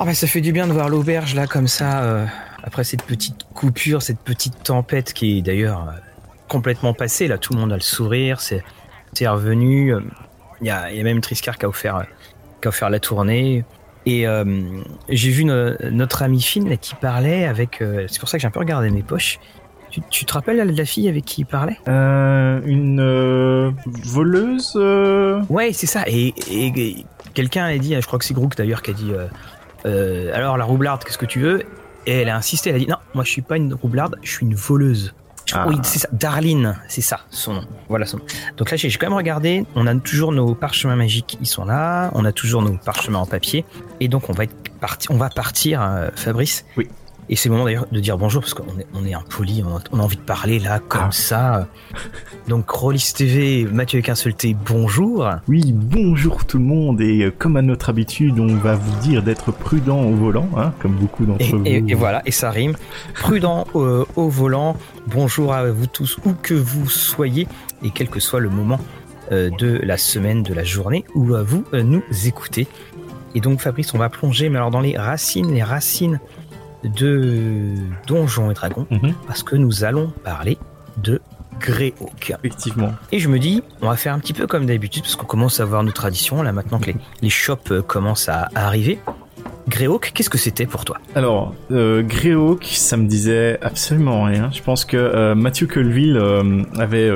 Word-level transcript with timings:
Oh 0.00 0.04
bah 0.04 0.14
ça 0.14 0.26
fait 0.28 0.40
du 0.40 0.52
bien 0.52 0.66
de 0.68 0.72
voir 0.72 0.88
l'auberge 0.88 1.34
là 1.34 1.46
comme 1.46 1.66
ça, 1.66 2.04
euh, 2.04 2.24
après 2.62 2.84
cette 2.84 3.02
petite 3.02 3.34
coupure, 3.54 4.00
cette 4.00 4.20
petite 4.20 4.62
tempête 4.62 5.12
qui 5.12 5.38
est 5.38 5.42
d'ailleurs 5.42 5.88
euh, 5.88 5.92
complètement 6.48 6.94
passée. 6.94 7.26
Là, 7.26 7.36
tout 7.36 7.52
le 7.52 7.58
monde 7.58 7.72
a 7.72 7.76
le 7.76 7.80
sourire, 7.82 8.40
c'est 8.40 8.62
c'est 9.12 9.26
revenu. 9.26 9.92
euh, 9.94 10.00
Il 10.60 10.68
y, 10.68 10.70
a, 10.70 10.90
il 10.92 10.96
y 10.96 11.00
a 11.00 11.04
même 11.04 11.20
Triscar 11.20 11.58
qui 11.58 11.64
a 11.66 11.68
offert, 11.68 12.04
qui 12.62 12.66
a 12.66 12.70
offert 12.70 12.90
la 12.90 13.00
tournée. 13.00 13.64
Et 14.06 14.24
j'ai 15.10 15.30
vu 15.30 15.44
no- 15.44 15.74
notre 15.90 16.22
ami 16.22 16.40
Finn 16.40 16.66
là, 16.68 16.76
qui 16.78 16.94
parlait 16.94 17.44
avec. 17.44 17.82
c'est 18.08 18.18
pour 18.20 18.28
ça 18.28 18.38
que 18.38 18.42
j'ai 18.42 18.48
un 18.48 18.50
peu 18.50 18.60
regardé 18.60 18.88
mes 18.88 19.02
poches. 19.02 19.38
Tu, 19.90 20.00
tu 20.10 20.24
te 20.24 20.32
rappelles 20.32 20.56
là, 20.56 20.64
de 20.64 20.74
la 20.76 20.84
fille 20.86 21.08
avec 21.10 21.24
qui 21.26 21.42
il 21.42 21.44
parlait? 21.44 21.76
Une 21.86 23.74
voleuse 24.04 24.76
Ouais, 25.50 25.72
c'est 25.74 25.86
ça. 25.86 26.04
Et, 26.06 26.28
et- 26.50 26.72
et 26.74 27.06
quelqu'un 27.34 27.64
a 27.66 27.76
dit, 27.76 27.94
je 28.00 28.06
crois 28.06 28.18
que 28.18 28.24
c'est 28.24 28.32
Grook 28.34 28.56
d'ailleurs, 28.56 28.80
qui 28.80 28.92
a 28.92 28.94
dit 28.94 29.12
euh, 29.86 30.30
Alors 30.34 30.56
la 30.56 30.64
roublarde, 30.64 31.04
qu'est-ce 31.04 31.18
que 31.18 31.26
tu 31.26 31.40
veux? 31.40 31.62
Et 32.06 32.12
elle 32.20 32.28
a 32.28 32.36
insisté, 32.36 32.70
elle 32.70 32.76
a 32.76 32.78
dit 32.78 32.86
Non, 32.86 32.96
moi 33.14 33.24
je 33.24 33.30
suis 33.30 33.42
pas 33.42 33.56
une 33.56 33.74
roublarde, 33.74 34.16
je 34.22 34.30
suis 34.30 34.46
une 34.46 34.54
voleuse. 34.54 35.14
Ah. 35.52 35.64
Oui, 35.66 35.76
c'est 35.82 35.98
ça, 35.98 36.08
Darlene, 36.12 36.76
c'est 36.88 37.00
ça 37.00 37.20
son 37.30 37.54
nom. 37.54 37.64
Voilà 37.88 38.04
son 38.04 38.18
nom. 38.18 38.24
Donc 38.56 38.70
là, 38.70 38.76
j'ai 38.76 38.90
j'ai 38.90 38.98
quand 38.98 39.06
même 39.06 39.16
regardé, 39.16 39.64
on 39.74 39.86
a 39.86 39.94
toujours 39.94 40.32
nos 40.32 40.54
parchemins 40.54 40.96
magiques, 40.96 41.38
ils 41.40 41.46
sont 41.46 41.64
là, 41.64 42.10
on 42.14 42.24
a 42.24 42.32
toujours 42.32 42.62
nos 42.62 42.76
parchemins 42.76 43.20
en 43.20 43.26
papier. 43.26 43.64
Et 44.00 44.08
donc 44.08 44.28
on 44.28 44.32
va, 44.32 44.44
être 44.44 44.54
parti, 44.80 45.10
on 45.10 45.16
va 45.16 45.30
partir, 45.30 45.82
euh, 45.82 46.08
Fabrice. 46.14 46.64
Oui. 46.76 46.88
Et 47.30 47.36
c'est 47.36 47.50
le 47.50 47.54
moment 47.54 47.66
d'ailleurs 47.66 47.86
de 47.92 48.00
dire 48.00 48.16
bonjour 48.16 48.40
parce 48.40 48.54
qu'on 48.54 48.62
est, 48.80 48.86
on 48.94 49.04
est 49.04 49.12
impoli, 49.12 49.62
on 49.66 49.76
a, 49.76 49.80
on 49.92 49.98
a 49.98 50.02
envie 50.02 50.16
de 50.16 50.22
parler 50.22 50.58
là 50.58 50.78
comme 50.78 51.00
Ah. 51.08 51.12
ça. 51.12 51.68
Donc 52.48 52.70
Rollis 52.70 53.12
TV, 53.14 53.64
Mathieu 53.70 53.98
avec 53.98 54.08
un 54.08 54.14
seul 54.14 54.32
T, 54.34 54.56
bonjour. 54.66 55.28
Oui, 55.46 55.72
bonjour 55.74 56.46
tout 56.46 56.56
le 56.56 56.64
monde, 56.64 57.02
et 57.02 57.24
euh, 57.24 57.30
comme 57.36 57.58
à 57.58 57.62
notre 57.62 57.90
habitude, 57.90 58.40
on 58.40 58.56
va 58.56 58.76
vous 58.76 58.98
dire 59.00 59.22
d'être 59.22 59.52
prudent 59.52 60.00
au 60.04 60.14
volant, 60.14 60.48
hein, 60.56 60.72
comme 60.80 60.92
beaucoup 60.92 61.26
d'entre 61.26 61.44
Et, 61.44 61.50
vous. 61.52 61.62
et- 61.66 61.84
et 61.88 61.94
voilà, 61.94 62.22
et 62.24 62.30
ça 62.30 62.50
rime. 62.50 62.76
Prudent 63.12 63.66
euh, 63.74 64.06
au 64.16 64.28
volant. 64.30 64.76
Bonjour 65.06 65.52
à 65.52 65.70
vous 65.70 65.86
tous, 65.86 66.16
où 66.24 66.32
que 66.40 66.54
vous 66.54 66.88
soyez, 66.88 67.46
et 67.82 67.90
quel 67.90 68.08
que 68.08 68.20
soit 68.20 68.40
le 68.40 68.48
moment 68.48 68.80
euh, 69.32 69.50
de 69.58 69.78
la 69.84 69.98
semaine, 69.98 70.42
de 70.42 70.54
la 70.54 70.64
journée, 70.64 71.04
où 71.14 71.34
euh, 71.34 71.42
vous 71.42 71.62
nous 71.74 72.02
écoutez. 72.24 72.66
Et 73.34 73.40
donc, 73.40 73.60
Fabrice, 73.60 73.92
on 73.92 73.98
va 73.98 74.08
plonger, 74.08 74.48
mais 74.48 74.56
alors 74.56 74.70
dans 74.70 74.80
les 74.80 74.96
racines, 74.96 75.52
les 75.52 75.62
racines 75.62 76.18
de 76.84 77.74
Donjons 78.06 78.50
et 78.50 78.54
Dragons, 78.54 78.86
Mhm, 78.90 79.14
parce 79.26 79.42
que 79.42 79.56
nous 79.56 79.84
allons 79.84 80.12
parler 80.24 80.58
de 81.02 81.20
Greyhawk. 81.60 82.34
effectivement. 82.44 82.92
Et 83.12 83.18
je 83.18 83.28
me 83.28 83.38
dis, 83.38 83.62
on 83.82 83.88
va 83.88 83.96
faire 83.96 84.14
un 84.14 84.18
petit 84.20 84.32
peu 84.32 84.46
comme 84.46 84.66
d'habitude, 84.66 85.02
parce 85.02 85.16
qu'on 85.16 85.26
commence 85.26 85.58
à 85.60 85.64
voir 85.64 85.82
nos 85.82 85.90
traditions, 85.92 86.42
là 86.42 86.52
maintenant 86.52 86.78
que 86.78 86.86
les, 86.86 86.96
les 87.22 87.30
shops 87.30 87.70
euh, 87.72 87.82
commencent 87.82 88.28
à, 88.28 88.48
à 88.54 88.66
arriver. 88.66 88.98
Greyhawk, 89.68 90.12
qu'est-ce 90.14 90.30
que 90.30 90.38
c'était 90.38 90.64
pour 90.64 90.84
toi? 90.86 90.96
Alors, 91.14 91.54
euh, 91.72 92.02
Greyhawk, 92.02 92.64
ça 92.64 92.96
me 92.96 93.06
disait 93.06 93.58
absolument 93.60 94.22
rien. 94.24 94.50
Je 94.50 94.62
pense 94.62 94.86
que 94.86 94.96
euh, 94.96 95.34
Mathieu 95.34 95.66
Colville 95.66 96.16
euh, 96.16 96.62
avait 96.78 97.10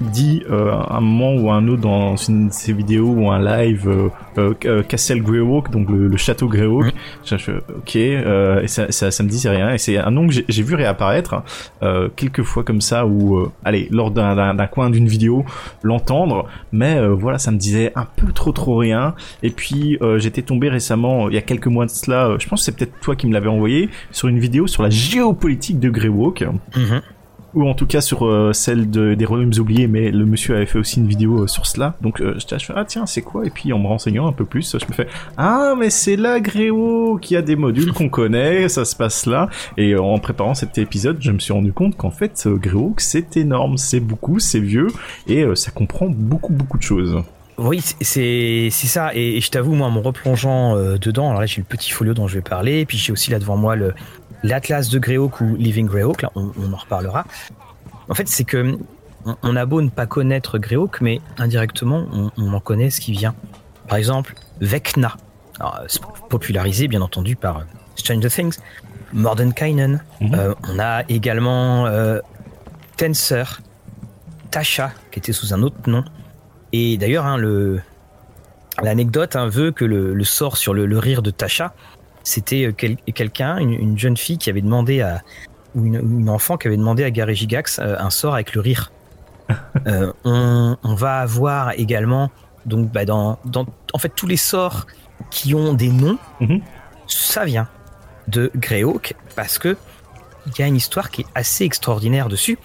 dit 0.00 0.42
à 0.50 0.96
un 0.96 1.00
moment 1.00 1.34
ou 1.34 1.50
à 1.50 1.56
un 1.56 1.68
autre 1.68 1.82
dans 1.82 2.16
une 2.16 2.48
de 2.48 2.52
ses 2.54 2.72
vidéos 2.72 3.08
ou 3.10 3.30
un 3.30 3.38
live 3.42 3.90
euh, 4.38 4.54
euh, 4.64 4.82
Castle 4.82 5.20
Greyhawk, 5.22 5.70
donc 5.70 5.90
le, 5.90 6.06
le 6.08 6.16
château 6.16 6.48
Greyhawk. 6.48 6.92
Je- 7.24 7.36
je- 7.36 7.50
ok, 7.52 7.96
euh, 7.96 8.62
et 8.62 8.68
ça, 8.68 8.90
ça, 8.90 9.10
ça 9.10 9.22
me 9.22 9.28
disait 9.28 9.50
rien. 9.50 9.72
Et 9.74 9.78
c'est 9.78 9.98
un 9.98 10.10
nom 10.10 10.26
que 10.28 10.32
j'ai- 10.48 10.62
vu 10.62 10.74
réapparaître 10.74 11.42
euh, 11.82 12.08
quelques 12.16 12.42
fois 12.42 12.62
comme 12.64 12.80
ça, 12.80 13.06
ou 13.06 13.36
euh, 13.38 13.50
allez, 13.64 13.88
lors 13.90 14.10
d'un- 14.10 14.54
coin 14.68 14.90
d'une 14.90 15.08
vidéo, 15.08 15.44
l'entendre. 15.82 16.46
Mais 16.72 16.96
euh, 16.98 17.08
voilà, 17.14 17.38
ça 17.38 17.50
me 17.50 17.58
disait 17.58 17.92
un 17.96 18.06
peu 18.16 18.32
trop 18.32 18.52
trop 18.52 18.76
rien. 18.76 19.14
Et 19.42 19.50
puis 19.50 19.98
euh, 20.02 20.18
j'étais 20.18 20.42
tombé 20.42 20.68
récemment, 20.68 21.28
il 21.28 21.34
y 21.34 21.38
a 21.38 21.42
quelques 21.42 21.66
mois 21.66 21.86
de 21.86 21.90
cela, 21.90 22.36
je 22.38 22.46
pense 22.48 22.60
que 22.60 22.64
c'est 22.66 22.76
peut-être 22.76 23.00
toi 23.00 23.16
qui 23.16 23.26
me 23.26 23.32
l'avais 23.32 23.48
envoyé, 23.48 23.88
sur 24.10 24.28
une 24.28 24.38
vidéo 24.38 24.66
sur 24.66 24.82
la 24.82 24.90
géopolitique 24.90 25.78
de 25.80 25.90
Greyhawk, 25.90 26.44
Mhm. 26.76 27.00
Ou 27.54 27.66
en 27.66 27.74
tout 27.74 27.86
cas 27.86 28.00
sur 28.00 28.26
euh, 28.26 28.52
celle 28.52 28.90
de, 28.90 29.14
des 29.14 29.24
Royaumes 29.24 29.54
oubliés, 29.58 29.88
mais 29.88 30.10
le 30.10 30.26
monsieur 30.26 30.56
avait 30.56 30.66
fait 30.66 30.78
aussi 30.78 31.00
une 31.00 31.06
vidéo 31.06 31.42
euh, 31.42 31.46
sur 31.46 31.66
cela. 31.66 31.94
Donc 32.02 32.20
euh, 32.20 32.34
là, 32.50 32.58
je 32.58 32.64
fais, 32.64 32.72
ah 32.76 32.84
tiens, 32.84 33.06
c'est 33.06 33.22
quoi? 33.22 33.46
Et 33.46 33.50
puis 33.50 33.72
en 33.72 33.78
me 33.78 33.86
renseignant 33.86 34.26
un 34.28 34.32
peu 34.32 34.44
plus, 34.44 34.76
je 34.78 34.86
me 34.86 34.92
fais, 34.92 35.08
ah 35.36 35.74
mais 35.78 35.90
c'est 35.90 36.16
là 36.16 36.40
Greyhawk, 36.40 37.20
qui 37.20 37.36
a 37.36 37.42
des 37.42 37.56
modules 37.56 37.92
qu'on 37.92 38.08
connaît, 38.08 38.68
ça 38.68 38.84
se 38.84 38.94
passe 38.94 39.26
là. 39.26 39.48
Et 39.76 39.96
en 39.96 40.18
préparant 40.18 40.54
cet 40.54 40.76
épisode, 40.78 41.16
je 41.20 41.32
me 41.32 41.38
suis 41.38 41.52
rendu 41.52 41.72
compte 41.72 41.96
qu'en 41.96 42.10
fait, 42.10 42.46
Greyhawk, 42.46 43.00
c'est 43.00 43.36
énorme, 43.36 43.78
c'est 43.78 44.00
beaucoup, 44.00 44.38
c'est 44.38 44.60
vieux, 44.60 44.88
et 45.26 45.44
ça 45.54 45.70
comprend 45.70 46.06
beaucoup 46.08 46.52
beaucoup 46.52 46.76
de 46.78 46.82
choses. 46.82 47.16
Oui, 47.56 47.80
c'est- 48.00 48.70
ça. 48.70 49.10
Et, 49.14 49.40
je 49.40 49.50
t'avoue, 49.50 49.74
moi, 49.74 49.88
en 49.88 49.90
me 49.90 49.98
replongeant 50.00 50.76
dedans, 50.98 51.30
alors 51.30 51.40
là, 51.40 51.46
j'ai 51.46 51.60
le 51.60 51.64
petit 51.64 51.90
folio 51.90 52.14
dont 52.14 52.28
je 52.28 52.36
vais 52.36 52.40
parler, 52.42 52.80
et 52.80 52.86
puis 52.86 52.98
j'ai 52.98 53.12
aussi 53.12 53.30
là 53.30 53.38
devant 53.38 53.56
moi 53.56 53.74
le 53.74 53.94
l'atlas 54.42 54.88
de 54.88 54.98
Greyhawk 54.98 55.40
ou 55.40 55.56
Living 55.56 55.86
Greyhawk. 55.86 56.22
Là, 56.22 56.30
on, 56.34 56.52
on 56.58 56.72
en 56.72 56.76
reparlera. 56.76 57.24
En 58.08 58.14
fait, 58.14 58.28
c'est 58.28 58.44
que 58.44 58.78
on, 59.42 59.56
a 59.56 59.66
beau 59.66 59.82
ne 59.82 59.90
pas 59.90 60.06
connaître 60.06 60.58
Greyhawk, 60.58 61.00
mais 61.00 61.20
indirectement, 61.38 62.06
on, 62.12 62.30
on 62.36 62.52
en 62.52 62.60
connaît 62.60 62.90
ce 62.90 63.00
qui 63.00 63.12
vient. 63.12 63.34
Par 63.88 63.98
exemple, 63.98 64.34
Vecna, 64.60 65.16
Alors, 65.58 65.80
euh, 65.80 65.86
popularisé 66.28 66.88
bien 66.88 67.00
entendu 67.00 67.36
par 67.36 67.58
euh, 67.58 67.62
Stranger 67.96 68.30
Things, 68.30 68.58
Mordenkainen. 69.12 70.02
Mhm. 70.20 70.34
Euh, 70.34 70.54
on 70.68 70.78
a 70.78 71.02
également 71.08 71.86
euh, 71.86 72.20
Tensor, 72.96 73.60
Tasha, 74.50 74.92
qui 75.10 75.18
était 75.18 75.32
sous 75.32 75.52
un 75.52 75.62
autre 75.62 75.76
nom. 75.86 76.04
Et 76.72 76.96
d'ailleurs, 76.96 77.26
hein, 77.26 77.36
le 77.36 77.80
l'anecdote 78.82 79.34
hein, 79.34 79.48
veut 79.48 79.72
que 79.72 79.84
le, 79.84 80.14
le 80.14 80.24
sort 80.24 80.56
sur 80.56 80.72
le, 80.72 80.86
le 80.86 80.98
rire 80.98 81.22
de 81.22 81.30
Tasha, 81.30 81.74
c'était 82.28 82.66
euh, 82.66 82.72
quel- 82.76 82.96
quelqu'un, 83.14 83.58
une, 83.58 83.72
une 83.72 83.98
jeune 83.98 84.16
fille 84.16 84.38
qui 84.38 84.50
avait 84.50 84.60
demandé 84.60 85.00
à 85.00 85.22
ou 85.74 85.84
une, 85.86 85.96
une 85.96 86.30
enfant 86.30 86.56
qui 86.56 86.66
avait 86.66 86.76
demandé 86.76 87.04
à 87.04 87.10
Gary 87.10 87.34
Gigax 87.34 87.78
euh, 87.78 87.96
un 87.98 88.10
sort 88.10 88.34
avec 88.34 88.54
le 88.54 88.60
rire. 88.60 88.92
Euh, 89.86 90.12
on, 90.24 90.76
on 90.82 90.94
va 90.94 91.20
avoir 91.20 91.72
également 91.78 92.30
donc 92.66 92.90
bah, 92.92 93.06
dans, 93.06 93.38
dans 93.46 93.64
en 93.94 93.98
fait 93.98 94.10
tous 94.14 94.26
les 94.26 94.36
sorts 94.36 94.86
qui 95.30 95.54
ont 95.54 95.72
des 95.72 95.88
noms, 95.88 96.18
Mhm. 96.40 96.60
ça 97.06 97.44
vient 97.46 97.66
de 98.26 98.50
Greyhawk 98.56 99.14
parce 99.36 99.58
que 99.58 99.76
il 100.46 100.52
y 100.58 100.62
a 100.62 100.66
une 100.66 100.76
histoire 100.76 101.10
qui 101.10 101.22
est 101.22 101.26
assez 101.34 101.64
extraordinaire 101.64 102.28
dessus. 102.28 102.58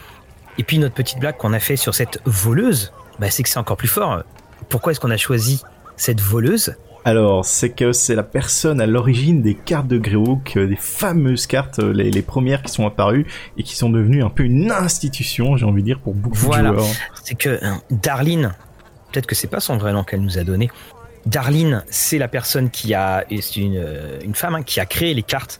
Et 0.57 0.63
puis 0.63 0.77
notre 0.77 0.93
petite 0.95 1.19
blague 1.19 1.37
qu'on 1.37 1.53
a 1.53 1.59
fait 1.59 1.77
sur 1.77 1.95
cette 1.95 2.19
voleuse, 2.25 2.91
bah, 3.19 3.29
c'est 3.29 3.43
que 3.43 3.49
c'est 3.49 3.59
encore 3.59 3.77
plus 3.77 3.87
fort. 3.87 4.23
Pourquoi 4.67 4.91
est-ce 4.91 4.99
qu'on 4.99 5.11
a 5.11 5.17
choisi 5.17 5.63
cette 5.95 6.19
voleuse? 6.19 6.75
Alors, 7.05 7.43
c'est 7.43 7.69
que 7.69 7.91
c'est 7.91 8.15
la 8.15 8.23
personne 8.23 8.79
à 8.79 8.85
l'origine 8.85 9.41
des 9.41 9.55
cartes 9.55 9.87
de 9.87 9.97
Greyhawk, 9.97 10.55
euh, 10.55 10.67
des 10.67 10.77
fameuses 10.77 11.47
cartes, 11.47 11.79
euh, 11.79 11.91
les, 11.91 12.09
les 12.11 12.21
premières 12.21 12.61
qui 12.61 12.71
sont 12.71 12.87
apparues 12.87 13.25
et 13.57 13.63
qui 13.63 13.75
sont 13.75 13.89
devenues 13.89 14.23
un 14.23 14.29
peu 14.29 14.43
une 14.43 14.71
institution, 14.71 15.57
j'ai 15.57 15.65
envie 15.65 15.81
de 15.81 15.85
dire, 15.87 15.99
pour 15.99 16.13
beaucoup 16.13 16.37
Voilà. 16.37 16.71
de 16.71 16.75
joueurs. 16.77 16.87
C'est 17.23 17.35
que 17.35 17.49
euh, 17.49 17.71
Darlene, 17.91 18.53
peut-être 19.11 19.25
que 19.27 19.35
c'est 19.35 19.47
pas 19.49 19.59
son 19.59 19.75
vrai 19.77 19.91
nom 19.91 20.03
qu'elle 20.05 20.21
nous 20.21 20.37
a 20.37 20.43
donné. 20.45 20.69
Darlene, 21.25 21.83
c'est 21.89 22.17
la 22.17 22.27
personne 22.29 22.69
qui 22.69 22.93
a, 22.93 23.25
c'est 23.41 23.57
une, 23.57 23.77
euh, 23.77 24.19
une 24.23 24.35
femme 24.35 24.55
hein, 24.55 24.63
qui 24.63 24.79
a 24.79 24.85
créé 24.85 25.13
les 25.13 25.23
cartes 25.23 25.59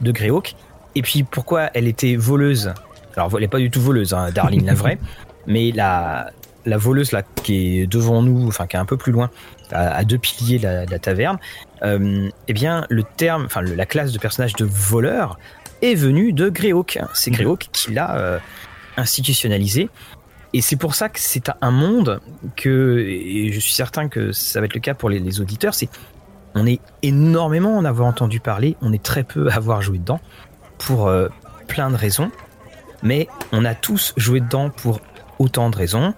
de 0.00 0.12
Greyhawk. 0.12 0.54
Et 0.94 1.02
puis 1.02 1.22
pourquoi 1.24 1.70
elle 1.74 1.88
était 1.88 2.16
voleuse? 2.16 2.72
Alors 3.16 3.30
elle 3.34 3.40
n'est 3.40 3.48
pas 3.48 3.58
du 3.58 3.70
tout 3.70 3.80
voleuse, 3.82 4.14
hein, 4.14 4.30
Darlene 4.34 4.64
la 4.64 4.74
vraie, 4.74 4.98
mais 5.46 5.72
la, 5.72 6.30
la 6.64 6.76
voleuse 6.78 7.12
là 7.12 7.22
qui 7.42 7.80
est 7.80 7.86
devant 7.86 8.22
nous, 8.22 8.46
enfin 8.48 8.66
qui 8.66 8.76
est 8.76 8.80
un 8.80 8.84
peu 8.86 8.96
plus 8.96 9.12
loin, 9.12 9.30
à, 9.72 9.94
à 9.94 10.04
deux 10.04 10.18
piliers 10.18 10.58
de 10.58 10.64
la, 10.64 10.84
la 10.86 10.98
taverne. 10.98 11.38
Euh, 11.82 12.28
eh 12.48 12.52
bien 12.52 12.86
le 12.90 13.02
terme, 13.02 13.44
enfin 13.46 13.62
la 13.62 13.86
classe 13.86 14.12
de 14.12 14.18
personnage 14.18 14.54
de 14.54 14.64
voleur 14.64 15.38
est 15.82 15.94
venue 15.94 16.32
de 16.32 16.48
Greyhawk. 16.48 16.98
C'est 17.14 17.30
Greyhawk 17.30 17.68
qui 17.72 17.92
l'a 17.92 18.16
euh, 18.16 18.38
institutionnalisé. 18.96 19.88
Et 20.52 20.62
c'est 20.62 20.76
pour 20.76 20.94
ça 20.94 21.08
que 21.08 21.20
c'est 21.20 21.50
un 21.60 21.70
monde 21.70 22.20
que, 22.56 22.98
et 22.98 23.52
je 23.52 23.60
suis 23.60 23.72
certain 23.72 24.08
que 24.08 24.32
ça 24.32 24.58
va 24.58 24.66
être 24.66 24.74
le 24.74 24.80
cas 24.80 24.94
pour 24.94 25.08
les, 25.08 25.20
les 25.20 25.40
auditeurs, 25.40 25.74
c'est 25.74 25.88
on 26.54 26.66
est 26.66 26.80
énormément 27.02 27.76
en 27.76 27.84
avoir 27.84 28.08
entendu 28.08 28.40
parler, 28.40 28.76
on 28.82 28.92
est 28.92 29.02
très 29.02 29.22
peu 29.22 29.48
à 29.48 29.54
avoir 29.54 29.82
joué 29.82 29.98
dedans 29.98 30.20
pour 30.78 31.06
euh, 31.06 31.28
plein 31.68 31.90
de 31.90 31.94
raisons, 31.94 32.32
mais 33.04 33.28
on 33.52 33.64
a 33.64 33.76
tous 33.76 34.12
joué 34.16 34.40
dedans 34.40 34.70
pour 34.70 35.00
autant 35.38 35.70
de 35.70 35.76
raisons. 35.76 36.14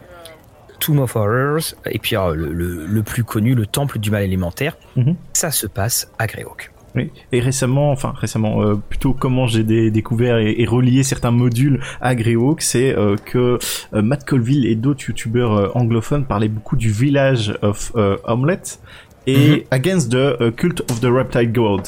Tomb 0.85 0.99
of 0.99 1.15
Horrors, 1.17 1.75
et 1.87 1.99
puis 1.99 2.17
euh, 2.17 2.35
le, 2.35 2.53
le- 2.53 2.87
le 2.87 3.03
plus 3.03 3.23
connu, 3.25 3.55
le 3.55 3.67
Temple 3.67 3.99
du 4.01 4.11
Mal 4.11 4.23
élémentaire, 4.25 4.77
Mhm. 4.97 5.15
ça 5.33 5.51
se 5.51 5.67
passe 5.69 6.11
à 6.19 6.27
Greyhawk. 6.27 6.71
Oui. 6.95 7.11
Et 7.33 7.41
récemment, 7.41 7.91
enfin 7.91 8.13
récemment, 8.17 8.63
euh, 8.63 8.75
plutôt 8.75 9.15
comment 9.15 9.47
j'ai 9.47 9.63
dé- 9.65 9.91
découvert 9.91 10.37
et, 10.39 10.55
et 10.59 10.67
relié 10.67 11.03
certains 11.05 11.31
modules 11.31 11.81
à 12.03 12.15
Greyhawk, 12.15 12.61
c'est 12.61 12.95
euh, 12.95 13.17
que 13.17 13.59
euh, 13.95 14.03
Matt 14.03 14.25
Colville 14.27 14.67
et 14.67 14.75
d'autres 14.75 15.05
youtubeurs 15.07 15.75
anglophones 15.77 16.27
parlaient 16.27 16.49
beaucoup 16.49 16.77
du 16.77 16.91
Village 16.91 17.55
of 17.63 17.93
Omelette 18.25 18.81
et 19.27 19.37
Mhm. 19.51 19.61
Against 19.71 20.11
the 20.13 20.55
Cult 20.57 20.81
of 20.91 21.01
the 21.01 21.07
Reptile 21.07 21.51
God. 21.53 21.83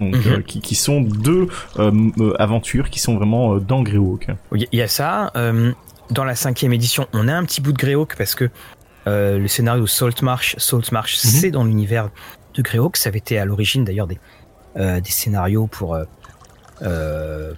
Donc, 0.00 0.14
Mhm. 0.14 0.42
qui, 0.44 0.60
qui 0.60 0.74
sont 0.74 1.00
deux 1.00 1.48
aventures 2.38 2.90
qui 2.90 2.98
sont 3.00 3.16
vraiment 3.16 3.56
dans 3.56 3.82
Greyhawk. 3.82 4.28
Il 4.54 4.66
y 4.72 4.82
a 4.82 4.88
ça. 4.88 5.32
Euh, 6.10 6.14
dans 6.14 6.24
la 6.24 6.34
cinquième 6.34 6.72
édition, 6.72 7.06
on 7.12 7.28
a 7.28 7.34
un 7.34 7.44
petit 7.44 7.60
bout 7.60 7.72
de 7.72 7.78
Greyhawk 7.78 8.16
parce 8.16 8.34
que 8.34 8.50
euh, 9.06 9.38
le 9.38 9.48
scénario 9.48 9.86
Saltmarsh, 9.86 10.56
Saltmarsh, 10.58 11.14
Mhm. 11.14 11.30
c'est 11.30 11.50
dans 11.50 11.64
l'univers 11.64 12.10
de 12.54 12.62
Greyhawk. 12.62 12.96
Ça 12.96 13.08
avait 13.08 13.18
été 13.18 13.38
à 13.38 13.44
l'origine 13.44 13.84
d'ailleurs 13.84 14.06
des, 14.06 14.18
des 14.76 15.10
scénarios 15.10 15.66
pour 15.66 15.96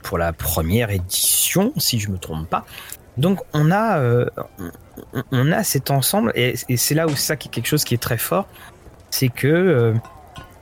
pour 0.03 0.19
la 0.19 0.33
première 0.33 0.91
édition, 0.91 1.73
si 1.77 1.99
je 1.99 2.11
me 2.11 2.19
trompe 2.19 2.49
pas. 2.49 2.65
Donc 3.17 3.41
on 3.53 3.73
a 3.73 4.01
on 5.33 5.51
a 5.53 5.65
cet 5.65 5.91
ensemble 5.91 6.33
et, 6.37 6.55
c'est 6.77 6.95
là 6.95 7.07
où 7.07 7.17
ça 7.17 7.37
qui 7.37 7.49
est 7.49 7.51
quelque 7.51 7.67
chose 7.67 7.83
qui 7.83 7.95
est 7.95 8.03
très 8.03 8.19
fort, 8.19 8.47
c'est 9.11 9.29
que 9.29 9.95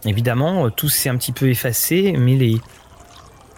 évidemment 0.07 0.71
tout 0.71 0.89
s'est 0.89 1.11
un 1.11 1.17
petit 1.17 1.33
peu 1.33 1.51
effacé, 1.51 2.15
mais 2.17 2.37
les 2.37 2.59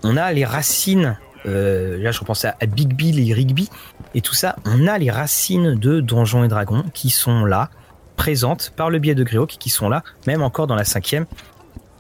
on 0.03 0.17
a 0.17 0.33
les 0.33 0.45
racines 0.45 1.17
euh, 1.47 1.99
là 2.03 2.11
je 2.11 2.21
repense 2.21 2.45
à, 2.45 2.55
Big 2.67 2.95
Bill 2.95 3.29
et 3.29 3.33
Rigby. 3.33 3.69
Et 4.15 4.21
tout 4.21 4.35
ça, 4.35 4.57
on 4.65 4.87
a 4.87 4.99
les 4.99 5.11
racines 5.11 5.75
de 5.75 6.01
Donjons 6.01 6.45
et 6.45 6.49
Dragons 6.49 6.85
qui 6.95 7.11
sont 7.11 7.45
là, 7.45 7.71
présentes 8.17 8.73
par 8.77 8.91
le 8.91 8.99
biais 8.99 9.15
de 9.15 9.25
Greyhawk, 9.25 9.57
qui 9.59 9.71
sont 9.71 9.89
là, 9.89 10.03
même 10.27 10.43
encore 10.43 10.67
dans 10.67 10.75
la 10.75 10.85
cinquième. 10.85 11.27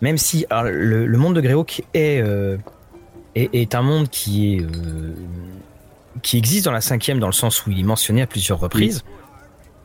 Même 0.00 0.18
si 0.18 0.46
le, 0.50 1.06
monde 1.16 1.34
de 1.34 1.40
Greyhawk 1.40 1.82
euh, 1.96 2.56
est, 3.34 3.54
est, 3.54 3.74
un 3.74 3.82
monde 3.82 4.08
qui 4.08 4.54
est 4.54 4.60
euh, 4.62 5.14
qui 6.22 6.36
existe 6.36 6.64
dans 6.64 6.72
la 6.72 6.80
cinquième 6.80 7.18
dans 7.18 7.26
le 7.26 7.32
sens 7.32 7.66
où 7.66 7.70
il 7.70 7.80
est 7.80 7.84
mentionné 7.84 8.22
à 8.22 8.26
plusieurs 8.26 8.58
reprises 8.58 9.04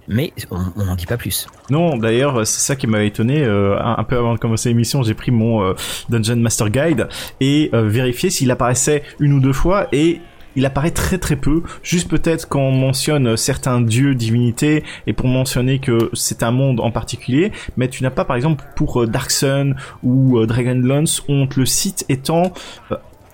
mais 0.08 0.34
on 0.52 0.84
n'en 0.84 0.96
dit 0.96 1.06
pas 1.06 1.18
plus. 1.18 1.48
Non, 1.70 1.98
d'ailleurs, 1.98 2.46
c'est 2.46 2.62
ça 2.62 2.76
qui 2.76 2.88
m'avait 2.88 3.08
étonné. 3.08 3.44
Euh, 3.44 3.78
un, 3.80 4.04
peu 4.04 4.18
avant 4.18 4.34
de 4.34 4.40
commencer 4.40 4.70
l'émission, 4.70 5.04
j'ai 5.04 5.14
pris 5.14 5.32
mon 5.32 5.64
euh, 5.64 5.74
Dungeon 6.10 6.38
Master 6.38 6.70
Guide 6.70 7.08
et 7.40 7.70
euh, 7.74 7.88
vérifié 7.88 8.30
s'il 8.30 8.52
apparaissait 8.52 9.04
une 9.20 9.34
ou 9.34 9.40
deux 9.40 9.54
fois 9.54 9.88
et 9.92 10.20
il 10.56 10.68
apparaît 10.68 10.92
très 10.92 11.18
très 11.18 11.36
peu, 11.36 11.64
juste 11.82 12.08
peut-être 12.10 12.48
quand 12.48 12.62
on 12.62 12.72
mentionne 12.72 13.36
certains 13.38 13.82
dieux, 13.82 14.14
divinités, 14.14 14.84
et 15.08 15.14
pour 15.14 15.28
mentionner 15.28 15.80
que 15.80 16.12
c'est 16.14 16.44
un 16.44 16.52
monde 16.52 16.80
en 16.80 16.92
particulier, 16.92 17.52
mais 17.76 17.88
tu 17.88 18.04
n'as 18.04 18.12
pas 18.12 18.24
par 18.24 18.36
exemple 18.36 18.64
pour 18.76 19.08
Dark 19.08 19.32
Sun 19.32 19.76
ou 20.04 20.46
Dragonlance, 20.46 21.24
on 21.28 21.48
te 21.48 21.60
le 21.60 21.66
cite 21.66 22.06
étant 22.08 22.54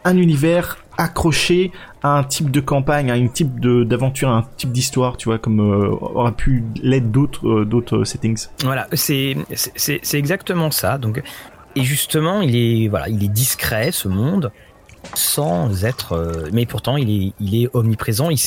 un 0.06 0.16
univers 0.16 0.78
accroché 1.00 1.72
à 2.04 2.18
un 2.18 2.24
type 2.24 2.52
de 2.52 2.60
campagne, 2.60 3.10
à 3.10 3.14
un 3.16 3.28
type 3.28 3.60
d'aventure, 3.62 4.30
à 4.30 4.34
un 4.34 4.46
type 4.58 4.72
d'histoire, 4.72 5.16
tu 5.18 5.30
vois, 5.30 5.40
comme 5.40 5.62
euh, 5.62 6.32
pu 6.32 6.64
l'être 6.84 7.10
d'autres 7.10 7.48
euh, 7.48 7.66
d'autres 7.66 8.04
settings. 8.04 8.48
Voilà, 8.64 8.88
c'est 8.94 9.38
exactement 10.14 10.70
ça. 10.72 10.98
Donc 10.98 11.24
et 11.76 11.84
justement, 11.84 12.42
il 12.42 12.56
est 12.56 12.90
voilà, 12.90 13.08
il 13.08 13.24
est 13.24 13.30
discret 13.30 13.92
ce 13.92 14.10
monde 14.10 14.52
sans 15.14 15.86
être 15.86 16.12
euh, 16.12 16.50
mais 16.52 16.66
pourtant 16.66 16.98
il 16.98 17.10
est 17.10 17.34
il 17.40 17.64
est 17.64 17.70
omniprésent, 17.74 18.30
il 18.30 18.38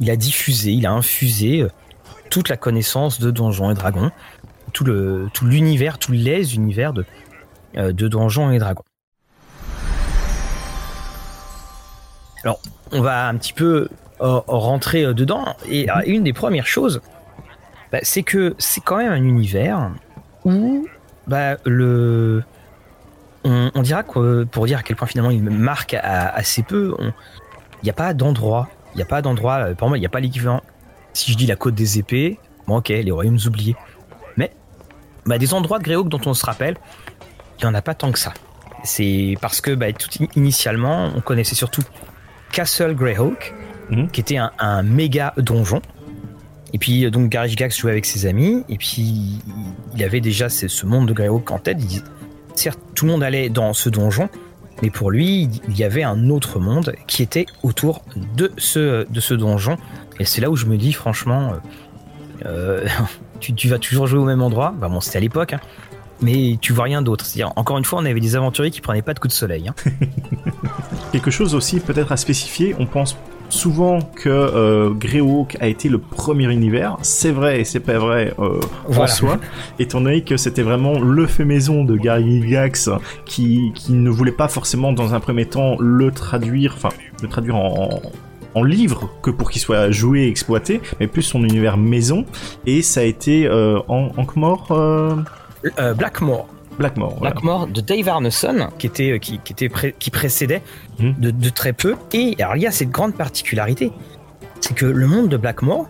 il 0.00 0.10
a 0.10 0.16
diffusé, 0.16 0.72
il 0.72 0.86
a 0.86 0.92
infusé 0.92 1.66
toute 2.30 2.50
la 2.50 2.58
connaissance 2.58 3.18
de 3.18 3.30
Donjons 3.30 3.70
et 3.70 3.74
Dragons, 3.74 4.10
tout 4.74 4.84
le 4.84 5.28
tout 5.32 5.46
l'univers, 5.46 5.98
tous 5.98 6.12
les 6.12 6.54
univers 6.54 6.92
de 6.92 7.06
de 7.74 8.08
Donjons 8.08 8.50
et 8.50 8.58
Dragons. 8.58 8.84
Alors, 12.48 12.62
on 12.92 13.02
va 13.02 13.28
un 13.28 13.36
petit 13.36 13.52
peu 13.52 13.90
euh, 14.22 14.40
rentrer 14.46 15.04
euh, 15.04 15.12
dedans. 15.12 15.54
Et 15.68 15.90
euh, 15.90 16.00
une 16.06 16.24
des 16.24 16.32
premières 16.32 16.66
choses, 16.66 17.02
bah, 17.92 17.98
c'est 18.00 18.22
que 18.22 18.54
c'est 18.56 18.80
quand 18.80 18.96
même 18.96 19.12
un 19.12 19.22
univers 19.22 19.90
où 20.46 20.88
bah, 21.26 21.56
le. 21.66 22.42
On, 23.44 23.82
dira 23.82 24.02
que 24.02 24.44
pour 24.44 24.64
dire 24.64 24.78
à 24.78 24.82
quel 24.82 24.96
point 24.96 25.06
finalement 25.06 25.30
il 25.30 25.42
marque 25.42 25.94
assez 25.94 26.62
peu, 26.62 26.94
il 27.00 27.84
n'y 27.84 27.90
a 27.90 27.94
pas 27.94 28.14
d'endroit. 28.14 28.68
Il 28.94 28.96
n'y 28.96 29.02
a 29.02 29.06
pas 29.06 29.20
d'endroit. 29.20 29.74
Pour 29.74 29.88
moi, 29.88 29.98
il 29.98 30.00
n'y 30.00 30.06
a 30.06 30.10
pas 30.10 30.20
l'équivalent. 30.20 30.62
Si 31.12 31.32
je 31.32 31.36
dis 31.36 31.46
la 31.46 31.56
côte 31.56 31.74
des 31.74 31.98
épées, 31.98 32.38
bon, 32.66 32.78
ok, 32.78 32.88
les 32.88 33.10
royaumes 33.10 33.38
oubliés. 33.46 33.76
Mais 34.36 34.52
bah, 35.26 35.36
des 35.36 35.52
endroits 35.52 35.78
de 35.78 35.84
Greyhawk 35.84 36.08
dont 36.08 36.20
on 36.24 36.34
se 36.34 36.44
rappelle, 36.44 36.76
il 37.58 37.64
n'y 37.64 37.70
en 37.70 37.74
a 37.74 37.82
pas 37.82 37.94
tant 37.94 38.10
que 38.10 38.18
ça. 38.18 38.32
C'est 38.84 39.36
parce 39.40 39.60
que 39.60 39.70
tout 39.92 40.08
initialement, 40.34 41.10
on 41.14 41.20
connaissait 41.20 41.54
surtout 41.54 41.82
Castle 42.58 42.92
Greyhawk, 42.92 43.54
mhm. 43.88 44.10
qui 44.10 44.20
était 44.20 44.36
un, 44.36 44.82
méga 44.82 45.32
donjon. 45.36 45.80
Et 46.72 46.78
puis 46.78 47.04
euh, 47.04 47.10
donc 47.12 47.28
Garage 47.28 47.54
Gax 47.54 47.78
jouait 47.78 47.92
avec 47.92 48.04
ses 48.04 48.26
amis, 48.26 48.64
et 48.68 48.76
puis 48.76 49.38
il 49.94 50.02
avait 50.02 50.20
déjà 50.20 50.48
ce, 50.48 50.84
monde 50.84 51.06
de 51.06 51.12
Greyhawk 51.12 51.48
en 51.52 51.60
tête. 51.60 51.78
Il 51.80 52.02
certes, 52.56 52.80
tout 52.96 53.06
le 53.06 53.12
monde 53.12 53.22
allait 53.22 53.48
dans 53.48 53.74
ce 53.74 53.88
donjon, 53.88 54.28
mais 54.82 54.90
pour 54.90 55.12
lui, 55.12 55.48
il 55.68 55.78
y 55.78 55.84
avait 55.84 56.02
un 56.02 56.30
autre 56.30 56.58
monde 56.58 56.96
qui 57.06 57.22
était 57.22 57.46
autour 57.62 58.02
de 58.36 58.50
ce, 58.58 59.08
de 59.08 59.20
ce 59.20 59.34
donjon. 59.34 59.76
Et 60.18 60.24
c'est 60.24 60.40
là 60.40 60.50
où 60.50 60.56
je 60.56 60.66
me 60.66 60.76
dis, 60.76 60.92
franchement, 60.92 61.52
euh, 62.44 62.88
tu, 63.40 63.68
vas 63.68 63.78
toujours 63.78 64.08
jouer 64.08 64.18
au 64.18 64.24
même 64.24 64.42
endroit. 64.42 64.74
Bah 64.76 64.88
bon, 64.88 65.00
c'était 65.00 65.18
à 65.18 65.20
l'époque, 65.20 65.52
hein 65.52 65.60
mais 66.20 66.58
tu 66.60 66.72
vois 66.72 66.84
rien 66.84 67.02
d'autre. 67.02 67.24
C'est-à-dire, 67.24 67.52
encore 67.56 67.78
une 67.78 67.84
fois, 67.84 68.00
on 68.00 68.04
avait 68.04 68.20
des 68.20 68.36
aventuriers 68.36 68.70
qui 68.70 68.80
prenaient 68.80 69.02
pas 69.02 69.14
de 69.14 69.18
coups 69.18 69.34
de 69.34 69.38
soleil. 69.38 69.68
Hein. 69.68 69.74
Quelque 71.12 71.30
chose 71.30 71.54
aussi 71.54 71.80
peut-être 71.80 72.12
à 72.12 72.16
spécifier, 72.16 72.74
on 72.78 72.86
pense 72.86 73.16
souvent 73.48 74.00
que 74.00 74.28
euh, 74.28 74.90
Greyhawk 74.90 75.56
a 75.60 75.68
été 75.68 75.88
le 75.88 75.98
premier 75.98 76.52
univers. 76.52 76.96
C'est 77.02 77.30
vrai 77.30 77.60
et 77.60 77.64
c'est 77.64 77.80
pas 77.80 77.98
vrai 77.98 78.34
euh, 78.38 78.60
en 78.94 79.06
soi, 79.06 79.38
étant 79.78 80.00
donné 80.00 80.22
que 80.22 80.36
c'était 80.36 80.62
vraiment 80.62 81.00
le 81.00 81.26
fait 81.26 81.44
maison 81.44 81.84
de 81.84 81.96
Gary 81.96 82.42
Gygax 82.42 82.90
qui, 83.24 83.72
qui 83.74 83.92
ne 83.92 84.10
voulait 84.10 84.32
pas 84.32 84.48
forcément 84.48 84.92
dans 84.92 85.14
un 85.14 85.20
premier 85.20 85.46
temps 85.46 85.76
le 85.80 86.10
traduire, 86.10 86.74
enfin 86.76 86.90
le 87.22 87.28
traduire 87.28 87.56
en, 87.56 88.02
en 88.54 88.62
livre 88.62 89.10
que 89.22 89.30
pour 89.30 89.50
qu'il 89.50 89.60
soit 89.60 89.90
joué 89.90 90.22
et 90.22 90.28
exploité, 90.28 90.80
mais 91.00 91.06
plus 91.06 91.22
son 91.22 91.42
univers 91.42 91.76
maison. 91.76 92.24
Et 92.66 92.82
ça 92.82 93.00
a 93.00 93.04
été 93.04 93.46
euh, 93.46 93.78
en, 93.88 94.10
en 94.16 94.26
mort 94.36 94.68
euh, 95.78 95.94
Blackmore. 95.94 96.48
Blackmore. 96.78 97.18
Blackmore 97.20 97.66
de 97.66 97.80
Dave 97.80 98.08
Arneson, 98.08 98.68
qui 98.78 98.86
était 98.86 99.12
euh, 99.12 99.18
qui, 99.18 99.40
était 99.50 99.68
qui 99.98 100.10
précédait 100.10 100.62
hmm. 101.00 101.12
de, 101.18 101.48
très 101.48 101.72
peu. 101.72 101.96
Et 102.12 102.36
alors 102.38 102.56
il 102.56 102.62
y 102.62 102.66
a 102.66 102.70
cette 102.70 102.90
grande 102.90 103.14
particularité, 103.14 103.92
c'est 104.60 104.74
que 104.74 104.86
le 104.86 105.06
monde 105.06 105.28
de 105.28 105.36
Blackmore, 105.36 105.88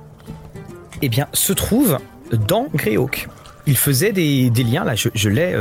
eh 1.02 1.08
bien, 1.08 1.28
se 1.32 1.52
trouve 1.52 1.98
dans 2.32 2.68
Greyhawk. 2.74 3.28
Il 3.66 3.76
faisait 3.76 4.12
des, 4.12 4.50
liens 4.50 4.84
là, 4.84 4.94
je, 4.94 5.28
l'ai 5.28 5.54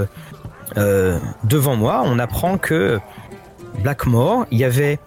euh, 0.78 1.20
devant 1.44 1.76
moi. 1.76 2.04
On 2.06 2.20
apprend 2.20 2.58
que 2.58 3.00
Blackmore, 3.80 4.46
il 4.50 4.60
y 4.60 4.64
avait 4.64 4.98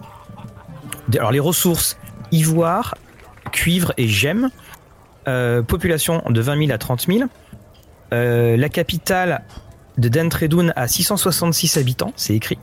alors 1.15 1.31
les 1.31 1.39
ressources 1.39 1.97
ivoire, 2.31 2.95
cuivre 3.51 3.91
et 3.97 4.07
gemme, 4.07 4.51
population 5.67 6.21
de 6.29 6.41
20 6.41 6.67
000 6.67 6.71
à 6.71 6.77
30 6.77 7.07
000 7.07 7.27
euh, 8.13 8.57
la 8.57 8.69
capitale 8.69 9.43
de 9.97 10.09
Dentredoun 10.09 10.73
a 10.75 10.87
666 10.87 11.77
habitants, 11.77 12.13
c'est 12.15 12.35
écrit. 12.35 12.59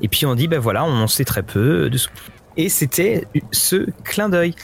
Et 0.00 0.08
puis 0.08 0.26
on 0.26 0.34
dit, 0.34 0.48
ben 0.48 0.58
voilà, 0.58 0.84
on 0.84 1.06
sait 1.06 1.24
très 1.24 1.42
peu. 1.42 1.90
De... 1.90 1.98
Et 2.56 2.68
c'était 2.68 3.26
ce 3.52 3.88
clin 4.04 4.28
d'œil. 4.28 4.54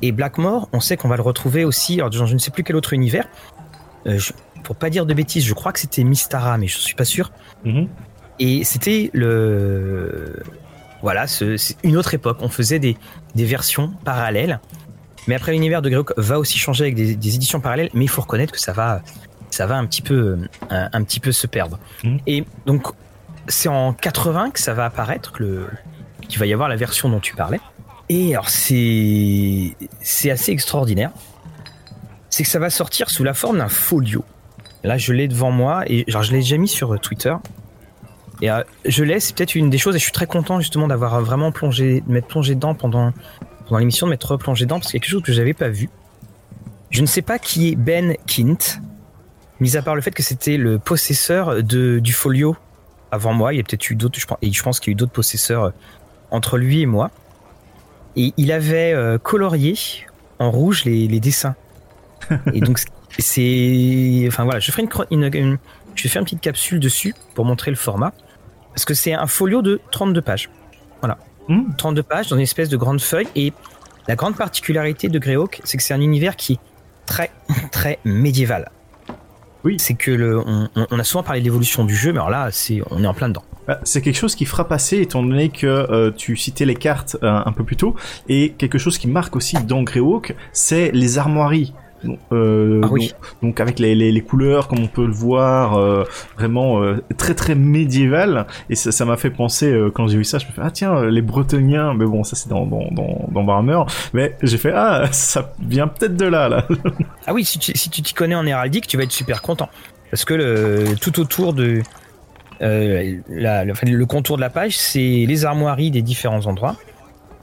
Et 0.00 0.12
Blackmore, 0.12 0.68
on 0.72 0.80
sait 0.80 0.96
qu'on 0.96 1.08
va 1.08 1.16
le 1.16 1.22
retrouver 1.22 1.64
aussi 1.64 1.94
alors, 1.94 2.10
dans 2.10 2.26
je 2.26 2.34
ne 2.34 2.38
sais 2.38 2.50
plus 2.50 2.62
quel 2.62 2.76
autre 2.76 2.92
univers. 2.92 3.28
Euh, 4.06 4.18
pour 4.62 4.76
pas 4.76 4.90
dire 4.90 5.06
de 5.06 5.14
bêtises, 5.14 5.44
je 5.44 5.54
crois 5.54 5.72
que 5.72 5.80
c'était 5.80 6.04
Mystara, 6.04 6.56
mais 6.58 6.68
je 6.68 6.78
suis 6.78 6.94
pas 6.94 7.04
sûr. 7.04 7.32
Mhm. 7.64 7.88
Et 8.38 8.64
c'était 8.64 9.10
le. 9.12 10.40
Voilà, 11.02 11.26
c'est 11.26 11.56
une 11.84 11.96
autre 11.96 12.14
époque. 12.14 12.38
On 12.40 12.48
faisait 12.48 12.78
des, 12.78 12.96
versions 13.34 13.92
parallèles. 14.04 14.60
Mais 15.26 15.34
après, 15.34 15.52
l'univers 15.52 15.82
de 15.82 15.88
Greyhawk 15.88 16.12
va 16.16 16.38
aussi 16.38 16.58
changer 16.58 16.84
avec 16.84 16.94
des, 16.94 17.14
des, 17.14 17.34
éditions 17.34 17.60
parallèles. 17.60 17.90
Mais 17.94 18.04
il 18.04 18.08
faut 18.08 18.22
reconnaître 18.22 18.52
que 18.52 18.60
ça 18.60 18.72
va, 18.72 19.02
ça 19.58 19.66
va 19.66 19.76
un 19.76 19.86
petit 19.86 20.02
peu, 20.02 20.38
un, 20.70 21.02
petit 21.02 21.18
peu 21.18 21.32
se 21.32 21.48
perdre. 21.48 21.80
Mmh. 22.04 22.16
Et 22.28 22.44
donc, 22.64 22.86
c'est 23.48 23.68
en 23.68 23.92
80 23.92 24.50
que 24.52 24.60
ça 24.60 24.72
va 24.72 24.84
apparaître, 24.84 25.32
le, 25.40 25.66
qu'il 26.28 26.38
va 26.38 26.46
y 26.46 26.52
avoir 26.52 26.68
la 26.68 26.76
version 26.76 27.08
dont 27.08 27.18
tu 27.18 27.34
parlais. 27.34 27.58
Et 28.08 28.34
alors, 28.34 28.50
c'est, 28.50 29.74
c'est 30.00 30.30
assez 30.30 30.52
extraordinaire. 30.52 31.10
C'est 32.30 32.44
que 32.44 32.48
ça 32.48 32.60
va 32.60 32.70
sortir 32.70 33.10
sous 33.10 33.24
la 33.24 33.34
forme 33.34 33.58
d'un 33.58 33.68
folio. 33.68 34.24
Là, 34.84 34.96
je 34.96 35.12
l'ai 35.12 35.26
devant 35.26 35.50
moi 35.50 35.82
et 35.88 36.04
genre, 36.06 36.22
je 36.22 36.30
l'ai 36.30 36.38
déjà 36.38 36.56
mis 36.56 36.68
sur 36.68 37.00
Twitter. 37.00 37.34
Et 38.40 38.52
euh, 38.52 38.62
je 38.84 39.02
l'ai, 39.02 39.18
c'est 39.18 39.34
peut-être 39.34 39.56
une 39.56 39.70
des 39.70 39.78
choses, 39.78 39.96
et 39.96 39.98
je 39.98 40.04
suis 40.04 40.12
très 40.12 40.28
content 40.28 40.60
justement 40.60 40.86
d'avoir 40.86 41.20
vraiment 41.20 41.50
plongé, 41.50 42.04
de 42.06 42.12
m'être 42.12 42.28
plongé 42.28 42.54
dedans 42.54 42.76
pendant, 42.76 43.12
pendant 43.66 43.78
l'émission, 43.78 44.06
de 44.06 44.12
m'être 44.12 44.30
replongé 44.30 44.66
dedans, 44.66 44.78
parce 44.78 44.92
qu'il 44.92 44.98
y 44.98 45.00
a 45.00 45.02
quelque 45.02 45.10
chose 45.10 45.22
que 45.24 45.32
j'avais 45.32 45.52
pas 45.52 45.68
vu. 45.68 45.90
Je 46.90 47.00
ne 47.00 47.06
sais 47.06 47.22
pas 47.22 47.40
qui 47.40 47.70
est 47.70 47.74
Ben 47.74 48.14
Kint, 48.28 48.80
mis 49.60 49.76
à 49.76 49.82
part 49.82 49.94
le 49.94 50.00
fait 50.00 50.12
que 50.12 50.22
c'était 50.22 50.56
le 50.56 50.78
possesseur 50.78 51.62
de, 51.62 51.98
du 51.98 52.12
folio 52.12 52.56
avant 53.10 53.32
moi, 53.32 53.54
il 53.54 53.56
y 53.56 53.60
a 53.60 53.62
peut-être 53.62 53.90
eu 53.90 53.94
d'autres, 53.94 54.18
je 54.18 54.26
pense, 54.26 54.38
et 54.42 54.52
je 54.52 54.62
pense 54.62 54.80
qu'il 54.80 54.90
y 54.90 54.92
a 54.92 54.92
eu 54.92 54.96
d'autres 54.96 55.12
possesseurs 55.12 55.64
euh, 55.64 55.70
entre 56.30 56.58
lui 56.58 56.82
et 56.82 56.86
moi. 56.86 57.10
Et 58.16 58.32
il 58.36 58.52
avait 58.52 58.92
euh, 58.92 59.18
colorié 59.18 59.74
en 60.38 60.50
rouge 60.50 60.84
les, 60.84 61.08
les 61.08 61.20
dessins. 61.20 61.54
et 62.52 62.60
donc 62.60 62.80
c'est, 63.18 64.24
enfin 64.26 64.44
voilà, 64.44 64.60
je 64.60 64.70
ferai 64.70 64.86
une, 65.10 65.30
une, 65.32 65.58
je 65.94 66.02
vais 66.02 66.08
faire 66.08 66.20
une 66.20 66.26
petite 66.26 66.40
capsule 66.40 66.80
dessus 66.80 67.14
pour 67.34 67.44
montrer 67.44 67.70
le 67.70 67.76
format, 67.76 68.12
parce 68.74 68.84
que 68.84 68.94
c'est 68.94 69.14
un 69.14 69.26
folio 69.26 69.62
de 69.62 69.80
32 69.90 70.20
pages. 70.20 70.50
Voilà, 71.00 71.18
32 71.78 72.00
hmm. 72.00 72.04
pages 72.04 72.28
dans 72.28 72.36
une 72.36 72.42
espèce 72.42 72.68
de 72.68 72.76
grande 72.76 73.00
feuille. 73.00 73.28
Et 73.34 73.52
la 74.06 74.16
grande 74.16 74.36
particularité 74.36 75.08
de 75.08 75.18
Greyhawk, 75.18 75.60
c'est 75.64 75.76
que 75.76 75.82
c'est 75.82 75.94
un 75.94 76.00
univers 76.00 76.36
qui 76.36 76.54
est 76.54 76.60
très 77.06 77.30
très 77.72 77.98
médiéval. 78.04 78.70
Oui. 79.64 79.76
c'est 79.78 79.94
que 79.94 80.10
le, 80.10 80.40
on, 80.40 80.98
a 80.98 81.04
souvent 81.04 81.22
parlé 81.22 81.40
de 81.40 81.44
l'évolution 81.44 81.84
du 81.84 81.94
jeu, 81.94 82.12
mais 82.12 82.18
alors 82.18 82.30
là, 82.30 82.48
c'est, 82.50 82.80
on 82.90 83.02
est 83.02 83.06
en 83.06 83.14
plein 83.14 83.28
dedans. 83.28 83.44
Bah, 83.66 83.80
c'est 83.84 84.00
quelque 84.00 84.16
chose 84.16 84.34
qui 84.34 84.44
fera 84.44 84.66
passer, 84.66 84.98
étant 84.98 85.22
donné 85.22 85.50
que 85.50 85.66
euh, 85.66 86.10
tu 86.10 86.36
citais 86.36 86.64
les 86.64 86.74
cartes 86.74 87.16
euh, 87.22 87.40
un 87.44 87.52
peu 87.52 87.64
plus 87.64 87.76
tôt, 87.76 87.94
et 88.28 88.50
quelque 88.50 88.78
chose 88.78 88.98
qui 88.98 89.08
marque 89.08 89.36
aussi 89.36 89.56
dans 89.64 89.82
Greyhawk, 89.82 90.34
c'est 90.52 90.90
les 90.92 91.18
armoiries. 91.18 91.74
Euh, 92.32 92.80
ah 92.84 92.88
oui. 92.90 93.12
donc, 93.42 93.60
avec 93.60 93.78
les, 93.78 93.94
les, 93.94 94.12
les, 94.12 94.20
couleurs 94.20 94.68
comme 94.68 94.80
on 94.80 94.86
peut 94.86 95.06
le 95.06 95.12
voir 95.12 95.76
euh, 95.76 96.04
vraiment 96.36 96.80
euh, 96.80 97.02
très 97.16 97.34
très 97.34 97.54
médiéval. 97.54 98.46
Et 98.70 98.76
ça 98.76 99.04
m'a 99.04 99.16
fait 99.16 99.30
penser 99.30 99.74
quand 99.94 100.06
j'ai 100.06 100.18
vu 100.18 100.24
ça 100.24 100.38
je 100.38 100.46
me 100.46 100.52
fais 100.52 100.60
ah 100.62 100.70
tiens 100.70 101.04
les 101.06 101.22
Bretoniens. 101.22 101.94
Mais 101.94 102.06
bon 102.06 102.24
ça 102.24 102.36
c'est 102.36 102.48
dans 102.48 102.66
dans 102.66 102.88
dans, 102.92 103.28
dans 103.30 103.44
Warhammer. 103.44 103.82
Mais 104.12 104.36
j'ai 104.42 104.58
fait 104.58 104.72
ah 104.74 105.06
ça 105.10 105.52
vient 105.60 105.88
peut-être 105.88 106.16
de 106.16 106.26
là 106.26 106.48
là. 106.48 106.66
Ah 107.26 107.34
oui 107.34 107.44
si 107.44 107.58
tu 107.58 107.76
si 107.76 107.90
tu 107.90 108.00
t'y 108.00 108.14
connais 108.14 108.34
en 108.34 108.46
héraldique 108.46 108.86
tu 108.86 108.96
vas 108.96 109.02
être 109.02 109.12
super 109.12 109.42
content. 109.42 109.68
Parce 110.10 110.24
que 110.24 110.34
le 110.34 110.96
tout 111.00 111.20
autour 111.20 111.52
de 111.52 111.82
la, 112.60 113.64
le, 113.64 113.72
le 113.84 114.06
contour 114.06 114.36
de 114.36 114.40
la 114.40 114.50
page 114.50 114.76
c'est 114.76 115.24
les 115.26 115.44
armoiries 115.44 115.90
des 115.90 116.02
différents 116.02 116.46
endroits. 116.46 116.76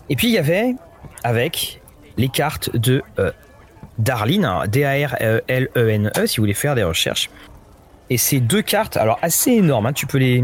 Et 0.10 0.16
puis 0.16 0.28
il 0.28 0.34
y 0.34 0.38
avait 0.38 0.76
avec 1.24 1.82
les 2.18 2.30
cartes 2.30 2.76
de 2.76 3.04
Darlene, 3.98 4.68
D-A-R-L-E-N-E, 4.68 6.12
e, 6.20 6.26
si 6.26 6.38
vous 6.38 6.44
voulez 6.44 6.54
faire 6.54 6.76
des 6.76 6.84
recherches. 6.84 7.30
Et 8.10 8.18
ces 8.18 8.40
deux 8.40 8.62
cartes, 8.62 8.98
alors 8.98 9.18
assez 9.22 9.52
énormes, 9.52 9.88
hein, 9.88 9.94
tu 9.94 10.06
peux 10.06 10.20
les, 10.20 10.44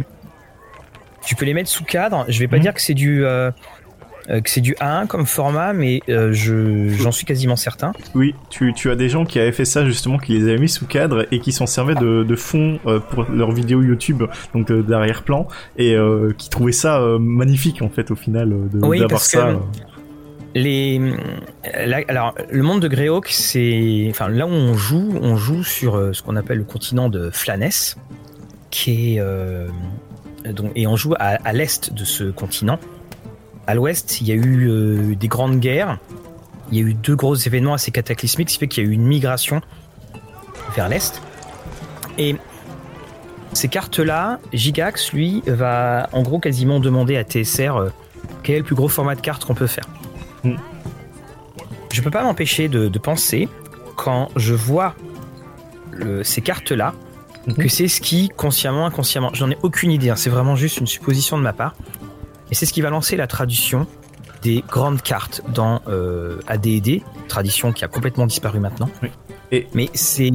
tu 1.26 1.36
peux 1.36 1.46
les 1.46 1.54
mettre 1.54 1.70
sous 1.70 1.84
cadre. 1.84 2.26
Je 2.28 2.40
vais 2.40 2.48
pas 2.48 2.58
mhm. 2.58 2.64
dire 2.64 2.74
que 2.74 2.82
c'est 2.82 2.94
du, 2.94 3.24
euh, 3.24 3.52
euh, 4.30 4.42
que 4.42 4.50
c'est 4.50 4.62
du 4.62 4.74
A1 4.74 5.06
comme 5.06 5.26
format, 5.26 5.74
mais 5.74 6.02
euh, 6.10 6.34
je, 6.34 6.90
j'en 6.90 7.12
suis 7.12 7.26
quasiment 7.26 7.56
certain. 7.56 7.94
Oui, 8.16 8.34
tu, 8.50 8.74
tu, 8.74 8.90
as 8.90 8.96
des 8.96 9.10
gens 9.10 9.26
qui 9.26 9.40
avaient 9.40 9.52
fait 9.52 9.66
ça 9.66 9.86
justement, 9.86 10.18
qui 10.18 10.34
les 10.34 10.50
avaient 10.50 10.58
mis 10.60 10.70
sous 10.70 10.88
cadre 10.88 11.28
et 11.32 11.40
qui 11.40 11.52
s'en 11.52 11.68
servaient 11.68 11.96
de, 11.96 12.24
de 12.24 12.36
fond 12.36 12.80
pour 13.12 13.26
leurs 13.32 13.52
vidéos 13.52 13.84
YouTube, 13.84 14.24
donc 14.56 14.72
d'arrière-plan, 14.72 15.48
et 15.78 15.96
qui 16.38 16.50
trouvaient 16.50 16.72
ça 16.72 17.00
magnifique 17.20 17.82
en 17.82 17.90
fait 17.90 18.10
au 18.12 18.16
final 18.16 18.50
de, 18.50 19.00
d'avoir 19.00 19.22
ça. 19.22 19.60
Les, 20.54 21.00
le 21.00 22.62
monde 22.62 22.82
de 22.82 22.88
Greyhawk, 22.88 23.30
c'est, 23.30 24.08
enfin, 24.10 24.28
là 24.28 24.46
où 24.46 24.50
on 24.50 24.74
joue, 24.74 25.18
on 25.22 25.38
joue 25.38 25.64
sur 25.64 25.96
euh, 25.96 26.12
ce 26.12 26.22
qu'on 26.22 26.36
appelle 26.36 26.58
le 26.58 26.64
continent 26.66 27.08
de 27.08 27.30
Flanès, 27.30 27.98
qui 28.70 29.18
euh, 29.20 29.70
et 30.76 30.88
on 30.88 30.96
joue 30.96 31.14
à, 31.20 31.54
l'est 31.54 31.94
de 31.94 32.04
ce 32.04 32.26
continent. 32.26 32.80
À 33.68 33.76
l'ouest, 33.76 34.20
il 34.22 34.28
y 34.28 34.32
a 34.32 34.36
eu 34.36 34.70
euh, 34.70 35.16
des 35.16 35.28
grandes 35.28 35.60
guerres. 35.60 36.00
Il 36.72 36.78
y 36.78 36.82
a 36.82 36.86
eu 36.86 36.94
deux 36.94 37.16
gros 37.16 37.36
événements 37.36 37.74
assez 37.74 37.92
cataclysmiques, 37.92 38.50
ce 38.50 38.56
qui 38.56 38.60
fait 38.60 38.68
qu'il 38.68 38.84
y 38.84 38.88
a 38.88 38.90
eu 38.90 38.94
une 38.94 39.06
migration 39.06 39.62
vers 40.76 40.90
l'est. 40.90 41.22
Et 42.18 42.36
ces 43.54 43.68
cartes-là, 43.68 44.40
Gigax, 44.52 45.14
lui, 45.14 45.44
va 45.46 46.10
en 46.12 46.24
gros 46.24 46.40
quasiment 46.40 46.80
demander 46.80 47.18
à 47.18 47.24
TSR 47.24 47.92
quel 48.44 48.56
est 48.56 48.60
le 48.60 48.66
plus 48.66 48.76
gros 48.76 48.88
format 48.88 49.16
de 49.16 49.22
carte 49.22 49.46
qu'on 49.46 49.56
peut 49.56 49.68
faire. 49.68 49.86
Je 50.44 52.02
peux 52.02 52.12
pas 52.12 52.24
m'empêcher 52.24 52.68
de, 52.68 52.88
penser, 53.00 53.50
quand 53.96 54.30
je 54.36 54.54
vois 54.54 54.96
ces 56.24 56.42
cartes-là, 56.42 56.94
hmm. 57.48 57.54
que 57.54 57.68
c'est 57.68 57.88
ce 57.88 58.02
qui, 58.02 58.30
consciemment, 58.30 58.86
inconsciemment, 58.86 59.32
j'en 59.34 59.52
ai 59.52 59.58
aucune 59.62 59.92
idée, 59.92 60.10
hein, 60.10 60.16
c'est 60.16 60.30
vraiment 60.30 60.56
juste 60.56 60.78
une 60.78 60.88
supposition 60.88 61.38
de 61.38 61.44
ma 61.44 61.54
part, 61.54 61.76
et 62.50 62.56
c'est 62.56 62.66
ce 62.66 62.74
qui 62.74 62.82
va 62.82 62.90
lancer 62.90 63.16
la 63.18 63.28
traduction 63.28 63.88
des 64.42 64.64
grandes 64.68 65.02
cartes 65.02 65.42
dans 65.54 65.82
euh, 65.88 66.40
AD&D, 66.48 67.04
tradition 67.28 67.72
qui 67.72 67.86
a 67.86 67.88
complètement 67.88 68.26
disparu 68.26 68.60
maintenant. 68.60 68.90
Mais 69.74 69.90
c'est 69.94 70.32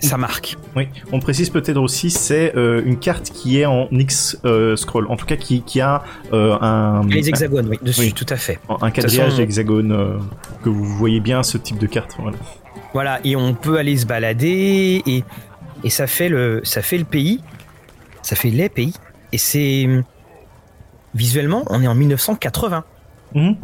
ça 0.00 0.18
marque. 0.18 0.56
Oui, 0.76 0.88
on 1.12 1.20
précise 1.20 1.48
peut-être 1.48 1.78
aussi 1.78 2.10
c'est 2.10 2.54
euh, 2.56 2.82
une 2.84 2.98
carte 2.98 3.30
qui 3.30 3.58
est 3.58 3.64
en 3.64 3.88
X 3.90 4.38
euh, 4.44 4.76
scroll, 4.76 5.06
en 5.08 5.16
tout 5.16 5.24
cas 5.24 5.36
qui, 5.36 5.62
qui 5.62 5.80
a 5.80 6.02
euh, 6.34 6.58
un 6.60 7.06
les 7.06 7.28
hexagones, 7.28 7.68
oui, 7.68 7.78
dessus, 7.80 8.12
tout 8.12 8.26
à 8.28 8.36
fait. 8.36 8.58
Un 8.68 8.90
quadrillage 8.90 9.36
d'hexagones 9.36 10.20
que 10.62 10.68
vous 10.68 10.84
voyez 10.84 11.20
bien 11.20 11.42
ce 11.42 11.56
type 11.56 11.78
de 11.78 11.86
carte. 11.86 12.16
Voilà. 12.18 12.36
Voilà, 12.92 13.20
et 13.24 13.34
on 13.34 13.54
peut 13.54 13.78
aller 13.78 13.96
se 13.96 14.06
balader 14.06 15.02
et 15.06 15.24
et 15.84 15.90
ça 15.90 16.06
fait 16.06 16.28
le 16.28 16.60
ça 16.64 16.82
fait 16.82 16.98
le 16.98 17.04
pays, 17.04 17.40
ça 18.22 18.36
fait 18.36 18.50
les 18.50 18.68
pays 18.68 18.92
et 19.32 19.38
c'est 19.38 19.88
visuellement 21.14 21.64
on 21.70 21.82
est 21.82 21.88
en 21.88 21.94
1980. 21.94 22.84
Mhm. 23.34 23.56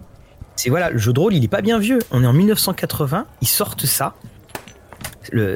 C'est 0.56 0.70
voilà, 0.70 0.90
le 0.90 0.98
jeu 0.98 1.12
de 1.12 1.20
rôle 1.20 1.34
il 1.34 1.44
est 1.44 1.48
pas 1.48 1.62
bien 1.62 1.78
vieux. 1.78 1.98
On 2.12 2.22
est 2.22 2.26
en 2.26 2.32
1980, 2.32 3.26
ils 3.42 3.48
sortent 3.48 3.84
ça 3.84 4.14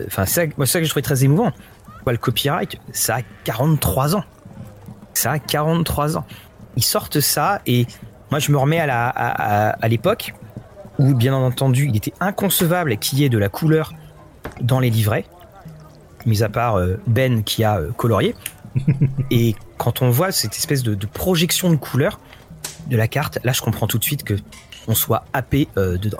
enfin, 0.06 0.26
c'est 0.26 0.50
ça 0.66 0.78
que 0.78 0.84
je 0.84 0.90
trouvais 0.90 1.02
très 1.02 1.24
émouvant. 1.24 1.52
le 2.06 2.16
copyright, 2.16 2.76
ça 2.92 3.16
a 3.16 3.20
43 3.44 4.16
ans. 4.16 4.24
Ça 5.14 5.32
a 5.32 5.38
43 5.38 6.16
ans. 6.16 6.24
Ils 6.76 6.84
sortent 6.84 7.20
ça 7.20 7.60
et 7.66 7.86
moi 8.30 8.38
je 8.38 8.52
me 8.52 8.58
remets 8.58 8.78
à 8.78 8.86
la 8.86 9.08
à, 9.08 9.88
l'époque 9.88 10.34
où 10.98 11.14
bien 11.14 11.34
entendu 11.34 11.86
il 11.88 11.96
était 11.96 12.12
inconcevable 12.20 12.96
qu'il 12.98 13.18
y 13.18 13.24
ait 13.24 13.28
de 13.28 13.38
la 13.38 13.48
couleur 13.48 13.92
dans 14.60 14.80
les 14.80 14.90
livrets, 14.90 15.24
mis 16.26 16.42
à 16.42 16.48
part 16.48 16.76
euh, 16.76 17.00
Ben 17.06 17.42
qui 17.42 17.64
a 17.64 17.78
euh, 17.78 17.90
colorié. 17.92 18.34
et 19.30 19.54
quand 19.76 20.02
on 20.02 20.10
voit 20.10 20.30
cette 20.30 20.56
espèce 20.56 20.82
de, 20.82 20.94
projection 21.06 21.70
de 21.70 21.76
couleur 21.76 22.20
de 22.88 22.96
la 22.96 23.08
carte, 23.08 23.38
là 23.44 23.52
je 23.52 23.60
comprends 23.60 23.86
tout 23.86 23.98
de 23.98 24.04
suite 24.04 24.24
que 24.24 24.34
on 24.86 24.94
soit 24.94 25.24
happé 25.32 25.68
euh, 25.76 25.98
dedans. 25.98 26.18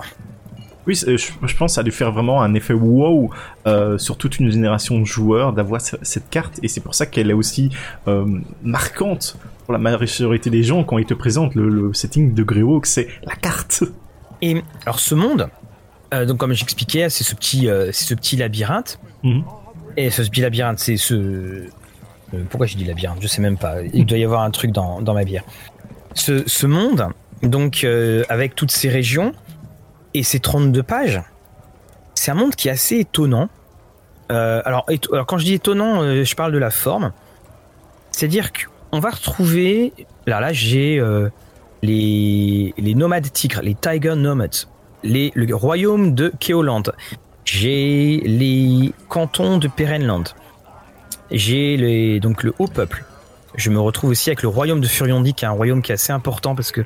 Oui, 0.87 0.95
je, 0.95 1.31
pense 1.37 1.51
que 1.51 1.67
ça 1.67 1.81
a 1.81 1.83
dû 1.83 1.91
faire 1.91 2.11
vraiment 2.11 2.41
un 2.41 2.53
effet 2.53 2.73
wow 2.73 3.29
euh, 3.67 3.97
sur 3.97 4.17
toute 4.17 4.39
une 4.39 4.49
génération 4.49 4.99
de 4.99 5.05
joueurs 5.05 5.53
d'avoir 5.53 5.81
cette 5.81 6.29
carte 6.29 6.59
et 6.63 6.67
c'est 6.67 6.79
pour 6.79 6.95
ça 6.95 7.05
qu'elle 7.05 7.29
est 7.29 7.33
aussi 7.33 7.69
euh, 8.07 8.25
marquante 8.63 9.37
pour 9.65 9.73
la 9.73 9.79
majorité 9.79 10.49
des 10.49 10.63
gens 10.63 10.83
quand 10.83 10.97
ils 10.97 11.05
te 11.05 11.13
présentent 11.13 11.55
le, 11.55 11.93
setting 11.93 12.33
de 12.33 12.43
Greyhawk, 12.43 12.85
c'est 12.85 13.07
la 13.23 13.35
carte. 13.35 13.83
Et 14.41 14.63
alors 14.85 14.99
ce 14.99 15.15
monde, 15.15 15.49
euh, 16.13 16.25
donc 16.25 16.37
comme 16.37 16.53
j'expliquais, 16.53 17.09
c'est 17.09 17.23
ce 17.23 17.35
petit, 17.35 17.67
c'est 17.91 18.05
ce 18.05 18.13
petit 18.15 18.37
labyrinthe. 18.37 18.99
Mhm. 19.23 19.43
Et 19.97 20.09
ce 20.09 20.21
petit 20.23 20.41
labyrinthe, 20.41 20.79
c'est 20.79 20.97
ce 20.97 21.65
pourquoi 22.49 22.67
j'ai 22.67 22.77
dit 22.77 22.85
labyrinthe? 22.85 23.19
Je 23.21 23.27
sais 23.27 23.41
même 23.41 23.57
pas. 23.57 23.81
Il 23.93 24.05
doit 24.05 24.17
y 24.17 24.23
avoir 24.23 24.41
un 24.41 24.51
truc 24.51 24.71
dans, 24.71 25.01
dans 25.01 25.13
ma 25.13 25.23
bière. 25.23 25.43
Ce, 26.13 26.47
ce 26.47 26.67
monde, 26.67 27.07
donc 27.43 27.85
avec 28.29 28.55
toutes 28.55 28.71
ces 28.71 28.87
régions, 28.87 29.33
et 30.13 30.23
ces 30.23 30.39
32 30.39 30.83
pages, 30.83 31.21
c'est 32.15 32.31
un 32.31 32.35
monde 32.35 32.55
qui 32.55 32.67
est 32.67 32.71
assez 32.71 32.97
étonnant. 32.97 33.49
Euh, 34.31 34.61
alors, 34.65 34.85
quand 35.25 35.37
je 35.37 35.45
dis 35.45 35.53
étonnant, 35.53 36.01
euh, 36.01 36.23
je 36.23 36.35
parle 36.35 36.51
de 36.51 36.57
la 36.57 36.69
forme. 36.69 37.11
C'est-à-dire 38.11 38.51
qu'on 38.51 38.99
va 38.99 39.11
retrouver. 39.11 39.93
Là, 40.27 40.39
là, 40.41 40.51
j'ai 40.51 40.99
euh, 40.99 41.29
les, 41.81 42.73
les 42.77 42.93
nomades 42.95 43.31
tigres, 43.31 43.61
les 43.61 43.73
tiger 43.73 44.15
nomads, 44.15 44.67
les, 45.03 45.31
le 45.33 45.55
royaume 45.55 46.13
de 46.13 46.31
Keoland. 46.39 46.83
J'ai 47.45 48.21
les 48.25 48.93
cantons 49.07 49.57
de 49.57 49.67
Perenland. 49.67 50.25
J'ai 51.31 52.19
donc 52.19 52.43
le 52.43 52.53
haut 52.59 52.67
peuple. 52.67 53.05
Je 53.55 53.69
me 53.69 53.79
retrouve 53.79 54.11
aussi 54.11 54.29
avec 54.29 54.43
le 54.43 54.49
royaume 54.49 54.81
de 54.81 54.87
Furiondi, 54.87 55.33
qui 55.33 55.45
est 55.45 55.47
un 55.47 55.51
royaume 55.51 55.81
qui 55.81 55.91
est 55.91 55.95
assez 55.95 56.11
important 56.11 56.53
parce 56.53 56.71
que 56.71 56.81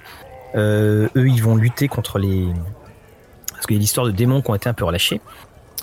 eux, 0.56 1.10
ils 1.16 1.42
vont 1.42 1.56
lutter 1.56 1.88
contre 1.88 2.20
les, 2.20 2.46
parce 3.64 3.68
qu'il 3.68 3.78
y 3.78 3.80
a 3.80 3.82
l'histoire 3.82 4.06
de 4.06 4.12
démons 4.12 4.42
qui 4.42 4.52
ont 4.52 4.56
été 4.56 4.68
un 4.68 4.74
peu 4.74 4.84
relâchés. 4.84 5.22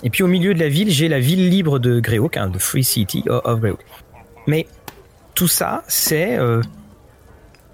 Et 0.03 0.11
puis 0.11 0.21
au 0.21 0.27
milieu 0.27 0.53
de 0.53 0.59
la 0.59 0.69
ville, 0.69 0.91
j'ai 0.91 1.07
la 1.07 1.19
ville 1.19 1.49
libre 1.49 1.79
de 1.79 1.99
Greyhawk, 1.99 2.37
hein, 2.37 2.47
de 2.47 2.59
Free 2.59 2.83
City 2.83 3.23
of 3.27 3.59
Greyhawk. 3.59 3.83
Mais 4.45 4.67
tout 5.33 5.47
ça, 5.47 5.83
c'est 5.87 6.37
euh, 6.37 6.61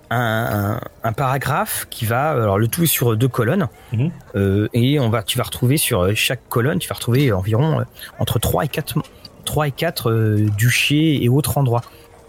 un, 0.10 0.80
paragraphe 1.18 1.88
qui 1.90 2.06
va, 2.06 2.30
alors 2.30 2.58
le 2.58 2.70
tout 2.70 2.84
est 2.84 2.88
sur 2.88 3.18
deux 3.18 3.28
colonnes, 3.28 3.68
mhm. 3.92 4.12
euh, 4.36 4.70
et 4.74 4.98
on 4.98 5.10
va, 5.10 5.24
tu 5.24 5.38
vas 5.38 5.44
retrouver 5.44 5.76
sur 5.76 6.16
chaque 6.16 6.48
colonne, 6.48 6.80
tu 6.80 6.88
vas 6.88 6.96
retrouver 6.96 7.34
environ 7.34 7.82
euh, 7.82 7.84
entre 8.20 8.40
3 8.40 8.64
et 8.64 8.70
4, 8.70 9.00
3 9.44 9.68
et 9.68 9.72
4 9.72 10.38
duchés 10.56 11.22
et 11.22 11.28
autres 11.28 11.58
endroits. 11.58 11.82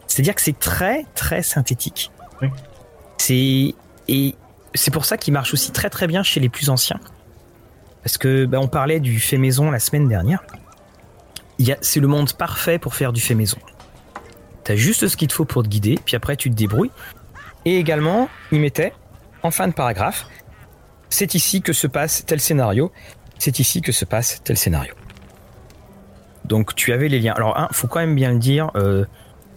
C'est-à-dire 0.09 0.35
que 0.35 0.43
c'est 0.43 0.59
très 0.59 1.05
très 1.15 1.43
synthétique. 1.43 2.11
C'est 3.19 3.75
et 4.09 4.35
c'est 4.75 4.91
pour 4.91 5.05
ça 5.05 5.17
qu'il 5.17 5.33
marche 5.33 5.53
aussi 5.53 5.71
très 5.71 5.91
très 5.91 6.09
bien 6.09 6.25
chez 6.25 6.41
les 6.41 6.49
plus 6.49 6.71
anciens. 6.71 6.99
Parce 8.09 8.17
que 8.17 8.47
bah, 8.47 8.59
on 8.59 8.69
parlait 8.69 9.01
du 9.01 9.21
fait 9.21 9.37
maison 9.37 9.71
la 9.71 9.79
semaine 9.79 10.09
dernière. 10.09 10.43
C'est 11.83 12.01
le 12.01 12.07
monde 12.07 12.33
parfait 12.33 12.79
pour 12.79 12.95
faire 12.95 13.13
du 13.13 13.21
fait 13.21 13.35
maison. 13.35 13.59
T'as 14.65 14.77
juste 14.77 15.09
ce 15.09 15.15
qu'il 15.19 15.29
te 15.29 15.35
faut 15.35 15.45
pour 15.45 15.63
te 15.63 15.69
guider, 15.69 15.99
puis 16.03 16.17
après 16.17 16.35
tu 16.35 16.49
te 16.49 16.55
débrouilles. 16.55 16.91
Et 17.67 17.77
également, 17.77 18.31
il 18.51 18.61
mettait, 18.61 18.95
en 19.43 19.51
fin 19.51 19.69
de 19.69 19.75
paragraphe, 19.75 20.27
c'est 21.11 21.35
ici 21.35 21.61
que 21.61 21.75
se 21.75 21.87
passe 21.87 22.25
tel 22.25 22.41
scénario, 22.41 22.93
c'est 23.39 23.59
ici 23.59 23.83
que 23.83 23.93
se 23.93 24.07
passe 24.07 24.41
tel 24.43 24.57
scénario. 24.57 24.95
Donc 26.47 26.75
tu 26.75 26.95
avais 26.95 27.09
les 27.09 27.21
liens. 27.21 27.35
Alors, 27.37 27.59
un, 27.59 27.69
faut 27.73 27.89
quand 27.89 28.01
même 28.01 28.15
bien 28.15 28.33
le 28.33 28.39
dire, 28.39 28.71
euh, 28.75 29.05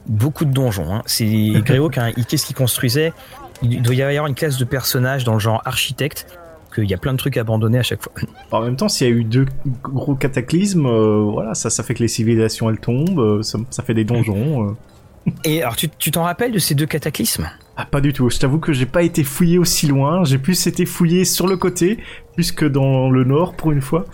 beaucoup 0.07 0.43
de 0.43 0.51
donjons. 0.51 0.93
Hein. 0.93 1.03
C'est 1.05 1.25
Gréo, 1.63 1.89
qu'est-ce 1.89 2.45
qu'il 2.45 2.55
construisait? 2.57 3.13
Il 3.61 3.81
doit 3.81 3.95
y 3.95 4.01
avoir 4.01 4.27
une 4.27 4.35
classe 4.35 4.57
de 4.57 4.65
personnages 4.65 5.23
dans 5.23 5.35
le 5.35 5.39
genre 5.39 5.61
architecte 5.63 6.27
qu'il 6.73 6.89
y 6.89 6.93
a 6.93 6.97
plein 6.97 7.13
de 7.13 7.17
trucs 7.17 7.37
abandonnés 7.37 7.79
à 7.79 7.83
chaque 7.83 8.01
fois. 8.01 8.11
En 8.51 8.61
même 8.61 8.75
temps, 8.75 8.89
s'il 8.89 9.07
y 9.07 9.09
a 9.11 9.13
eu 9.13 9.23
deux 9.23 9.45
gros 9.83 10.15
cataclysmes, 10.15 10.85
euh, 10.85 11.23
voilà, 11.31 11.53
ça, 11.53 11.69
ça 11.69 11.83
fait 11.83 11.93
que 11.93 11.99
les 12.03 12.07
civilisations 12.07 12.69
elles 12.69 12.79
tombent, 12.79 13.19
euh, 13.19 13.41
ça, 13.43 13.59
ça 13.69 13.83
fait 13.83 13.93
des 13.93 14.03
donjons. 14.05 14.69
euh. 14.69 15.31
Et 15.43 15.61
alors, 15.61 15.75
tu 15.75 15.89
t'en 16.11 16.23
rappelles 16.23 16.51
de 16.51 16.57
ces 16.59 16.73
deux 16.73 16.87
cataclysmes? 16.87 17.47
Ah, 17.77 17.85
pas 17.85 18.01
du 18.01 18.11
tout. 18.11 18.29
Je 18.29 18.39
t'avoue 18.39 18.59
que 18.59 18.73
j'ai 18.73 18.85
pas 18.87 19.03
été 19.03 19.23
fouillé 19.23 19.57
aussi 19.59 19.85
loin. 19.87 20.23
J'ai 20.23 20.37
plus 20.39 20.65
été 20.67 20.85
fouillé 20.85 21.25
sur 21.25 21.47
le 21.47 21.57
côté, 21.57 21.99
plus 22.33 22.51
que 22.51 22.65
dans 22.65 23.09
le 23.09 23.23
nord 23.23 23.53
pour 23.55 23.71
une 23.71 23.81
fois. 23.81 24.05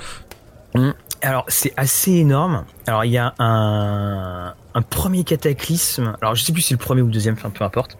Alors, 1.21 1.45
c'est 1.47 1.73
assez 1.77 2.11
énorme. 2.11 2.65
Alors, 2.85 3.03
il 3.05 3.11
y 3.11 3.17
a 3.17 3.33
un, 3.39 4.53
un 4.73 4.81
premier 4.83 5.23
cataclysme. 5.23 6.15
Alors, 6.21 6.35
je 6.35 6.43
sais 6.43 6.51
plus 6.53 6.61
si 6.61 6.67
c'est 6.69 6.73
le 6.75 6.79
premier 6.79 7.01
ou 7.01 7.07
le 7.07 7.11
deuxième, 7.11 7.33
enfin, 7.35 7.49
peu 7.49 7.63
importe. 7.63 7.97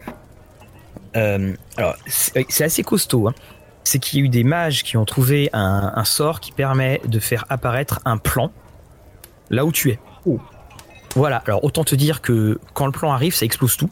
Euh, 1.16 1.54
alors, 1.76 1.96
c'est 2.06 2.46
c'est 2.48 2.64
assez 2.64 2.82
costaud. 2.84 3.28
hein. 3.28 3.34
C'est 3.88 3.98
qu'il 4.00 4.18
y 4.18 4.22
a 4.22 4.24
eu 4.26 4.28
des 4.28 4.44
mages 4.44 4.82
qui 4.82 4.98
ont 4.98 5.06
trouvé 5.06 5.48
un, 5.54 5.92
un 5.94 6.04
sort 6.04 6.40
qui 6.40 6.52
permet 6.52 7.00
de 7.06 7.18
faire 7.18 7.46
apparaître 7.48 8.00
un 8.04 8.18
plan 8.18 8.52
là 9.48 9.64
où 9.64 9.72
tu 9.72 9.88
es. 9.90 9.98
Oh. 10.26 10.38
Voilà. 11.16 11.38
Alors, 11.46 11.64
autant 11.64 11.84
te 11.84 11.94
dire 11.94 12.20
que 12.20 12.60
quand 12.74 12.84
le 12.84 12.92
plan 12.92 13.12
arrive, 13.12 13.34
ça 13.34 13.46
explose 13.46 13.78
tout. 13.78 13.88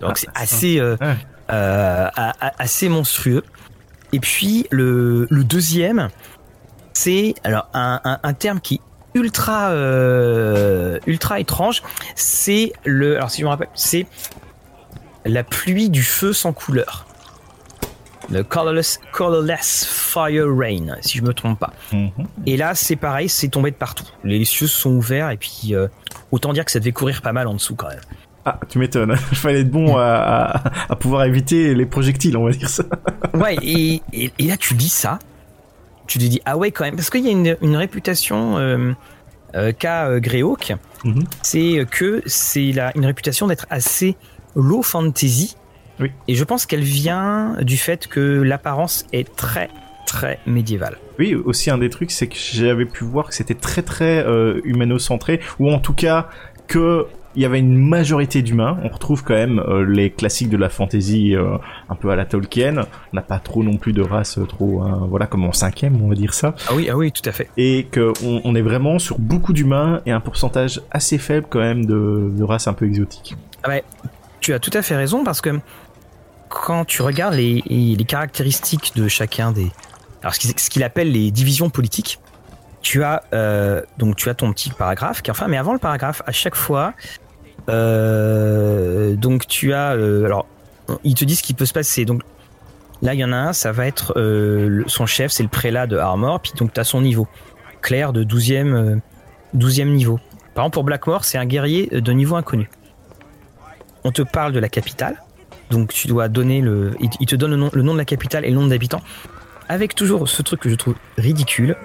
Donc, 0.00 0.12
Ah, 0.12 0.14
c'est 0.16 0.28
assez, 0.34 0.80
euh, 0.80 0.96
Ouais. 0.98 1.16
euh, 1.50 2.08
a- 2.16 2.30
a- 2.46 2.52
assez 2.62 2.88
monstrueux. 2.88 3.44
Et 4.14 4.18
puis, 4.20 4.66
le, 4.70 5.26
le 5.28 5.44
deuxième, 5.44 6.08
c'est 6.94 7.34
alors 7.44 7.68
un, 7.74 8.00
un- 8.04 8.18
un 8.22 8.32
terme 8.32 8.60
qui 8.60 8.76
est 8.76 8.80
ultra 9.18 9.68
euh, 9.72 10.98
ultra 11.06 11.38
étrange. 11.38 11.82
C'est 12.14 12.72
le 12.86 13.16
alors 13.18 13.30
si 13.30 13.42
je 13.42 13.44
me 13.44 13.50
rappelle, 13.50 13.68
c'est 13.74 14.06
la 15.26 15.44
pluie 15.44 15.90
du 15.90 16.02
feu 16.02 16.32
sans 16.32 16.54
couleur. 16.54 17.06
Le 18.32 18.42
colorless, 18.42 18.98
colorless 19.12 19.84
fire 19.86 20.46
rain, 20.56 20.96
si 21.02 21.18
je 21.18 21.22
me 21.22 21.34
trompe 21.34 21.58
pas. 21.58 21.72
Mhm. 21.92 22.10
Et 22.46 22.56
là, 22.56 22.74
c'est 22.74 22.96
pareil, 22.96 23.28
c'est 23.28 23.48
tombé 23.48 23.70
de 23.70 23.76
partout. 23.76 24.06
Les 24.24 24.44
cieux 24.44 24.66
sont 24.66 24.90
ouverts 24.92 25.30
et 25.30 25.36
puis 25.36 25.74
euh, 25.74 25.86
autant 26.30 26.52
dire 26.52 26.64
que 26.64 26.70
ça 26.70 26.78
devait 26.80 26.92
courir 26.92 27.20
pas 27.22 27.32
mal 27.32 27.46
en 27.46 27.54
dessous 27.54 27.74
quand 27.74 27.88
même. 27.88 28.00
Ah, 28.44 28.58
tu 28.68 28.78
m'étonnes. 28.78 29.14
Il 29.32 29.36
fallait 29.36 29.60
être 29.60 29.70
bon 29.70 29.96
à, 29.96 30.02
à, 30.04 30.62
à 30.92 30.96
pouvoir 30.96 31.24
éviter 31.24 31.74
les 31.74 31.86
projectiles, 31.86 32.36
on 32.36 32.44
va 32.44 32.50
dire 32.52 32.68
ça. 32.70 32.84
Ouais, 33.34 33.56
et, 33.62 34.02
et, 34.12 34.30
et 34.38 34.46
là 34.48 34.56
tu 34.58 34.74
dis 34.74 34.88
ça, 34.90 35.18
tu 36.06 36.18
te 36.18 36.24
dis 36.24 36.40
ah 36.44 36.56
ouais 36.58 36.70
quand 36.70 36.84
même, 36.84 36.96
parce 36.96 37.08
qu'il 37.08 37.24
y 37.24 37.28
a 37.28 37.30
une, 37.32 37.56
une 37.62 37.76
réputation 37.76 38.58
euh, 38.58 38.92
euh, 39.54 39.72
qu'a 39.72 40.06
euh, 40.08 40.20
Greyhawk, 40.20 40.74
Mhm. 41.04 41.24
c'est 41.42 41.86
que 41.90 42.22
c'est 42.26 42.72
la- 42.72 42.92
une 42.96 43.06
réputation 43.06 43.46
d'être 43.46 43.66
assez 43.70 44.16
low 44.54 44.82
fantasy. 44.82 45.56
Oui. 46.02 46.10
Et 46.28 46.34
je 46.34 46.44
pense 46.44 46.66
qu'elle 46.66 46.82
vient 46.82 47.56
du 47.62 47.78
fait 47.78 48.06
que 48.08 48.20
l'apparence 48.42 49.06
est 49.12 49.34
très 49.34 49.70
très 50.04 50.40
médiévale. 50.46 50.98
Oui, 51.18 51.34
aussi 51.34 51.70
un 51.70 51.78
des 51.78 51.88
trucs, 51.88 52.10
c'est 52.10 52.26
que 52.26 52.36
j'avais 52.36 52.84
pu 52.84 53.04
voir 53.04 53.28
que 53.28 53.34
c'était 53.34 53.54
très 53.54 53.82
très 53.82 54.26
euh, 54.26 54.60
humano-centré, 54.64 55.40
ou 55.58 55.70
en 55.70 55.78
tout 55.78 55.94
cas 55.94 56.28
que 56.66 57.06
il 57.34 57.40
y 57.40 57.46
avait 57.46 57.60
une 57.60 57.78
majorité 57.78 58.42
d'humains. 58.42 58.78
On 58.82 58.88
retrouve 58.88 59.24
quand 59.24 59.32
même 59.32 59.58
euh, 59.60 59.86
les 59.86 60.10
classiques 60.10 60.50
de 60.50 60.58
la 60.58 60.68
fantasy 60.68 61.34
euh, 61.34 61.56
un 61.88 61.94
peu 61.94 62.10
à 62.10 62.16
la 62.16 62.26
Tolkien. 62.26 62.80
On 62.80 63.16
n'a 63.16 63.22
pas 63.22 63.38
trop 63.38 63.62
non 63.62 63.78
plus 63.78 63.94
de 63.94 64.02
race 64.02 64.36
euh, 64.36 64.44
trop, 64.44 64.82
hein, 64.82 65.06
voilà, 65.08 65.26
comme 65.26 65.46
en 65.46 65.52
cinquième, 65.52 66.02
on 66.02 66.08
va 66.08 66.14
dire 66.14 66.34
ça. 66.34 66.54
Ah 66.68 66.72
oui, 66.74 66.88
ah 66.90 66.96
oui, 66.96 67.10
tout 67.10 67.26
à 67.26 67.32
fait. 67.32 67.48
Et 67.56 67.86
que 67.90 68.12
on, 68.22 68.42
on 68.44 68.54
est 68.54 68.60
vraiment 68.60 68.98
sur 68.98 69.18
beaucoup 69.18 69.54
d'humains 69.54 70.02
et 70.04 70.10
un 70.10 70.20
pourcentage 70.20 70.82
assez 70.90 71.16
faible 71.16 71.46
quand 71.48 71.60
même 71.60 71.86
de, 71.86 72.30
de 72.30 72.44
races 72.44 72.68
un 72.68 72.74
peu 72.74 72.84
exotiques. 72.84 73.34
Ah 73.62 73.70
ouais, 73.70 73.84
tu 74.40 74.52
as 74.52 74.58
tout 74.58 74.72
à 74.74 74.82
fait 74.82 74.96
raison 74.96 75.24
parce 75.24 75.40
que 75.40 75.58
quand 76.52 76.84
tu 76.84 77.02
regardes 77.02 77.34
les, 77.34 77.96
caractéristiques 78.06 78.92
de 78.94 79.08
chacun 79.08 79.52
des, 79.52 79.70
alors 80.22 80.34
ce 80.34 80.70
qu'il 80.70 80.82
appelle 80.84 81.10
les 81.10 81.30
divisions 81.30 81.70
politiques, 81.70 82.18
tu 82.82 83.02
as 83.04 83.22
euh, 83.32 83.82
donc 83.98 84.16
tu 84.16 84.28
as 84.28 84.34
ton 84.34 84.52
petit 84.52 84.70
paragraphe 84.70 85.22
enfin, 85.28 85.46
mais 85.48 85.56
avant 85.56 85.72
le 85.72 85.78
paragraphe, 85.78 86.22
à 86.26 86.32
chaque 86.32 86.56
fois, 86.56 86.94
euh, 87.68 89.14
donc 89.14 89.46
tu 89.46 89.72
as 89.72 89.92
euh, 89.92 90.24
alors 90.24 90.46
ils 91.04 91.14
te 91.14 91.24
disent 91.24 91.38
ce 91.38 91.42
qui 91.42 91.54
peut 91.54 91.66
se 91.66 91.72
passer. 91.72 92.04
Donc 92.04 92.22
là 93.02 93.14
il 93.14 93.20
y 93.20 93.24
en 93.24 93.32
a 93.32 93.36
un, 93.36 93.52
ça 93.52 93.72
va 93.72 93.86
être 93.86 94.18
euh, 94.18 94.82
son 94.88 95.06
chef, 95.06 95.32
c'est 95.32 95.42
le 95.42 95.48
prélat 95.48 95.86
de 95.86 95.96
Armor, 95.96 96.40
puis 96.40 96.52
donc 96.56 96.72
tu 96.72 96.80
as 96.80 96.84
son 96.84 97.00
niveau 97.00 97.26
clair 97.80 98.12
de 98.12 98.24
12e 98.24 98.74
euh, 98.74 98.96
12e 99.56 99.92
niveau. 99.92 100.18
Par 100.54 100.64
exemple 100.64 100.74
pour 100.74 100.84
Blackmore, 100.84 101.24
c'est 101.24 101.38
un 101.38 101.46
guerrier 101.46 101.88
de 101.92 102.12
niveau 102.12 102.36
inconnu 102.36 102.68
on 104.04 104.12
te 104.12 104.22
parle 104.22 104.52
de 104.52 104.58
la 104.58 104.68
capitale. 104.68 105.22
Donc 105.72 105.94
tu 105.94 106.06
dois 106.06 106.28
donner 106.28 106.60
le. 106.60 106.94
Il 107.18 107.26
te 107.26 107.34
donne 107.34 107.52
le 107.52 107.56
nom, 107.56 107.70
le 107.72 107.82
nom 107.82 107.94
de 107.94 107.98
la 107.98 108.04
capitale 108.04 108.44
et 108.44 108.50
le 108.50 108.54
nombre 108.54 108.68
d'habitants. 108.68 109.00
Avec 109.70 109.94
toujours 109.94 110.28
ce 110.28 110.42
truc 110.42 110.60
que 110.60 110.68
je 110.68 110.74
trouve 110.74 110.96
ridicule. 111.16 111.76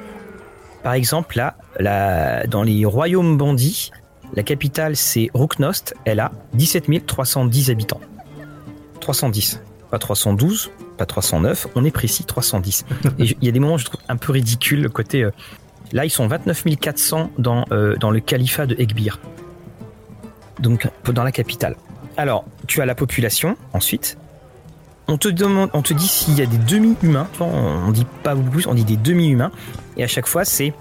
Par 0.84 0.94
exemple, 0.94 1.42
là, 1.80 2.46
dans 2.48 2.64
les 2.64 2.84
royaumes 2.84 3.38
bandits, 3.38 3.92
la 4.34 4.44
capitale 4.44 4.98
c'est 4.98 5.30
Rooknost. 5.34 5.96
Elle 6.04 6.20
a 6.20 6.34
17 6.54 7.06
310 7.06 7.72
habitants. 7.72 8.02
310. 9.00 9.62
Pas 9.90 10.00
312, 10.00 10.70
pas 10.98 11.06
309. 11.06 11.68
On 11.76 11.86
est 11.86 11.92
précis, 11.92 12.26
310. 12.26 12.86
Et 13.20 13.38
il 13.40 13.46
y 13.46 13.48
a 13.48 13.52
des 13.54 13.60
moments 13.62 13.76
où 13.76 13.80
je 13.80 13.86
trouve 13.86 14.02
un 14.10 14.18
peu 14.18 14.34
ridicule 14.34 14.82
le 14.82 14.90
côté. 14.90 15.24
euh, 15.24 15.32
là, 15.94 16.04
ils 16.04 16.10
sont 16.10 16.28
29 16.28 16.66
400 16.78 17.32
dans, 17.38 17.64
euh, 17.72 17.96
dans 17.96 18.12
le 18.12 18.20
califat 18.20 18.66
de 18.66 18.76
Ekbir. 18.78 19.22
Donc, 20.60 20.90
dans 21.06 21.24
la 21.24 21.32
capitale. 21.32 21.78
Alors, 22.18 22.46
tu 22.68 22.82
as 22.82 22.86
la 22.86 22.96
population, 22.96 23.56
ensuite. 23.74 24.18
On 25.08 25.18
te, 25.18 25.28
demande, 25.30 25.70
on 25.74 25.82
te 25.82 25.94
dit 25.94 26.08
s'il 26.08 26.38
y 26.38 26.42
a 26.42 26.46
des 26.46 26.58
demi-humains. 26.58 27.28
On, 27.40 27.92
dit 27.92 28.06
pas 28.24 28.36
beaucoup 28.36 28.60
on 28.68 28.74
dit 28.74 28.84
des 28.84 28.98
demi-humains. 28.98 29.52
Et 29.96 30.04
à 30.04 30.08
chaque 30.08 30.28
fois, 30.28 30.44
c'est. 30.44 30.74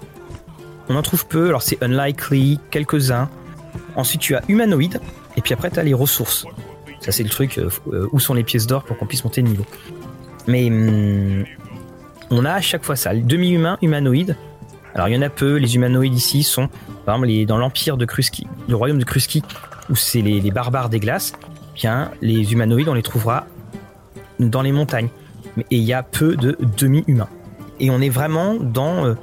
On 0.89 0.95
en 0.95 1.01
trouve 1.01 1.25
peu. 1.27 1.47
Alors, 1.47 1.61
c'est 1.61 1.77
unlikely, 1.81 2.59
quelques-uns. 2.71 3.29
Ensuite, 3.95 4.21
tu 4.21 4.35
as 4.35 4.41
humanoïde. 4.49 4.99
Et 5.37 5.41
puis 5.41 5.53
après, 5.53 5.69
tu 5.71 5.79
as 5.79 5.83
les 5.83 5.93
ressources. 5.93 6.45
Ça, 6.99 7.11
c'est 7.11 7.23
le 7.23 7.29
truc. 7.29 7.57
euh, 7.57 7.69
euh, 7.93 8.07
où 8.11 8.19
sont 8.19 8.33
les 8.33 8.43
pièces 8.43 8.67
d'or 8.67 8.83
pour 8.83 8.97
qu'on 8.97 9.05
puisse 9.05 9.23
monter 9.23 9.41
de 9.41 9.47
niveau 9.47 9.65
Mais. 10.47 10.67
hum, 10.67 11.45
on 12.29 12.43
a 12.43 12.51
à 12.51 12.59
chaque 12.61 12.83
fois 12.83 12.97
ça. 12.97 13.13
Demi-humains, 13.15 13.77
humanoïdes. 13.81 14.35
Alors, 14.93 15.07
il 15.07 15.15
y 15.15 15.17
en 15.17 15.21
a 15.21 15.29
peu. 15.29 15.55
Les 15.55 15.75
humanoïdes 15.75 16.15
ici 16.15 16.43
sont. 16.43 16.67
Par 17.05 17.15
exemple, 17.15 17.27
les- 17.27 17.45
dans 17.45 17.57
l'empire 17.57 17.95
de 17.95 18.03
Kruski, 18.03 18.47
le 18.67 18.75
royaume 18.75 18.97
de 18.99 19.05
Kruski, 19.05 19.41
où 19.89 19.95
c'est 19.95 20.21
les, 20.21 20.39
les 20.41 20.51
barbares 20.51 20.89
des 20.89 20.99
glaces, 20.99 21.33
bien 21.75 22.11
les 22.21 22.53
humanoïdes 22.53 22.89
on 22.89 22.93
les 22.93 23.01
trouvera 23.03 23.45
dans 24.39 24.61
les 24.61 24.71
montagnes. 24.71 25.09
Mais- 25.55 25.65
Et 25.71 25.77
il 25.77 25.83
y 25.83 25.93
a 25.93 26.03
peu 26.03 26.35
de 26.35 26.57
demi-humains. 26.77 27.29
Et 27.79 27.89
on 27.89 27.99
est 28.01 28.09
vraiment 28.09 28.55
dans 28.55 29.05
euh, 29.05 29.13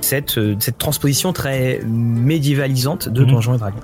cette, 0.00 0.38
euh, 0.38 0.56
cette 0.58 0.78
transposition 0.78 1.32
très 1.32 1.80
médiévalisante 1.86 3.08
de 3.08 3.24
Mhm. 3.24 3.30
Donjons 3.30 3.54
et 3.54 3.58
Dragons. 3.58 3.76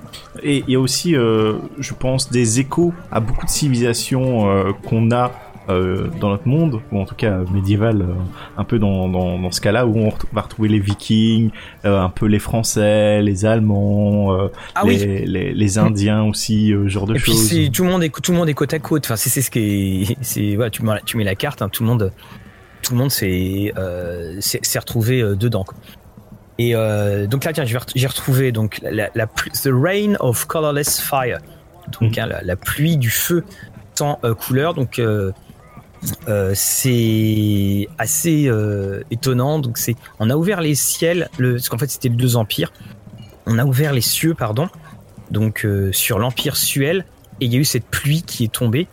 Et 0.42 0.64
il 0.66 0.72
y 0.72 0.76
a 0.76 0.80
aussi, 0.80 1.16
euh, 1.16 1.54
je 1.78 1.94
pense, 1.94 2.30
des 2.30 2.60
échos 2.60 2.92
à 3.12 3.20
beaucoup 3.20 3.46
de 3.46 3.50
civilisations 3.50 4.72
qu'on 4.88 5.10
a 5.12 5.30
euh, 5.68 6.08
dans 6.20 6.30
notre 6.30 6.48
monde, 6.48 6.80
ou 6.92 6.98
en 7.00 7.04
tout 7.04 7.14
cas 7.14 7.38
médiéval, 7.52 8.02
euh, 8.02 8.14
un 8.56 8.64
peu 8.64 8.78
dans, 8.78 9.08
dans, 9.08 9.38
dans 9.38 9.50
ce 9.50 9.60
cas-là, 9.60 9.86
où 9.86 9.96
on 9.98 10.12
va 10.32 10.40
retrouver 10.42 10.68
les 10.68 10.78
Vikings, 10.80 11.50
euh, 11.84 12.00
un 12.00 12.08
peu 12.10 12.26
les 12.26 12.38
Français, 12.38 13.20
les 13.22 13.44
Allemands, 13.44 14.36
Ah 14.74 14.82
les, 14.84 15.04
oui. 15.04 15.24
les, 15.26 15.52
les 15.52 15.78
Indiens 15.78 16.22
aussi, 16.24 16.72
genre 16.88 17.06
de 17.06 17.14
Et 17.16 17.18
puis 17.18 17.32
choses. 17.32 17.48
c'est 17.48 17.70
tout 17.70 17.84
le 17.84 17.90
monde 17.90 18.02
est 18.02 18.10
tout 18.22 18.32
le 18.32 18.38
monde 18.38 18.48
est 18.48 18.54
côte 18.54 18.72
à 18.74 18.78
côte. 18.78 19.04
Enfin 19.04 19.16
c'est 19.16 19.30
c'est 19.30 19.42
ce 19.42 19.50
qui 19.50 19.58
est 20.12 20.16
c'est 20.22 20.54
voilà, 20.56 20.70
tu 20.70 20.82
mets, 20.82 21.00
tu 21.04 21.16
mets 21.16 21.24
la 21.24 21.34
carte 21.34 21.60
hein, 21.62 21.68
tout 21.68 21.82
le 21.82 21.88
monde 21.90 22.12
tout 22.82 22.92
le 22.94 22.98
monde 22.98 23.10
s'est 23.10 23.72
s'est 24.40 24.78
retrouvé 24.78 25.22
dedans. 25.36 25.64
quoi. 25.64 25.76
Et 26.58 26.72
donc 27.28 27.44
là 27.44 27.52
tiens 27.52 27.64
j'ai 27.64 28.06
retrouvé 28.06 28.52
donc 28.52 28.80
la, 28.82 29.08
the 29.08 29.68
rain 29.70 30.14
of 30.20 30.46
colorless 30.46 31.00
fire 31.00 31.38
donc 32.00 32.16
Mhm. 32.16 32.22
hein, 32.24 32.26
la, 32.26 32.42
la 32.42 32.56
pluie 32.56 32.96
du 32.96 33.10
feu 33.10 33.44
sans 33.94 34.18
couleur 34.40 34.74
donc 34.74 35.00
euh, 36.28 36.52
c'est 36.54 37.88
assez 37.98 38.46
euh, 38.46 39.02
étonnant 39.10 39.58
donc 39.58 39.78
c'est 39.78 39.96
on 40.20 40.30
a 40.30 40.36
ouvert 40.36 40.60
les 40.60 40.74
ciels 40.76 41.28
parce 41.38 41.68
qu'en 41.68 41.78
fait 41.78 41.90
c'était 41.90 42.08
deux 42.08 42.36
empires 42.36 42.72
on 43.46 43.58
a 43.58 43.64
ouvert 43.64 43.92
les 43.92 44.00
cieux 44.00 44.34
pardon 44.34 44.68
donc 45.30 45.64
euh, 45.64 45.92
sur 45.92 46.18
l'empire 46.18 46.56
Suel 46.56 47.04
et 47.40 47.46
il 47.46 47.52
y 47.52 47.56
a 47.56 47.58
eu 47.58 47.64
cette 47.64 47.86
pluie 47.86 48.22
qui 48.22 48.44
est 48.44 48.52
tombée. 48.52 48.88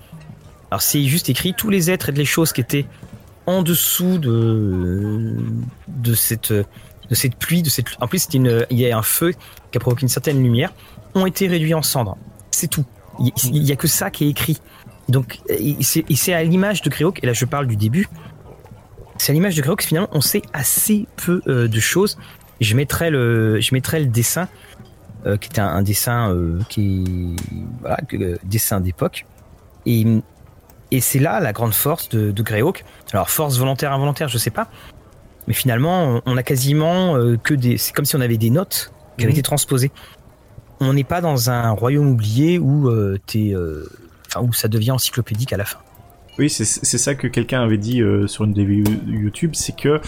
Alors 0.72 0.82
c'est 0.82 1.04
juste 1.04 1.30
écrit 1.30 1.54
tous 1.54 1.70
les 1.70 1.90
êtres 1.90 2.10
et 2.10 2.12
les 2.12 2.26
choses 2.26 2.52
qui 2.54 2.62
étaient 2.62 2.86
en 3.46 3.62
dessous 3.62 4.18
de 4.18 5.36
de 5.88 6.14
cette 6.14 6.52
de 6.52 7.16
cette 7.16 7.36
pluie 7.36 7.62
de 7.62 7.70
cette 7.70 7.88
en 8.02 8.08
plus 8.08 8.28
une 8.34 8.66
il 8.70 8.80
y 8.80 8.92
a 8.92 8.98
un 8.98 9.04
feu 9.04 9.34
qui 9.72 9.78
a 9.78 9.80
provoqué 9.80 10.04
une 10.04 10.10
certaine 10.10 10.42
lumière 10.42 10.74
ont 11.14 11.26
été 11.26 11.48
réduits 11.48 11.74
en 11.74 11.82
cendres. 11.82 12.18
C'est 12.52 12.68
tout. 12.68 12.86
Il 13.20 13.32
il 13.46 13.64
y 13.64 13.72
a 13.72 13.76
que 13.76 13.88
ça 13.88 14.10
qui 14.10 14.26
est 14.26 14.30
écrit. 14.30 14.60
Donc 15.10 15.40
c'est 15.82 16.34
à 16.34 16.44
l'image 16.44 16.82
de 16.82 16.90
Greyhawk 16.90 17.20
et 17.24 17.28
là 17.28 17.34
je 17.34 17.46
parle 17.46 17.68
du 17.68 17.76
début. 17.76 18.08
C'est 19.18 19.32
à 19.32 19.34
l'image 19.34 19.56
de 19.56 19.62
Greyhawk 19.62 19.84
finalement 19.84 20.10
on 20.12 20.22
sait 20.22 20.42
assez 20.54 21.08
peu 21.16 21.42
euh, 21.48 21.68
de 21.68 21.80
choses. 21.80 22.18
Je 22.62 22.76
mettrai 22.76 23.10
le 23.10 23.60
je 23.62 23.74
mettrai 23.74 24.00
le 24.00 24.08
dessin 24.08 24.48
euh, 25.26 25.38
qui 25.38 25.50
était 25.50 25.62
un, 25.62 25.68
un 25.68 25.82
dessin 25.84 26.32
euh, 26.34 26.60
qui 26.70 27.36
voilà, 27.82 27.98
dessin 28.44 28.80
d'époque. 28.82 29.26
Et 29.86 30.06
Et 30.92 31.02
c'est 31.02 31.20
là 31.20 31.40
la 31.40 31.54
grande 31.54 31.74
force 31.74 32.10
de, 32.10 32.32
de 32.32 32.44
Greyhawk. 32.44 32.84
Alors 33.14 33.30
force 33.30 33.58
volontaire, 33.58 33.92
involontaire, 33.94 34.28
je 34.28 34.38
sais 34.40 34.52
pas. 34.52 34.68
Mais 35.48 35.54
finalement, 35.54 36.22
on 36.26 36.38
a 36.38 36.44
quasiment 36.44 37.14
que 37.44 37.54
des. 37.54 37.78
C'est 37.78 37.94
comme 37.94 38.06
si 38.06 38.16
on 38.16 38.22
avait 38.22 38.38
des 38.38 38.50
notes 38.50 38.92
qui 39.18 39.24
avaient 39.24 39.34
Mhm. 39.34 39.40
été 39.40 39.44
transposées. 39.44 39.92
On 40.80 40.94
n'est 40.94 41.04
pas 41.04 41.22
dans 41.22 41.50
un 41.52 41.70
royaume 41.70 42.10
oublié 42.10 42.58
où 42.58 42.90
t'es, 43.28 43.54
enfin, 44.36 44.48
où 44.48 44.54
ça 44.54 44.68
devient 44.68 44.92
encyclopédique 44.92 45.54
à 45.54 45.58
la 45.58 45.66
fin. 45.66 45.80
Oui, 46.38 46.50
c'est 46.50 46.66
ça 46.66 47.16
que 47.16 47.28
quelqu'un 47.28 47.62
avait 47.62 47.78
dit 47.78 48.02
euh, 48.02 48.28
sur 48.28 48.44
une 48.44 48.52
des 48.52 48.64
YouTube, 49.08 49.52
c'est 49.54 49.76
que 49.76 50.02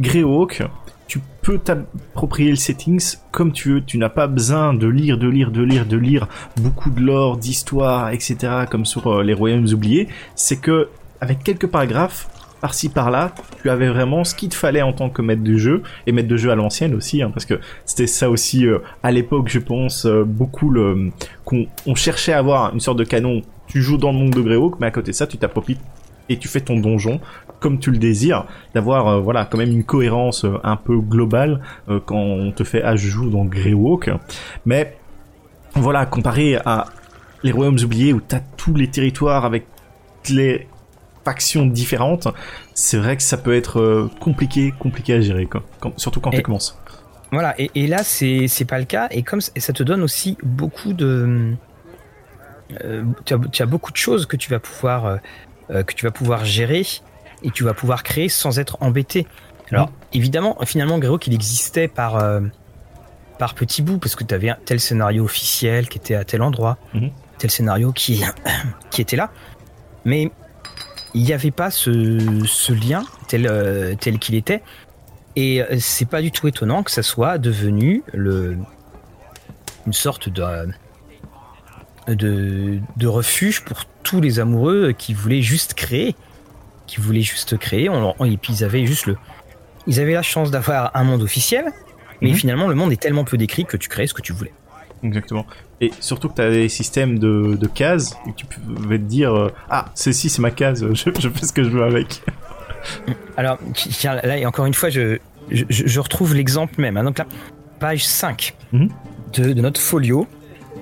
Greyhawk, 0.00 0.64
tu 1.06 1.20
peux 1.42 1.58
t'approprier 1.58 2.50
le 2.50 2.56
settings 2.56 3.16
comme 3.30 3.52
tu 3.52 3.74
veux. 3.74 3.84
Tu 3.84 3.96
n'as 3.96 4.08
pas 4.08 4.26
besoin 4.26 4.74
de 4.74 4.88
lire, 4.88 5.18
de 5.18 5.28
lire, 5.28 5.52
de 5.52 5.62
lire, 5.62 5.86
de 5.86 5.96
lire 5.96 6.26
beaucoup 6.56 6.90
de 6.90 7.00
lore, 7.00 7.36
d'histoire, 7.36 8.10
etc. 8.10 8.64
comme 8.68 8.84
sur 8.84 9.06
euh, 9.06 9.22
les 9.22 9.34
royaumes 9.34 9.68
oubliés. 9.72 10.08
C'est 10.34 10.60
que 10.60 10.88
avec 11.20 11.44
quelques 11.44 11.68
paragraphes 11.68 12.28
par-ci 12.60 12.88
par-là, 12.88 13.32
tu 13.62 13.70
avais 13.70 13.88
vraiment 13.88 14.24
ce 14.24 14.34
qu'il 14.34 14.48
te 14.48 14.56
fallait 14.56 14.82
en 14.82 14.92
tant 14.92 15.10
que 15.10 15.22
maître 15.22 15.44
de 15.44 15.56
jeu 15.56 15.84
et 16.08 16.12
maître 16.12 16.26
de 16.26 16.36
jeu 16.36 16.50
à 16.50 16.56
l'ancienne 16.56 16.92
aussi, 16.92 17.22
hein, 17.22 17.30
parce 17.30 17.46
que 17.46 17.60
c'était 17.84 18.08
ça 18.08 18.30
aussi 18.30 18.66
euh, 18.66 18.80
à 19.04 19.12
l'époque, 19.12 19.48
je 19.48 19.60
pense, 19.60 20.06
beaucoup 20.06 20.70
le 20.70 21.12
qu'on 21.44 21.66
on 21.86 21.94
cherchait 21.94 22.32
à 22.32 22.38
avoir 22.38 22.74
une 22.74 22.80
sorte 22.80 22.98
de 22.98 23.04
canon. 23.04 23.42
Tu 23.68 23.82
joues 23.82 23.98
dans 23.98 24.12
le 24.12 24.18
monde 24.18 24.30
de 24.30 24.40
Greyhawk, 24.40 24.76
mais 24.80 24.86
à 24.86 24.90
côté 24.90 25.10
de 25.12 25.16
ça, 25.16 25.26
tu 25.26 25.36
t'appropries 25.38 25.78
et 26.28 26.38
tu 26.38 26.48
fais 26.48 26.60
ton 26.60 26.78
donjon 26.78 27.20
comme 27.60 27.78
tu 27.80 27.90
le 27.90 27.98
désires, 27.98 28.44
d'avoir 28.74 29.08
euh, 29.08 29.20
voilà 29.20 29.44
quand 29.44 29.58
même 29.58 29.70
une 29.72 29.82
cohérence 29.82 30.44
euh, 30.44 30.58
un 30.62 30.76
peu 30.76 30.96
globale 31.00 31.60
euh, 31.88 31.98
quand 32.04 32.16
on 32.18 32.52
te 32.52 32.62
fait 32.64 32.82
ah 32.82 32.94
je 32.96 33.08
joue 33.08 33.30
dans 33.30 33.44
Greyhawk, 33.44 34.10
mais 34.64 34.96
voilà 35.74 36.06
comparé 36.06 36.56
à 36.64 36.84
les 37.42 37.50
royaumes 37.50 37.78
oubliés 37.82 38.12
où 38.12 38.20
t'as 38.20 38.40
tous 38.56 38.74
les 38.74 38.88
territoires 38.88 39.44
avec 39.44 39.66
les 40.30 40.68
factions 41.24 41.66
différentes, 41.66 42.28
c'est 42.74 42.96
vrai 42.98 43.16
que 43.16 43.22
ça 43.22 43.36
peut 43.36 43.54
être 43.54 44.08
compliqué, 44.20 44.72
compliqué 44.78 45.14
à 45.14 45.20
gérer 45.20 45.46
quoi, 45.46 45.62
quand- 45.80 45.98
surtout 45.98 46.20
quand 46.20 46.30
Et- 46.30 46.36
tu 46.36 46.42
commences. 46.42 46.78
Voilà, 47.32 47.54
et, 47.60 47.70
et 47.74 47.86
là, 47.86 47.98
c'est 48.04 48.46
c'est 48.48 48.64
pas 48.64 48.78
le 48.78 48.86
cas. 48.86 49.08
Et 49.10 49.22
comme 49.22 49.40
et 49.54 49.60
ça 49.60 49.72
te 49.74 49.82
donne 49.82 50.02
aussi 50.02 50.38
beaucoup 50.42 50.94
de. 50.94 51.54
Euh, 52.84 53.04
tu, 53.24 53.34
as, 53.34 53.38
tu 53.52 53.62
as 53.62 53.66
beaucoup 53.66 53.92
de 53.92 53.96
choses 53.96 54.26
que 54.26 54.36
tu 54.36 54.50
vas 54.50 54.58
pouvoir 54.60 55.06
euh, 55.06 55.16
euh, 55.70 55.82
que 55.82 55.94
tu 55.94 56.04
vas 56.04 56.10
pouvoir 56.10 56.44
gérer 56.44 56.84
et 57.42 57.50
tu 57.50 57.64
vas 57.64 57.74
pouvoir 57.74 58.02
créer 58.02 58.28
sans 58.28 58.58
être 58.58 58.76
embêté. 58.80 59.26
Alors 59.70 59.90
évidemment, 60.12 60.56
finalement, 60.64 60.98
Greyhawk 60.98 61.26
il 61.26 61.34
existait 61.34 61.88
par 61.88 62.16
euh, 62.16 62.40
par 63.38 63.54
petits 63.54 63.82
bouts 63.82 63.98
parce 63.98 64.16
que 64.16 64.24
tu 64.24 64.34
avais 64.34 64.50
un 64.50 64.58
tel 64.64 64.80
scénario 64.80 65.24
officiel 65.24 65.88
qui 65.88 65.98
était 65.98 66.14
à 66.14 66.24
tel 66.24 66.42
endroit, 66.42 66.78
Mhm. 66.94 67.10
tel 67.38 67.50
scénario 67.50 67.92
qui 67.92 68.22
qui 68.90 69.00
était 69.02 69.16
là, 69.16 69.30
mais 70.04 70.30
il 71.14 71.22
n'y 71.22 71.32
avait 71.32 71.50
pas 71.50 71.70
ce, 71.70 72.44
ce 72.46 72.72
lien 72.72 73.02
tel 73.28 73.46
euh, 73.46 73.94
tel 73.94 74.18
qu'il 74.18 74.34
était. 74.34 74.62
Et 75.36 75.62
c'est 75.78 76.08
pas 76.08 76.20
du 76.20 76.32
tout 76.32 76.48
étonnant 76.48 76.82
que 76.82 76.90
ça 76.90 77.04
soit 77.04 77.38
devenu 77.38 78.02
le, 78.12 78.56
une 79.86 79.92
sorte 79.92 80.28
de, 80.28 80.42
de, 82.14 82.78
de 82.96 83.06
refuge 83.06 83.62
pour 83.62 83.84
tous 84.02 84.20
les 84.20 84.40
amoureux 84.40 84.92
qui 84.96 85.14
voulaient 85.14 85.42
juste 85.42 85.74
créer. 85.74 86.14
Qui 86.86 87.00
voulaient 87.00 87.20
juste 87.22 87.58
créer. 87.58 87.88
On, 87.88 88.14
et 88.24 88.36
puis 88.36 88.52
ils 88.54 88.64
avaient 88.64 88.86
juste 88.86 89.06
le. 89.06 89.16
Ils 89.86 90.00
avaient 90.00 90.14
la 90.14 90.22
chance 90.22 90.50
d'avoir 90.50 90.90
un 90.94 91.04
monde 91.04 91.22
officiel, 91.22 91.66
mais 92.22 92.30
Mhm. 92.30 92.34
finalement 92.34 92.66
le 92.68 92.74
monde 92.74 92.92
est 92.92 93.00
tellement 93.00 93.24
peu 93.24 93.36
décrit 93.36 93.64
que 93.64 93.76
tu 93.76 93.88
créais 93.88 94.06
ce 94.06 94.14
que 94.14 94.22
tu 94.22 94.32
voulais. 94.32 94.52
Exactement. 95.02 95.46
Et 95.80 95.92
surtout 96.00 96.28
que 96.28 96.34
tu 96.34 96.42
as 96.42 96.50
des 96.50 96.68
systèmes 96.68 97.18
de, 97.18 97.54
de 97.54 97.66
cases 97.68 98.16
et 98.26 98.30
que 98.32 98.36
tu 98.36 98.46
pouvais 98.46 98.98
te 98.98 99.04
dire 99.04 99.32
euh, 99.34 99.52
ah 99.70 99.86
celle-ci 99.94 100.28
c'est 100.28 100.42
ma 100.42 100.50
case, 100.50 100.84
je, 100.94 101.10
je 101.18 101.28
fais 101.28 101.46
ce 101.46 101.52
que 101.52 101.62
je 101.62 101.68
veux 101.68 101.84
avec. 101.84 102.22
Alors, 103.36 103.58
tiens, 103.74 104.14
là, 104.16 104.36
et 104.38 104.46
encore 104.46 104.66
une 104.66 104.74
fois, 104.74 104.88
je, 104.90 105.18
je, 105.50 105.64
je 105.68 106.00
retrouve 106.00 106.34
l'exemple 106.34 106.80
même. 106.80 106.96
hein. 106.96 107.04
Donc 107.04 107.18
là, 107.18 107.26
page 107.80 108.04
5 108.06 108.54
Mhm. 108.72 108.88
de, 109.34 109.52
de 109.52 109.60
notre 109.62 109.80
folio. 109.80 110.26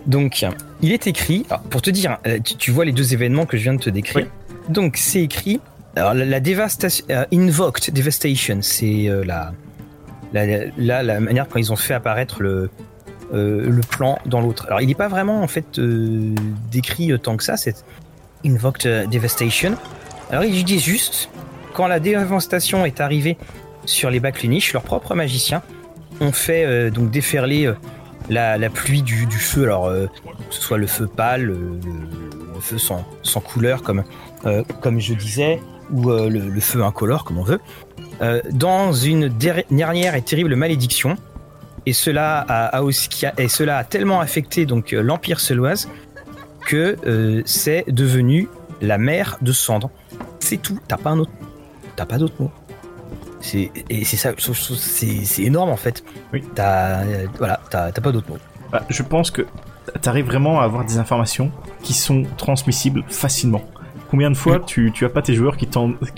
Donc, 0.06 0.44
il 0.82 0.92
est 0.92 1.06
écrit, 1.06 1.46
alors, 1.48 1.62
pour 1.62 1.82
te 1.82 1.90
dire, 1.90 2.18
euh, 2.26 2.38
tu, 2.44 2.56
tu 2.56 2.70
vois 2.70 2.84
les 2.84 2.92
deux 2.92 3.12
événements 3.12 3.46
que 3.46 3.56
je 3.56 3.62
viens 3.62 3.74
de 3.74 3.80
te 3.80 3.90
décrire. 3.90 4.26
Donc, 4.68 4.96
c'est 4.96 5.22
écrit, 5.22 5.60
alors 5.94 6.14
la, 6.14 6.24
la 6.24 6.40
dévastation, 6.40 7.04
euh, 7.10 7.24
invoked 7.32 7.94
devastation, 7.94 8.58
c'est 8.62 9.08
euh, 9.08 9.24
la, 9.24 9.52
la, 10.32 10.66
la, 10.76 11.02
la 11.02 11.20
manière 11.20 11.46
dont 11.46 11.58
ils 11.58 11.72
ont 11.72 11.76
fait 11.76 11.94
apparaître 11.94 12.42
le, 12.42 12.70
euh, 13.32 13.70
le 13.70 13.80
plan 13.80 14.18
dans 14.26 14.40
l'autre. 14.40 14.66
Alors, 14.66 14.80
il 14.80 14.88
n'est 14.88 14.94
pas 14.94 15.08
vraiment, 15.08 15.42
en 15.42 15.48
fait, 15.48 15.80
décrit 16.70 17.12
tant 17.20 17.36
que 17.36 17.44
ça, 17.44 17.56
c'est 17.56 17.84
invoked 18.44 19.08
devastation. 19.08 19.76
Alors, 20.30 20.44
ils 20.44 20.64
disent 20.64 20.84
juste, 20.84 21.30
quand 21.72 21.86
la 21.86 22.00
dévastation 22.00 22.84
est 22.84 23.00
arrivée 23.00 23.36
sur 23.84 24.10
les 24.10 24.20
Backlunish, 24.20 24.72
leurs 24.72 24.82
propres 24.82 25.14
magiciens 25.14 25.62
ont 26.20 26.32
fait 26.32 26.90
donc 26.90 27.10
déferler 27.10 27.72
la, 28.28 28.70
pluie 28.70 29.02
du, 29.02 29.26
feu, 29.30 29.64
alors 29.64 29.86
euh, 29.86 30.06
que 30.48 30.54
ce 30.54 30.60
soit 30.60 30.78
le 30.78 30.86
feu 30.86 31.06
pâle, 31.06 31.42
le, 31.42 31.56
feu 32.60 32.78
sans, 32.78 33.40
couleur 33.40 33.82
comme, 33.82 34.04
euh, 34.46 34.62
comme 34.80 35.00
je 35.00 35.14
disais, 35.14 35.60
ou 35.90 36.10
euh, 36.10 36.28
le, 36.28 36.60
feu 36.60 36.82
incolore 36.82 37.24
comme 37.24 37.38
on 37.38 37.44
veut, 37.44 37.60
dans 38.50 38.92
une 38.92 39.28
der- 39.28 39.64
dernière 39.70 40.14
et 40.14 40.22
terrible 40.22 40.56
malédiction. 40.56 41.16
Et 41.88 41.92
cela 41.92 42.40
a, 42.40 42.82
aussi, 42.82 43.08
et 43.38 43.46
cela 43.46 43.78
a 43.78 43.84
tellement 43.84 44.20
affecté 44.20 44.66
donc 44.66 44.90
l'Empire 44.90 45.38
seloise 45.38 45.88
que 46.66 46.96
c'est 47.44 47.84
devenu 47.86 48.48
la 48.80 48.98
mer 48.98 49.38
de 49.40 49.52
cendres. 49.52 49.90
C'est 50.40 50.56
tout. 50.56 50.80
T'as 50.88 50.96
pas 50.96 51.10
un 51.10 51.20
autre 51.20 51.30
t'as 51.96 52.06
pas 52.06 52.18
d'autre 52.18 52.34
mot. 52.40 52.50
C'est 53.40 53.70
et 53.90 54.04
c'est 54.04 54.16
ça, 54.16 54.32
c'est 54.38 55.42
énorme 55.42 55.70
en 55.70 55.76
fait. 55.76 56.04
Oui. 56.32 56.42
T'as 56.54 57.04
euh, 57.04 57.26
voilà, 57.38 57.60
t'as 57.70 57.92
pas 57.92 58.12
d'autre 58.12 58.28
mot. 58.30 58.38
Bah, 58.72 58.82
je 58.88 59.02
pense 59.02 59.30
que 59.30 59.46
t'arrives 60.00 60.26
vraiment 60.26 60.60
à 60.60 60.64
avoir 60.64 60.84
des 60.84 60.98
informations 60.98 61.50
qui 61.82 61.94
sont 61.94 62.24
transmissibles 62.36 63.04
facilement. 63.08 63.62
Combien 64.10 64.30
de 64.30 64.36
fois 64.36 64.60
tu, 64.60 64.92
tu 64.92 65.04
as 65.04 65.08
pas 65.08 65.22
tes 65.22 65.34
joueurs 65.34 65.56
qui, 65.56 65.68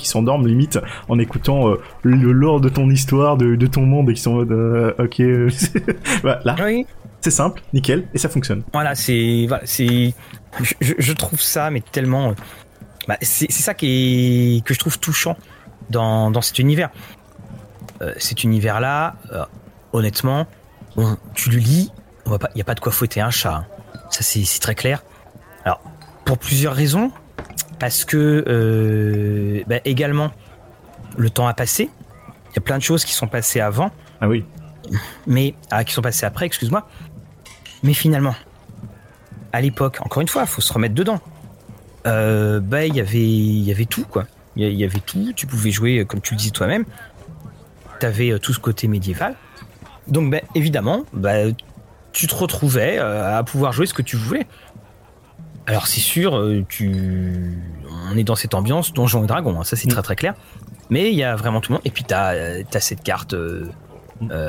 s'endorment 0.09 0.47
limite 0.47 0.79
en 1.09 1.19
écoutant 1.19 1.71
euh, 1.71 1.81
le 2.03 2.33
lore 2.33 2.61
de 2.61 2.69
ton 2.69 2.91
histoire, 2.91 3.37
de, 3.37 3.57
de 3.57 3.67
ton 3.67 3.83
monde 3.83 4.11
et 4.11 4.15
qui 4.15 4.21
sont 4.21 4.33
en 4.33 4.35
mode 4.35 4.53
euh, 4.53 4.93
ok 4.99 5.23
bah, 6.23 6.41
là 6.45 6.57
Oui. 6.63 6.87
c'est 7.21 7.31
simple, 7.31 7.63
nickel 7.73 8.07
et 8.13 8.19
ça 8.19 8.29
fonctionne. 8.29 8.63
Voilà, 8.73 8.95
c'est 8.95 9.47
voilà, 9.49 9.63
c'est 9.65 10.13
je, 10.81 11.13
trouve 11.13 11.41
ça 11.41 11.71
mais 11.71 11.81
tellement 11.81 12.35
bah, 13.07 13.17
c'est 13.23 13.47
c'est 13.51 13.63
ça 13.63 13.75
qui 13.75 14.59
est 14.59 14.65
que 14.65 14.75
je 14.75 14.79
trouve 14.79 14.99
touchant 14.99 15.37
dans 15.91 16.31
dans 16.31 16.41
cet 16.41 16.59
univers. 16.59 16.91
Euh, 18.01 18.13
cet 18.19 18.45
univers 18.45 18.81
là, 18.81 19.17
honnêtement, 19.93 20.47
tu 21.35 21.51
le 21.51 21.59
lis, 21.59 21.93
on 22.27 22.31
va 22.31 22.39
pas, 22.39 22.51
y 22.55 22.61
a 22.61 22.65
pas 22.65 22.75
de 22.75 22.81
quoi 22.81 22.93
fouetter 22.93 23.21
un 23.21 23.31
chat. 23.31 23.55
hein. 23.55 23.67
Ça 24.11 24.23
c'est 24.23 24.61
très 24.61 24.75
clair. 24.75 25.03
Alors 25.65 25.81
pour 26.25 26.39
plusieurs 26.39 26.75
raisons, 26.75 27.11
parce 27.79 28.05
que 28.05 28.45
euh, 28.47 29.63
bah, 29.67 29.77
également 29.85 30.31
le 31.17 31.31
temps 31.31 31.47
a 31.47 31.55
passé. 31.55 31.91
Il 32.51 32.57
y 32.57 32.59
a 32.59 32.63
plein 32.63 32.79
de 32.79 32.83
choses 32.83 33.05
qui 33.05 33.13
sont 33.13 33.27
passées 33.29 33.61
avant 33.61 33.91
Ah 34.21 34.29
oui, 34.29 34.45
mais 35.27 35.55
ah, 35.71 35.85
qui 35.85 35.93
sont 35.93 36.03
passés 36.03 36.27
après, 36.27 36.47
excuse-moi. 36.47 36.89
Mais 37.83 37.95
finalement, 37.95 38.35
à 39.53 39.61
l'époque, 39.61 39.99
encore 40.01 40.21
une 40.21 40.29
fois, 40.29 40.47
faut 40.47 40.61
se 40.61 40.73
remettre 40.73 40.95
dedans. 40.95 41.21
Euh, 42.07 42.61
bah, 42.61 42.87
il 42.87 42.95
y 42.95 43.01
avait, 43.01 43.19
il 43.19 43.63
y 43.63 43.71
avait 43.71 43.85
tout 43.85 44.05
quoi. 44.05 44.25
Il 44.59 44.75
y 44.75 44.85
avait 44.85 45.01
tout. 45.01 45.33
Tu 45.35 45.47
pouvais 45.47 45.71
jouer 45.71 45.99
euh, 46.01 46.05
comme 46.05 46.21
tu 46.21 46.35
le 46.35 46.39
disais 46.39 46.51
toi-même. 46.51 46.85
T'avais 48.01 48.31
euh, 48.31 48.39
tout 48.39 48.53
ce 48.53 48.59
côté 48.61 48.89
médiéval. 48.89 49.35
Donc, 50.09 50.31
bah, 50.31 50.39
évidemment, 50.55 51.05
bah, 51.13 51.35
tu 52.13 52.27
te 52.27 52.35
retrouvais 52.35 52.99
euh, 52.99 53.39
à 53.39 53.43
pouvoir 53.45 53.73
jouer 53.73 53.87
ce 53.87 53.95
que 53.95 54.03
tu 54.03 54.17
voulais. 54.17 54.47
Alors 55.67 55.87
c'est 55.87 56.01
sûr, 56.01 56.43
tu, 56.67 57.59
on 58.11 58.17
est 58.17 58.25
dans 58.25 58.37
cette 58.37 58.55
ambiance 58.55 58.95
donjon 58.95 59.25
et 59.25 59.27
dragon, 59.27 59.61
hein, 59.61 59.65
ça 59.65 59.77
c'est 59.77 59.87
Mm. 59.87 59.91
très 59.91 60.03
très 60.03 60.17
clair. 60.17 60.35
Mais 60.89 61.11
il 61.11 61.15
y 61.15 61.23
a 61.23 61.37
vraiment 61.37 61.61
tout 61.61 61.73
le 61.73 61.75
monde. 61.75 61.83
Et 61.85 61.91
puis 61.91 62.05
t'as 62.05 62.33
euh, 62.33 62.63
as 62.73 62.81
cette 62.81 63.03
carte 63.03 63.35
euh, 63.35 63.67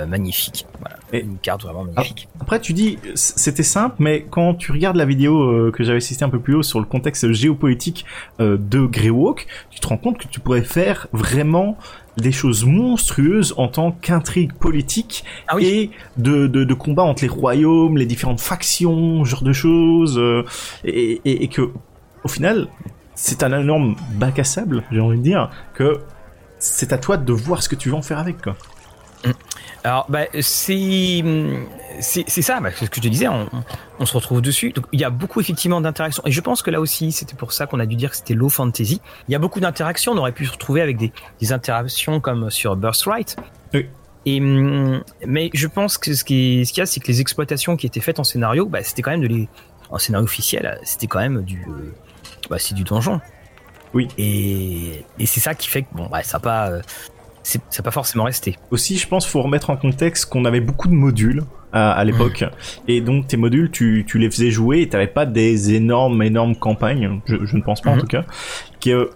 magnifique. 0.08 0.65
Voilà, 0.80 0.95
Et- 1.13 1.22
une 1.22 1.38
carte 1.38 1.63
vraiment 1.63 1.84
magnifique. 1.86 2.28
Après, 2.39 2.60
tu 2.60 2.74
dis, 2.74 2.98
c'était 3.15 3.63
simple, 3.63 3.95
mais 4.00 4.26
quand 4.30 4.54
tu 4.54 4.72
regardes 4.72 4.95
la 4.95 5.06
vidéo 5.06 5.41
euh, 5.41 5.72
que 5.72 5.84
j'avais 5.84 5.98
assisté 5.98 6.24
un 6.24 6.30
peu 6.30 6.39
plus 6.39 6.56
haut 6.56 6.63
sur 6.63 6.80
le 6.80 6.86
contexte 6.86 7.32
géopolitique 7.32 8.06
euh, 8.39 8.58
de 8.60 8.86
Greywalk, 8.86 9.48
tu 9.72 9.80
te 9.80 9.88
rends 9.88 9.98
compte 9.98 10.17
que 10.19 10.28
tu 10.28 10.39
pourrais 10.39 10.62
faire 10.63 11.08
vraiment 11.13 11.78
des 12.17 12.32
choses 12.32 12.65
monstrueuses 12.65 13.54
en 13.58 13.67
tant 13.69 13.91
qu'intrigue 13.91 14.54
politique 14.54 15.24
Ah 15.48 15.56
oui. 15.56 15.65
et 15.65 15.91
de, 16.17 16.48
de, 16.48 16.63
de 16.63 16.74
combat 16.74 17.04
entre 17.04 17.24
les 17.24 17.30
royaumes, 17.30 17.98
les 17.98 18.06
différentes 18.06 18.41
factions, 18.41 19.24
ce 19.24 19.30
genre 19.30 19.43
de 19.43 19.54
choses, 19.54 20.17
euh, 20.19 20.43
et, 20.84 21.22
et, 21.26 21.43
et 21.43 21.48
que, 21.48 21.69
au 22.24 22.28
final, 22.28 22.67
c'est 23.15 23.41
un 23.43 23.58
énorme 23.62 23.95
bac 24.15 24.38
à 24.39 24.43
sable, 24.43 24.84
j'ai 24.91 25.00
envie 25.00 25.17
de 25.17 25.24
dire, 25.24 25.50
que 25.74 26.00
c'est 26.58 26.91
à 26.93 26.98
toi 26.98 27.15
de 27.17 27.32
voir 27.34 27.63
ce 27.63 27.69
que 27.69 27.76
tu 27.76 27.89
veux 27.89 27.95
en 27.95 28.02
faire 28.02 28.19
avec, 28.19 28.41
quoi. 28.41 28.56
Alors, 29.83 30.05
bah, 30.09 30.25
c'est 30.41 31.23
c'est 32.01 32.41
ça, 32.41 32.59
bah, 32.59 32.69
ce 32.71 32.85
que 32.85 32.95
je 32.95 33.01
te 33.01 33.07
disais, 33.07 33.27
on, 33.27 33.49
on, 33.99 34.05
se 34.05 34.13
retrouve 34.13 34.41
dessus. 34.41 34.71
Donc, 34.71 34.85
il 34.91 34.99
y 34.99 35.03
a 35.03 35.09
beaucoup 35.09 35.39
effectivement 35.39 35.81
d'interactions. 35.81 36.23
Et 36.25 36.31
je 36.31 36.41
pense 36.41 36.61
que 36.61 36.71
là 36.71 36.79
aussi, 36.79 37.11
c'était 37.11 37.35
pour 37.35 37.53
ça 37.53 37.65
qu'on 37.65 37.79
a 37.79 37.85
dû 37.85 37.95
dire 37.95 38.11
que 38.11 38.17
c'était 38.17 38.33
low 38.33 38.49
fantasy. 38.49 39.01
Il 39.27 39.31
y 39.31 39.35
a 39.35 39.39
beaucoup 39.39 39.59
d'interactions. 39.59 40.13
On 40.13 40.17
aurait 40.17 40.31
pu 40.31 40.45
se 40.45 40.51
retrouver 40.51 40.81
avec 40.81 40.97
des, 40.97 41.11
des 41.39 41.53
interactions 41.53 42.19
comme 42.19 42.49
sur 42.49 42.75
Birthright. 42.75 43.37
Oui. 43.73 43.87
Et, 44.25 44.39
mais 44.39 45.49
je 45.53 45.67
pense 45.67 45.97
que 45.97 46.13
ce 46.13 46.23
qu'il 46.23 46.65
ce 46.65 46.77
y 46.77 46.81
a, 46.81 46.85
c'est 46.85 46.99
que 46.99 47.07
les 47.07 47.21
exploitations 47.21 47.77
qui 47.77 47.85
étaient 47.85 48.01
faites 48.01 48.19
en 48.19 48.23
scénario, 48.23 48.65
bah, 48.65 48.83
c'était 48.83 49.01
quand 49.01 49.11
même 49.11 49.21
de 49.21 49.27
les, 49.27 49.49
en 49.89 49.97
scénario 49.97 50.25
officiel, 50.25 50.79
c'était 50.83 51.07
quand 51.07 51.19
même 51.19 51.41
du, 51.43 51.65
bah, 52.49 52.57
c'est 52.59 52.75
du 52.75 52.83
donjon. 52.83 53.21
Oui. 53.93 54.07
Et, 54.17 55.05
et 55.17 55.25
c'est 55.25 55.39
ça 55.39 55.55
qui 55.55 55.67
fait 55.67 55.83
que 55.83 55.87
bon, 55.93 56.07
bah, 56.07 56.21
ça 56.23 56.39
n'a 56.43 56.81
pas, 57.43 57.65
c'est 57.69 57.82
pas 57.84 57.91
forcément 57.91 58.23
resté. 58.25 58.56
Aussi, 58.71 58.97
je 58.97 59.08
pense, 59.08 59.25
faut 59.25 59.41
remettre 59.41 59.69
en 59.69 59.78
contexte 59.78 60.25
qu'on 60.28 60.45
avait 60.45 60.60
beaucoup 60.62 60.88
de 60.88 60.93
modules 60.93 61.43
à, 61.71 61.91
à 61.91 62.04
l'époque, 62.04 62.43
et 62.88 62.99
donc 63.02 63.28
tes 63.28 63.38
modules, 63.38 63.69
tu, 63.71 64.04
tu 64.08 64.17
les 64.17 64.30
faisais 64.32 64.49
jouer, 64.52 64.82
et 64.82 64.89
t'avais 64.89 65.08
pas 65.08 65.25
des 65.25 65.73
énormes, 65.73 66.21
énormes 66.23 66.56
campagnes, 66.56 67.21
je, 67.25 67.36
je 67.45 67.56
ne 67.58 67.62
pense 67.62 67.82
pas 67.82 67.91
en 67.91 67.95
Mhm. 67.95 67.99
tout 68.02 68.08
cas, 68.08 68.25
que 68.82 69.10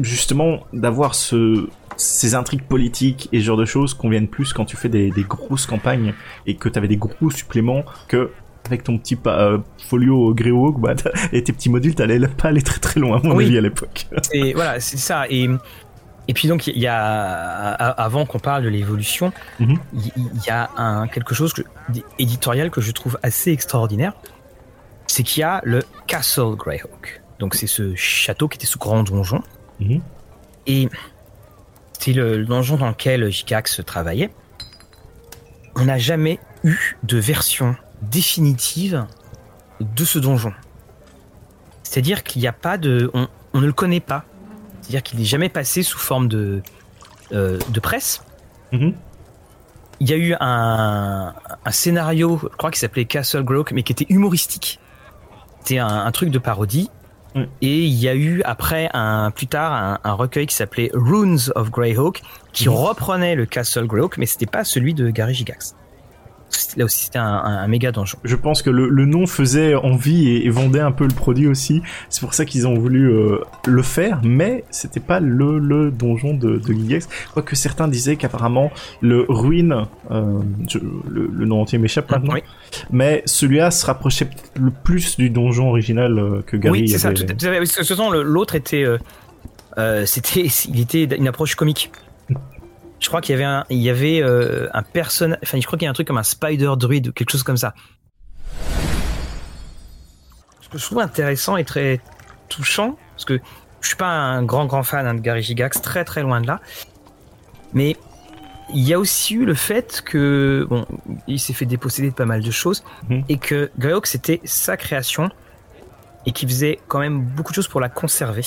justement 0.00 0.60
d'avoir 0.72 1.14
ce 1.14 1.68
ces 1.96 2.34
intrigues 2.34 2.62
politiques 2.62 3.28
et 3.32 3.40
ce 3.40 3.44
genre 3.44 3.58
de 3.58 3.66
choses 3.66 3.92
conviennent 3.92 4.28
plus 4.28 4.52
quand 4.54 4.64
tu 4.64 4.74
fais 4.76 4.88
des, 4.88 5.10
des 5.10 5.22
grosses 5.22 5.66
campagnes 5.66 6.14
et 6.46 6.54
que 6.56 6.68
t'avais 6.70 6.88
des 6.88 6.96
gros 6.96 7.30
suppléments 7.30 7.84
que 8.08 8.30
avec 8.64 8.84
ton 8.84 8.96
petit 8.98 9.18
euh, 9.26 9.58
folio 9.86 10.32
Greyhawk 10.34 10.80
bah, 10.80 10.94
et 11.32 11.42
tes 11.44 11.52
petits 11.52 11.68
modules 11.68 11.94
t'allais 11.94 12.18
pas 12.26 12.48
aller 12.48 12.62
très 12.62 12.78
très 12.80 13.00
loin 13.00 13.18
à 13.18 13.22
mon 13.22 13.34
Oui. 13.36 13.44
avis 13.46 13.58
à 13.58 13.60
l'époque. 13.60 14.06
Et 14.32 14.54
voilà, 14.54 14.80
c'est 14.80 14.96
ça. 14.96 15.26
Et, 15.28 15.48
et 16.30 16.32
puis 16.32 16.46
donc, 16.46 16.68
il 16.68 16.78
y 16.78 16.86
a, 16.86 16.96
avant 17.72 18.24
qu'on 18.24 18.38
parle 18.38 18.62
de 18.62 18.68
l'évolution, 18.68 19.32
Mhm. 19.58 19.78
il 19.92 20.44
y 20.46 20.50
a 20.50 20.70
un, 20.76 21.08
quelque 21.08 21.34
chose 21.34 21.52
que, 21.52 21.62
éditorial 22.20 22.70
que 22.70 22.80
je 22.80 22.92
trouve 22.92 23.18
assez 23.24 23.50
extraordinaire. 23.50 24.12
C'est 25.08 25.24
qu'il 25.24 25.40
y 25.40 25.42
a 25.42 25.60
le 25.64 25.82
Castle 26.06 26.54
Greyhawk. 26.56 27.20
Donc, 27.40 27.56
c'est 27.56 27.66
ce 27.66 27.96
château 27.96 28.46
qui 28.46 28.58
était 28.58 28.66
ce 28.68 28.78
grand 28.78 29.02
donjon. 29.02 29.42
Mhm. 29.80 30.00
Et 30.68 30.88
c'est 31.98 32.12
le, 32.12 32.38
le 32.38 32.44
donjon 32.46 32.76
dans 32.76 32.86
lequel 32.90 33.28
Gigax 33.28 33.80
travaillait. 33.84 34.30
On 35.74 35.86
n'a 35.86 35.98
jamais 35.98 36.38
eu 36.62 36.96
de 37.02 37.18
version 37.18 37.74
définitive 38.02 39.04
de 39.80 40.04
ce 40.04 40.20
donjon. 40.20 40.52
C'est-à-dire 41.82 42.22
qu'il 42.22 42.40
n'y 42.40 42.46
a 42.46 42.52
pas 42.52 42.78
de. 42.78 43.10
On, 43.14 43.26
on 43.52 43.60
ne 43.60 43.66
le 43.66 43.72
connaît 43.72 43.98
pas. 43.98 44.24
C'est-à-dire 44.90 45.04
qu'il 45.04 45.20
n'est 45.20 45.24
jamais 45.24 45.48
passé 45.48 45.84
sous 45.84 45.98
forme 46.00 46.26
de, 46.26 46.62
euh, 47.32 47.58
de 47.68 47.78
presse. 47.80 48.24
Mhm. 48.72 48.92
Il 50.00 50.10
y 50.10 50.12
a 50.12 50.16
eu 50.16 50.34
un, 50.40 51.32
un 51.64 51.70
scénario, 51.70 52.40
je 52.42 52.48
crois, 52.56 52.72
qui 52.72 52.80
s'appelait 52.80 53.04
Castle 53.04 53.44
Greyhawk, 53.44 53.70
mais 53.70 53.84
qui 53.84 53.92
était 53.92 54.06
humoristique. 54.08 54.80
C'était 55.60 55.78
un, 55.78 55.86
un 55.86 56.10
truc 56.10 56.30
de 56.30 56.38
parodie. 56.40 56.90
Mm. 57.36 57.42
Et 57.62 57.84
il 57.84 57.94
y 57.94 58.08
a 58.08 58.14
eu 58.16 58.42
après, 58.44 58.88
un, 58.94 59.30
plus 59.30 59.46
tard, 59.46 59.72
un, 59.72 59.98
un 60.02 60.12
recueil 60.14 60.46
qui 60.48 60.56
s'appelait 60.56 60.90
Runes 60.92 61.38
of 61.54 61.70
Greyhawk, 61.70 62.22
qui 62.52 62.68
Mhm. 62.68 62.74
reprenait 62.74 63.34
le 63.36 63.46
Castle 63.46 63.86
Greyhawk, 63.86 64.16
mais 64.18 64.26
c'était 64.26 64.46
pas 64.46 64.64
celui 64.64 64.94
de 64.94 65.10
Gary 65.10 65.34
Gigax. 65.34 65.76
Là 66.76 66.84
aussi, 66.84 67.04
c'était 67.04 67.18
un, 67.18 67.66
méga 67.68 67.90
donjon. 67.92 68.18
Je 68.24 68.36
pense 68.36 68.62
que 68.62 68.70
le, 68.70 68.88
le 68.88 69.04
nom 69.06 69.26
faisait 69.26 69.74
envie 69.74 70.28
et, 70.28 70.46
et 70.46 70.50
vendait 70.50 70.80
un 70.80 70.92
peu 70.92 71.04
le 71.04 71.14
produit 71.14 71.46
aussi. 71.48 71.82
C'est 72.08 72.20
pour 72.20 72.34
ça 72.34 72.44
qu'ils 72.44 72.66
ont 72.66 72.74
voulu 72.74 73.08
euh, 73.10 73.38
le 73.66 73.82
faire, 73.82 74.20
mais 74.24 74.64
c'était 74.70 75.00
pas 75.00 75.20
le, 75.20 75.58
le 75.58 75.90
donjon 75.90 76.34
de, 76.34 76.56
de 76.58 76.72
Gigax. 76.72 77.08
Quoique 77.32 77.56
certains 77.56 77.88
disaient 77.88 78.16
qu'apparemment 78.16 78.70
le 79.00 79.26
Ruin, 79.28 79.88
euh, 80.10 80.40
je- 80.68 80.78
le, 80.78 81.28
le 81.32 81.44
nom 81.46 81.60
entier 81.62 81.78
m'échappe 81.78 82.10
maintenant, 82.10 82.34
Oui, 82.34 82.42
mais 82.90 83.22
celui-là 83.26 83.70
se 83.70 83.84
rapprochait 83.86 84.24
peut-être 84.26 84.52
le 84.60 84.70
plus 84.70 85.16
du 85.16 85.30
donjon 85.30 85.68
original 85.68 86.18
euh, 86.18 86.42
que 86.46 86.56
Gary 86.56 86.82
oui 86.82 86.88
c'est 86.88 86.98
ça. 86.98 87.12
Tout, 87.12 87.24
que 87.26 88.16
l'autre 88.22 88.54
était, 88.54 88.84
c'était, 90.04 90.46
il 90.68 90.80
était 90.80 91.04
une 91.16 91.28
approche 91.28 91.54
comique. 91.54 91.90
Je 93.00 93.08
crois 93.08 93.20
qu'il 93.20 93.32
y 93.32 93.34
avait 93.34 93.44
un, 93.44 93.64
il 93.70 93.78
y 93.78 93.88
avait 93.90 94.22
euh, 94.22 94.68
un 94.74 94.82
personnage, 94.82 95.38
enfin, 95.42 95.58
je 95.58 95.66
crois 95.66 95.78
qu'il 95.78 95.86
y 95.86 95.88
a 95.88 95.90
un 95.90 95.94
truc 95.94 96.06
comme 96.06 96.18
un 96.18 96.22
spider 96.22 96.72
druid 96.76 97.08
ou 97.08 97.12
quelque 97.12 97.30
chose 97.30 97.42
comme 97.42 97.56
ça. 97.56 97.74
Ce 100.60 100.68
que 100.68 100.78
je 100.78 100.84
trouve 100.84 100.98
intéressant 101.00 101.56
et 101.56 101.64
très 101.64 102.00
touchant, 102.48 102.96
parce 103.14 103.24
que 103.24 103.40
je 103.80 103.88
suis 103.88 103.96
pas 103.96 104.06
un 104.08 104.42
grand 104.42 104.66
grand 104.66 104.82
fan 104.82 105.06
hein, 105.06 105.14
de 105.14 105.20
Gary 105.20 105.42
Gigax, 105.42 105.80
très 105.80 106.04
très 106.04 106.22
loin 106.22 106.40
de 106.40 106.46
là, 106.46 106.60
mais 107.72 107.96
il 108.72 108.86
y 108.86 108.92
a 108.94 108.98
aussi 108.98 109.34
eu 109.34 109.44
le 109.46 109.54
fait 109.54 110.02
que 110.04 110.66
bon, 110.68 110.86
il 111.26 111.40
s'est 111.40 111.54
fait 111.54 111.66
déposséder 111.66 112.10
de 112.10 112.14
pas 112.14 112.26
mal 112.26 112.42
de 112.42 112.50
choses 112.50 112.84
Mhm. 113.08 113.24
et 113.28 113.38
que 113.38 113.70
Greyhawk 113.78 114.06
c'était 114.06 114.40
sa 114.44 114.76
création 114.76 115.28
et 116.26 116.32
qui 116.32 116.46
faisait 116.46 116.78
quand 116.86 117.00
même 117.00 117.20
beaucoup 117.22 117.50
de 117.52 117.56
choses 117.56 117.66
pour 117.68 117.80
la 117.80 117.88
conserver. 117.88 118.44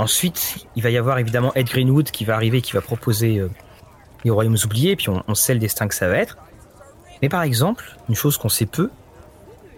Ensuite, 0.00 0.66
il 0.76 0.82
va 0.82 0.88
y 0.88 0.96
avoir 0.96 1.18
évidemment 1.18 1.52
Ed 1.54 1.66
Greenwood 1.66 2.10
qui 2.10 2.24
va 2.24 2.34
arriver, 2.34 2.62
qui 2.62 2.72
va 2.72 2.80
proposer 2.80 3.38
euh, 3.38 3.50
les 4.24 4.30
Royaumes 4.30 4.56
oubliés, 4.64 4.96
puis 4.96 5.10
on, 5.10 5.22
on 5.28 5.34
sait 5.34 5.52
le 5.52 5.60
destin 5.60 5.88
que 5.88 5.94
ça 5.94 6.08
va 6.08 6.16
être. 6.16 6.38
Mais 7.20 7.28
par 7.28 7.42
exemple, 7.42 7.84
une 8.08 8.14
chose 8.14 8.38
qu'on 8.38 8.48
sait 8.48 8.64
peu, 8.64 8.88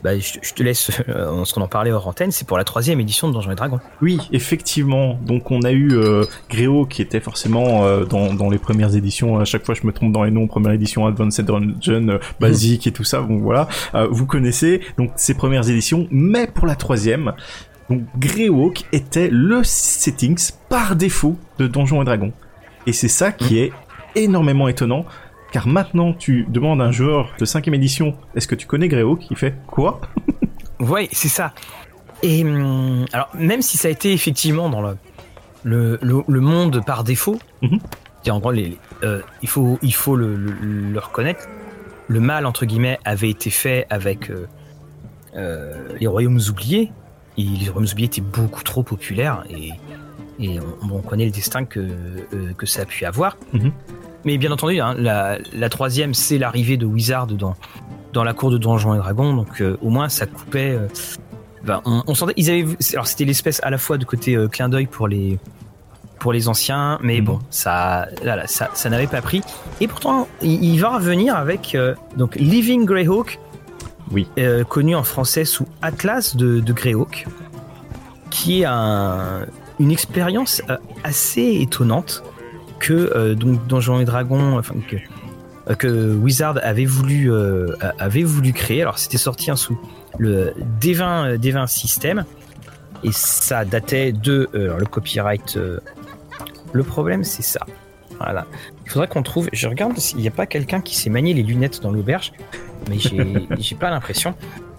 bah, 0.04 0.16
je, 0.18 0.38
je 0.40 0.52
te 0.54 0.62
laisse, 0.62 0.90
euh, 1.08 1.44
ce 1.44 1.52
qu'on 1.52 1.60
en 1.60 1.68
parlait 1.68 1.90
hors 1.90 2.06
antenne, 2.06 2.30
c'est 2.30 2.46
pour 2.46 2.56
la 2.56 2.62
troisième 2.62 3.00
édition 3.00 3.28
de 3.28 3.32
Donjons 3.32 3.50
et 3.50 3.56
Dragons. 3.56 3.80
Oui, 4.00 4.18
effectivement. 4.30 5.18
Donc 5.26 5.50
on 5.50 5.62
a 5.62 5.72
eu 5.72 5.92
euh, 5.92 6.24
Gréo 6.48 6.86
qui 6.86 7.02
était 7.02 7.20
forcément 7.20 7.84
euh, 7.84 8.04
dans, 8.04 8.32
dans 8.32 8.48
les 8.48 8.58
premières 8.58 8.94
éditions. 8.94 9.40
À 9.40 9.44
chaque 9.44 9.64
fois, 9.66 9.74
je 9.74 9.84
me 9.84 9.92
trompe 9.92 10.12
dans 10.12 10.22
les 10.22 10.30
noms. 10.30 10.46
Première 10.46 10.72
édition, 10.72 11.06
Advanced 11.06 11.44
Dungeon, 11.44 12.08
euh, 12.08 12.18
basique 12.38 12.86
et 12.86 12.92
tout 12.92 13.04
ça. 13.04 13.20
Bon 13.22 13.38
voilà, 13.38 13.68
vous 14.10 14.26
connaissez 14.26 14.82
donc 14.98 15.10
ces 15.16 15.34
premières 15.34 15.68
éditions. 15.68 16.06
Mais 16.12 16.46
pour 16.46 16.66
la 16.66 16.76
troisième, 16.76 17.32
donc 17.90 18.02
Greyhawk 18.18 18.84
était 18.92 19.28
le 19.30 19.62
settings 19.64 20.50
par 20.68 20.96
défaut 20.96 21.36
de 21.58 21.66
Donjons 21.66 22.02
et 22.02 22.04
Dragons. 22.04 22.32
Et 22.86 22.92
c'est 22.92 23.08
ça 23.08 23.32
qui 23.32 23.58
est 23.58 23.72
énormément 24.14 24.68
étonnant. 24.68 25.04
Car 25.52 25.66
maintenant, 25.68 26.14
tu 26.14 26.46
demandes 26.48 26.80
à 26.80 26.84
un 26.84 26.92
joueur 26.92 27.34
de 27.38 27.44
cinquième 27.44 27.74
édition, 27.74 28.16
est-ce 28.34 28.48
que 28.48 28.54
tu 28.54 28.66
connais 28.66 28.88
Greyhawk? 28.88 29.30
Il 29.30 29.36
fait 29.36 29.54
quoi? 29.66 30.00
Ouais, 30.80 31.08
c'est 31.12 31.28
ça. 31.28 31.52
Et 32.24 32.42
hum, 32.44 33.04
alors, 33.12 33.28
même 33.34 33.62
si 33.62 33.76
ça 33.76 33.86
a 33.86 33.90
été 33.92 34.12
effectivement 34.12 34.68
dans 34.68 34.80
le, 34.80 34.96
le, 35.62 35.98
le, 36.02 36.22
le 36.26 36.40
monde 36.40 36.84
par 36.84 37.04
défaut, 37.04 37.38
Mhm. 37.60 37.78
en 38.30 38.38
gros, 38.40 38.50
les, 38.50 38.76
euh, 39.04 39.20
il 39.42 39.48
faut, 39.48 39.78
il 39.82 39.94
faut 39.94 40.16
le, 40.16 40.34
le, 40.34 40.52
le 40.60 40.98
reconnaître, 40.98 41.46
le 42.08 42.18
mal, 42.18 42.46
entre 42.46 42.64
guillemets, 42.66 42.98
avait 43.04 43.30
été 43.30 43.50
fait 43.50 43.86
avec 43.90 44.28
euh, 44.30 44.46
euh, 45.36 45.88
les 46.00 46.06
Royaumes 46.08 46.40
oubliés. 46.48 46.90
Et 47.38 47.42
les 47.42 47.68
Royaumes 47.70 47.90
oubliés 47.90 48.06
étaient 48.06 48.20
beaucoup 48.20 48.62
trop 48.62 48.82
populaires 48.82 49.44
et, 49.50 49.70
et 50.38 50.58
on, 50.60 50.94
on 50.96 51.00
connaît 51.00 51.24
le 51.24 51.30
destin 51.30 51.64
que, 51.64 51.80
euh, 51.80 52.52
que 52.56 52.66
ça 52.66 52.82
a 52.82 52.84
pu 52.84 53.04
avoir. 53.04 53.36
Mhm. 53.52 53.72
Mais 54.24 54.38
bien 54.38 54.52
entendu, 54.52 54.80
hein, 54.80 54.94
la, 54.98 55.38
la 55.52 55.68
troisième, 55.68 56.14
c'est 56.14 56.38
l'arrivée 56.38 56.76
de 56.76 56.86
Wizard 56.86 57.26
dans, 57.28 57.56
dans 58.12 58.22
la 58.24 58.34
cour 58.34 58.50
de 58.50 58.58
Donjons 58.58 58.94
et 58.94 58.98
Dragons, 58.98 59.34
donc 59.34 59.60
euh, 59.60 59.76
au 59.82 59.88
moins 59.90 60.08
ça 60.08 60.26
coupait. 60.26 60.70
euh, 60.72 60.86
ben, 61.64 61.80
on, 61.84 62.02
on 62.06 62.14
sentait, 62.14 62.34
ils 62.36 62.50
avaient, 62.50 62.66
alors 62.92 63.06
c'était 63.06 63.24
l'espèce 63.24 63.60
à 63.62 63.70
la 63.70 63.78
fois 63.78 63.96
de 63.98 64.04
côté 64.04 64.36
clin 64.50 64.68
d'œil 64.68 64.86
pour 64.86 65.08
les 65.08 65.38
pour 66.18 66.32
les 66.32 66.46
anciens, 66.48 66.98
mais 67.02 67.18
Mhm. 67.18 67.24
bon, 67.24 67.38
ça, 67.50 68.06
là, 68.22 68.36
là, 68.36 68.46
ça, 68.46 68.70
ça 68.74 68.88
n'avait 68.90 69.08
pas 69.08 69.22
pris. 69.22 69.40
Et 69.80 69.88
pourtant, 69.88 70.28
il, 70.40 70.62
il 70.62 70.78
va 70.80 70.96
revenir 70.96 71.34
avec 71.34 71.76
donc 72.16 72.36
Living 72.36 72.84
Greyhawk, 72.84 73.40
Oui. 74.10 74.28
euh, 74.38 74.64
connu 74.64 74.94
en 74.94 75.04
français 75.04 75.44
sous 75.44 75.66
Atlas 75.80 76.36
de, 76.36 76.72
Greyhawk, 76.72 77.26
qui 78.30 78.62
est 78.62 78.64
un, 78.66 79.46
une 79.82 79.90
expérience 79.90 80.62
euh, 80.70 80.76
assez 81.02 81.58
étonnante 81.60 82.22
que 82.78 82.92
euh, 83.14 83.34
donc 83.34 83.66
Donjons 83.66 84.00
et 84.00 84.04
Dragons, 84.04 84.58
enfin 84.58 84.74
que 85.78 86.14
Wizard 86.14 86.58
avait 86.62 86.84
voulu 86.84 87.30
avait 87.98 88.24
voulu 88.24 88.52
créer. 88.52 88.82
Alors 88.82 88.98
c'était 88.98 89.18
sorti 89.18 89.50
hein, 89.50 89.56
sous 89.56 89.78
le 90.18 90.52
D20 90.80 91.02
euh, 91.02 91.38
D20 91.38 91.66
système 91.68 92.24
et 93.04 93.12
ça 93.12 93.64
datait 93.64 94.12
de 94.12 94.48
alors, 94.54 94.78
le 94.78 94.86
copyright. 94.86 95.58
le 96.72 96.82
problème 96.82 97.24
c'est 97.24 97.42
ça. 97.42 97.60
Voilà. 98.18 98.46
Il 98.84 98.90
faudrait 98.90 99.08
qu'on 99.08 99.22
trouve. 99.22 99.48
Je 99.52 99.66
regarde 99.66 99.98
s'il 99.98 100.18
n'y 100.18 100.28
a 100.28 100.32
pas 100.32 100.46
quelqu'un 100.46 100.80
qui 100.80 100.96
s'est 100.96 101.10
manié 101.10 101.34
les 101.34 101.42
lunettes 101.42 101.80
dans 101.80 101.90
l'auberge, 101.90 102.32
mais 102.88 102.98
j'ai 103.58 103.74
pas 103.74 103.90
l'impression. 103.90 104.34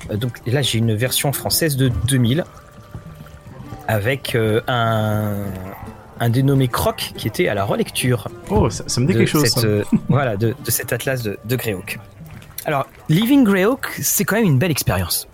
Euh, 0.09 0.17
donc 0.17 0.33
là 0.45 0.61
j'ai 0.61 0.77
une 0.77 0.95
version 0.95 1.31
française 1.33 1.77
de 1.77 1.89
2000 2.07 2.43
avec 3.87 4.35
euh, 4.35 4.61
un 4.67 5.45
un 6.19 6.29
dénommé 6.29 6.67
Croc 6.67 7.13
qui 7.17 7.27
était 7.27 7.47
à 7.47 7.53
la 7.53 7.65
relecture 7.65 8.29
Oh, 8.49 8.69
ça, 8.69 8.83
ça 8.87 9.01
me 9.01 9.07
dit 9.07 9.13
quelque 9.13 9.27
chose. 9.27 9.45
cette, 9.45 9.65
euh, 9.65 9.83
voilà, 10.09 10.37
de, 10.37 10.55
de 10.63 10.71
cet 10.71 10.93
atlas 10.93 11.23
de, 11.23 11.37
de 11.43 11.55
Greyhawk. 11.55 11.99
Alors, 12.65 12.85
Living 13.09 13.43
Greyhawk, 13.43 13.87
c'est 14.01 14.23
quand 14.23 14.35
même 14.35 14.45
une 14.45 14.59
belle 14.59 14.71
expérience. 14.71 15.27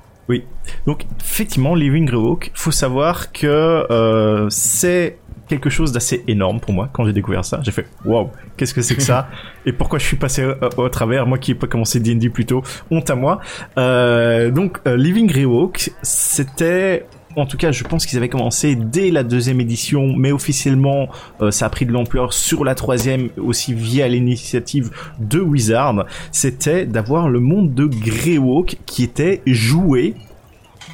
Donc 0.86 1.06
effectivement, 1.20 1.76
Living 1.76 2.06
Greyhawk, 2.06 2.52
faut 2.54 2.72
savoir 2.72 3.32
que 3.32 3.48
euh, 3.48 4.48
c'est 4.50 5.18
quelque 5.50 5.70
chose 5.70 5.92
d'assez 5.92 6.24
énorme 6.28 6.60
pour 6.60 6.74
moi 6.74 6.90
quand 6.94 7.06
j'ai 7.06 7.14
découvert 7.14 7.44
ça. 7.44 7.60
J'ai 7.64 7.72
fait 7.72 7.88
waouh, 8.06 8.30
qu'est-ce 8.56 8.74
que 8.74 8.82
c'est 8.82 8.96
que 8.96 9.02
ça 9.02 9.28
Et 9.66 9.74
pourquoi 9.74 10.00
je 10.00 10.06
suis 10.06 10.18
passé 10.18 10.48
au, 10.78 10.90
travers 10.90 11.26
Moi 11.26 11.38
qui 11.38 11.52
ai 11.52 11.56
pas 11.56 11.68
commencé 11.68 12.00
D&D 12.00 12.30
plus 12.30 12.46
tôt, 12.46 12.64
honte 12.92 13.10
à 13.10 13.16
moi. 13.16 13.40
Euh, 13.78 14.52
donc 14.52 14.80
euh, 14.88 14.96
Living 14.96 15.28
Greyhawk, 15.28 15.92
c'était 16.02 17.06
en 17.36 17.46
tout 17.46 17.58
cas, 17.58 17.72
je 17.72 17.84
pense 17.84 18.06
qu'ils 18.06 18.18
avaient 18.18 18.30
commencé 18.30 18.76
dès 18.76 19.12
la 19.12 19.24
deuxième 19.24 19.62
édition, 19.62 20.14
mais 20.16 20.32
officiellement, 20.32 21.10
euh, 21.42 21.52
ça 21.52 21.68
a 21.68 21.70
pris 21.70 21.86
de 21.86 21.92
l'ampleur 21.92 22.34
sur 22.34 22.66
la 22.66 22.76
troisième, 22.76 23.30
aussi 23.38 23.74
via 23.74 24.08
l'initiative 24.08 24.90
de 25.20 25.40
Wizard. 25.40 26.06
C'était 26.32 26.86
d'avoir 26.86 27.30
le 27.30 27.40
monde 27.40 27.74
de 27.74 27.86
Greyhawk 27.86 28.78
qui 28.86 29.04
était 29.04 29.42
joué 29.46 30.16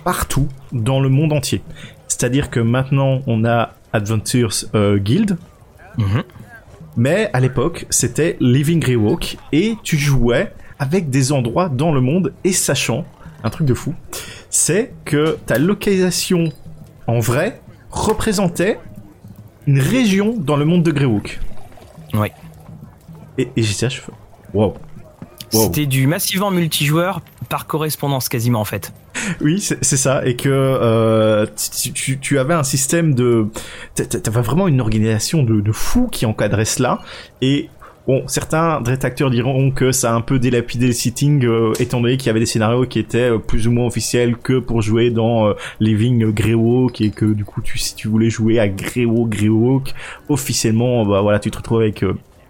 partout 0.04 0.48
dans 0.72 1.00
le 1.00 1.10
monde 1.10 1.34
entier. 1.34 1.62
C'est-à-dire 2.08 2.50
que 2.50 2.60
maintenant, 2.60 3.22
on 3.28 3.46
a 3.46 3.74
Adventures 3.96 4.66
euh, 4.76 4.98
Guild. 4.98 5.38
Mhm. 5.98 6.24
Mais 6.98 7.30
à 7.34 7.40
l'époque, 7.40 7.86
c'était 7.90 8.38
Living 8.40 8.80
Greyhawk 8.80 9.38
et 9.52 9.76
tu 9.84 9.98
jouais 9.98 10.54
avec 10.80 11.10
des 11.10 11.32
endroits 11.32 11.70
dans 11.70 11.92
le 11.92 12.02
monde 12.02 12.34
et 12.44 12.52
sachant 12.52 13.06
un 13.44 13.50
truc 13.50 13.68
de 13.68 13.74
fou, 13.74 13.94
c'est 14.50 14.94
que 15.06 15.38
ta 15.46 15.58
localisation 15.58 16.52
en 17.08 17.20
vrai 17.20 17.62
représentait 17.92 18.80
une 19.68 19.80
région 19.80 20.36
dans 20.38 20.56
le 20.56 20.66
monde 20.66 20.84
de 20.84 20.92
Greyhawk. 20.92 21.40
Oui. 22.14 22.28
Et, 23.38 23.50
et 23.56 23.64
j'étais 23.64 23.90
je 23.90 24.02
wow. 24.54 24.74
C'était 25.52 25.86
du 25.86 26.08
massivement 26.08 26.52
multijoueur 26.52 27.22
par 27.50 27.68
correspondance 27.68 28.30
quasiment 28.30 28.60
en 28.62 28.66
fait. 28.66 28.94
Oui, 29.42 29.60
c'est 29.60 29.98
ça, 29.98 30.26
et 30.26 30.36
que 30.36 30.50
euh, 30.50 31.46
tu, 31.94 32.38
avais 32.38 32.54
un 32.54 32.64
système 32.64 33.16
de, 33.16 33.48
t'avais 33.96 34.42
vraiment 34.42 34.68
une 34.68 34.82
organisation 34.82 35.42
de, 35.44 35.62
de 35.62 35.72
fou 35.72 36.08
qui 36.12 36.26
encadrait 36.26 36.66
cela, 36.66 37.02
et 37.42 37.70
Bon, 38.08 38.24
certains 38.28 38.82
détracteurs 38.82 39.32
diront 39.32 39.72
que 39.72 39.92
ça 39.92 40.12
a 40.12 40.16
un 40.16 40.22
peu 40.22 40.38
délapidé 40.38 40.86
le 40.86 40.94
sitting, 40.94 41.44
euh, 41.44 41.74
étant 41.80 42.02
donné 42.02 42.18
qu'il 42.18 42.28
y 42.28 42.30
avait 42.30 42.40
des 42.40 42.46
scénarios 42.46 42.86
qui 42.86 43.00
étaient 43.00 43.32
euh, 43.32 43.40
plus 43.40 43.68
ou 43.68 43.72
moins 43.72 43.88
officiels 43.88 44.38
que 44.38 44.60
pour 44.60 44.84
jouer 44.84 45.10
dans 45.10 45.48
euh, 45.48 45.54
Living 45.80 46.32
Greyhawk, 46.32 47.02
et 47.02 47.10
que 47.10 47.26
du 47.26 47.46
coup, 47.46 47.62
tu, 47.62 47.80
si 47.80 47.96
tu 47.96 48.08
voulais 48.08 48.30
jouer 48.30 48.60
à 48.60 48.68
Greyhawk, 48.68 49.30
Greyhawk, 49.30 49.96
officiellement, 50.30 51.04
bah 51.04 51.22
voilà, 51.22 51.40
tu 51.40 51.50
te 51.50 51.58
retrouves 51.58 51.82
avec 51.82 52.06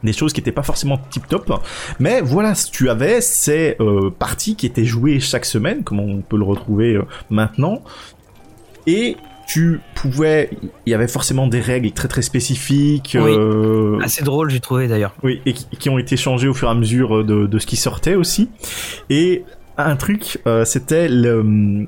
des 0.05 0.13
choses 0.13 0.33
qui 0.33 0.41
étaient 0.41 0.51
pas 0.51 0.63
forcément 0.63 0.97
tip 1.09 1.27
top 1.27 1.51
mais 1.99 2.21
voilà 2.21 2.53
tu 2.71 2.89
avais 2.89 3.21
ces 3.21 3.77
parties 4.19 4.55
qui 4.55 4.65
étaient 4.65 4.85
jouées 4.85 5.19
chaque 5.19 5.45
semaine 5.45 5.83
comme 5.83 5.99
on 5.99 6.21
peut 6.21 6.37
le 6.37 6.43
retrouver 6.43 6.99
maintenant 7.29 7.81
et 8.87 9.17
tu 9.47 9.79
pouvais, 9.93 10.49
il 10.85 10.91
y 10.91 10.93
avait 10.93 11.07
forcément 11.07 11.47
des 11.47 11.61
règles 11.61 11.91
très 11.91 12.07
très 12.07 12.21
spécifiques. 12.21 13.17
Oui. 13.19 13.31
Euh, 13.31 13.99
Assez 14.01 14.23
drôle, 14.23 14.49
j'ai 14.49 14.59
trouvé 14.59 14.87
d'ailleurs. 14.87 15.13
Oui, 15.23 15.41
et 15.45 15.53
qui, 15.53 15.89
ont 15.89 15.99
été 15.99 16.17
changées 16.17 16.47
au 16.47 16.53
fur 16.53 16.67
et 16.67 16.71
à 16.71 16.73
mesure 16.73 17.23
de, 17.23 17.45
de 17.45 17.59
ce 17.59 17.67
qui 17.67 17.75
sortait 17.75 18.15
aussi. 18.15 18.49
Et 19.09 19.43
un 19.77 19.95
truc, 19.95 20.39
euh, 20.47 20.65
c'était 20.65 21.07
le, 21.07 21.87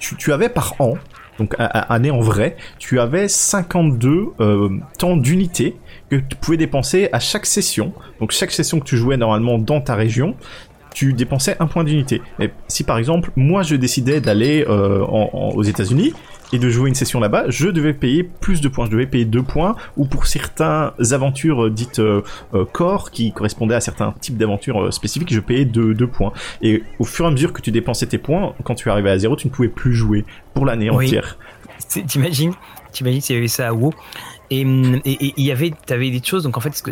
tu, 0.00 0.16
tu, 0.16 0.32
avais 0.32 0.48
par 0.48 0.74
an, 0.80 0.94
donc 1.38 1.54
année 1.58 2.10
en 2.10 2.20
vrai, 2.20 2.56
tu 2.78 2.98
avais 3.00 3.28
52 3.28 4.26
euh, 4.40 4.68
temps 4.98 5.16
d'unité 5.16 5.76
que 6.10 6.16
tu 6.16 6.36
pouvais 6.36 6.56
dépenser 6.56 7.08
à 7.12 7.20
chaque 7.20 7.46
session. 7.46 7.92
Donc 8.20 8.32
chaque 8.32 8.50
session 8.50 8.80
que 8.80 8.84
tu 8.84 8.96
jouais 8.96 9.16
normalement 9.16 9.58
dans 9.58 9.80
ta 9.80 9.94
région, 9.94 10.34
tu 10.92 11.12
dépensais 11.12 11.56
un 11.60 11.66
point 11.66 11.84
d'unité. 11.84 12.22
Et 12.40 12.50
si 12.66 12.82
par 12.82 12.98
exemple, 12.98 13.30
moi 13.36 13.62
je 13.62 13.76
décidais 13.76 14.20
d'aller 14.20 14.64
euh, 14.68 15.04
aux 15.04 15.62
États-Unis, 15.62 16.12
et 16.52 16.58
de 16.58 16.70
jouer 16.70 16.88
une 16.88 16.94
session 16.94 17.20
là-bas, 17.20 17.44
je 17.48 17.68
devais 17.68 17.94
payer 17.94 18.22
plus 18.22 18.60
de 18.60 18.68
points. 18.68 18.86
Je 18.86 18.90
devais 18.90 19.06
payer 19.06 19.24
deux 19.24 19.42
points, 19.42 19.76
ou 19.96 20.06
pour 20.06 20.26
certains 20.26 20.94
aventures 21.10 21.70
dites 21.70 21.98
euh, 21.98 22.22
euh, 22.54 22.64
corps, 22.64 23.10
qui 23.10 23.32
correspondaient 23.32 23.74
à 23.74 23.80
certains 23.80 24.12
types 24.20 24.36
d'aventures 24.36 24.86
euh, 24.86 24.90
spécifiques, 24.90 25.32
je 25.32 25.40
payais 25.40 25.64
deux, 25.64 25.94
deux 25.94 26.06
points. 26.06 26.32
Et 26.62 26.82
au 26.98 27.04
fur 27.04 27.24
et 27.24 27.28
à 27.28 27.30
mesure 27.30 27.52
que 27.52 27.60
tu 27.60 27.70
dépensais 27.70 28.06
tes 28.06 28.18
points, 28.18 28.54
quand 28.64 28.74
tu 28.74 28.90
arrivais 28.90 29.10
à 29.10 29.18
zéro, 29.18 29.36
tu 29.36 29.46
ne 29.48 29.52
pouvais 29.52 29.68
plus 29.68 29.94
jouer 29.94 30.24
pour 30.54 30.64
l'année 30.64 30.90
entière. 30.90 31.38
T'imagines 31.88 32.54
T'imagines 32.92 33.20
s'il 33.20 33.36
y 33.36 33.38
avait 33.38 33.48
ça 33.48 33.68
à 33.68 33.72
WoW 33.72 33.92
et 34.50 34.62
il 34.62 35.44
y 35.44 35.52
avait, 35.52 35.72
t'avais 35.84 36.10
des 36.10 36.22
choses, 36.24 36.42
donc 36.44 36.56
en 36.56 36.60
fait, 36.60 36.82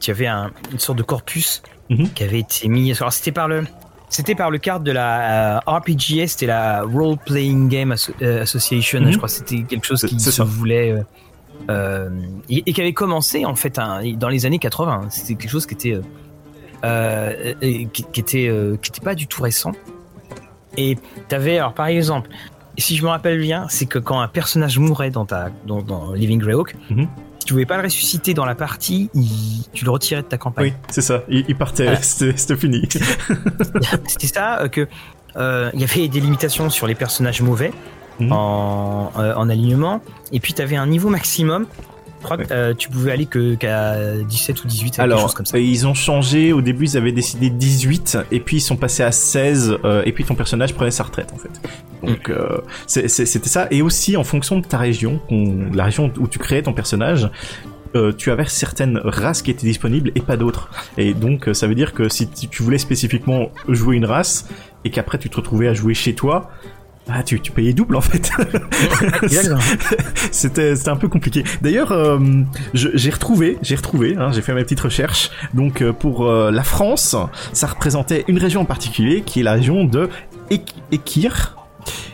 tu 0.00 0.10
avais 0.10 0.26
un, 0.26 0.50
une 0.72 0.80
sorte 0.80 0.98
de 0.98 1.04
corpus 1.04 1.62
mhm. 1.88 2.10
qui 2.10 2.24
avait 2.24 2.40
été 2.40 2.68
mis. 2.68 2.92
Alors 2.92 3.12
c'était 3.12 3.30
par 3.30 3.46
le, 3.46 3.64
c'était 4.08 4.34
par 4.34 4.50
le 4.50 4.58
cadre 4.58 4.84
de 4.84 4.92
la 4.92 5.56
euh, 5.56 5.60
RPGS, 5.66 6.28
c'était 6.28 6.46
la 6.46 6.82
Role 6.82 7.16
Playing 7.24 7.68
Game 7.68 7.94
euh, 8.22 8.42
Association, 8.42 9.00
mhm. 9.00 9.12
je 9.12 9.16
crois. 9.16 9.28
C'était 9.28 9.62
quelque 9.62 9.86
chose 9.86 10.02
qui 10.02 10.20
se 10.20 10.42
voulait 10.42 10.94
euh, 11.70 12.10
et, 12.48 12.72
qui 12.72 12.80
avait 12.80 12.92
commencé 12.92 13.44
en 13.44 13.54
fait 13.54 13.80
dans 14.16 14.28
les 14.28 14.46
années 14.46 14.58
80. 14.58 15.06
C'était 15.10 15.34
quelque 15.34 15.50
chose 15.50 15.66
qui 15.66 15.74
était 15.74 16.00
qui, 17.60 18.20
était 18.20 18.50
qui 18.82 18.90
était 18.90 19.04
pas 19.04 19.14
du 19.14 19.26
tout 19.26 19.42
récent. 19.42 19.72
Et 20.76 20.98
t'avais 21.28 21.58
alors 21.58 21.74
par 21.74 21.86
exemple, 21.86 22.28
si 22.78 22.96
je 22.96 23.02
me 23.02 23.08
rappelle 23.08 23.40
bien, 23.40 23.66
c'est 23.68 23.86
que 23.86 23.98
quand 23.98 24.20
un 24.20 24.28
personnage 24.28 24.78
mourait 24.78 25.10
dans 25.10 25.24
ta 25.24 25.50
dans, 25.66 26.12
Living 26.12 26.40
Greyhawk, 26.40 26.76
mhm 27.44 27.48
tu 27.48 27.52
pouvais 27.52 27.66
pas 27.66 27.76
le 27.76 27.84
ressusciter 27.84 28.34
dans 28.34 28.44
la 28.44 28.54
partie, 28.54 29.10
tu 29.72 29.84
le 29.84 29.90
retirais 29.90 30.22
de 30.22 30.26
ta 30.26 30.38
campagne. 30.38 30.66
Oui, 30.66 30.72
c'est 30.88 31.02
ça. 31.02 31.22
Il, 31.28 31.54
partait, 31.56 31.94
c'était 32.02 32.56
fini. 32.56 32.88
c'était 34.06 34.26
ça 34.26 34.60
euh, 34.60 34.68
que 34.68 34.88
euh, 35.36 35.70
il 35.74 35.80
y 35.80 35.84
avait 35.84 36.08
des 36.08 36.20
limitations 36.20 36.70
sur 36.70 36.86
les 36.86 36.94
personnages 36.94 37.42
mauvais 37.42 37.72
mhm. 38.20 38.32
en, 38.32 39.12
euh, 39.18 39.34
en, 39.34 39.48
alignement, 39.48 40.00
et 40.32 40.40
puis 40.40 40.54
tu 40.54 40.62
avais 40.62 40.76
un 40.76 40.86
niveau 40.86 41.08
maximum 41.08 41.66
crois 42.24 42.36
que 42.36 42.52
euh, 42.52 42.74
tu 42.74 42.88
pouvais 42.88 43.12
aller 43.12 43.26
que 43.26 43.54
qu'à 43.54 44.16
17 44.16 44.64
ou 44.64 44.66
18 44.66 44.98
Alors, 44.98 45.18
quelque 45.18 45.26
chose 45.26 45.34
comme 45.34 45.46
ça. 45.46 45.58
ils 45.58 45.86
ont 45.86 45.94
changé. 45.94 46.52
Au 46.52 46.60
début, 46.60 46.86
ils 46.86 46.96
avaient 46.96 47.12
décidé 47.12 47.50
18 47.50 48.18
et 48.32 48.40
puis 48.40 48.56
ils 48.56 48.60
sont 48.60 48.76
passés 48.76 49.02
à 49.02 49.12
16 49.12 49.78
euh, 49.84 50.02
et 50.04 50.12
puis 50.12 50.24
ton 50.24 50.34
personnage 50.34 50.74
prenait 50.74 50.90
sa 50.90 51.04
retraite 51.04 51.32
en 51.32 51.38
fait. 51.38 51.50
Donc 52.02 52.28
mm. 52.28 52.32
euh, 52.32 52.58
c'était 52.86 53.48
ça. 53.48 53.68
Et 53.70 53.82
aussi 53.82 54.16
en 54.16 54.24
fonction 54.24 54.58
de 54.58 54.66
ta 54.66 54.78
région, 54.78 55.20
la 55.72 55.84
région 55.84 56.12
où 56.18 56.26
tu 56.26 56.38
créais 56.38 56.62
ton 56.62 56.72
personnage, 56.72 57.30
tu 58.18 58.32
avais 58.32 58.46
certaines 58.46 58.98
races 59.04 59.40
qui 59.40 59.52
étaient 59.52 59.68
disponibles 59.68 60.10
et 60.16 60.20
pas 60.20 60.36
d'autres. 60.36 60.68
Et 60.98 61.14
donc 61.14 61.48
ça 61.52 61.68
veut 61.68 61.76
dire 61.76 61.92
que 61.92 62.08
si 62.08 62.28
tu 62.28 62.62
voulais 62.64 62.78
spécifiquement 62.78 63.50
jouer 63.68 63.94
une 63.94 64.04
race 64.04 64.48
et 64.84 64.90
qu'après 64.90 65.18
tu 65.18 65.30
te 65.30 65.36
retrouvais 65.36 65.68
à 65.68 65.74
jouer 65.74 65.94
chez 65.94 66.14
toi, 66.14 66.50
ah, 67.08 67.22
tu, 67.22 67.38
tu 67.40 67.52
payais 67.52 67.74
double 67.74 67.96
en 67.96 68.00
fait. 68.00 68.30
c'était 70.32 70.74
c'était 70.74 70.88
un 70.88 70.96
peu 70.96 71.08
compliqué. 71.08 71.44
D'ailleurs, 71.60 71.92
euh, 71.92 72.18
j'ai 72.72 73.10
retrouvé, 73.10 73.58
j'ai 73.62 73.76
retrouvé, 73.76 74.16
hein, 74.16 74.32
j'ai 74.32 74.40
fait 74.40 74.54
ma 74.54 74.62
petite 74.62 74.80
recherche. 74.80 75.30
Donc 75.52 75.82
euh, 75.82 75.92
pour 75.92 76.26
euh, 76.26 76.50
la 76.50 76.62
France, 76.62 77.14
ça 77.52 77.66
représentait 77.66 78.24
une 78.28 78.38
région 78.38 78.62
en 78.62 78.64
particulier 78.64 79.20
qui 79.20 79.40
est 79.40 79.42
la 79.42 79.52
région 79.52 79.84
de 79.84 80.08
Ekir. 80.50 81.56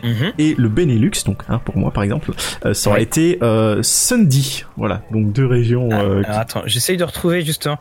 Mhm. 0.03 0.33
Et 0.37 0.55
le 0.57 0.67
Benelux, 0.67 1.23
donc 1.25 1.43
hein, 1.47 1.61
pour 1.63 1.77
moi 1.77 1.91
par 1.91 2.03
exemple, 2.03 2.31
ça 2.73 2.89
aurait 2.89 3.03
été 3.03 3.39
Sundy. 3.81 4.65
Voilà, 4.75 5.03
donc 5.11 5.31
deux 5.31 5.45
régions. 5.45 5.89
Ah, 6.25 6.41
Attends, 6.41 6.63
j'essaye 6.65 6.97
de 6.97 7.05
retrouver 7.05 7.43
justement 7.43 7.79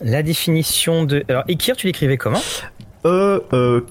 la 0.00 0.22
définition 0.22 1.02
de. 1.02 1.24
Alors 1.28 1.42
Ekir, 1.48 1.74
tu 1.76 1.88
l'écrivais 1.88 2.16
comment? 2.16 2.40
E 3.04 3.84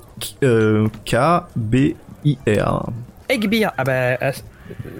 K 1.05 1.15
B 1.57 1.75
IR. 2.45 2.83
Egbir, 3.29 3.71
ah 3.77 3.83
bah 3.83 4.17
ah, 4.21 4.31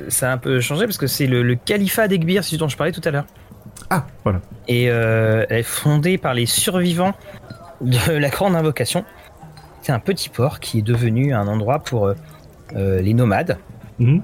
ça 0.09 0.29
a 0.29 0.33
un 0.33 0.37
peu 0.37 0.59
changé 0.59 0.85
parce 0.85 0.97
que 0.97 1.07
c'est 1.07 1.27
le, 1.27 1.55
califat 1.55 2.07
d'Egbir, 2.07 2.43
c'est 2.43 2.57
dont 2.57 2.67
je 2.67 2.77
parlais 2.77 2.91
tout 2.91 3.01
à 3.03 3.11
l'heure. 3.11 3.25
Ah, 3.89 4.05
voilà. 4.23 4.41
Et 4.67 4.89
euh, 4.89 5.45
elle 5.49 5.59
est 5.59 5.63
fondée 5.63 6.17
par 6.17 6.33
les 6.33 6.45
survivants 6.45 7.13
de 7.81 8.13
la 8.17 8.29
Grande 8.29 8.55
Invocation. 8.55 9.05
C'est 9.81 9.91
un 9.91 9.99
petit 9.99 10.29
port 10.29 10.59
qui 10.59 10.79
est 10.79 10.83
devenu 10.83 11.33
un 11.33 11.47
endroit 11.47 11.79
pour 11.79 12.07
euh, 12.07 12.13
euh, 12.75 13.01
les 13.01 13.13
nomades. 13.13 13.57
Mhm. 13.99 14.21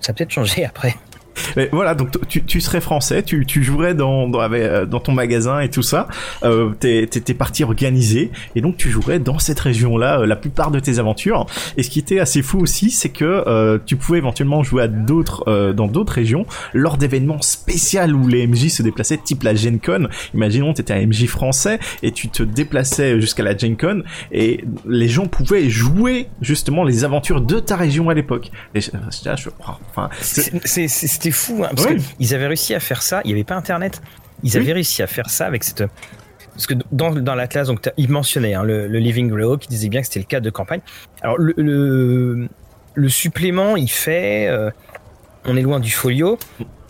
Ça 0.00 0.10
a 0.10 0.14
peut-être 0.14 0.30
changé 0.30 0.64
après. 0.64 0.94
Mais 1.56 1.68
voilà, 1.72 1.94
donc 1.94 2.10
tu, 2.28 2.42
tu 2.44 2.60
serais 2.60 2.80
français, 2.80 3.22
tu, 3.22 3.46
tu 3.46 3.62
jouerais 3.62 3.94
dans, 3.94 4.28
dans, 4.28 4.40
euh, 4.40 4.86
dans 4.86 5.00
ton 5.00 5.12
magasin 5.12 5.60
et 5.60 5.70
tout 5.70 5.82
ça, 5.82 6.08
euh, 6.44 6.70
t'es, 6.78 7.34
parti 7.34 7.64
organisé, 7.64 8.30
et 8.56 8.60
donc 8.60 8.76
tu 8.76 8.90
jouerais 8.90 9.18
dans 9.18 9.38
cette 9.38 9.60
région-là 9.60 10.20
euh, 10.20 10.26
la 10.26 10.36
plupart 10.36 10.70
de 10.70 10.80
tes 10.80 10.98
aventures. 10.98 11.46
Et 11.76 11.82
ce 11.82 11.90
qui 11.90 11.98
était 11.98 12.18
assez 12.18 12.42
fou 12.42 12.58
aussi, 12.58 12.90
c'est 12.90 13.10
que 13.10 13.24
euh, 13.24 13.78
tu 13.84 13.96
pouvais 13.96 14.18
éventuellement 14.18 14.62
jouer 14.62 14.84
à 14.84 14.88
d'autres, 14.88 15.72
dans 15.72 15.86
d'autres 15.86 16.12
régions 16.12 16.46
lors 16.72 16.96
d'événements 16.96 17.40
spéciaux 17.42 17.88
où 17.88 18.26
les 18.28 18.46
MJ 18.46 18.68
se 18.68 18.82
déplaçaient, 18.82 19.18
type 19.18 19.42
la 19.42 19.54
Gen 19.54 19.78
Con. 19.80 20.08
Imaginons, 20.34 20.72
t'étais 20.72 20.94
un 20.94 21.06
MJ 21.06 21.26
français 21.26 21.78
et 22.02 22.12
tu 22.12 22.28
te 22.28 22.42
déplaçais 22.42 23.20
jusqu'à 23.20 23.42
la 23.42 23.56
Gen 23.56 23.76
Con, 23.76 24.02
et 24.32 24.64
les 24.86 25.08
gens 25.08 25.26
pouvaient 25.26 25.68
jouer 25.68 26.28
justement 26.40 26.84
les 26.84 27.04
aventures 27.04 27.40
de 27.40 27.60
ta 27.60 27.76
région 27.76 28.10
à 28.10 28.14
l'époque. 28.14 28.50
Et 28.74 28.80
je, 28.80 28.90
enfin, 29.60 30.08
c'était 30.20 31.27
fou, 31.30 31.64
hein, 31.64 31.70
parce 31.74 31.88
qu'ils 31.88 32.34
avaient 32.34 32.46
réussi 32.46 32.74
à 32.74 32.80
faire 32.80 33.02
ça. 33.02 33.20
Il 33.24 33.28
n'y 33.28 33.34
avait 33.34 33.44
pas 33.44 33.54
Internet. 33.56 34.00
Ils 34.42 34.56
avaient 34.56 34.72
réussi 34.72 35.02
à 35.02 35.06
faire 35.06 35.28
ça 35.30 35.46
avec 35.46 35.64
cette. 35.64 35.84
Parce 36.52 36.66
que 36.66 36.74
dans, 36.90 37.12
dans 37.12 37.34
la 37.36 37.46
classe, 37.46 37.68
donc, 37.68 37.88
il 37.96 38.10
mentionnait 38.10 38.54
hein, 38.54 38.64
le, 38.64 38.86
Living 38.86 39.28
Grow 39.28 39.58
qui 39.58 39.68
disait 39.68 39.88
bien 39.88 40.00
que 40.00 40.06
c'était 40.06 40.18
le 40.20 40.26
cadre 40.26 40.44
de 40.44 40.50
campagne. 40.50 40.80
Alors, 41.22 41.36
le, 41.38 42.48
le, 42.94 43.08
supplément, 43.08 43.76
il 43.76 43.88
fait. 43.88 44.48
Euh, 44.48 44.70
on 45.44 45.56
est 45.56 45.62
loin 45.62 45.80
du 45.80 45.90
folio. 45.90 46.38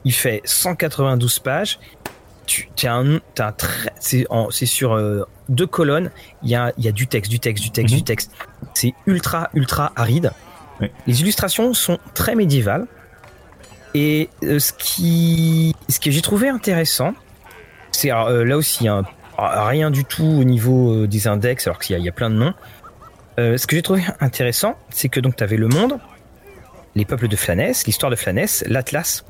Il 0.04 0.12
fait 0.12 0.40
192 0.44 1.38
pages. 1.40 1.78
Tu 2.46 2.66
as 2.84 2.94
un, 2.94 3.16
un 3.16 3.54
c'est, 4.00 4.66
sur 4.66 4.94
euh, 4.94 5.24
deux 5.50 5.66
colonnes. 5.66 6.10
Il 6.42 6.48
y 6.48 6.54
a, 6.54 6.72
y 6.78 6.88
a 6.88 6.92
du 6.92 7.06
texte, 7.06 7.30
du 7.30 7.40
texte, 7.40 7.62
du 7.62 7.70
texte, 7.70 7.92
Mhm. 7.92 7.98
du 7.98 8.04
texte. 8.04 8.32
C'est 8.72 8.94
ultra, 9.06 9.50
ultra 9.52 9.92
aride. 9.96 10.32
Les 11.06 11.20
illustrations 11.20 11.74
sont 11.74 11.98
très 12.14 12.34
médiévales. 12.34 12.86
Et 13.94 14.28
euh, 14.44 14.58
ce 14.58 14.72
qui, 14.72 15.74
ce 15.88 15.98
que 16.00 16.10
j'ai 16.10 16.20
trouvé 16.20 16.48
intéressant, 16.48 17.14
c'est 17.90 18.12
euh, 18.12 18.44
là 18.44 18.56
aussi 18.56 18.86
hein, 18.88 19.04
rien 19.38 19.90
du 19.90 20.04
tout 20.04 20.24
au 20.24 20.44
niveau 20.44 20.92
euh, 21.04 21.06
des 21.06 21.26
index, 21.26 21.66
alors 21.66 21.78
qu'il 21.78 21.94
y, 21.94 21.96
a- 21.96 21.98
il 21.98 22.04
y 22.04 22.08
a 22.08 22.12
plein 22.12 22.30
de 22.30 22.36
noms. 22.36 22.54
Euh, 23.38 23.56
ce 23.56 23.66
que 23.66 23.76
j'ai 23.76 23.82
trouvé 23.82 24.02
intéressant, 24.20 24.76
c'est 24.90 25.08
que 25.08 25.20
donc 25.20 25.36
tu 25.36 25.42
avais 25.44 25.56
le 25.56 25.68
monde, 25.68 25.98
les 26.94 27.04
peuples 27.04 27.28
de 27.28 27.36
Flanès, 27.36 27.86
l'histoire 27.86 28.10
de 28.10 28.16
Flanès, 28.16 28.64
l'Atlas, 28.66 29.24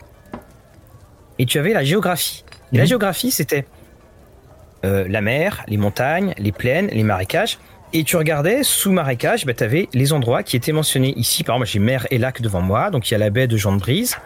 et 1.38 1.46
tu 1.46 1.58
avais 1.58 1.72
la 1.72 1.84
géographie. 1.84 2.44
Et 2.72 2.76
la 2.78 2.82
Mhm. 2.82 2.88
géographie, 2.88 3.30
c'était 3.30 3.66
euh, 4.84 5.06
la 5.08 5.20
mer, 5.20 5.64
les 5.68 5.76
montagnes, 5.76 6.34
les 6.38 6.52
plaines, 6.52 6.88
les 6.92 7.02
marécages. 7.02 7.58
Et 7.92 8.04
tu 8.04 8.16
regardais 8.16 8.62
sous 8.62 8.92
marécage, 8.92 9.44
bah, 9.46 9.54
tu 9.54 9.64
avais 9.64 9.88
les 9.94 10.12
endroits 10.12 10.42
qui 10.42 10.56
étaient 10.56 10.72
mentionnés 10.72 11.14
ici. 11.16 11.42
Par 11.42 11.56
exemple, 11.56 11.70
j'ai 11.70 11.78
mer 11.78 12.06
et 12.10 12.18
lac 12.18 12.40
devant 12.42 12.60
moi. 12.60 12.90
Donc 12.90 13.08
il 13.10 13.12
y 13.12 13.14
a 13.14 13.18
la 13.18 13.30
baie 13.30 13.46
de 13.46 13.56
Jean 13.56 13.72
de 13.72 13.78
Brise, 13.80 14.16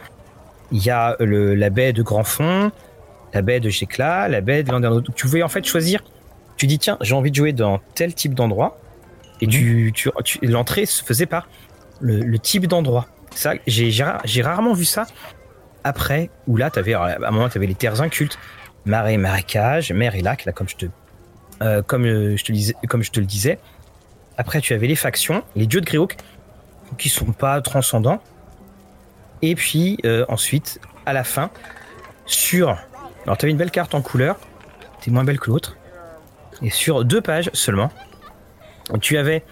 il 0.72 0.84
y 0.84 0.90
a 0.90 1.16
le, 1.20 1.54
la 1.54 1.70
baie 1.70 1.92
de 1.92 2.02
Grand 2.02 2.24
Fond, 2.24 2.72
la 3.32 3.42
baie 3.42 3.60
de 3.60 3.68
Gécla, 3.68 4.28
la 4.28 4.40
baie 4.40 4.62
de 4.62 4.70
Landerneau. 4.72 5.00
Donc, 5.00 5.14
Tu 5.14 5.26
pouvais 5.26 5.42
en 5.42 5.48
fait 5.48 5.64
choisir. 5.64 6.02
Tu 6.56 6.66
dis 6.66 6.78
tiens, 6.78 6.96
j'ai 7.00 7.14
envie 7.14 7.30
de 7.30 7.36
jouer 7.36 7.52
dans 7.52 7.80
tel 7.94 8.14
type 8.14 8.34
d'endroit. 8.34 8.78
Et 9.40 9.46
tu, 9.46 9.90
tu, 9.94 10.08
tu- 10.24 10.38
l'entrée 10.46 10.86
se 10.86 11.02
faisait 11.02 11.26
par 11.26 11.48
le, 12.00 12.18
le 12.20 12.38
type 12.38 12.66
d'endroit. 12.66 13.06
Ça, 13.34 13.54
j'ai, 13.66 13.90
j'ai 13.90 14.04
ra- 14.04 14.20
j'ai 14.24 14.42
rarement 14.42 14.72
vu 14.72 14.84
ça 14.84 15.06
après, 15.84 16.30
où 16.46 16.56
là, 16.56 16.70
t'avais, 16.70 16.94
alors, 16.94 17.06
à 17.06 17.28
un 17.28 17.30
moment, 17.32 17.48
tu 17.48 17.58
avais 17.58 17.66
les 17.66 17.74
terres 17.74 18.00
incultes, 18.02 18.38
marais, 18.84 19.16
marécages, 19.16 19.90
mer 19.92 20.14
et 20.14 20.20
lac, 20.20 20.44
là, 20.44 20.52
comme 20.52 20.68
je 20.68 20.76
te, 20.76 20.86
euh, 21.62 21.82
comme, 21.82 22.04
euh, 22.04 22.36
je 22.36 22.44
te 22.44 22.52
disais, 22.52 22.74
comme 22.88 23.02
je 23.02 23.10
te 23.10 23.18
le 23.18 23.26
disais. 23.26 23.58
Après, 24.36 24.60
tu 24.60 24.74
avais 24.74 24.86
les 24.86 24.94
factions, 24.94 25.42
les 25.56 25.66
dieux 25.66 25.80
de 25.80 25.86
Gréoc, 25.86 26.16
qui 26.98 27.08
sont 27.08 27.32
pas 27.32 27.60
transcendants. 27.62 28.22
Et 29.43 29.55
puis, 29.55 29.99
euh, 30.05 30.24
ensuite, 30.28 30.80
à 31.05 31.12
la 31.12 31.24
fin, 31.24 31.51
sur. 32.26 32.78
Alors, 33.24 33.36
tu 33.36 33.45
avais 33.45 33.51
une 33.51 33.59
belle 33.59 33.70
carte 33.70 33.95
en 33.95 34.03
couleur, 34.03 34.36
t'es 35.01 35.11
moins 35.11 35.24
belle 35.24 35.38
que 35.38 35.51
l'autre. 35.51 35.76
Et 36.62 36.70
sur 36.70 37.05
deux 37.05 37.20
pages 37.20 37.51
seulement, 37.53 37.90
tu 39.01 39.18
avais 39.18 39.43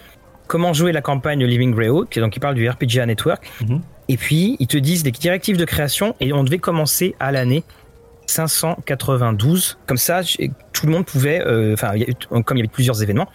comment 0.46 0.72
jouer 0.72 0.92
la 0.92 1.02
campagne 1.02 1.44
Living 1.44 1.72
Greyhawk, 1.72 2.18
donc 2.18 2.32
qui 2.32 2.40
parle 2.40 2.54
du 2.54 2.68
RPGA 2.68 3.06
Network. 3.06 3.50
Mhm. 3.60 3.82
Et 4.08 4.16
puis, 4.16 4.56
ils 4.58 4.66
te 4.66 4.76
disent 4.76 5.02
des 5.02 5.12
directives 5.12 5.56
de 5.56 5.64
création 5.64 6.16
et 6.20 6.32
on 6.32 6.42
devait 6.42 6.58
commencer 6.58 7.14
à 7.20 7.30
l'année 7.30 7.62
592. 8.26 9.78
Comme 9.86 9.96
ça, 9.96 10.22
tout 10.72 10.86
le 10.86 10.92
monde 10.92 11.06
pouvait, 11.06 11.40
euh, 11.46 11.74
enfin, 11.74 11.92
comme 12.42 12.56
il 12.56 12.60
y 12.60 12.62
avait 12.62 12.72
plusieurs 12.72 13.02
événements, 13.02 13.28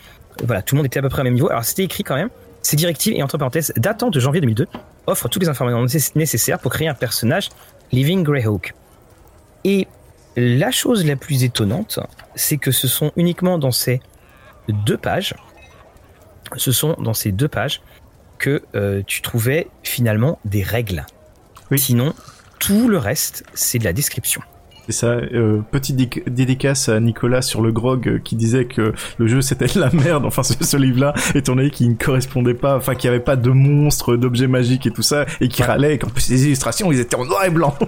voilà, 0.44 0.62
tout 0.62 0.76
le 0.76 0.80
monde 0.80 0.86
était 0.86 1.00
à 1.00 1.02
peu 1.02 1.10
près 1.10 1.22
au 1.22 1.24
même 1.24 1.34
niveau. 1.34 1.50
Alors, 1.50 1.64
c'était 1.64 1.84
écrit 1.84 2.04
quand 2.04 2.16
même. 2.16 2.30
Ces 2.62 2.76
directives, 2.76 3.14
et 3.14 3.24
entre 3.24 3.38
parenthèses, 3.38 3.72
datant 3.78 4.10
de 4.10 4.20
janvier 4.20 4.42
2002, 4.42 4.68
offrent 5.08 5.30
toutes 5.30 5.44
les 5.44 5.50
informations 5.50 5.84
nécess- 5.86 6.12
nécessaires 6.16 6.60
pour 6.60 6.72
créer 6.72 6.88
un 6.88 6.94
personnage 6.94 7.50
Living 7.92 8.24
Greyhawk. 8.24 8.74
Et 9.64 9.88
la 10.36 10.72
chose 10.72 11.06
la 11.06 11.16
plus 11.16 11.44
étonnante, 11.44 12.00
c'est 12.36 12.58
que 12.58 12.72
ce 12.72 12.88
sont 12.88 13.12
uniquement 13.16 13.58
dans 13.58 13.72
ces 13.72 14.02
deux 14.68 14.98
pages, 14.98 15.34
ce 16.58 16.72
sont 16.72 16.96
dans 17.00 17.14
ces 17.14 17.32
deux 17.32 17.48
pages 17.48 17.82
que 18.38 18.64
euh, 18.76 19.02
tu 19.08 19.22
trouvais 19.22 19.68
finalement 19.84 20.40
des 20.46 20.62
règles. 20.62 21.06
Oui. 21.72 21.80
Sinon, 21.80 22.14
tout 22.60 22.88
le 22.88 22.98
reste, 22.98 23.44
c'est 23.54 23.80
de 23.80 23.84
la 23.84 23.94
description. 23.94 24.42
C'est 24.88 24.92
ça, 24.92 25.08
euh, 25.08 25.62
petite 25.72 25.96
dé- 25.96 26.24
dédicace 26.28 26.90
à 26.90 27.00
Nicolas 27.00 27.42
sur 27.42 27.62
le 27.62 27.72
grog 27.72 28.08
euh, 28.08 28.20
qui 28.20 28.36
disait 28.36 28.66
que 28.66 28.94
le 29.18 29.28
jeu 29.28 29.42
c'était 29.42 29.66
de 29.66 29.80
la 29.80 29.90
merde, 29.92 30.26
enfin 30.26 30.44
ce, 30.44 30.54
ce 30.64 30.78
livre-là, 30.78 31.14
étant 31.34 31.56
donné 31.56 31.72
qu'il 31.72 31.90
ne 31.90 31.96
correspondait 31.96 32.54
pas, 32.54 32.76
enfin 32.78 32.94
qu'il 32.94 33.10
n'y 33.10 33.16
avait 33.16 33.24
pas 33.24 33.36
de 33.36 33.50
monstres, 33.50 34.16
d'objets 34.16 34.48
magiques 34.48 34.86
et 34.86 34.92
tout 34.92 35.02
ça, 35.02 35.26
et 35.42 35.48
qui 35.48 35.62
Ouais. 35.64 35.68
râlait, 35.68 35.96
et 35.96 35.98
qu'en 35.98 36.10
plus 36.10 36.30
les 36.30 36.46
illustrations 36.46 36.92
ils 36.92 37.00
étaient 37.00 37.16
en 37.16 37.26
noir 37.26 37.44
et 37.46 37.50
blanc. 37.50 37.76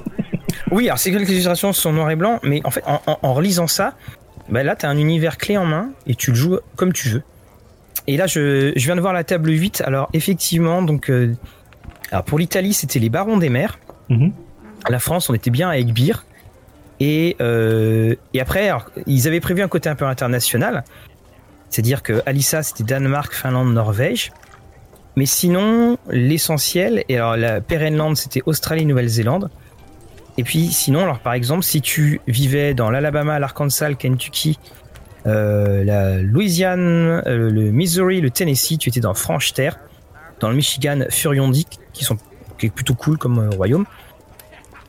Oui, 0.72 0.88
alors 0.88 0.98
c'est 1.00 1.12
que 1.12 1.18
les 1.18 1.32
illustrations 1.32 1.72
sont 1.72 1.94
noir 1.94 2.10
et 2.12 2.16
blanc, 2.18 2.40
mais 2.44 2.62
en 2.66 2.72
fait, 2.72 2.84
en, 2.86 3.02
en- 3.08 3.20
en 3.22 3.34
relisant 3.34 3.68
ça, 3.68 3.94
bah 4.50 4.64
là, 4.64 4.76
tu 4.76 4.86
as 4.86 4.90
un 4.90 4.98
univers 4.98 5.38
clé 5.38 5.58
en 5.58 5.66
main 5.66 5.92
et 6.08 6.16
tu 6.16 6.32
le 6.32 6.36
joues 6.36 6.58
comme 6.76 6.92
tu 6.94 7.08
veux. 7.10 7.24
Et 8.08 8.18
là, 8.18 8.28
je, 8.28 8.74
je 8.76 8.86
viens 8.86 8.96
de 8.96 9.02
voir 9.02 9.14
la 9.14 9.24
table 9.24 9.50
8. 9.52 9.84
Alors, 9.86 10.10
effectivement, 10.14 10.82
donc, 10.82 11.10
euh, 11.10 11.34
alors 12.12 12.24
pour 12.26 12.38
l'Italie, 12.40 12.74
c'était 12.74 13.00
les 13.00 13.10
barons 13.10 13.38
des 13.38 13.50
mers. 13.50 13.80
Mhm. 14.10 14.34
La 14.90 15.00
France, 15.00 15.30
on 15.30 15.34
était 15.34 15.52
bien 15.52 15.70
avec 15.70 15.94
Beer. 15.94 16.26
Et, 17.00 17.36
euh, 17.42 18.16
et 18.34 18.42
après, 18.42 18.72
ils 19.06 19.28
avaient 19.28 19.40
prévu 19.40 19.62
un 19.62 19.68
côté 19.68 19.90
un 19.90 19.96
peu 19.96 20.06
international. 20.06 20.84
C'est-à-dire 21.70 22.02
que 22.02 22.22
Alissa, 22.26 22.64
c'était 22.64 22.84
Danemark, 22.84 23.34
Finlande, 23.34 23.74
Norvège. 23.74 24.32
Mais 25.16 25.26
sinon, 25.26 25.98
l'essentiel, 26.10 27.04
et 27.10 27.18
alors 27.18 27.38
la 27.38 27.60
Perenland, 27.60 28.16
c'était 28.16 28.44
Australie, 28.46 28.86
Nouvelle-Zélande. 28.86 29.50
Et 30.38 30.44
puis 30.44 30.68
sinon, 30.68 31.02
alors 31.02 31.20
par 31.20 31.34
exemple, 31.34 31.64
si 31.64 31.82
tu 31.82 32.22
vivais 32.28 32.76
dans 32.76 32.92
l'Alabama, 32.92 33.40
l'Arkansas, 33.40 33.90
le 33.90 33.96
Kentucky, 33.96 34.60
euh, 35.26 35.84
la 35.84 36.22
Louisiane, 36.22 37.24
euh, 37.26 37.50
le 37.50 37.72
Missouri, 37.72 38.22
le 38.22 38.30
Tennessee, 38.30 38.78
tu 38.78 38.90
étais 38.90 39.00
dans 39.00 39.16
Franche-Terre, 39.16 39.80
dans 40.40 40.50
le 40.50 40.56
Michigan, 40.56 41.06
Furiondic, 41.10 41.80
qui 41.94 42.04
sont 42.04 42.18
qui 42.60 42.68
est 42.68 42.70
plutôt 42.70 42.96
cool 42.96 43.18
comme 43.18 43.50
royaume. 43.50 43.86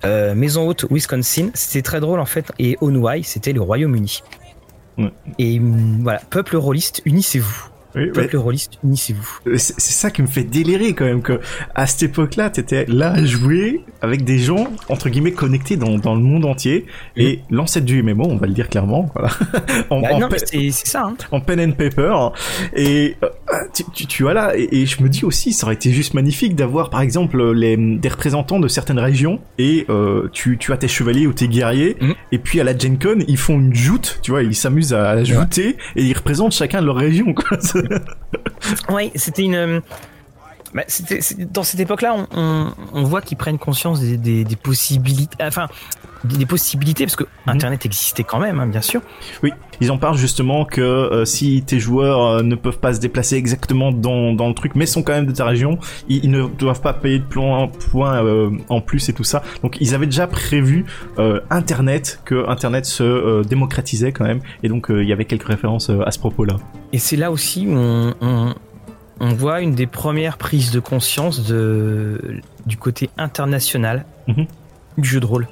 Euh, 0.04 0.34
Maison 0.34 0.66
Haute, 0.68 0.86
Wisconsin, 0.90 1.50
c'était 1.54 1.82
très 1.82 2.00
drôle 2.00 2.20
en 2.20 2.26
fait. 2.26 2.50
Et 2.58 2.76
Onwai, 2.80 3.22
c'était 3.22 3.52
le 3.52 3.60
Royaume-Uni. 3.60 4.22
Ouais. 4.98 5.12
Et 5.38 5.58
hum, 5.58 6.00
voilà, 6.02 6.20
peuple 6.30 6.56
rôliste, 6.56 7.02
unissez-vous. 7.04 7.68
Oui, 7.94 8.02
ouais. 8.02 8.10
Peuple 8.10 8.36
rôliste, 8.36 8.72
unissez-vous. 8.84 9.38
Euh, 9.46 9.56
C'est 9.56 9.80
ça 9.80 10.10
qui 10.10 10.20
me 10.20 10.26
fait 10.26 10.44
délirer 10.44 10.92
quand 10.92 11.06
même 11.06 11.22
que 11.22 11.40
à 11.74 11.86
cette 11.86 12.02
époque-là, 12.02 12.50
t'étais 12.50 12.84
là 12.86 13.12
à 13.12 13.24
jouer 13.24 13.82
avec 14.02 14.24
des 14.24 14.38
gens 14.38 14.68
entre 14.90 15.08
guillemets 15.08 15.32
connectés 15.32 15.76
dans, 15.76 15.96
dans 15.96 16.14
le 16.14 16.20
monde 16.20 16.44
entier 16.44 16.84
et 17.16 17.40
l'ancêtre 17.50 17.86
du 17.86 18.02
MMO, 18.02 18.24
on 18.28 18.36
va 18.36 18.46
le 18.46 18.52
dire 18.52 18.68
clairement, 18.68 19.10
voilà, 19.14 19.30
en, 19.90 20.02
Bah, 20.02 20.08
en 20.12 20.28
c'est 20.36 20.70
ça. 20.70 21.04
Hein. 21.06 21.16
en 21.32 21.40
pen 21.40 21.60
and 21.60 21.72
paper 21.72 22.14
et 22.76 23.16
euh, 23.24 23.28
tu, 23.74 23.84
tu, 23.94 24.06
tu 24.06 24.22
vois 24.22 24.34
là 24.34 24.52
et, 24.56 24.68
et 24.72 24.86
je 24.86 25.02
me 25.02 25.08
dis 25.08 25.24
aussi 25.24 25.52
ça 25.52 25.66
aurait 25.66 25.74
été 25.74 25.90
juste 25.92 26.14
magnifique 26.14 26.54
d'avoir 26.54 26.90
par 26.90 27.00
exemple 27.00 27.52
les 27.52 27.76
des 27.76 28.08
représentants 28.08 28.60
de 28.60 28.68
certaines 28.68 28.98
régions 28.98 29.40
et 29.58 29.86
euh, 29.88 30.28
tu 30.32 30.58
tu 30.58 30.72
as 30.72 30.76
tes 30.76 30.88
chevaliers 30.88 31.26
ou 31.26 31.32
tes 31.32 31.48
guerriers 31.48 31.96
Mhm. 32.00 32.14
et 32.32 32.38
puis 32.38 32.60
à 32.60 32.64
la 32.64 32.76
Gen 32.76 32.98
Con 32.98 33.18
ils 33.26 33.36
font 33.38 33.54
une 33.58 33.74
joute 33.74 34.18
tu 34.22 34.30
vois 34.30 34.42
ils 34.42 34.54
s'amusent 34.54 34.92
à, 34.92 35.22
jouter 35.24 35.76
et 35.96 36.02
ils 36.02 36.12
représentent 36.14 36.52
chacun 36.52 36.80
de 36.80 36.86
leur 36.86 36.96
région 36.96 37.32
quoi 37.34 37.56
Oui, 38.90 39.10
c'était 39.14 39.42
une. 39.42 39.80
Dans 41.50 41.62
cette 41.62 41.80
époque-là, 41.80 42.14
on, 42.14 42.26
on, 42.36 42.72
on 42.92 43.02
voit 43.04 43.22
qu'ils 43.22 43.38
prennent 43.38 43.58
conscience 43.58 44.00
des, 44.00 44.16
des, 44.16 44.44
des 44.44 44.56
possibilités. 44.56 45.36
Enfin, 45.40 45.68
des, 46.24 46.46
possibilités, 46.46 47.04
parce 47.04 47.16
que 47.16 47.24
Internet 47.46 47.86
existait 47.86 48.24
quand 48.24 48.38
même, 48.40 48.58
hein, 48.60 48.66
bien 48.66 48.80
sûr. 48.80 49.00
Oui, 49.42 49.52
ils 49.80 49.90
en 49.90 49.98
parlent 49.98 50.16
justement 50.16 50.64
que 50.64 50.80
euh, 50.80 51.24
si 51.24 51.62
tes 51.62 51.78
joueurs 51.78 52.26
euh, 52.26 52.42
ne 52.42 52.54
peuvent 52.56 52.78
pas 52.78 52.92
se 52.92 53.00
déplacer 53.00 53.36
exactement 53.36 53.92
dans, 53.92 54.32
dans 54.32 54.48
le 54.48 54.54
truc, 54.54 54.74
mais 54.74 54.86
sont 54.86 55.02
quand 55.02 55.12
même 55.12 55.26
de 55.26 55.32
ta 55.32 55.44
région, 55.44 55.78
ils, 56.08 56.24
ils 56.24 56.30
ne 56.30 56.46
doivent 56.46 56.80
pas 56.80 56.92
payer 56.92 57.20
de 57.20 57.24
points, 57.24 57.68
points 57.68 58.24
euh, 58.24 58.50
en 58.68 58.80
plus 58.80 59.08
et 59.08 59.12
tout 59.12 59.24
ça. 59.24 59.42
Donc 59.62 59.76
ils 59.80 59.94
avaient 59.94 60.06
déjà 60.06 60.26
prévu 60.26 60.86
euh, 61.18 61.40
Internet, 61.50 62.20
que 62.24 62.48
Internet 62.48 62.84
se 62.84 63.42
démocratisait 63.44 64.12
quand 64.12 64.24
même, 64.24 64.40
et 64.62 64.68
donc 64.68 64.86
il 64.90 65.06
y 65.06 65.12
avait 65.12 65.24
quelques 65.24 65.46
références 65.46 65.90
à 65.90 66.10
ce 66.10 66.18
propos-là. 66.18 66.56
Et 66.92 66.98
c'est 66.98 67.16
là 67.16 67.30
aussi 67.30 67.66
où 67.66 67.72
on, 67.72 68.14
on, 68.20 68.54
on 69.20 69.28
voit 69.34 69.60
une 69.60 69.74
des 69.74 69.86
premières 69.86 70.36
prises 70.38 70.70
de 70.70 70.80
conscience 70.80 71.44
de, 71.46 72.40
du 72.66 72.76
côté 72.76 73.10
international 73.18 74.04
Mhm. 74.28 74.46
du 74.98 75.08
jeu 75.08 75.20
de 75.20 75.26
rôle. 75.26 75.48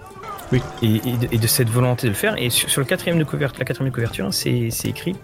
Oui. 0.52 0.62
Et, 0.82 0.94
et 0.96 1.16
de, 1.16 1.28
et 1.32 1.38
de 1.38 1.46
cette 1.46 1.68
volonté 1.68 2.06
de 2.06 2.12
le 2.12 2.16
faire. 2.16 2.34
Et 2.40 2.50
sur, 2.50 2.68
sur 2.70 2.80
le 2.80 2.86
quatrième 2.86 3.18
de 3.18 3.24
couverture, 3.24 3.58
la 3.58 3.64
quatrième 3.64 3.90
de 3.90 3.94
couverture, 3.94 4.32
c'est 4.32 4.68
écrit. 4.84 5.16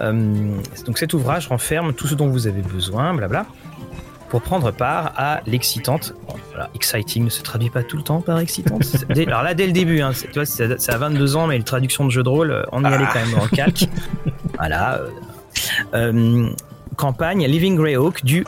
euh, 0.00 0.56
donc 0.86 0.98
cet 0.98 1.12
ouvrage 1.14 1.48
renferme 1.48 1.92
tout 1.92 2.06
ce 2.06 2.14
dont 2.14 2.28
vous 2.28 2.46
avez 2.46 2.62
besoin, 2.62 3.12
blabla, 3.14 3.44
pour 4.30 4.40
prendre 4.40 4.70
part 4.72 5.12
à 5.16 5.40
l'excitante. 5.46 6.14
bon, 6.26 6.34
voilà, 6.50 6.70
exciting 6.74 7.24
ne 7.24 7.28
se 7.30 7.42
traduit 7.42 7.70
pas 7.70 7.82
tout 7.82 7.96
le 7.98 8.02
temps 8.02 8.20
par 8.22 8.38
excitante. 8.38 8.82
Alors 9.26 9.42
là, 9.42 9.52
dès 9.54 9.66
le 9.66 9.72
début, 9.72 10.00
hein, 10.00 10.12
c'est- 10.14 10.26
tu 10.28 10.34
vois, 10.34 10.46
c'est 10.46 10.90
à 10.90 10.98
22 10.98 11.36
ans, 11.36 11.46
mais 11.46 11.58
les 11.58 11.64
traductions 11.64 12.04
de 12.06 12.10
jeu 12.10 12.22
de 12.22 12.28
rôle, 12.28 12.50
euh, 12.50 12.62
on 12.72 12.82
y 12.82 12.86
allait 12.86 13.04
quand 13.12 13.20
même 13.20 13.34
dans 13.36 13.42
le 13.44 13.48
calque. 13.50 13.86
voilà. 14.58 15.00
euh, 15.94 16.48
campagne 16.94 17.46
Living 17.46 17.76
Greyhawk 17.76 18.24
du 18.24 18.44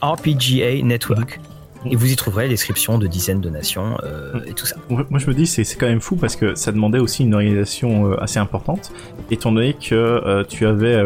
RPGA 0.00 0.82
Network. 0.82 1.40
Et 1.84 1.96
vous 1.96 2.12
y 2.12 2.16
trouverez 2.16 2.44
la 2.44 2.50
description 2.50 2.98
de 2.98 3.06
dizaines 3.06 3.40
de 3.40 3.50
nations 3.50 3.96
euh, 4.04 4.40
et 4.46 4.52
tout 4.52 4.66
ça. 4.66 4.76
Moi 4.88 5.04
je 5.18 5.26
me 5.26 5.34
dis 5.34 5.46
c'est 5.46 5.64
quand 5.76 5.88
même 5.88 6.00
fou 6.00 6.16
parce 6.16 6.36
que 6.36 6.54
ça 6.54 6.70
demandait 6.70 7.00
aussi 7.00 7.24
une 7.24 7.34
organisation 7.34 8.12
euh, 8.12 8.22
assez 8.22 8.38
importante, 8.38 8.92
étant 9.30 9.50
donné 9.50 9.74
que 9.74 9.94
euh, 9.94 10.44
tu 10.44 10.64
avais 10.66 11.02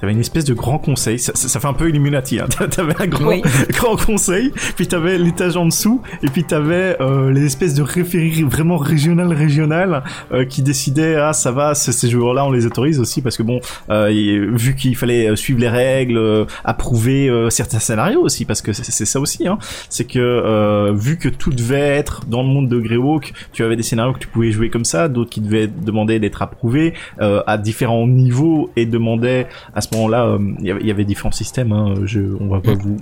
t'avais 0.00 0.12
une 0.12 0.20
espèce 0.20 0.44
de 0.44 0.54
grand 0.54 0.78
conseil. 0.78 1.18
Ça, 1.18 1.32
ça, 1.34 1.48
ça 1.48 1.60
fait 1.60 1.66
un 1.66 1.72
peu 1.72 1.88
Illuminati. 1.88 2.38
Hein. 2.40 2.46
T'avais 2.70 2.94
un 3.00 3.06
grand, 3.06 3.28
Oui. 3.28 3.42
grand 3.70 3.96
conseil, 3.96 4.52
puis 4.76 4.86
t'avais 4.86 5.18
l'étage 5.18 5.56
en 5.56 5.66
dessous, 5.66 6.02
et 6.22 6.28
puis 6.28 6.44
t'avais 6.44 6.96
euh, 7.00 7.30
les 7.32 7.44
espèces 7.44 7.74
de 7.74 7.82
référés 7.82 8.42
vraiment 8.42 8.76
régional 8.76 9.32
régional 9.32 10.02
euh, 10.32 10.44
qui 10.44 10.62
décidaient 10.62 11.16
ah 11.16 11.32
ça 11.32 11.50
va 11.52 11.74
ce- 11.74 11.92
ces 11.92 12.08
joueurs-là 12.10 12.44
on 12.44 12.50
les 12.52 12.66
autorise 12.66 13.00
aussi 13.00 13.22
parce 13.22 13.36
que 13.36 13.42
bon 13.42 13.60
euh, 13.90 14.08
et, 14.08 14.38
vu 14.38 14.74
qu'il 14.74 14.96
fallait 14.96 15.28
euh, 15.30 15.36
suivre 15.36 15.60
les 15.60 15.68
règles, 15.68 16.18
euh, 16.18 16.44
approuver 16.64 17.28
euh, 17.28 17.50
certains 17.50 17.78
scénarios 17.78 18.20
aussi 18.20 18.44
parce 18.44 18.62
que 18.62 18.72
c'est 18.72 19.04
ça 19.04 19.20
aussi 19.20 19.46
hein. 19.48 19.58
C'est 19.88 20.04
que 20.04 20.18
euh, 20.18 20.92
vu 20.94 21.16
que 21.18 21.28
tout 21.28 21.50
devait 21.50 21.78
être 21.80 22.24
dans 22.26 22.42
le 22.42 22.48
monde 22.48 22.68
de 22.68 22.78
Greyhawk, 22.80 23.32
tu 23.52 23.62
avais 23.64 23.76
des 23.76 23.82
scénarios 23.82 24.12
que 24.12 24.18
tu 24.18 24.28
pouvais 24.28 24.50
jouer 24.50 24.68
comme 24.70 24.84
ça, 24.84 25.08
d'autres 25.08 25.30
qui 25.30 25.40
devaient 25.40 25.68
demander 25.68 26.18
d'être 26.18 26.42
approuvés 26.42 26.94
euh, 27.20 27.42
à 27.46 27.58
différents 27.58 28.06
niveaux 28.06 28.70
et 28.76 28.86
demandaient 28.86 29.46
à 29.74 29.80
ce 29.90 29.96
moment-là 29.96 30.26
euh, 30.26 30.38
il 30.60 30.66
y 30.86 30.90
avait- 30.90 31.04
différents 31.04 31.30
systèmes. 31.32 31.72
Hein, 31.72 31.94
je, 32.04 32.20
on 32.40 32.48
va 32.48 32.60
pas 32.60 32.74
vous 32.74 32.96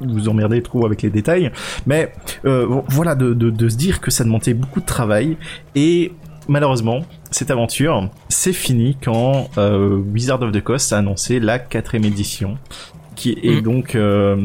vous 0.00 0.28
emmerder 0.28 0.60
trop 0.60 0.84
avec 0.84 1.02
les 1.02 1.10
détails, 1.10 1.50
mais 1.86 2.12
euh, 2.44 2.66
voilà 2.88 3.14
de, 3.14 3.32
de, 3.32 3.48
de 3.50 3.68
se 3.68 3.76
dire 3.76 4.00
que 4.00 4.10
ça 4.10 4.24
demandait 4.24 4.52
beaucoup 4.54 4.80
de 4.80 4.84
travail 4.86 5.36
et 5.74 6.12
malheureusement 6.48 7.00
cette 7.30 7.50
aventure 7.50 8.10
c'est 8.28 8.52
fini 8.52 8.96
quand 9.02 9.48
euh, 9.56 9.96
Wizard 10.12 10.42
of 10.42 10.52
the 10.52 10.60
Coast 10.62 10.92
a 10.92 10.98
annoncé 10.98 11.38
la 11.40 11.58
quatrième 11.58 12.04
édition 12.04 12.58
qui 13.14 13.38
est 13.42 13.60
Mm. 13.60 13.62
donc 13.62 13.94
euh, 13.94 14.36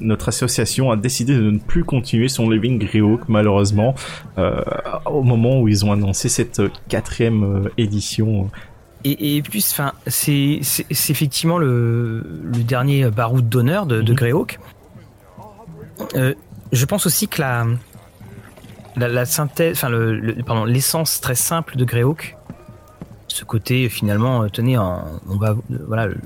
notre 0.00 0.28
association 0.28 0.90
a 0.90 0.96
décidé 0.96 1.34
de 1.34 1.50
ne 1.52 1.58
plus 1.58 1.84
continuer 1.84 2.28
son 2.28 2.50
Living 2.50 2.78
Greyhawk 2.78 3.22
malheureusement 3.28 3.94
euh, 4.38 4.60
au 5.06 5.22
moment 5.22 5.60
où 5.60 5.68
ils 5.68 5.84
ont 5.86 5.92
annoncé 5.92 6.28
cette 6.28 6.60
quatrième 6.88 7.68
édition 7.78 8.50
Et, 9.04 9.36
et 9.36 9.42
plus, 9.42 9.70
enfin, 9.72 9.92
c'est 10.06 10.60
effectivement 10.90 11.58
le, 11.58 12.24
le 12.42 12.62
dernier 12.64 13.08
baroud 13.10 13.48
d'honneur 13.48 13.86
de, 13.86 14.00
de 14.02 14.12
Mhm. 14.12 14.16
Greyhawk. 14.18 14.58
Euh, 16.14 16.34
je 16.72 16.84
pense 16.84 17.06
aussi 17.06 17.28
que 17.28 17.40
la, 17.40 17.66
la, 18.96 19.08
la 19.08 19.24
synthèse, 19.24 19.76
enfin, 19.76 19.88
le, 19.90 20.18
le- 20.18 20.34
pardon, 20.42 20.64
l'essence 20.64 21.20
très 21.20 21.34
simple 21.36 21.76
de 21.76 21.84
Greyhawk, 21.84 22.36
ce 23.28 23.44
côté 23.44 23.88
finalement, 23.88 24.42
euh, 24.42 24.48
tenez, 24.48 24.76
en- 24.76 25.04
on 25.28 25.36
va, 25.36 25.54
voilà, 25.86 26.06
le, 26.06 26.16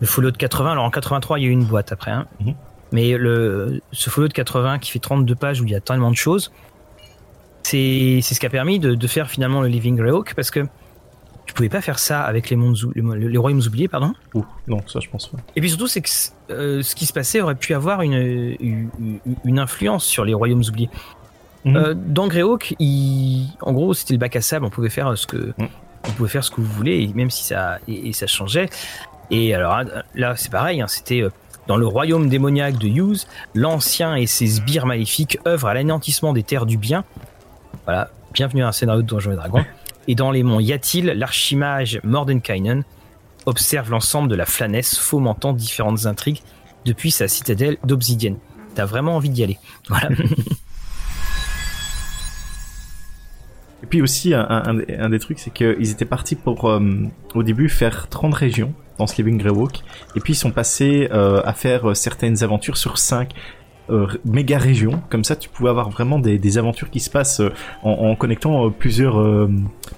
le 0.00 0.06
follow 0.06 0.30
de 0.30 0.36
80. 0.36 0.72
Alors 0.72 0.84
en 0.84 0.90
83, 0.90 1.38
il 1.38 1.42
y 1.42 1.46
a 1.46 1.48
eu 1.48 1.52
une 1.52 1.64
boîte 1.64 1.90
après, 1.92 2.12
hein. 2.12 2.26
Mhm. 2.40 2.54
mais 2.92 3.16
le, 3.18 3.80
ce 3.92 4.08
follow 4.10 4.28
de 4.28 4.32
80 4.32 4.78
qui 4.78 4.90
fait 4.92 4.98
32 5.00 5.34
pages 5.34 5.60
où 5.60 5.64
il 5.64 5.70
y 5.70 5.74
a 5.74 5.80
tellement 5.80 6.10
de 6.10 6.16
choses, 6.16 6.52
c'est 7.64 8.20
c'est 8.22 8.34
ce 8.34 8.40
qui 8.40 8.46
a 8.46 8.50
permis 8.50 8.78
de, 8.78 8.94
de 8.94 9.06
faire 9.06 9.28
finalement 9.30 9.60
le 9.62 9.68
Living 9.68 9.96
Greyhawk 9.96 10.34
parce 10.34 10.50
que 10.50 10.66
tu 11.46 11.54
pouvais 11.54 11.68
pas 11.68 11.80
faire 11.80 11.98
ça 11.98 12.22
avec 12.22 12.50
les, 12.50 12.56
mondes, 12.56 12.76
les, 12.94 13.36
royaumes 13.38 13.62
oubliés, 13.66 13.88
pardon? 13.88 14.12
Ouh, 14.34 14.44
non 14.68 14.78
ça 14.86 15.00
je 15.00 15.08
pense 15.08 15.26
pas 15.28 15.38
Et 15.56 15.60
puis 15.60 15.68
surtout, 15.70 15.86
c'est 15.88 16.00
que 16.00 16.08
euh, 16.50 16.82
ce 16.82 16.94
qui 16.94 17.04
se 17.06 17.12
passait 17.12 17.40
aurait 17.40 17.54
pu 17.56 17.74
avoir 17.74 18.02
une, 18.02 18.14
une, 18.60 18.88
une 19.44 19.58
influence 19.58 20.04
sur 20.04 20.24
les 20.24 20.34
royaumes 20.34 20.62
oubliés. 20.68 20.90
Mhm. 21.64 21.76
Euh, 21.76 21.94
dans 21.94 22.26
Greyhawk, 22.28 22.74
il... 22.78 23.48
en 23.60 23.72
gros, 23.72 23.92
c'était 23.94 24.14
le 24.14 24.18
bac 24.18 24.34
à 24.36 24.40
sable. 24.40 24.64
On 24.66 24.70
pouvait 24.70 24.88
faire 24.90 25.16
ce 25.18 25.26
que, 25.26 25.52
Mhm. 25.58 25.68
on 26.08 26.10
pouvait 26.12 26.28
faire 26.28 26.44
ce 26.44 26.50
que 26.50 26.60
vous 26.60 26.72
voulez, 26.72 27.02
et 27.02 27.12
même 27.14 27.30
si 27.30 27.44
ça, 27.44 27.78
et, 27.88 28.08
et 28.08 28.12
ça 28.12 28.26
changeait. 28.26 28.68
Et 29.30 29.54
alors 29.54 29.74
hein, 29.74 29.84
là, 30.14 30.34
c'est 30.36 30.50
pareil. 30.50 30.80
hein, 30.80 30.88
c'était 30.88 31.22
euh, 31.22 31.30
dans 31.68 31.76
le 31.76 31.86
royaume 31.86 32.28
démoniaque 32.28 32.78
de 32.78 32.88
Hughes, 32.88 33.26
l'ancien 33.54 34.16
et 34.16 34.26
ses 34.26 34.46
sbires 34.46 34.86
maléfiques 34.86 35.38
œuvrent 35.46 35.68
à 35.68 35.74
l'anéantissement 35.74 36.32
des 36.32 36.42
terres 36.42 36.66
du 36.66 36.76
bien. 36.76 37.04
Voilà, 37.84 38.10
bienvenue 38.32 38.62
à 38.64 38.68
un 38.68 38.72
scénario 38.72 39.02
de 39.02 39.06
Donjons 39.06 39.32
et 39.32 39.36
Dragons. 39.36 39.64
Et 40.08 40.14
dans 40.14 40.30
les 40.30 40.42
monts 40.42 40.60
Yatil, 40.60 41.06
l'archimage 41.16 42.00
Mordenkainen 42.02 42.84
observe 43.46 43.90
l'ensemble 43.90 44.28
de 44.28 44.34
la 44.34 44.46
Flanesse, 44.46 44.98
fomentant 44.98 45.52
différentes 45.52 46.06
intrigues 46.06 46.40
depuis 46.84 47.10
sa 47.10 47.28
citadelle 47.28 47.76
d'obsidienne. 47.84 48.36
T'as 48.74 48.84
vraiment 48.84 49.16
envie 49.16 49.30
d'y 49.30 49.42
aller. 49.44 49.58
Et 53.82 53.86
puis 53.86 54.00
aussi, 54.00 54.32
un, 54.32 54.74
des- 55.08 55.18
trucs, 55.18 55.38
c'est 55.40 55.52
qu'ils 55.52 55.90
étaient 55.90 56.04
partis 56.04 56.36
pour, 56.36 56.70
euh, 56.70 56.80
au 57.34 57.42
début, 57.42 57.68
faire 57.68 58.08
30 58.08 58.32
régions 58.32 58.72
dans 58.98 59.06
ce 59.08 59.16
Living 59.16 59.38
Greyhawk. 59.38 59.80
Et 60.14 60.20
puis, 60.20 60.34
ils 60.34 60.36
sont 60.36 60.52
passés 60.52 61.08
euh, 61.12 61.42
à 61.44 61.52
faire 61.52 61.90
euh, 61.90 61.94
certaines 61.94 62.44
aventures 62.44 62.76
sur 62.76 62.98
5 62.98 63.32
méga 64.24 64.58
régions. 64.58 65.02
Comme 65.10 65.24
ça, 65.24 65.36
tu 65.36 65.48
pouvais 65.48 65.70
avoir 65.70 65.90
vraiment 65.90 66.18
des, 66.18 66.58
aventures 66.58 66.90
qui 66.90 67.00
se 67.00 67.10
passent 67.10 67.40
euh, 67.40 67.50
en, 67.82 68.14
connectant 68.14 68.66
euh, 68.66 68.70
plusieurs, 68.70 69.20
euh, 69.20 69.48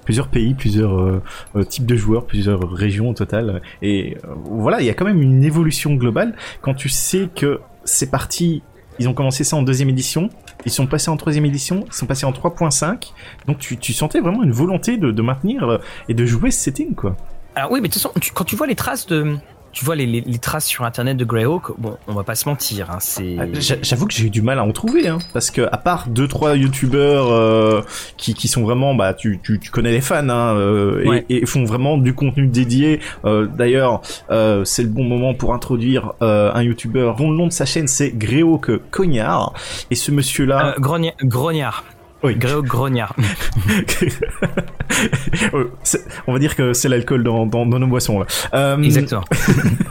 plusieurs 0.05 0.29
pays, 0.29 0.55
plusieurs 0.55 0.99
euh, 0.99 1.23
euh, 1.57 1.65
types 1.65 1.87
de 1.87 1.97
joueurs, 1.97 2.27
plusieurs 2.27 2.71
régions 2.71 3.11
au 3.11 3.15
total. 3.15 3.63
Et 3.83 4.17
euh, 4.25 4.35
voilà, 4.45 4.81
il 4.81 4.87
y 4.87 4.91
a 4.91 4.95
quand 4.95 5.05
même 5.05 5.23
une 5.23 5.43
évolution 5.45 5.95
globale. 5.95 6.35
Quand 6.61 6.75
tu 6.75 6.89
sais 6.89 7.29
que 7.35 7.61
c'est 7.85 8.11
parti... 8.11 8.63
Ils 9.01 9.09
ont 9.09 9.13
commencé 9.13 9.43
ça 9.43 9.57
en 9.57 9.63
deuxième 9.63 9.89
édition, 9.89 10.31
ils 10.65 10.71
sont 10.71 10.87
passés 10.87 11.11
en 11.11 11.17
troisième 11.17 11.45
édition, 11.45 11.85
ils 11.89 11.93
sont 11.93 12.07
passés 12.07 12.27
en 12.27 12.31
3.5, 12.31 13.11
donc 13.49 13.59
tu, 13.59 13.93
sentais 13.93 14.21
vraiment 14.21 14.45
une 14.45 14.53
volonté 14.53 14.99
de, 14.99 15.21
maintenir 15.21 15.69
euh, 15.69 15.79
et 16.09 16.15
de 16.15 16.25
jouer 16.25 16.53
ce 16.53 16.61
setting 16.61 16.95
quoi. 16.95 17.17
Alors 17.57 17.73
oui, 17.73 17.81
mais 17.81 17.89
de 17.89 17.93
toute 17.93 18.01
façon, 18.01 18.15
quand 18.35 18.45
tu 18.45 18.55
vois 18.55 18.69
les 18.69 18.77
traces 18.77 19.07
de, 19.07 19.37
tu 19.75 19.85
vois 19.85 19.97
les, 19.97 20.07
les- 20.07 20.23
les 20.23 20.39
traces 20.39 20.65
sur 20.67 20.85
internet 20.85 21.17
de 21.17 21.25
Greyhawk, 21.25 21.73
bon, 21.79 21.97
on 22.09 22.15
va 22.15 22.23
pas 22.23 22.35
se 22.35 22.49
mentir, 22.49 22.91
hein, 22.91 22.99
c'est. 23.01 23.37
Ah, 23.39 23.45
j'a- 23.53 23.77
J'avoue 23.83 24.07
que 24.07 24.15
j'ai 24.15 24.27
eu 24.27 24.31
du 24.31 24.41
mal 24.41 24.59
à 24.59 24.65
en 24.65 24.73
trouver, 24.73 25.09
hein, 25.09 25.19
parce 25.35 25.51
que 25.51 25.63
à 25.71 25.77
part 25.77 26.07
deux 26.09 26.29
trois 26.29 26.57
youtubeurs 26.57 27.31
euh, 27.31 27.83
qui, 28.17 28.33
qui 28.35 28.49
sont 28.49 28.63
vraiment, 28.63 28.95
bah 28.95 29.13
tu, 29.15 29.41
tu, 29.43 29.59
tu 29.59 29.71
connais 29.71 29.93
les 29.93 30.01
fans, 30.01 30.29
hein, 30.29 30.55
euh, 30.57 31.03
et- 31.05 31.09
Ouais. 31.09 31.27
et, 31.29 31.45
font 31.47 31.65
vraiment 31.65 31.99
du 31.99 32.15
contenu 32.15 32.47
dédié. 32.47 33.01
Euh, 33.25 33.47
D'ailleurs, 33.47 34.01
euh, 34.31 34.65
c'est 34.65 34.83
le 34.83 34.89
bon 34.89 35.05
moment 35.05 35.35
pour 35.35 35.53
introduire 35.55 36.13
euh, 36.23 36.51
un 36.55 36.63
youtubeur 36.63 37.17
dont 37.17 37.31
le 37.31 37.37
nom 37.37 37.47
de 37.49 37.53
sa 37.53 37.65
chaîne 37.67 37.89
c'est 37.89 38.11
Gréoc 38.11 38.71
Cognard, 38.91 39.53
et 39.91 39.95
ce 39.97 40.11
monsieur 40.11 40.45
là. 40.47 40.75
Euh, 40.77 40.81
Grogna- 40.81 41.15
Grognard. 41.23 41.85
Oui. 42.25 42.35
Greyhawk 42.37 42.67
Grognard. 42.67 43.15
On 46.27 46.33
va 46.33 46.39
dire 46.39 46.57
que 46.57 46.73
c'est 46.73 46.89
l'alcool 46.89 47.23
dans, 47.23 47.45
dans, 47.47 47.67
dans 47.67 47.79
nos 47.79 47.87
boissons 47.87 48.21
là. 48.21 48.27
Euh, 48.55 48.83
Exactement. 48.83 49.25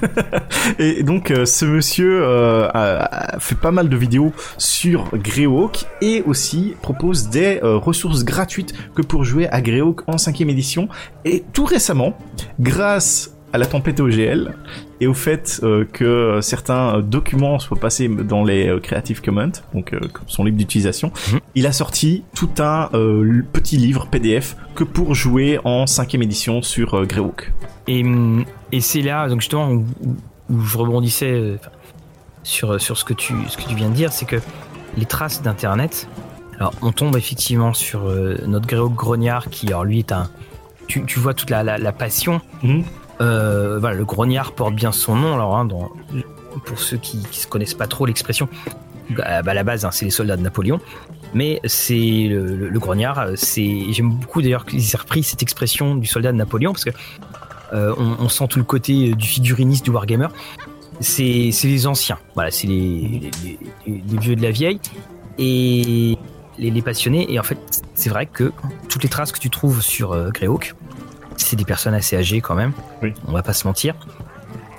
Et 0.80 1.04
donc 1.04 1.30
euh, 1.32 1.46
ce 1.46 1.66
monsieur 1.66 2.24
euh, 2.24 2.68
a, 2.74 3.36
a 3.36 3.40
fait 3.40 3.56
pas 3.56 3.72
mal 3.72 3.90
de 3.90 3.96
vidéos 3.98 4.34
sur 4.58 5.10
Greyhawk 5.14 5.86
et 6.02 6.24
aussi 6.26 6.76
propose 6.82 7.30
des 7.30 7.60
euh, 7.64 7.78
ressources 7.78 8.24
gratuites 8.24 8.74
que 8.96 9.02
pour 9.02 9.24
jouer 9.24 9.48
à 9.50 9.62
Greyhawk 9.62 10.02
en 10.08 10.18
cinquième 10.18 10.50
édition. 10.50 10.88
Et 11.26 11.44
tout 11.54 11.66
récemment, 11.66 12.18
grâce 12.60 13.33
à 13.54 13.58
la 13.60 13.66
tempête 13.68 14.00
OGL 14.00 14.56
et 15.00 15.08
au 15.08 15.14
fait 15.14 15.60
euh, 15.64 15.86
que 15.86 16.40
certains 16.42 17.00
documents 17.02 17.60
soient 17.60 17.80
passés 17.80 18.08
dans 18.08 18.44
les 18.44 18.68
euh, 18.68 18.80
Creative 18.80 19.22
Commons, 19.22 19.52
donc 19.74 19.94
euh, 19.94 20.00
sont 20.28 20.44
libres 20.44 20.58
d'utilisation, 20.58 21.12
Mhm. 21.32 21.40
il 21.56 21.68
a 21.68 21.72
sorti 21.72 22.24
tout 22.36 22.50
un 22.60 22.90
euh, 22.94 23.44
petit 23.54 23.78
livre 23.78 24.08
PDF 24.08 24.56
que 24.76 24.84
pour 24.84 25.14
jouer 25.16 25.60
en 25.64 25.86
cinquième 25.88 26.24
édition 26.24 26.62
sur 26.64 26.96
euh, 26.96 27.06
Greyhawk. 27.06 27.54
Et, 27.88 28.04
hum, 28.04 28.44
et 28.72 28.82
c'est 28.82 29.02
là, 29.02 29.28
donc 29.30 29.42
justement, 29.42 29.70
où, 29.72 29.86
je 30.50 30.78
rebondissais 30.78 31.32
euh, 31.32 31.58
sur, 32.44 32.82
sur 32.82 32.98
ce, 32.98 33.06
que 33.06 33.14
tu, 33.14 33.34
ce 33.48 33.58
que 33.58 33.64
tu 33.70 33.76
viens 33.76 33.90
de 33.90 33.96
dire, 33.96 34.12
c'est 34.12 34.26
que 34.26 34.38
les 34.98 35.06
traces 35.06 35.42
d'Internet, 35.42 36.08
alors 36.60 36.74
on 36.82 36.92
tombe 36.92 37.16
effectivement 37.18 37.74
sur 37.74 38.08
euh, 38.08 38.38
notre 38.48 38.68
Greyhawk 38.68 38.94
Grognard 38.96 39.50
qui, 39.50 39.68
alors 39.68 39.84
lui, 39.86 40.00
est 40.00 40.12
un. 40.12 40.30
Tu, 40.88 41.04
tu 41.06 41.18
vois 41.20 41.34
toute 41.34 41.50
la, 41.50 41.64
la, 41.64 41.78
la 41.78 41.92
passion. 41.94 42.42
Mhm. 42.64 42.84
Euh, 43.22 43.80
voilà, 43.80 43.96
le 43.96 44.06
Grognard 44.06 44.54
porte 44.54 44.74
bien 44.74 44.92
son 44.92 45.16
nom, 45.16 45.36
alors, 45.36 45.58
hein, 45.58 45.68
pour 46.66 46.80
ceux 46.80 46.98
qui 46.98 47.18
ne 47.18 47.32
se 47.32 47.48
connaissent 47.48 47.74
pas 47.74 47.88
trop 47.88 48.06
l'expression, 48.06 48.48
bah, 49.10 49.42
bah, 49.42 49.52
à 49.52 49.54
la 49.54 49.64
base, 49.64 49.86
hein, 49.86 49.92
c'est 49.92 50.06
les 50.06 50.12
soldats 50.12 50.38
de 50.38 50.42
Napoléon. 50.42 50.80
Mais 51.34 51.60
c'est 51.66 52.28
le, 52.30 52.80
grognard, 52.80 53.20
euh, 53.20 53.36
j'aime 53.36 54.12
beaucoup 54.12 54.42
d'ailleurs 54.42 54.66
qu'ils 54.66 54.94
aient 54.94 54.98
repris 54.98 55.24
cette 55.24 55.42
expression 55.42 55.96
du 55.96 56.06
soldat 56.06 56.32
de 56.32 56.38
Napoléon 56.38 56.74
parce 56.74 56.86
que 56.86 56.92
euh, 57.74 58.30
sent 58.30 58.48
tout 58.50 58.60
le 58.60 58.66
côté 58.66 59.16
du 59.16 59.28
figuriniste 59.28 59.84
du 59.84 59.90
wargamer. 59.90 60.28
C'est 61.00 61.50
les 61.64 61.88
anciens, 61.88 62.20
voilà, 62.36 62.52
c'est 62.52 62.68
les, 62.68 63.32
vieux 63.88 64.36
de 64.36 64.44
la 64.44 64.52
vieille 64.52 64.80
et 65.40 66.20
les, 66.60 66.82
passionnés. 66.84 67.34
Et 67.34 67.40
en 67.40 67.44
fait, 67.44 67.58
c'est 67.96 68.12
vrai 68.12 68.28
que 68.28 68.52
toutes 68.88 69.02
les 69.02 69.10
traces 69.10 69.32
que 69.32 69.40
tu 69.40 69.50
trouves 69.50 69.82
sur 69.82 70.16
Greyhawk, 70.32 70.76
c'est 71.44 71.56
des 71.56 71.66
personnes 71.66 71.94
assez 71.94 72.18
âgées 72.18 72.42
quand 72.42 72.56
même. 72.56 72.74
Oui. 73.02 73.14
On 73.28 73.32
va 73.32 73.44
pas 73.44 73.54
se 73.54 73.68
mentir. 73.68 73.96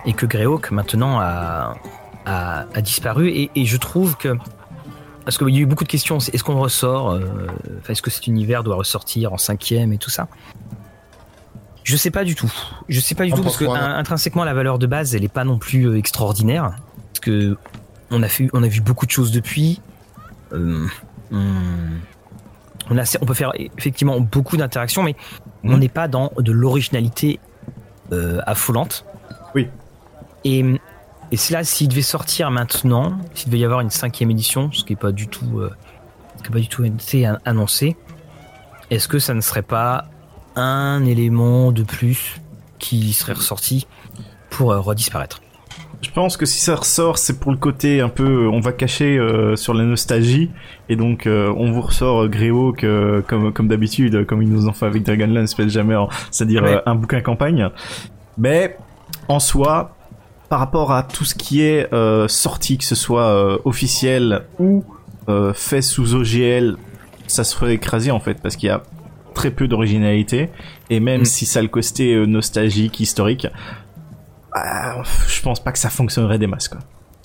Et 0.07 0.12
que 0.12 0.27
Greyhawk 0.27 0.71
maintenant 0.71 1.19
a, 1.21 1.77
a, 2.27 2.65
a 2.75 2.81
disparu. 2.81 3.29
Et, 3.29 3.51
et 3.55 3.65
je 3.65 3.77
trouve 3.77 4.17
que 4.17 4.37
parce 5.25 5.39
qu'il 5.39 5.49
y 5.51 5.59
a 5.59 5.61
eu 5.61 5.67
beaucoup 5.67 5.85
de 5.85 5.89
questions. 5.89 6.19
Est-ce 6.19 6.45
qu'on 6.45 6.59
ressort 6.59 7.11
euh, 7.11 7.47
Est-ce 7.89 8.03
que 8.03 8.11
cet 8.11 8.27
univers 8.27 8.62
doit 8.62 8.77
ressortir 8.77 9.33
en 9.33 9.39
cinquième 9.39 9.93
et 9.93 9.99
tout 9.99 10.11
ça? 10.11 10.29
Je 11.83 11.97
sais 11.97 12.11
pas 12.11 12.25
du 12.25 12.35
tout. 12.35 12.53
Je 12.89 13.01
sais 13.01 13.15
pas 13.15 13.25
du 13.25 13.33
On 13.33 13.37
tout 13.37 13.43
parce 13.43 13.57
que 13.57 13.65
intrinsèquement 13.65 14.45
la 14.45 14.55
valeur 14.55 14.79
de 14.79 14.87
base, 14.87 15.15
elle 15.15 15.25
est 15.25 15.33
pas 15.33 15.45
non 15.45 15.59
plus 15.59 15.87
euh, 15.87 15.99
extraordinaire. 15.99 16.75
Parce 17.12 17.21
que 17.21 17.57
on 18.11 18.23
a 18.23 18.29
fait, 18.29 18.49
on 18.53 18.62
a 18.62 18.69
vu 18.69 18.81
beaucoup 18.81 19.07
de 19.07 19.11
choses 19.11 19.33
depuis. 19.33 19.81
Euh, 20.53 20.87
on 22.91 22.99
a, 22.99 23.19
on 23.21 23.27
peut 23.27 23.35
faire 23.35 23.53
effectivement 23.79 24.21
beaucoup 24.21 24.57
d'interactions, 24.59 25.03
mais 25.03 25.17
on 25.65 25.73
Mhm. 25.73 25.79
n'est 25.81 25.89
pas 25.89 26.09
dans 26.09 26.31
de 26.39 26.53
l'originalité 26.53 27.41
euh, 28.12 28.41
affolante. 28.47 29.05
Oui. 29.55 29.69
Et, 30.45 30.61
et 31.33 31.37
c'est 31.37 31.55
là, 31.55 31.65
s'il 31.65 31.89
devait 31.89 32.03
sortir 32.03 32.51
maintenant, 32.51 33.17
s'il 33.35 33.47
devait 33.51 33.61
y 33.61 33.65
avoir 33.65 33.81
une 33.81 33.91
cinquième 33.91 34.31
édition, 34.31 34.71
ce 34.73 34.85
qui 34.85 34.93
n'est 34.93 34.99
pas 35.01 35.11
du 35.12 35.27
tout, 35.27 35.59
euh, 35.59 35.71
ce 36.37 36.43
qui 36.43 36.49
est 36.49 36.53
pas 36.53 36.61
du 36.61 36.69
tout 36.69 36.85
annoncé, 37.47 37.97
est-ce 38.91 39.09
que 39.09 39.19
ça 39.19 39.33
ne 39.35 39.41
serait 39.41 39.62
pas 39.62 40.05
un 40.55 41.05
élément 41.07 41.73
de 41.73 41.83
plus 41.83 42.41
qui 42.79 43.12
serait 43.15 43.33
ressorti 43.33 43.87
pour 44.51 44.71
euh, 44.73 44.81
redisparaître? 44.81 45.41
Je 46.05 46.11
pense 46.11 46.37
que 46.37 46.45
si 46.45 46.61
ça 46.61 46.77
ressort, 46.77 47.17
c'est 47.17 47.41
pour 47.41 47.51
le 47.51 47.57
côté 47.57 48.01
un 48.03 48.11
peu, 48.11 48.47
on 48.49 48.61
va 48.61 48.73
cacher 48.73 49.17
euh, 49.17 49.57
sur 49.57 49.73
la 49.73 49.85
nostalgie, 49.85 50.51
et 50.91 50.97
donc 50.97 51.27
euh, 51.27 51.51
on 51.57 51.73
vous 51.73 51.81
ressort 51.81 52.25
euh, 52.25 52.29
Greyhawk 52.29 52.85
euh, 52.85 53.23
comme 53.27 53.53
comme 53.55 53.69
d'habitude, 53.69 54.15
euh, 54.15 54.25
comme 54.25 54.43
ils 54.43 54.51
nous 54.51 54.69
ont 54.69 54.73
fait 54.75 54.85
avec 54.87 55.03
Dragonlance 55.03 55.51
Spelljammer, 55.53 56.05
c'est-à-dire 56.31 56.63
Ouais. 56.63 56.75
euh, 56.75 56.81
un 56.85 56.95
bouquin 56.95 57.23
campagne. 57.23 57.69
Mais 58.37 58.77
en 59.29 59.41
soi, 59.41 59.97
par 60.51 60.59
rapport 60.59 60.93
à 60.93 61.03
tout 61.05 61.25
ce 61.25 61.35
qui 61.35 61.63
est 61.63 61.93
euh, 61.95 62.29
sorti, 62.29 62.77
que 62.77 62.85
ce 62.85 62.95
soit 62.95 63.29
euh, 63.29 63.59
officiel 63.65 64.43
ou 64.59 64.85
euh, 65.31 65.55
fait 65.55 65.81
sous 65.81 66.15
OGL, 66.15 66.77
ça 67.27 67.45
se 67.45 67.57
ferait 67.57 67.75
écraser 67.75 68.11
en 68.11 68.21
fait, 68.21 68.43
parce 68.43 68.57
qu'il 68.57 68.67
y 68.69 68.73
a 68.73 68.83
très 69.33 69.51
peu 69.51 69.67
d'originalité, 69.69 70.51
et 70.91 71.01
même 71.01 71.23
Mm. 71.23 71.25
si 71.25 71.47
ça 71.47 71.63
le 71.63 71.69
costait 71.69 72.13
euh, 72.15 72.27
nostalgique, 72.27 73.01
historique, 73.01 73.47
bah, 74.55 75.03
je 75.29 75.43
pense 75.43 75.63
pas 75.63 75.73
que 75.73 75.79
ça 75.79 75.91
fonctionnerait 75.91 76.39
des 76.39 76.47
masses 76.47 76.69
quoi. 76.69 76.81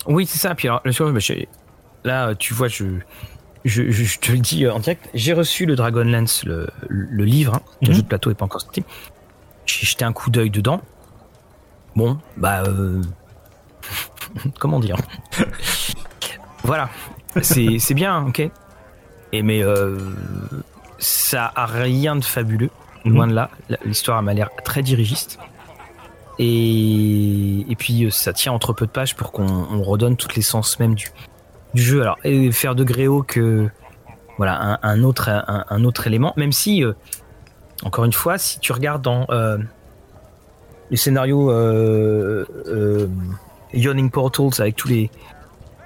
Oui, 0.06 0.26
c'est 0.26 0.38
ça. 0.38 0.54
Puis 0.54 0.68
alors, 0.68 0.80
là, 2.04 2.34
tu 2.34 2.54
vois, 2.54 2.68
je, 2.68 2.84
je, 3.64 3.90
je- 3.90 4.04
je 4.04 4.18
te 4.18 4.32
le 4.32 4.38
dis 4.38 4.64
euh, 4.64 4.72
en 4.72 4.78
direct, 4.80 5.08
j'ai 5.14 5.32
reçu 5.34 5.66
le 5.66 5.76
Dragonlance, 5.76 6.44
le, 6.44 6.68
le 6.88 7.24
livre, 7.24 7.54
hein, 7.56 7.60
le 7.82 7.88
Mhm. 7.88 7.94
jeu 7.94 8.02
de 8.02 8.06
plateau 8.08 8.30
n'est 8.30 8.34
pas 8.36 8.46
encore 8.46 8.60
sorti. 8.62 8.82
J'ai 9.66 9.86
jeté 9.86 10.04
un 10.04 10.12
coup 10.12 10.30
d'œil 10.30 10.50
dedans. 10.50 10.80
Bon, 11.96 12.18
bah, 12.36 12.62
euh, 12.66 13.02
comment 14.58 14.80
dire? 14.80 14.96
Voilà, 16.62 16.90
c'est 17.42 17.94
bien, 17.94 18.26
ok. 18.26 18.42
Et 19.32 19.42
mais 19.42 19.62
euh, 19.62 19.98
ça 20.98 21.50
a 21.54 21.64
rien 21.66 22.16
de 22.16 22.24
fabuleux, 22.24 22.70
Mhm. 23.04 23.12
loin 23.14 23.26
de 23.26 23.32
là. 23.34 23.50
L'histoire 23.84 24.22
m'a 24.22 24.34
l'air 24.34 24.50
très 24.64 24.82
dirigiste. 24.82 25.38
Et, 26.42 27.70
et 27.70 27.76
puis 27.76 28.04
euh, 28.06 28.10
ça 28.10 28.32
tient 28.32 28.52
entre 28.52 28.72
peu 28.72 28.86
de 28.86 28.90
pages 28.90 29.14
pour 29.14 29.30
qu'on 29.30 29.46
on 29.46 29.82
redonne 29.82 30.16
toute 30.16 30.36
l'essence 30.36 30.78
même 30.80 30.94
du, 30.94 31.10
du 31.74 31.82
jeu. 31.82 32.00
Alors, 32.00 32.16
et 32.24 32.50
faire 32.50 32.74
de 32.74 32.82
Gréo 32.82 33.22
que 33.22 33.68
voilà 34.38 34.58
un, 34.60 34.78
un 34.82 35.02
autre 35.04 35.28
un, 35.28 35.64
un 35.68 35.84
autre 35.84 36.06
élément, 36.06 36.32
même 36.36 36.52
si 36.52 36.82
euh, 36.82 36.94
encore 37.82 38.04
une 38.06 38.12
fois, 38.14 38.38
si 38.38 38.58
tu 38.58 38.72
regardes 38.72 39.02
dans 39.02 39.26
euh, 39.28 39.58
les 40.90 40.96
scénarios 40.96 41.50
euh, 41.50 43.06
Yawning 43.74 44.10
Portals 44.10 44.60
avec 44.60 44.76
tous 44.76 44.88
les 44.88 45.10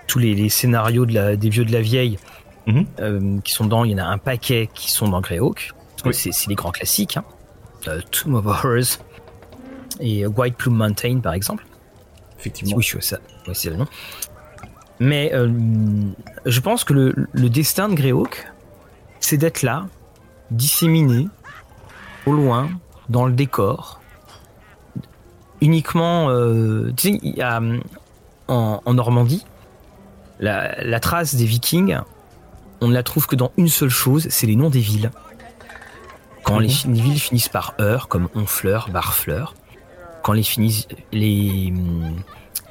tous 0.06 0.20
les, 0.20 0.34
les 0.36 0.48
scénarios 0.48 1.04
de 1.06 1.14
la, 1.14 1.34
des 1.36 1.48
vieux 1.48 1.64
de 1.64 1.72
la 1.72 1.80
vieille 1.80 2.18
Mhm. 2.66 3.42
qui 3.42 3.52
sont 3.52 3.66
dans, 3.66 3.84
il 3.84 3.90
y 3.90 3.94
en 3.94 3.98
a 3.98 4.04
un 4.06 4.16
paquet 4.16 4.70
qui 4.72 4.90
sont 4.90 5.08
dans 5.08 5.20
Greyhawk. 5.20 5.72
Oui. 6.06 6.14
C'est 6.14 6.30
les 6.48 6.54
grands 6.54 6.70
classiques. 6.70 7.18
Hein. 7.18 7.24
Tomb 8.10 8.36
of 8.36 8.46
Horrors 8.46 9.04
et 10.00 10.24
euh, 10.24 10.28
White 10.28 10.56
Plume 10.56 10.76
Mountain 10.76 11.20
par 11.20 11.34
exemple. 11.34 11.64
Effectivement. 12.38 12.76
Oui, 12.76 12.82
je 12.82 12.98
ça. 13.00 13.18
Oui, 13.46 13.54
c'est 13.54 13.70
le 13.70 13.76
nom. 13.76 13.86
Mais 15.00 15.32
euh, 15.34 15.50
je 16.46 16.60
pense 16.60 16.84
que 16.84 16.92
le, 16.92 17.14
le 17.32 17.48
destin 17.50 17.88
de 17.88 17.94
Greyhawk, 17.94 18.46
c'est 19.20 19.36
d'être 19.36 19.62
là, 19.62 19.86
disséminé, 20.50 21.28
au 22.26 22.32
loin, 22.32 22.70
dans 23.08 23.26
le 23.26 23.32
décor. 23.32 24.00
Uniquement, 25.60 26.28
euh, 26.30 26.92
tu 26.96 27.18
sais, 27.18 27.42
a, 27.42 27.60
en, 28.48 28.80
en 28.84 28.94
Normandie, 28.94 29.44
la, 30.38 30.82
la 30.84 31.00
trace 31.00 31.34
des 31.34 31.46
Vikings, 31.46 31.98
on 32.80 32.88
ne 32.88 32.94
la 32.94 33.02
trouve 33.02 33.26
que 33.26 33.36
dans 33.36 33.52
une 33.56 33.68
seule 33.68 33.88
chose, 33.88 34.26
c'est 34.30 34.46
les 34.46 34.56
noms 34.56 34.68
des 34.70 34.80
villes. 34.80 35.10
Quand 36.42 36.58
les, 36.58 36.68
fi- 36.68 36.88
les 36.88 37.00
villes 37.00 37.18
finissent 37.20 37.48
par 37.48 37.74
heure, 37.80 38.08
comme 38.08 38.28
Honfleur, 38.34 38.90
Barfleur, 38.90 39.54
quand 40.24 40.32
les, 40.32 40.42
finis, 40.42 40.86
les, 41.12 41.72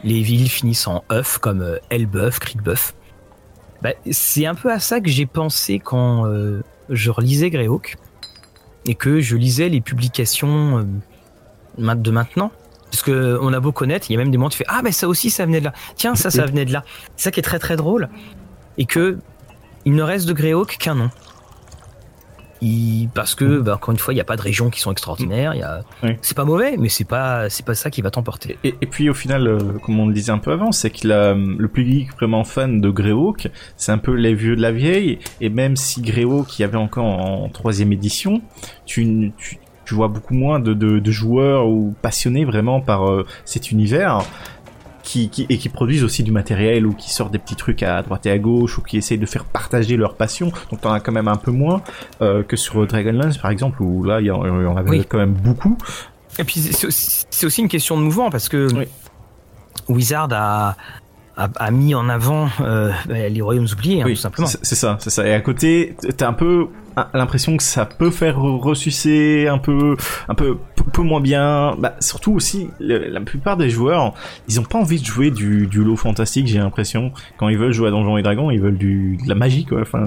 les 0.04 0.22
villes 0.24 0.50
finissent 0.50 0.88
en 0.88 1.04
œuf, 1.12 1.38
comme 1.38 1.62
euh, 1.62 1.78
Elbeuf, 1.92 2.40
Criquebeuf, 2.40 2.96
bah, 3.84 3.92
c'est 4.10 4.48
un 4.48 4.56
peu 4.56 4.72
à 4.72 4.80
ça 4.80 5.00
que 5.00 5.10
j'ai 5.10 5.28
pensé 5.28 5.78
quand 5.78 6.26
euh, 6.26 6.64
je 6.90 7.12
relisais 7.12 7.52
Greyhawk 7.52 7.96
et 8.88 8.96
que 8.96 9.20
je 9.20 9.38
lisais 9.38 9.70
les 9.70 9.82
publications 9.82 10.80
euh, 10.80 11.94
de 11.96 12.12
maintenant. 12.12 12.52
Parce 12.90 13.04
que 13.04 13.38
on 13.40 13.54
a 13.54 13.60
beau 13.60 13.72
connaître, 13.72 14.10
il 14.10 14.14
y 14.14 14.16
a 14.16 14.20
même 14.20 14.32
des 14.32 14.38
moments 14.38 14.48
où 14.48 14.52
tu 14.52 14.58
fais 14.58 14.66
Ah, 14.68 14.82
mais 14.84 14.92
ça 14.92 15.08
aussi, 15.08 15.30
ça 15.30 15.46
venait 15.46 15.60
de 15.60 15.66
là. 15.66 15.74
Tiens, 15.96 16.16
ça, 16.16 16.32
ça 16.32 16.46
venait 16.46 16.66
de 16.66 16.74
là. 16.74 16.84
C'est 17.16 17.26
ça 17.26 17.32
qui 17.32 17.40
est 17.40 17.44
très 17.44 17.60
très 17.60 17.76
drôle. 17.76 18.10
Et 18.80 18.86
que 18.86 19.20
il 19.86 19.94
ne 19.94 20.02
reste 20.02 20.28
de 20.28 20.34
Greyhawk 20.34 20.78
qu'un 20.78 20.96
nom. 20.96 21.10
Il- 22.64 23.10
parce 23.14 23.36
que, 23.36 23.60
bah, 23.60 23.76
encore 23.76 23.92
une 23.92 24.00
fois, 24.00 24.14
il 24.14 24.18
n'y 24.18 24.22
a 24.22 24.26
pas 24.26 24.36
de 24.38 24.42
régions 24.42 24.70
qui 24.70 24.80
sont 24.80 24.92
extraordinaires. 24.92 25.54
Y 25.56 25.62
a... 25.64 25.82
Oui. 26.04 26.12
C'est 26.22 26.36
pas 26.38 26.46
mauvais, 26.46 26.78
mais 26.78 26.90
c'est 26.90 27.04
pas, 27.04 27.50
c'est 27.50 27.66
pas 27.66 27.76
ça 27.76 27.90
qui 27.90 28.02
va 28.02 28.10
t'emporter. 28.10 28.58
Et, 28.64 28.74
et 28.82 28.86
puis 28.88 29.10
au 29.10 29.14
final, 29.14 29.48
euh, 29.48 29.58
comme 29.84 30.00
on 30.00 30.08
le 30.08 30.14
disait 30.14 30.32
un 30.32 30.38
peu 30.38 30.52
avant, 30.52 30.72
c'est 30.72 30.90
que 30.90 31.08
la- 31.08 31.34
le 31.34 31.68
public 31.68 32.14
vraiment 32.16 32.44
fan 32.44 32.80
de 32.82 32.90
Greyhawk, 32.90 33.50
c'est 33.78 33.92
un 33.92 33.98
peu 33.98 34.14
les 34.14 34.34
vieux 34.34 34.56
de 34.56 34.62
la 34.62 34.72
vieille. 34.72 35.20
Et 35.42 35.50
même 35.50 35.76
si 35.76 36.02
Greyhawk 36.02 36.58
y 36.60 36.64
avait 36.64 36.78
encore 36.78 37.06
en, 37.06 37.50
troisième 37.50 37.92
édition, 37.92 38.42
tu, 38.86 39.32
tu, 39.38 39.58
tu 39.86 39.94
vois 39.96 40.08
beaucoup 40.08 40.34
moins 40.34 40.60
de, 40.60 40.74
de, 40.74 41.00
de 41.00 41.12
joueurs 41.12 41.68
ou 41.68 41.94
passionnés 42.02 42.46
vraiment 42.46 42.80
par 42.82 43.10
euh, 43.10 43.26
cet 43.46 43.72
univers. 43.72 44.20
Qui, 45.04 45.30
qui, 45.30 45.46
et 45.50 45.58
qui 45.58 45.68
produisent 45.68 46.06
aussi 46.06 46.24
du 46.24 46.32
matériel 46.32 46.88
ou 46.88 46.94
qui 46.94 47.12
sortent 47.12 47.34
des 47.34 47.38
petits 47.38 47.58
trucs 47.58 47.84
à 47.84 48.02
droite 48.04 48.26
et 48.26 48.32
à 48.32 48.38
gauche 48.40 48.78
ou 48.78 48.82
qui 48.82 48.96
essayent 48.98 49.18
de 49.18 49.26
faire 49.26 49.44
partager 49.44 49.98
leur 49.98 50.16
passion. 50.16 50.50
Donc 50.72 50.80
t'en 50.80 50.94
as 50.94 51.02
quand 51.02 51.12
même 51.12 51.28
un 51.28 51.36
peu 51.36 51.52
moins 51.52 51.82
euh, 52.22 52.42
que 52.42 52.56
sur 52.56 52.88
Dragonlance 52.88 53.38
par 53.38 53.52
exemple 53.52 53.82
où 53.84 54.06
là 54.06 54.22
il 54.22 54.28
y 54.28 54.32
en, 54.32 54.46
y 54.46 54.66
en 54.66 54.78
avait 54.78 54.90
Oui. 54.90 55.06
quand 55.08 55.18
même 55.18 55.34
beaucoup. 55.34 55.78
Et 56.40 56.46
puis 56.46 56.62
c'est 56.62 57.46
aussi, 57.46 57.62
une 57.62 57.68
question 57.68 57.98
de 57.98 58.02
mouvement 58.02 58.30
parce 58.30 58.48
que 58.48 58.74
Oui. 58.74 58.86
Wizard 59.90 60.30
a, 60.32 60.78
a, 61.38 61.50
a 61.56 61.72
mis 61.72 61.96
en 61.96 62.10
avant 62.10 62.48
euh, 62.62 62.92
bah, 63.08 63.28
les 63.30 63.42
royaumes 63.42 63.68
oubliés, 63.72 64.02
hein, 64.02 64.06
Oui, 64.06 64.14
tout 64.14 64.22
simplement. 64.22 64.48
c'est 64.48 64.76
ça, 64.76 64.98
c'est 65.00 65.10
ça. 65.10 65.28
Et 65.28 65.34
à 65.34 65.42
côté, 65.42 65.96
t'as 66.18 66.28
un 66.28 66.34
peu 66.34 66.68
ah, 66.96 67.10
l'impression 67.16 67.58
que 67.58 67.64
ça 67.64 67.86
peut 67.88 68.12
faire 68.12 68.40
ressucer 68.40 69.48
un 69.48 69.58
peu, 69.58 69.98
un 70.30 70.36
peu, 70.36 70.58
peu, 70.76 70.84
peu 70.84 71.02
moins 71.02 71.22
bien. 71.22 71.76
Bah, 71.80 71.96
surtout 72.00 72.34
aussi, 72.34 72.70
le- 72.80 73.08
la 73.10 73.20
plupart 73.22 73.58
des 73.58 73.70
joueurs, 73.72 74.14
ils 74.48 74.60
ont 74.60 74.64
pas 74.64 74.78
envie 74.78 75.00
de 75.02 75.06
jouer 75.06 75.32
du, 75.32 75.66
du 75.66 75.84
lot 75.84 75.96
fantastique. 75.96 76.46
J'ai 76.46 76.60
l'impression 76.60 77.12
quand 77.38 77.50
ils 77.50 77.58
veulent 77.58 77.74
jouer 77.74 77.88
à 77.88 77.92
Donjons 77.92 78.18
et 78.18 78.22
Dragons, 78.22 78.52
ils 78.52 78.62
veulent 78.62 78.78
du 78.78 79.18
de 79.24 79.28
la 79.28 79.34
magie, 79.36 79.66
quoi. 79.66 79.82
Enfin, 79.82 80.06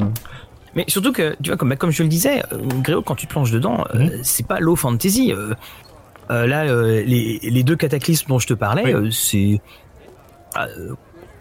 Mais 0.77 0.85
surtout 0.87 1.11
que, 1.13 1.35
tu 1.43 1.51
vois, 1.51 1.57
comme, 1.57 1.71
bah, 1.71 1.77
comme 1.77 1.91
je 1.91 2.05
le 2.05 2.09
disais, 2.09 2.41
euh, 2.53 2.59
Gréo, 2.85 3.03
quand 3.03 3.17
tu 3.17 3.27
te 3.27 3.33
plonges 3.33 3.51
dedans, 3.51 3.85
euh, 3.95 3.99
Mhm. 4.05 4.11
c'est 4.23 4.47
pas 4.47 4.61
low 4.61 4.77
fantasy. 4.77 5.33
euh, 5.33 5.55
euh, 6.31 6.47
là, 6.47 6.65
les, 7.03 7.41
les 7.43 7.63
deux 7.65 7.77
cataclysmes 7.77 8.29
dont 8.29 8.39
je 8.39 8.47
te 8.47 8.55
parlais, 8.55 8.95
Oui. 8.95 9.13
c'est. 9.13 9.61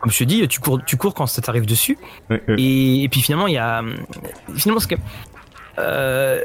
Ah, 0.06 0.08
comme 0.08 0.12
je 0.12 0.20
te 0.20 0.24
dis, 0.24 0.48
tu 0.48 0.60
cours, 0.60 0.80
tu 0.86 0.98
cours 0.98 1.14
quand 1.14 1.26
ça 1.28 1.42
t'arrive 1.42 1.66
dessus. 1.66 1.98
Et, 2.58 3.04
et 3.04 3.10
puis 3.10 3.22
finalement, 3.22 3.48
il 3.48 3.54
y 3.54 3.58
a. 3.58 3.82
Finalement, 4.56 4.80
ce 4.80 4.88
que. 4.88 4.96
Euh, 5.78 6.40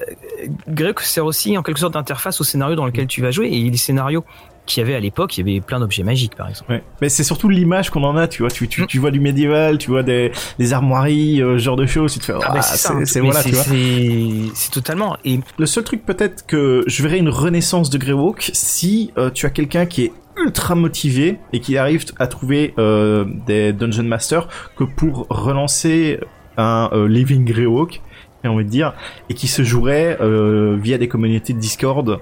Greg 0.69 0.99
sert 1.01 1.25
aussi 1.25 1.57
en 1.57 1.63
quelque 1.63 1.79
sorte 1.79 1.95
d'interface 1.95 2.41
au 2.41 2.45
scénario 2.45 2.75
dans 2.75 2.87
lequel 2.87 3.07
tu 3.07 3.23
vas 3.23 3.31
jouer. 3.31 3.49
Et 3.53 3.71
les 3.71 3.77
scénarios 3.77 4.25
qu'il 4.67 4.81
y 4.83 4.85
avait 4.85 4.95
à 4.97 5.01
l'époque, 5.01 5.37
il 5.39 5.47
y 5.49 5.51
avait 5.53 5.61
plein 5.61 5.79
d'objets 5.81 6.03
magiques, 6.03 6.35
par 6.37 6.49
exemple. 6.49 6.71
Ouais. 6.73 6.83
Mais 7.01 7.09
c'est 7.09 7.23
surtout 7.25 7.49
l'image 7.49 7.91
qu'on 7.91 8.03
en 8.05 8.17
a, 8.17 8.27
tu 8.29 8.43
vois. 8.43 8.51
Tu, 8.51 8.67
tu, 8.69 8.83
Mm. 8.83 8.87
tu 8.87 8.99
vois 8.99 9.11
du 9.13 9.21
médiéval, 9.21 9.79
tu 9.79 9.91
vois 9.91 10.03
des, 10.03 10.33
des 10.59 10.73
armoiries, 10.73 11.41
euh, 11.43 11.59
genre 11.59 11.77
de 11.77 11.87
choses. 11.87 12.13
Tu 12.15 12.19
te 12.19 12.25
fais, 12.25 12.33
Ah, 12.35 12.39
ah, 12.45 12.55
bah, 12.55 12.63
c'est 12.63 12.77
ça, 12.77 12.95
c'est 13.05 13.21
hein. 13.21 13.23
voilà, 13.25 13.43
tu 13.43 13.51
vois. 13.53 13.63
c'est- 13.63 14.51
C'est 14.55 14.71
totalement. 14.73 15.17
Et 15.25 15.39
Le 15.59 15.67
seul 15.67 15.85
truc 15.85 16.05
peut-être 16.05 16.45
que 16.47 16.83
je 16.89 17.03
verrais 17.03 17.19
une 17.19 17.29
renaissance 17.29 17.89
de 17.91 17.99
Greyhawk 17.99 18.51
si 18.53 19.13
euh, 19.17 19.31
tu 19.31 19.47
as 19.47 19.51
quelqu'un 19.51 19.87
qui 19.87 20.05
est 20.07 20.13
ultra 20.45 20.75
motivé 20.75 21.39
et 21.53 21.61
qui 21.61 21.77
arrive 21.77 22.05
à 22.19 22.27
trouver 22.27 22.75
euh, 22.79 23.25
des 23.47 23.73
Dungeon 23.73 24.05
Masters 24.05 24.49
que 24.77 24.85
pour 24.85 25.27
relancer 25.29 26.21
un 26.57 26.91
euh, 26.93 27.09
Living 27.09 27.45
Greyhawk, 27.45 28.01
j'ai 28.43 28.49
envie 28.49 28.65
de 28.65 28.71
dire, 28.71 28.95
et 29.29 29.35
qui 29.35 29.49
se 29.49 29.63
jouerait 29.63 30.19
euh, 30.21 30.77
via 30.81 30.99
des 30.99 31.09
communautés 31.09 31.53
de 31.53 31.59
Discord 31.59 32.21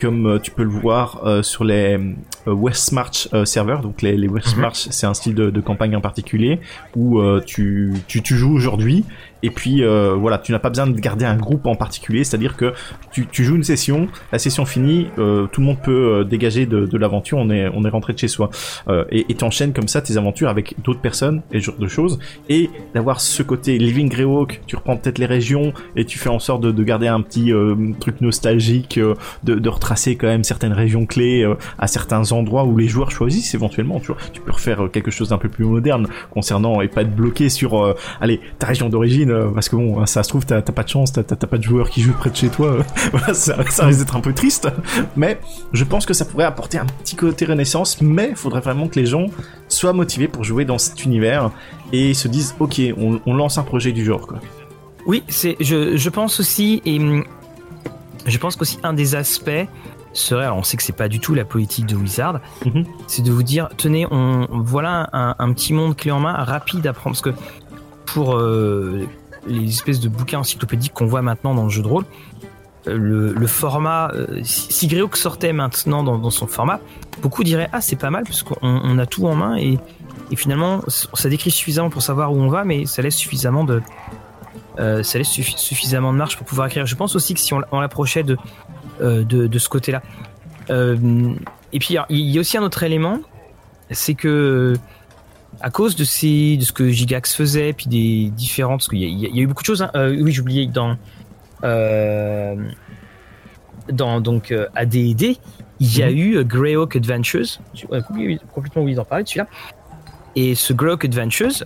comme 0.00 0.38
tu 0.40 0.52
peux 0.52 0.62
le 0.62 0.70
voir 0.70 1.42
sur 1.42 1.64
les 1.64 1.98
Westmarch 2.46 3.28
serveurs. 3.44 3.80
Donc 3.80 4.00
les, 4.00 4.16
les 4.16 4.28
Westmarch, 4.28 4.86
c'est 4.90 5.08
un 5.08 5.12
style 5.12 5.34
de, 5.34 5.50
de 5.50 5.60
campagne 5.60 5.96
en 5.96 6.00
particulier 6.00 6.60
où 6.94 7.20
tu, 7.40 7.92
tu, 8.06 8.22
tu 8.22 8.36
joues 8.36 8.54
aujourd'hui 8.54 9.04
Et 9.42 9.50
puis 9.50 9.84
euh, 9.84 10.14
voilà, 10.14 10.38
tu 10.38 10.52
n'as 10.52 10.58
pas 10.58 10.68
besoin 10.68 10.86
de 10.86 10.98
garder 10.98 11.24
un 11.24 11.36
groupe 11.36 11.66
en 11.66 11.74
particulier, 11.74 12.24
c'est-à-dire 12.24 12.56
que 12.56 12.72
tu, 13.12 13.26
tu, 13.26 13.44
joues 13.44 13.56
une 13.56 13.64
session, 13.64 14.08
la 14.32 14.38
session 14.38 14.64
finie, 14.64 15.08
euh, 15.18 15.46
tout 15.46 15.60
le 15.60 15.66
monde 15.66 15.78
peut 15.82 16.20
euh, 16.20 16.24
dégager 16.24 16.66
de, 16.66 16.86
de 16.86 16.98
l'aventure, 16.98 17.38
on 17.38 17.50
est 17.50 17.68
on 17.74 17.84
est 17.84 17.88
rentré 17.88 18.12
de 18.12 18.18
chez 18.18 18.28
soi. 18.28 18.50
Euh, 18.88 19.04
et 19.10 19.34
t'enchaînes 19.34 19.72
comme 19.72 19.88
ça 19.88 20.00
tes 20.02 20.16
aventures 20.16 20.48
avec 20.48 20.74
d'autres 20.82 21.00
personnes 21.00 21.42
et 21.52 21.60
ce 21.60 21.66
genre 21.66 21.78
de 21.78 21.88
choses. 21.88 22.18
Et 22.48 22.70
d'avoir 22.94 23.20
ce 23.20 23.42
côté 23.42 23.78
living 23.78 24.08
Greyhawk, 24.08 24.60
tu 24.66 24.76
reprends 24.76 24.96
peut-être 24.96 25.18
les 25.18 25.26
régions 25.26 25.72
et 25.96 26.04
tu 26.04 26.18
fais 26.18 26.28
en 26.28 26.38
sorte 26.38 26.62
de, 26.62 26.72
de 26.72 26.82
garder 26.82 27.06
un 27.06 27.20
petit 27.20 27.52
truc 28.00 28.20
nostalgique, 28.20 28.98
de, 28.98 29.54
de, 29.54 29.68
retracer 29.68 30.16
quand 30.16 30.26
même 30.26 30.44
certaines 30.44 30.72
régions 30.72 31.06
clés 31.06 31.46
à 31.78 31.86
certains 31.86 32.32
endroits 32.32 32.64
où 32.64 32.76
les 32.76 32.88
joueurs 32.88 33.10
choisissent 33.10 33.54
éventuellement, 33.54 34.00
tu 34.00 34.08
vois, 34.08 34.16
tu 34.32 34.40
peux 34.40 34.52
refaire 34.52 34.88
quelque 34.92 35.10
chose 35.10 35.28
d'un 35.28 35.38
peu 35.38 35.48
plus 35.48 35.64
moderne 35.64 36.08
concernant 36.30 36.80
et 36.80 36.88
pas 36.88 37.02
être 37.02 37.14
bloqué 37.14 37.48
sur 37.48 37.94
allez 38.20 38.40
ta 38.58 38.66
région 38.66 38.88
d'origine 38.88 39.27
euh, 39.28 39.50
parce 39.50 39.68
que 39.68 39.76
bon, 39.76 40.04
ça 40.06 40.22
se 40.22 40.28
trouve, 40.28 40.46
t'as 40.46 40.60
pas 40.62 40.82
de 40.82 40.88
chance, 40.88 41.12
t'as 41.12 41.22
pas 41.22 41.58
de 41.58 41.62
joueurs 41.62 41.90
qui 41.90 42.00
jouent 42.00 42.14
près 42.14 42.30
de 42.30 42.36
chez 42.36 42.48
toi. 42.48 42.78
ça, 43.32 43.56
ça 43.68 43.86
risque 43.86 44.00
d'être 44.00 44.16
un 44.16 44.20
peu 44.20 44.32
triste. 44.32 44.68
Mais 45.16 45.40
je 45.72 45.84
pense 45.84 46.06
que 46.06 46.14
ça 46.14 46.24
pourrait 46.24 46.44
apporter 46.44 46.78
un 46.78 46.86
petit 46.86 47.16
côté 47.16 47.44
renaissance, 47.44 48.00
mais 48.00 48.30
il 48.30 48.36
faudrait 48.36 48.60
vraiment 48.60 48.88
que 48.88 48.98
les 48.98 49.06
gens 49.06 49.26
soient 49.68 49.92
motivés 49.92 50.28
pour 50.28 50.44
jouer 50.44 50.64
dans 50.64 50.78
cet 50.78 51.04
univers 51.04 51.50
et 51.92 52.14
se 52.14 52.28
disent, 52.28 52.54
ok, 52.58 52.80
on, 52.96 53.34
lance 53.34 53.58
un 53.58 53.62
projet 53.62 53.92
du 53.92 54.04
genre, 54.04 54.26
quoi. 54.26 54.40
Oui, 55.06 55.22
c'est, 55.28 55.56
je, 55.60 55.96
je 55.96 56.10
pense 56.10 56.40
aussi, 56.40 56.82
et 56.84 56.98
hum, 56.98 57.24
je 58.26 58.38
pense 58.38 58.56
qu'aussi 58.56 58.78
un 58.82 58.92
des 58.92 59.14
aspects 59.14 59.66
serait, 60.12 60.44
alors 60.44 60.58
on 60.58 60.62
sait 60.62 60.76
que 60.76 60.82
c'est 60.82 60.92
pas 60.92 61.08
du 61.08 61.20
tout 61.20 61.34
la 61.34 61.44
politique 61.44 61.86
de 61.86 61.96
Wizard, 61.96 62.40
mhm. 62.66 62.84
c'est 63.06 63.22
de 63.22 63.30
vous 63.30 63.42
dire, 63.42 63.68
tenez, 63.76 64.06
on, 64.10 64.46
voilà 64.50 65.08
un, 65.12 65.34
un, 65.38 65.52
petit 65.52 65.72
monde 65.72 65.96
clé 65.96 66.10
en 66.10 66.20
main 66.20 66.32
rapide 66.32 66.86
à 66.86 66.92
prendre, 66.92 67.16
parce 67.16 67.22
que 67.22 67.40
pour 68.06 68.36
euh, 68.36 69.06
les 69.48 69.68
espèces 69.68 70.00
de 70.00 70.08
bouquins 70.08 70.40
encyclopédiques 70.40 70.92
qu'on 70.92 71.06
voit 71.06 71.22
maintenant 71.22 71.54
dans 71.54 71.64
le 71.64 71.70
jeu 71.70 71.82
de 71.82 71.88
rôle, 71.88 72.04
euh, 72.86 73.34
le, 73.36 73.46
format, 73.46 74.10
euh, 74.14 74.40
si 74.44 74.86
Gréoc 74.86 75.16
sortait 75.16 75.52
maintenant 75.52 76.02
dans, 76.02 76.30
son 76.30 76.46
format, 76.46 76.80
beaucoup 77.22 77.42
diraient 77.44 77.68
ah 77.72 77.80
c'est 77.80 77.96
pas 77.96 78.10
mal 78.10 78.24
parce 78.24 78.42
qu'on 78.42 78.98
a 78.98 79.06
tout 79.06 79.26
en 79.26 79.34
main 79.34 79.56
et, 79.56 79.78
finalement 80.36 80.82
ça 80.86 81.30
décrit 81.30 81.50
suffisamment 81.50 81.88
pour 81.88 82.02
savoir 82.02 82.32
où 82.32 82.36
on 82.36 82.48
va, 82.48 82.64
mais 82.64 82.84
ça 82.84 83.00
laisse 83.00 83.16
suffisamment 83.16 83.64
de 83.64 83.80
ça 84.76 85.18
laisse 85.18 85.28
suffisamment 85.28 86.12
de 86.12 86.18
marge 86.18 86.36
pour 86.36 86.46
pouvoir 86.46 86.68
écrire. 86.68 86.86
Je 86.86 86.94
pense 86.94 87.16
aussi 87.16 87.34
que 87.34 87.40
si 87.40 87.52
on, 87.54 87.80
l'approchait 87.80 88.22
de, 88.22 88.36
de, 89.00 89.58
ce 89.58 89.68
côté-là. 89.70 90.02
et 90.70 91.78
puis 91.78 91.96
il 92.10 92.30
y 92.30 92.36
a 92.36 92.40
aussi 92.40 92.58
un 92.58 92.62
autre 92.62 92.82
élément, 92.82 93.20
c'est 93.90 94.14
que 94.14 94.74
à 95.60 95.70
cause 95.70 95.96
de 95.96 96.04
ces, 96.04 96.56
de 96.56 96.64
ce 96.64 96.72
que 96.72 96.88
Gigax 96.88 97.34
faisait, 97.34 97.72
puis 97.72 97.86
des 97.86 98.30
différentes, 98.30 98.80
parce 98.80 98.88
qu'il 98.88 99.00
y, 99.02 99.26
a 99.26 99.42
eu 99.42 99.46
beaucoup 99.46 99.62
de 99.62 99.66
choses. 99.66 99.82
Hein. 99.82 99.90
Euh, 99.94 100.16
oui, 100.20 100.32
j'oubliais 100.32 100.66
dans 100.66 100.96
euh, 101.64 102.54
dans 103.90 104.20
donc 104.20 104.52
euh, 104.52 104.68
AD&D, 104.76 105.38
il 105.80 105.98
y 105.98 106.02
a 106.02 106.10
mhm. 106.10 106.16
eu 106.16 106.44
Greyhawk 106.44 106.94
Adventures. 106.96 107.58
complètement 108.54 108.82
oublié 108.82 108.96
d'en 108.96 109.04
parler 109.04 109.24
de 109.24 109.28
celui-là. 109.28 109.48
Et 110.36 110.54
ce 110.54 110.72
Greyhawk 110.72 111.04
Adventures, 111.04 111.64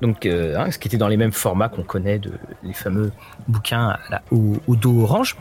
donc 0.00 0.26
hein, 0.26 0.70
ce 0.70 0.78
qui 0.78 0.88
était 0.88 0.98
dans 0.98 1.08
les 1.08 1.16
mêmes 1.16 1.32
formats 1.32 1.68
qu'on 1.68 1.82
connaît 1.82 2.18
de 2.18 2.32
les 2.62 2.74
fameux 2.74 3.10
bouquins 3.48 3.96
au, 4.30 4.76
dos 4.76 5.02
orange, 5.02 5.36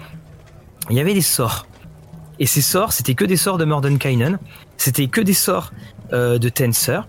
il 0.90 0.96
y 0.96 1.00
avait 1.00 1.14
des 1.14 1.22
sorts. 1.22 1.68
Et 2.40 2.48
ces 2.48 2.62
sorts, 2.62 2.94
c'était 2.94 3.14
que 3.14 3.26
des 3.26 3.38
sorts 3.38 3.60
de 3.60 3.66
Mordenkainen, 3.66 4.40
c'était 4.78 5.08
que 5.08 5.22
des 5.22 5.34
sorts 5.34 5.72
de 6.12 6.50
Tensor 6.50 7.06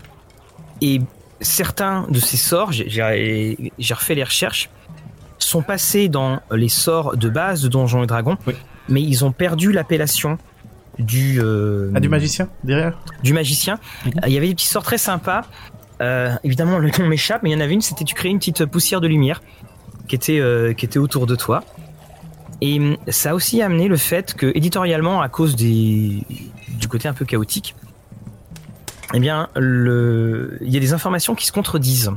et 0.81 1.01
certains 1.41 2.05
de 2.09 2.19
ces 2.19 2.37
sorts, 2.37 2.71
j'ai 2.71 3.93
refait 3.93 4.15
les 4.15 4.23
recherches, 4.23 4.69
sont 5.37 5.61
passés 5.61 6.09
dans 6.09 6.39
les 6.51 6.69
sorts 6.69 7.17
de 7.17 7.29
base 7.29 7.61
de 7.61 7.67
Donjons 7.67 8.03
et 8.03 8.07
Dragons, 8.07 8.37
mais 8.89 9.01
ils 9.01 9.25
ont 9.25 9.31
perdu 9.31 9.71
l'appellation 9.71 10.37
du. 10.99 11.39
Euh, 11.41 11.91
ah, 11.93 11.99
du 11.99 12.09
magicien 12.09 12.49
derrière 12.63 12.97
Du 13.23 13.33
magicien. 13.33 13.79
Mhm. 14.05 14.11
Il 14.27 14.33
y 14.33 14.37
avait 14.37 14.47
des 14.47 14.55
petits 14.55 14.67
sorts 14.67 14.83
très 14.83 14.97
sympas. 14.97 15.45
Euh, 16.01 16.33
évidemment, 16.43 16.77
le 16.77 16.89
nom 16.99 17.07
m'échappe, 17.07 17.43
mais 17.43 17.51
il 17.51 17.53
y 17.53 17.55
en 17.55 17.61
avait 17.61 17.73
une, 17.73 17.81
c'était 17.81 18.03
tu 18.03 18.15
créais 18.15 18.31
une 18.31 18.39
petite 18.39 18.65
poussière 18.65 19.01
de 19.01 19.07
lumière 19.07 19.41
qui 20.07 20.15
était, 20.15 20.39
euh, 20.39 20.73
qui 20.73 20.85
était 20.85 20.99
autour 20.99 21.25
de 21.25 21.35
toi. 21.35 21.63
Et 22.61 22.97
ça 23.09 23.31
a 23.31 23.33
aussi 23.33 23.61
amené 23.61 23.87
le 23.87 23.97
fait 23.97 24.33
que, 24.33 24.51
éditorialement, 24.55 25.21
à 25.21 25.29
cause 25.29 25.55
des, 25.55 26.23
du 26.69 26.87
côté 26.87 27.07
un 27.07 27.13
peu 27.13 27.25
chaotique, 27.25 27.75
eh 29.15 29.19
bien, 29.19 29.47
le... 29.55 30.57
il 30.61 30.73
y 30.73 30.77
a 30.77 30.79
des 30.79 30.93
informations 30.93 31.35
qui 31.35 31.45
se 31.45 31.51
contredisent. 31.51 32.11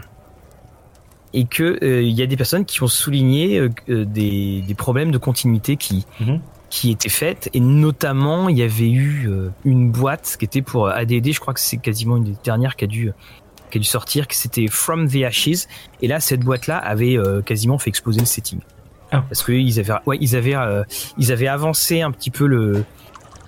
Et 1.35 1.45
que 1.45 1.79
euh, 1.85 2.03
il 2.03 2.13
y 2.13 2.23
a 2.23 2.27
des 2.27 2.37
personnes 2.37 2.65
qui 2.65 2.83
ont 2.83 2.89
souligné 2.89 3.59
euh, 3.59 3.69
euh, 3.91 4.05
des, 4.07 4.63
des, 4.67 4.75
problèmes 4.75 5.11
de 5.11 5.19
continuité 5.19 5.77
qui, 5.77 6.07
mhm. 6.21 6.41
qui 6.71 6.91
étaient 6.91 7.11
faits. 7.11 7.51
Et 7.53 7.61
notamment, 7.61 8.49
il 8.49 8.57
y 8.57 8.63
avait 8.63 8.91
eu 8.91 9.31
une 9.65 9.93
boîte 9.93 10.37
qui 10.39 10.47
était 10.47 10.63
pour 10.63 10.89
ADD, 10.89 11.33
je 11.33 11.39
crois 11.39 11.55
que 11.55 11.61
c'est 11.61 11.77
quasiment 11.77 12.17
une 12.17 12.25
des 12.25 12.37
dernières 12.43 12.77
qui 12.77 12.85
a 12.85 12.89
dû, 12.89 13.13
qui 13.71 13.79
a 13.79 13.81
dû 13.81 13.87
sortir, 13.87 14.27
que 14.27 14.35
c'était 14.35 14.67
From 14.69 15.09
the 15.09 15.23
Ashes. 15.23 15.69
Et 16.01 16.09
là, 16.09 16.19
cette 16.19 16.41
boîte-là 16.41 16.79
avait 16.79 17.17
quasiment 17.45 17.79
fait 17.79 17.91
exploser 17.91 18.21
le 18.21 18.27
setting. 18.27 18.61
Ah. 19.13 19.23
Parce 19.29 19.45
qu'ils 19.45 19.79
avaient, 19.79 19.95
ouais, 20.07 20.19
ils 20.21 20.35
avaient, 20.35 20.57
ils 21.19 21.31
avaient 21.31 21.47
avancé 21.47 22.01
un 22.01 22.11
petit 22.11 22.31
peu 22.31 22.47
le, 22.47 22.85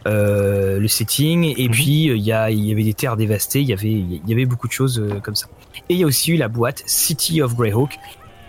euh, 0.07 0.78
le 0.78 0.88
setting 0.88 1.44
et 1.44 1.68
mhm. 1.68 1.70
puis 1.70 2.05
il 2.05 2.22
y, 2.22 2.32
a, 2.32 2.51
y 2.51 2.72
avait 2.72 2.84
des 2.84 2.94
terres 2.94 3.16
dévastées, 3.16 3.61
il 3.61 3.68
y 3.68 3.72
avait, 3.72 3.90
il 3.90 4.22
y 4.26 4.32
avait 4.32 4.46
beaucoup 4.46 4.66
de 4.66 4.72
choses 4.72 4.98
euh, 4.98 5.20
comme 5.20 5.34
ça. 5.34 5.46
Et 5.88 5.94
il 5.94 5.98
y 5.98 6.05
a 6.05 6.07
aussi 6.07 6.32
eu 6.32 6.36
la 6.36 6.48
boîte 6.48 6.82
City 6.86 7.42
of 7.42 7.55
Greyhawk 7.55 7.98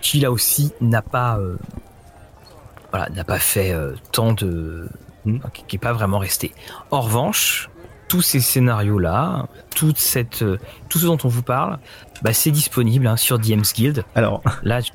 qui 0.00 0.20
là 0.20 0.32
aussi 0.32 0.72
n'a 0.80 1.02
pas, 1.02 1.38
euh, 1.38 1.56
voilà, 2.90 3.08
n'a 3.10 3.24
pas 3.24 3.38
fait 3.38 3.74
tant 4.12 4.32
de, 4.32 4.88
mhm. 5.24 5.40
qui 5.52 5.76
n'est 5.76 5.80
pas 5.80 5.92
vraiment 5.92 6.18
resté. 6.18 6.52
En 6.90 7.02
revanche, 7.02 7.68
tous 8.08 8.22
ces 8.22 8.40
scénarios 8.40 8.98
là, 8.98 9.46
toute 9.74 9.98
cette, 9.98 10.44
tout 10.88 10.98
ce 10.98 11.06
dont 11.06 11.18
on 11.24 11.28
vous 11.28 11.42
parle, 11.42 11.78
bah, 12.22 12.32
c'est 12.32 12.50
disponible 12.50 13.06
hein, 13.06 13.16
sur 13.16 13.38
DM's 13.38 13.72
Guild. 13.74 14.04
Alors 14.14 14.42
là. 14.62 14.80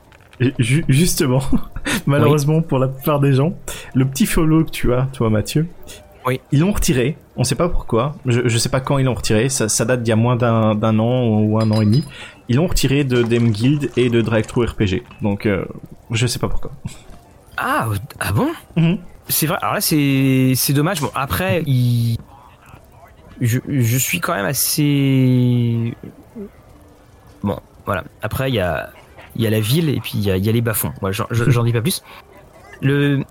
Justement, 0.59 1.41
malheureusement 2.05 2.61
pour 2.61 2.77
la 2.77 2.87
plupart 2.87 3.19
des 3.19 3.33
gens, 3.33 3.53
le 3.95 4.05
petit 4.05 4.27
follow 4.27 4.63
que 4.63 4.69
tu 4.69 4.93
as, 4.93 5.07
toi 5.13 5.31
Mathieu, 5.31 5.67
ils 6.51 6.59
l'ont 6.59 6.71
retiré. 6.71 7.17
On 7.36 7.43
sait 7.43 7.55
pas 7.55 7.69
pourquoi. 7.69 8.15
Je, 8.25 8.47
je 8.47 8.57
sais 8.57 8.69
pas 8.69 8.80
quand 8.80 8.97
ils 8.97 9.05
l'ont 9.05 9.13
retiré. 9.13 9.49
Ça, 9.49 9.86
date 9.86 10.03
d'il 10.03 10.09
y 10.09 10.13
a 10.13 10.15
moins 10.15 10.36
d'un 10.36 10.99
an 10.99 11.28
ou 11.28 11.59
un 11.59 11.69
an 11.71 11.82
et 11.82 11.86
demi. 11.86 12.03
Ils 12.49 12.55
l'ont 12.57 12.67
retiré 12.67 13.03
de 13.03 13.23
Dem 13.23 13.51
Guild 13.51 13.91
et 13.97 14.09
de 14.09 14.21
Drive 14.21 14.45
Thru 14.45 14.65
RPG. 14.65 15.03
Donc, 15.21 15.45
euh, 15.45 15.65
je 16.11 16.28
sais 16.28 16.39
pas 16.39 16.47
pourquoi. 16.47 16.71
Ah, 17.57 17.88
ah 18.19 18.32
bon? 18.32 18.49
Mhm. 18.75 18.99
C'est 19.28 19.45
vrai. 19.47 19.57
Alors 19.61 19.75
là, 19.75 19.82
c'est 19.82 20.73
dommage. 20.73 21.01
Bon, 21.01 21.11
après, 21.13 21.63
il... 21.65 22.17
je, 23.41 23.59
je 23.67 23.97
suis 23.97 24.19
quand 24.19 24.34
même 24.34 24.45
assez. 24.45 25.93
Bon, 27.43 27.59
voilà. 27.86 28.03
Après, 28.21 28.49
il 28.49 28.55
y 28.55 28.59
a, 28.59 28.89
y 29.36 29.45
a 29.45 29.49
la 29.49 29.59
ville 29.59 29.89
et 29.89 29.99
puis 29.99 30.13
il 30.15 30.21
y 30.21 30.32
a, 30.32 30.38
y 30.38 30.49
a 30.49 30.51
les 30.51 30.61
bas-fonds. 30.61 30.93
Moi, 31.01 31.11
j'en 31.11 31.63
dis 31.63 31.73
pas 31.73 31.82
plus. 31.82 32.03
Le, 32.82 33.23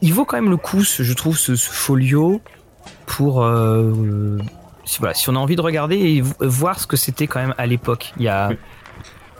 il 0.00 0.12
vaut 0.12 0.24
quand 0.24 0.36
même 0.36 0.50
le 0.50 0.56
coup, 0.56 0.82
je 0.82 1.12
trouve, 1.12 1.38
ce, 1.38 1.54
folio 1.56 2.40
pour 3.06 3.42
euh, 3.42 4.38
si, 4.84 4.98
voilà, 4.98 5.14
si 5.14 5.28
on 5.28 5.36
a 5.36 5.38
envie 5.38 5.56
de 5.56 5.60
regarder 5.60 5.96
et 5.96 6.22
voir 6.40 6.78
ce 6.80 6.86
que 6.86 6.96
c'était 6.96 7.26
quand 7.26 7.40
même 7.40 7.54
à 7.58 7.66
l'époque. 7.66 8.12
Il 8.16 8.24
y 8.24 8.28
a 8.28 8.50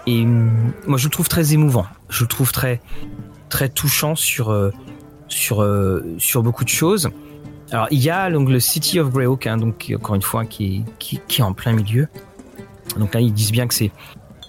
et 0.06 0.24
mm, 0.24 0.72
moi 0.86 0.98
je 0.98 1.04
le 1.06 1.10
trouve 1.10 1.28
très 1.28 1.52
émouvant. 1.52 1.86
Je 2.08 2.24
le 2.24 2.28
trouve 2.28 2.52
très 2.52 2.80
très 3.48 3.68
touchant 3.68 4.14
sur 4.14 4.50
euh, 4.50 4.70
sur 5.28 5.62
euh, 5.62 6.04
sur 6.18 6.42
beaucoup 6.42 6.64
de 6.64 6.68
choses. 6.68 7.10
Alors 7.72 7.88
il 7.90 7.98
y 7.98 8.10
a 8.10 8.30
donc 8.30 8.48
le 8.48 8.60
City 8.60 9.00
of 9.00 9.10
Greyhawk, 9.10 9.46
hein, 9.46 9.56
donc 9.56 9.92
encore 9.94 10.14
une 10.14 10.22
fois 10.22 10.44
qui 10.44 10.76
est, 10.76 10.98
qui, 10.98 11.20
qui 11.26 11.40
est 11.40 11.44
en 11.44 11.52
plein 11.52 11.72
milieu. 11.72 12.08
Donc 12.96 13.14
là 13.14 13.20
ils 13.20 13.32
disent 13.32 13.52
bien 13.52 13.66
que 13.66 13.74
c'est 13.74 13.90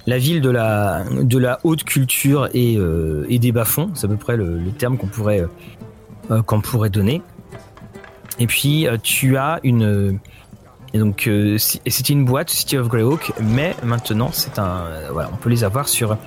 la 0.08 0.18
ville 0.18 0.39
de 0.39 0.49
la, 0.49 1.03
de 1.03 1.38
la 1.38 1.60
haute 1.64 1.84
culture 1.84 2.49
et, 2.53 2.78
euh, 2.78 3.26
et 3.30 3.39
des 3.39 3.51
bas-fonds. 3.51 3.91
C'est 3.93 4.05
à 4.05 4.10
peu 4.10 4.16
près 4.16 4.38
le, 4.38 4.60
terme 4.78 4.97
qu'on 4.97 5.08
pourrait, 5.08 5.45
euh, 6.32 6.41
qu'on 6.41 6.62
pourrait 6.62 6.89
donner. 6.89 7.22
Et 8.39 8.47
puis, 8.47 8.88
euh, 8.88 8.97
tu 9.01 9.38
as 9.38 9.60
une. 9.64 10.20
Et 10.93 10.99
donc, 10.99 11.30
c'était 11.58 12.14
une 12.14 12.24
boîte, 12.24 12.49
City 12.49 12.78
of 12.78 12.88
Greyhawk, 12.88 13.34
mais 13.41 13.76
maintenant, 13.84 14.30
c'est 14.32 14.58
un. 14.58 14.86
voilà, 15.12 15.30
on 15.34 15.36
peut 15.36 15.49
les 15.49 15.66
avoir 15.66 15.89
sur 15.89 16.18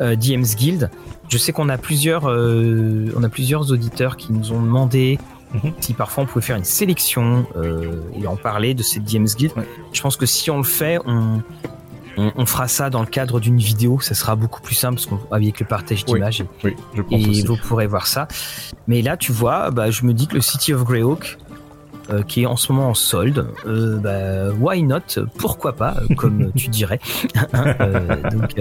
DM's 0.00 0.56
Guild. 0.56 0.90
Je 1.28 1.38
sais 1.38 1.52
qu'on 1.52 1.68
a 1.68 1.78
plusieurs, 1.78 2.24
on 2.24 3.22
a 3.22 3.28
plusieurs 3.28 3.70
auditeurs 3.70 4.16
qui 4.16 4.32
nous 4.32 4.50
ont 4.50 4.60
demandé 4.60 5.18
mhm. 5.54 5.72
si 5.78 5.94
parfois 5.94 6.24
on 6.24 6.26
pouvait 6.26 6.44
faire 6.44 6.56
une 6.56 6.64
sélection 6.64 7.46
et 8.20 8.26
en 8.26 8.34
parler 8.34 8.74
de 8.74 8.82
cette 8.82 9.04
DM's 9.04 9.36
Guild. 9.36 9.52
Je 9.92 10.02
pense 10.02 10.16
que 10.16 10.26
si 10.26 10.50
on 10.50 10.58
le 10.58 10.64
fait, 10.64 10.98
on, 11.06 11.40
on, 12.16 12.46
fera 12.46 12.68
ça 12.68 12.90
dans 12.90 13.00
le 13.00 13.06
cadre 13.06 13.40
d'une 13.40 13.58
vidéo, 13.58 14.00
ça 14.00 14.14
sera 14.14 14.36
beaucoup 14.36 14.60
plus 14.60 14.74
simple 14.74 15.00
parce 15.00 15.22
avec 15.30 15.60
le 15.60 15.66
partage 15.66 16.04
d'images 16.04 16.44
et, 17.10 17.42
vous 17.44 17.56
pourrez 17.56 17.86
voir 17.86 18.06
ça. 18.06 18.28
Mais 18.86 19.02
là, 19.02 19.16
tu 19.16 19.32
vois, 19.32 19.70
bah, 19.70 19.90
je 19.90 20.04
me 20.04 20.12
dis 20.12 20.26
que 20.26 20.34
le 20.34 20.40
City 20.40 20.72
of 20.72 20.84
Greyhawk, 20.84 21.38
euh, 22.10 22.22
qui 22.22 22.42
est 22.42 22.46
en 22.46 22.56
ce 22.56 22.70
moment 22.70 22.90
en 22.90 22.94
solde, 22.94 23.48
euh, 23.66 23.96
bah, 23.96 24.54
why 24.60 24.82
not? 24.82 25.00
Pourquoi 25.38 25.74
pas, 25.74 25.96
euh, 25.98 26.14
comme 26.14 26.52
tu 26.56 26.68
dirais. 26.68 27.00
Hein, 27.52 27.74
donc, 28.32 28.54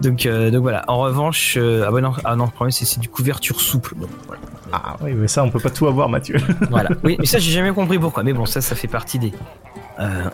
donc, 0.00 0.26
donc 0.26 0.62
voilà. 0.62 0.84
En 0.88 0.98
revanche, 0.98 1.58
ah, 1.58 1.90
bah 1.90 2.00
non, 2.00 2.12
ah 2.24 2.36
non, 2.36 2.46
le 2.46 2.50
problème 2.50 2.70
c'est 2.70 2.84
c'est 2.84 3.00
du 3.00 3.08
couverture 3.08 3.60
souple. 3.60 3.94
Bon, 3.96 4.06
voilà. 4.26 4.40
Ah 4.72 4.96
oui, 5.02 5.12
mais 5.14 5.28
ça, 5.28 5.44
on 5.44 5.50
peut 5.50 5.60
pas 5.60 5.70
tout 5.70 5.86
avoir, 5.86 6.08
Mathieu. 6.08 6.36
Voilà. 6.70 6.90
Oui, 7.04 7.16
mais 7.18 7.26
ça 7.26 7.38
j'ai 7.38 7.52
jamais 7.52 7.72
compris 7.72 7.98
pourquoi. 7.98 8.22
Mais 8.22 8.32
bon, 8.32 8.46
ça, 8.46 8.60
ça 8.60 8.74
fait 8.74 8.88
partie 8.88 9.18
des 9.18 9.32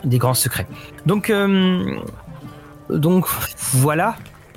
des 0.05 0.19
grands 0.19 0.35
secrets. 0.35 0.67
Donc 1.07 1.31
euh, 1.31 1.97
donc 2.91 3.27
voilà. 3.73 4.17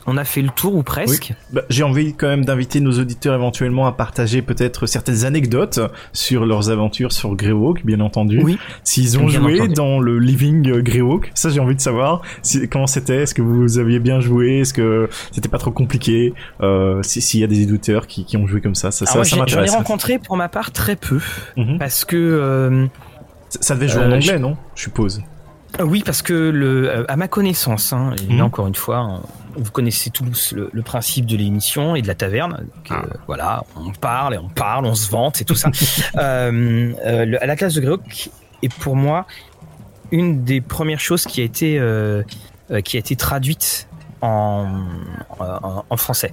On 0.09 0.15
a 0.15 0.23
fait 0.23 0.41
le 0.41 0.47
tour 0.47 0.73
ou 0.73 0.83
presque. 0.83 1.33
Bah, 1.51 1.63
J'ai 1.69 1.83
envie 1.83 2.13
quand 2.13 2.27
même 2.27 2.45
d'inviter 2.45 2.79
nos 2.79 2.97
auditeurs 2.97 3.35
éventuellement 3.35 3.87
à 3.87 3.91
partager 3.91 4.41
peut-être 4.41 4.85
certaines 4.85 5.25
anecdotes 5.25 5.81
sur 6.13 6.45
leurs 6.45 6.69
aventures 6.69 7.11
sur 7.11 7.35
Greyhawk, 7.35 7.85
bien 7.85 7.99
entendu. 7.99 8.39
Oui. 8.41 8.57
S'ils 8.85 9.19
ont 9.19 9.25
Bien 9.25 9.41
joué 9.41 9.55
entendu. 9.59 9.73
dans 9.73 9.99
le 9.99 10.17
Living 10.17 10.69
euh, 10.71 10.81
Greyhawk, 10.81 11.29
ça 11.33 11.49
j'ai 11.49 11.59
envie 11.59 11.75
de 11.75 11.81
savoir 11.81 12.21
si, 12.41 12.69
comment 12.69 12.87
c'était, 12.87 13.23
est-ce 13.23 13.35
que 13.35 13.41
vous 13.41 13.79
aviez 13.79 13.99
bien 13.99 14.21
joué, 14.21 14.59
est-ce 14.61 14.73
que 14.73 15.09
c'était 15.33 15.49
pas 15.49 15.57
trop 15.57 15.71
compliqué, 15.71 16.33
euh, 16.61 17.03
si- 17.03 17.19
s'il 17.19 17.41
y 17.41 17.43
a 17.43 17.47
des 17.47 17.59
éditeurs 17.63 18.07
qui, 18.07 18.23
qui 18.23 18.37
ont 18.37 18.47
joué 18.47 18.61
comme 18.61 18.75
ça, 18.75 18.91
ça, 18.91 19.03
Alors 19.03 19.11
ça, 19.11 19.17
moi, 19.17 19.25
ça 19.25 19.29
j'ai- 19.29 19.35
j'en 19.35 19.41
ai 19.41 19.61
m'intéresse. 19.63 19.71
rencontré 19.75 20.19
pour 20.19 20.37
ma 20.37 20.47
part 20.47 20.71
très 20.71 20.95
peu 20.95 21.19
Mhm. 21.57 21.79
parce 21.79 22.05
que 22.05 22.15
euh, 22.15 22.85
Ça, 23.49 23.59
ça 23.61 23.75
devait 23.75 23.87
jouer 23.87 24.03
en 24.03 24.11
Euh, 24.11 24.15
anglais, 24.15 24.39
non? 24.39 24.57
Je 24.75 24.83
suppose. 24.83 25.21
Euh, 25.79 25.83
Oui, 25.83 26.01
parce 26.05 26.21
que 26.21 26.33
le, 26.33 26.89
euh, 26.89 27.05
à 27.07 27.15
ma 27.17 27.27
connaissance, 27.27 27.93
hein, 27.93 28.13
et 28.21 28.31
Mhm. 28.31 28.37
là 28.39 28.45
encore 28.45 28.67
une 28.67 28.75
fois, 28.75 28.97
hein, 28.97 29.21
vous 29.55 29.71
connaissez 29.71 30.09
tous 30.09 30.53
le, 30.53 30.69
le 30.71 30.81
principe 30.81 31.25
de 31.25 31.35
l'émission 31.35 31.95
et 31.95 32.01
de 32.01 32.07
la 32.07 32.15
taverne. 32.15 32.53
Donc, 32.75 32.87
Ah. 32.89 33.03
euh, 33.05 33.13
voilà, 33.27 33.63
on 33.75 33.91
parle 33.91 34.35
et 34.35 34.37
on 34.37 34.49
parle, 34.49 34.85
on 34.85 34.95
se 34.95 35.09
vante 35.09 35.41
et 35.41 35.45
tout 35.45 35.55
ça. 35.55 35.69
euh, 36.17 36.93
euh, 37.05 37.25
le- 37.25 37.41
à 37.43 37.45
la 37.45 37.55
classe 37.55 37.73
de 37.73 37.81
Greyhawk 37.81 38.29
est 38.63 38.73
pour 38.75 38.95
moi 38.95 39.25
une 40.11 40.43
des 40.43 40.61
premières 40.61 40.99
choses 41.01 41.25
qui 41.25 41.41
a 41.41 41.43
été 41.43 41.81
qui 42.83 42.97
a 42.97 42.99
été 42.99 43.15
traduite 43.15 43.87
en, 44.21 44.65
en, 45.39 45.85
en 45.89 45.97
français. 45.97 46.31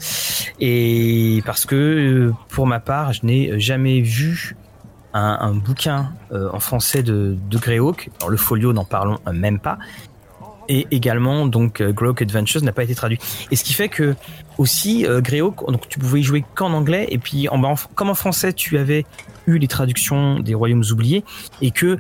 Et 0.60 1.42
parce 1.46 1.64
que 1.66 2.32
pour 2.48 2.66
ma 2.66 2.80
part, 2.80 3.12
je 3.12 3.24
n'ai 3.26 3.60
jamais 3.60 4.00
vu 4.00 4.56
un, 5.14 5.38
un 5.40 5.54
bouquin 5.54 6.12
euh, 6.32 6.50
en 6.52 6.60
français 6.60 7.02
de, 7.02 7.36
de 7.48 7.58
Greyhawk. 7.58 8.10
Alors 8.18 8.28
le 8.30 8.36
folio, 8.36 8.72
n'en 8.72 8.84
parlons 8.84 9.18
euh, 9.26 9.32
même 9.32 9.58
pas. 9.58 9.78
Et 10.68 10.86
également, 10.90 11.46
donc, 11.46 11.80
euh, 11.80 11.92
Greyhawk 11.92 12.22
Adventures 12.22 12.62
n'a 12.62 12.72
pas 12.72 12.84
été 12.84 12.94
traduit. 12.94 13.18
Et 13.50 13.56
ce 13.56 13.64
qui 13.64 13.74
fait 13.74 13.88
que, 13.88 14.14
aussi, 14.58 15.06
Greyhawk, 15.08 15.70
donc, 15.70 15.88
tu 15.88 15.98
pouvais 15.98 16.20
y 16.20 16.22
jouer 16.22 16.44
qu'en 16.54 16.72
anglais. 16.72 17.06
Et 17.10 17.18
puis, 17.18 17.48
en, 17.48 17.62
en- 17.64 17.74
comme 17.94 18.08
en 18.10 18.14
français, 18.14 18.52
tu 18.52 18.78
avais 18.78 19.04
eu 19.46 19.58
les 19.58 19.68
traductions 19.68 20.40
des 20.40 20.54
Royaumes 20.54 20.84
oubliés. 20.90 21.22
Et 21.60 21.70
que, 21.70 21.98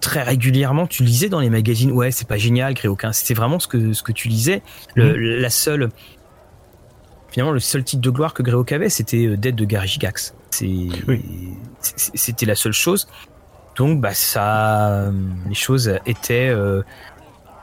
très 0.00 0.22
régulièrement, 0.22 0.86
tu 0.88 1.04
lisais 1.04 1.28
dans 1.28 1.40
les 1.40 1.50
magazines, 1.50 1.92
ouais, 1.92 2.10
c'est 2.10 2.26
pas 2.26 2.38
génial, 2.38 2.74
Greyhawk. 2.74 3.04
hein. 3.04 3.12
C'était 3.12 3.34
vraiment 3.34 3.60
ce 3.60 3.68
que, 3.68 3.92
ce 3.92 4.02
que 4.02 4.12
tu 4.12 4.26
lisais. 4.28 4.62
Le, 4.96 5.14
La 5.16 5.50
seule, 5.50 5.90
finalement, 7.30 7.52
le 7.52 7.60
seul 7.60 7.84
titre 7.84 8.02
de 8.02 8.10
gloire 8.10 8.34
que 8.34 8.42
Greyhawk 8.42 8.72
avait, 8.72 8.88
c'était 8.88 9.36
Dead 9.36 9.54
de 9.54 9.64
Gary 9.64 9.86
Gygax. 9.86 10.34
Oui. 10.60 11.22
c'était 11.80 12.46
la 12.46 12.54
seule 12.54 12.72
chose. 12.72 13.08
Donc, 13.76 14.00
bah, 14.00 14.12
ça, 14.14 14.90
euh, 14.90 15.12
les 15.48 15.54
choses 15.54 15.98
étaient, 16.04 16.48
euh, 16.48 16.82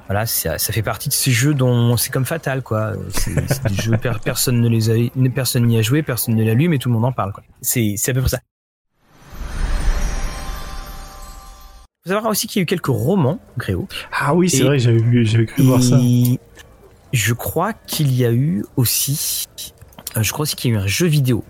voilà, 0.07 0.25
ça, 0.25 0.57
ça 0.57 0.71
fait 0.73 0.81
partie 0.81 1.09
de 1.09 1.13
ces 1.13 1.31
jeux 1.31 1.53
dont 1.53 1.97
c'est 1.97 2.11
comme 2.11 2.25
Fatal, 2.25 2.63
quoi. 2.63 2.93
C'est 3.13 3.35
des 3.67 3.75
jeux, 3.75 3.97
per- 3.97 4.13
personne 4.23 4.61
ne 4.61 4.69
les 4.69 4.89
a, 4.89 4.95
personne 5.35 5.65
n'y 5.67 5.77
a 5.77 5.81
joué, 5.81 6.01
personne 6.01 6.35
ne 6.35 6.43
l'a 6.43 6.53
lu, 6.53 6.69
mais 6.69 6.77
tout 6.77 6.89
le 6.89 6.95
monde 6.95 7.05
en 7.05 7.11
parle, 7.11 7.33
quoi. 7.33 7.43
C'est, 7.61 7.95
à 8.07 8.13
peu 8.13 8.21
près 8.21 8.29
ça. 8.29 8.39
Faut 12.05 12.13
savoir 12.13 12.31
aussi 12.31 12.47
qu'il 12.47 12.59
y 12.59 12.61
a 12.61 12.63
eu 12.63 12.67
quelques 12.67 12.85
romans, 12.87 13.39
Gréo. 13.57 13.87
Ah 14.17 14.33
oui, 14.33 14.49
c'est 14.49 14.63
vrai, 14.63 14.79
j'avais 14.79 15.45
cru 15.45 15.63
voir 15.63 15.83
ça. 15.83 15.99
Je 17.13 17.33
crois 17.33 17.73
qu'il 17.73 18.13
y 18.13 18.25
a 18.25 18.31
eu 18.31 18.65
aussi, 18.75 19.45
je 20.19 20.31
crois 20.31 20.43
aussi 20.43 20.55
qu'il 20.55 20.71
y 20.71 20.75
a 20.75 20.79
eu 20.79 20.81
un 20.81 20.87
jeu 20.87 21.07
vidéo. 21.07 21.43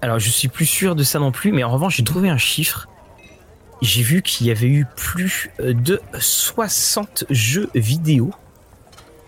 Alors 0.00 0.18
je 0.18 0.28
suis 0.28 0.48
plus 0.48 0.66
sûr 0.66 0.94
de 0.94 1.02
ça 1.02 1.18
non 1.18 1.32
plus, 1.32 1.52
mais 1.52 1.64
en 1.64 1.70
revanche 1.70 1.96
j'ai 1.96 2.04
trouvé 2.04 2.28
un 2.28 2.38
chiffre. 2.38 2.88
J'ai 3.80 4.02
vu 4.02 4.22
qu'il 4.22 4.46
y 4.46 4.50
avait 4.50 4.68
eu 4.68 4.86
plus 4.96 5.50
euh, 5.60 5.74
de 5.74 6.00
60 6.18 7.24
jeux 7.30 7.68
vidéo 7.74 8.30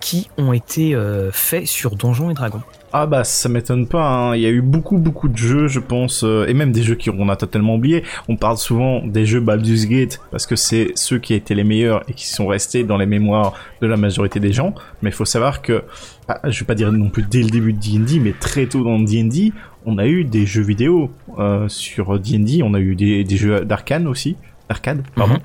qui 0.01 0.29
ont 0.37 0.53
été 0.53 0.95
euh, 0.95 1.33
faits 1.33 1.67
sur 1.67 1.97
Donjons 1.97 2.31
et 2.31 2.35
Dragons. 2.35 2.63
Ah 2.93 3.07
bah 3.07 3.25
ça 3.25 3.49
m'étonne 3.49 3.89
pas, 3.89 4.09
hein. 4.09 4.37
il 4.37 4.43
y 4.43 4.47
a 4.47 4.51
eu 4.51 4.61
beaucoup 4.61 4.99
beaucoup 4.99 5.29
de 5.29 5.37
jeux 5.37 5.67
je 5.67 5.81
pense, 5.81 6.23
euh, 6.23 6.47
et 6.47 6.55
même 6.55 6.71
des 6.71 6.85
jeux 6.85 6.97
qu'on 6.97 7.29
a 7.29 7.35
totalement 7.35 7.75
oubliés. 7.75 8.05
On 8.29 8.37
parle 8.37 8.57
souvent 8.57 9.05
des 9.05 9.27
jeux 9.27 9.41
Baldur's 9.41 9.87
Gate 9.87 10.21
parce 10.31 10.47
que 10.47 10.55
c'est 10.55 10.93
ceux 10.95 11.19
qui 11.19 11.35
étaient 11.35 11.57
les 11.57 11.65
meilleurs 11.65 12.09
et 12.09 12.13
qui 12.13 12.29
sont 12.29 12.47
restés 12.47 12.85
dans 12.85 12.97
les 12.97 13.07
mémoires 13.07 13.55
de 13.81 13.89
la 13.89 13.97
majorité 13.97 14.39
des 14.39 14.53
gens, 14.53 14.75
mais 15.03 15.11
il 15.11 15.13
faut 15.13 15.25
savoir 15.25 15.61
que, 15.61 15.83
ah, 16.29 16.39
je 16.45 16.61
vais 16.61 16.67
pas 16.67 16.77
dire 16.77 16.93
non 16.93 17.09
plus 17.09 17.25
dès 17.25 17.43
le 17.43 17.51
début 17.51 17.73
de 17.73 17.81
D&D, 17.81 18.21
mais 18.21 18.33
très 18.33 18.67
tôt 18.67 18.85
dans 18.85 19.01
D&D, 19.01 19.53
on 19.87 19.99
a 19.99 20.07
eu 20.07 20.25
des 20.25 20.47
jeux 20.47 20.63
vidéo 20.63 21.11
euh, 21.39 21.69
sur 21.69 22.19
D&D, 22.19 22.63
on 22.65 22.75
a 22.75 22.79
eu 22.81 22.95
des, 22.97 23.25
des 23.25 23.37
jeux 23.37 23.65
d'arcane 23.65 24.07
aussi, 24.07 24.37
arcade, 24.69 25.03
pardon. 25.15 25.39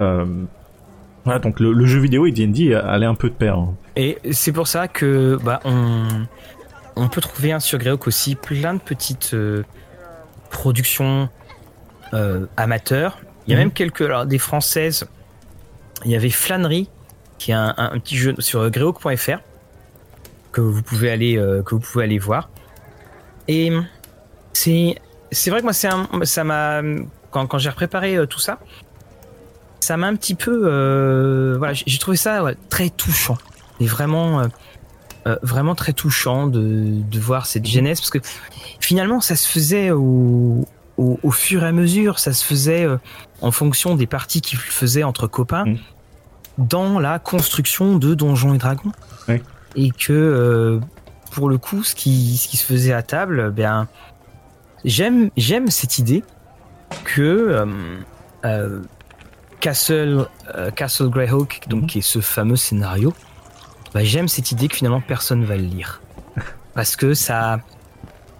Euh, 0.00 0.24
voilà, 1.24 1.38
donc 1.40 1.60
le, 1.60 1.72
le 1.72 1.86
jeu 1.86 2.00
vidéo 2.00 2.26
et 2.26 2.32
D&D 2.32 2.74
allaient 2.74 3.06
un 3.06 3.14
peu 3.14 3.28
de 3.28 3.34
pair. 3.34 3.56
hein. 3.58 3.74
Et 3.96 4.18
c'est 4.32 4.52
pour 4.52 4.66
ça 4.68 4.88
que 4.88 5.38
bah, 5.42 5.60
on, 5.64 6.06
on 6.96 7.08
peut 7.08 7.20
trouver 7.20 7.52
hein, 7.52 7.60
sur 7.60 7.78
Greyhawk 7.78 8.06
aussi 8.06 8.34
plein 8.34 8.74
de 8.74 8.80
petites 8.80 9.34
euh, 9.34 9.62
productions 10.50 11.28
euh, 12.14 12.46
amateurs. 12.56 13.18
Il 13.46 13.50
y 13.50 13.54
a 13.54 13.56
Mhm. 13.58 13.64
même 13.64 13.72
quelques 13.72 14.02
alors, 14.02 14.26
des 14.26 14.38
françaises. 14.38 15.06
Il 16.04 16.10
y 16.10 16.16
avait 16.16 16.30
Flânerie, 16.30 16.88
qui 17.38 17.50
est 17.50 17.54
un, 17.54 17.74
un- 17.76 17.92
un 17.92 17.98
petit 17.98 18.16
jeu 18.16 18.34
sur 18.38 18.70
greyhawk.fr 18.70 19.38
que 20.52 20.60
vous 20.60 20.82
pouvez 20.82 21.10
aller 21.10 21.36
euh, 21.36 21.62
que 21.62 21.74
vous 21.74 21.80
pouvez 21.80 22.04
aller 22.04 22.18
voir. 22.18 22.50
Et 23.48 23.72
c'est 24.52 24.96
c'est 25.32 25.50
vrai 25.50 25.60
que 25.60 25.64
moi 25.64 25.72
c'est 25.72 25.88
ça 26.24 26.44
m'a 26.44 26.80
quand, 27.30 27.46
quand 27.46 27.58
j'ai 27.58 27.70
préparé 27.70 28.16
euh, 28.16 28.26
tout 28.26 28.38
ça, 28.38 28.58
ça 29.80 29.96
m'a 29.96 30.06
un 30.06 30.16
petit 30.16 30.34
peu 30.34 30.62
euh, 30.64 31.56
voilà 31.58 31.74
j'ai 31.74 31.98
trouvé 31.98 32.16
ça 32.16 32.42
ouais, 32.44 32.56
très 32.70 32.88
touchant 32.90 33.36
et 33.80 33.86
vraiment 33.86 34.40
euh, 35.26 35.36
vraiment 35.42 35.74
très 35.74 35.92
touchant 35.92 36.46
de, 36.46 37.00
de 37.02 37.20
voir 37.20 37.46
cette 37.46 37.66
genèse 37.66 38.00
parce 38.00 38.10
que 38.10 38.18
finalement 38.80 39.20
ça 39.20 39.36
se 39.36 39.46
faisait 39.48 39.90
au, 39.90 40.66
au, 40.96 41.20
au 41.22 41.30
fur 41.30 41.62
et 41.64 41.66
à 41.66 41.72
mesure 41.72 42.18
ça 42.18 42.32
se 42.32 42.44
faisait 42.44 42.84
euh, 42.84 42.96
en 43.42 43.50
fonction 43.50 43.94
des 43.94 44.06
parties 44.06 44.40
qu'ils 44.40 44.58
faisaient 44.58 45.04
entre 45.04 45.26
copains 45.26 45.64
Mhm. 45.66 45.78
dans 46.58 46.98
la 46.98 47.18
construction 47.18 47.98
de 47.98 48.14
Donjons 48.14 48.54
et 48.54 48.58
Dragons 48.58 48.92
Oui. 49.28 49.42
et 49.76 49.90
que 49.90 50.80
pour 51.38 51.48
le 51.48 51.56
coup 51.58 51.84
ce 51.84 51.94
qui, 51.94 52.36
ce 52.36 52.48
qui 52.48 52.56
se 52.56 52.64
faisait 52.64 52.92
à 52.92 53.02
table 53.02 53.52
ben 53.52 53.86
j'aime 54.84 55.30
j'aime 55.36 55.68
cette 55.70 55.98
idée 55.98 56.24
que 57.04 57.22
euh, 57.22 57.66
euh, 58.44 58.80
Castle 59.60 60.26
euh, 60.56 60.72
Castle 60.72 61.08
Greyhawk 61.10 61.60
donc 61.68 61.82
Mhm. 61.82 61.86
qui 61.86 61.98
est 61.98 62.02
ce 62.02 62.20
fameux 62.20 62.56
scénario 62.56 63.14
bah, 63.94 64.02
j'aime 64.02 64.26
cette 64.26 64.50
idée 64.50 64.66
que 64.66 64.74
finalement 64.74 65.00
personne 65.00 65.44
va 65.44 65.54
le 65.56 65.62
lire 65.62 66.00
parce 66.74 66.96
que 66.96 67.14
ça 67.14 67.60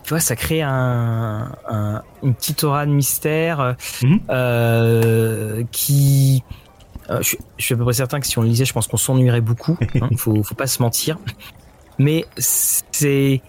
tu 0.03 0.09
vois 0.11 0.21
ça 0.21 0.35
crée 0.35 0.63
un, 0.63 1.53
un- 1.69 2.03
une 2.25 2.35
petite 2.35 2.65
aura 2.65 2.85
de 2.85 2.91
mystère 2.91 3.77
Mhm. 4.03 4.21
euh, 4.31 5.63
qui 5.71 6.43
euh, 7.11 7.19
je, 7.19 7.29
suis- 7.29 7.39
je 7.59 7.65
suis 7.65 7.75
à 7.75 7.79
peu 7.79 7.85
près 7.85 7.93
certain 7.95 8.19
que 8.19 8.27
si 8.27 8.37
on 8.39 8.43
le 8.43 8.49
lisait 8.49 8.65
je 8.65 8.73
pense 8.73 8.89
qu'on 8.89 8.97
s'ennuierait 8.97 9.41
beaucoup 9.41 9.79
hein, 10.01 10.09
faut, 10.17 10.43
faut 10.43 10.55
pas 10.57 10.67
se 10.67 10.83
mentir 10.83 11.17
mais 11.99 12.25
c'est 12.37 13.43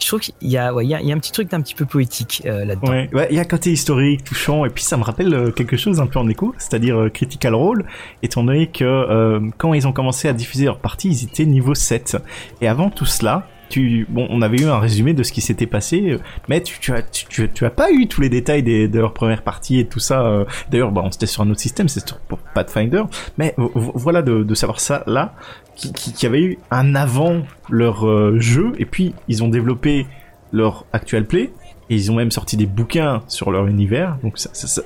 je 0.00 0.06
trouve 0.06 0.20
qu'il 0.20 0.34
y 0.42 0.56
a 0.56 0.72
ouais, 0.72 0.86
y, 0.86 0.94
a, 0.94 1.02
y 1.02 1.12
a 1.12 1.14
un 1.14 1.18
petit 1.18 1.32
truc 1.32 1.50
d'un 1.50 1.60
petit 1.60 1.74
peu 1.74 1.84
poétique 1.84 2.42
euh, 2.46 2.64
là-dedans 2.64 2.92
Ouais, 3.12 3.26
il 3.30 3.36
y 3.36 3.38
a 3.38 3.42
un 3.42 3.44
côté 3.44 3.72
historique, 3.72 4.24
touchant, 4.24 4.64
et 4.64 4.70
puis 4.70 4.84
ça 4.84 4.96
me 4.96 5.02
rappelle 5.02 5.34
euh, 5.34 5.50
quelque 5.50 5.76
chose 5.76 6.00
un 6.00 6.06
peu 6.06 6.18
en 6.18 6.28
écho, 6.28 6.54
c'est-à-dire 6.58 6.96
euh, 6.96 7.08
Critical 7.08 7.54
Role, 7.54 7.84
étant 8.22 8.44
donné 8.44 8.68
que 8.68 9.40
quand 9.58 9.74
ils 9.74 9.86
ont 9.86 9.92
commencé 9.92 10.28
à 10.28 10.32
diffuser 10.32 10.66
leur 10.66 10.78
partie, 10.78 11.08
ils 11.08 11.24
étaient 11.24 11.44
niveau 11.44 11.74
7. 11.74 12.16
Et 12.60 12.68
avant 12.68 12.90
tout 12.90 13.06
cela, 13.06 13.48
tu, 13.68 14.06
bon, 14.08 14.26
on 14.30 14.42
avait 14.42 14.58
eu 14.58 14.64
un 14.66 14.78
résumé 14.78 15.14
de 15.14 15.22
ce 15.22 15.32
qui 15.32 15.40
s'était 15.40 15.66
passé, 15.66 16.02
euh, 16.10 16.18
mais 16.48 16.62
tu, 16.62 16.78
tu 16.80 16.92
as, 16.92 17.02
tu, 17.02 17.48
tu, 17.48 17.64
as 17.64 17.70
pas 17.70 17.90
eu 17.90 18.06
tous 18.08 18.20
les 18.20 18.28
détails 18.28 18.62
des, 18.62 18.88
de 18.88 18.98
leur 19.00 19.12
première 19.14 19.42
partie 19.42 19.78
et 19.78 19.86
tout 19.86 19.98
ça. 20.00 20.22
euh. 20.26 20.44
D'ailleurs, 20.70 20.90
bon, 20.92 21.10
c'était 21.10 21.26
sur 21.26 21.42
un 21.42 21.50
autre 21.50 21.60
système, 21.60 21.88
c'est 21.88 22.06
sur 22.06 22.18
Pathfinder, 22.54 23.02
mais 23.36 23.54
vo- 23.56 23.70
vo- 23.74 23.92
voilà 23.94 24.22
de, 24.22 24.42
de 24.42 24.54
savoir 24.54 24.80
ça 24.80 25.02
là, 25.06 25.34
qui, 25.76 25.92
qui, 25.92 26.12
qui 26.12 26.26
avait 26.26 26.42
eu 26.42 26.58
un 26.70 26.94
avant 26.94 27.42
leur 27.70 28.06
euh, 28.08 28.38
jeu, 28.40 28.72
et 28.78 28.84
puis 28.86 29.14
ils 29.28 29.42
ont 29.44 29.48
développé 29.48 30.06
leur 30.52 30.86
actual 30.92 31.24
play, 31.26 31.50
et 31.90 31.94
ils 31.94 32.10
ont 32.12 32.14
même 32.16 32.30
sorti 32.30 32.56
des 32.56 32.66
bouquins 32.66 33.22
sur 33.28 33.50
leur 33.50 33.66
univers. 33.66 34.18
Donc 34.22 34.38
ça, 34.38 34.50
ça- 34.52 34.66
ça- 34.66 34.82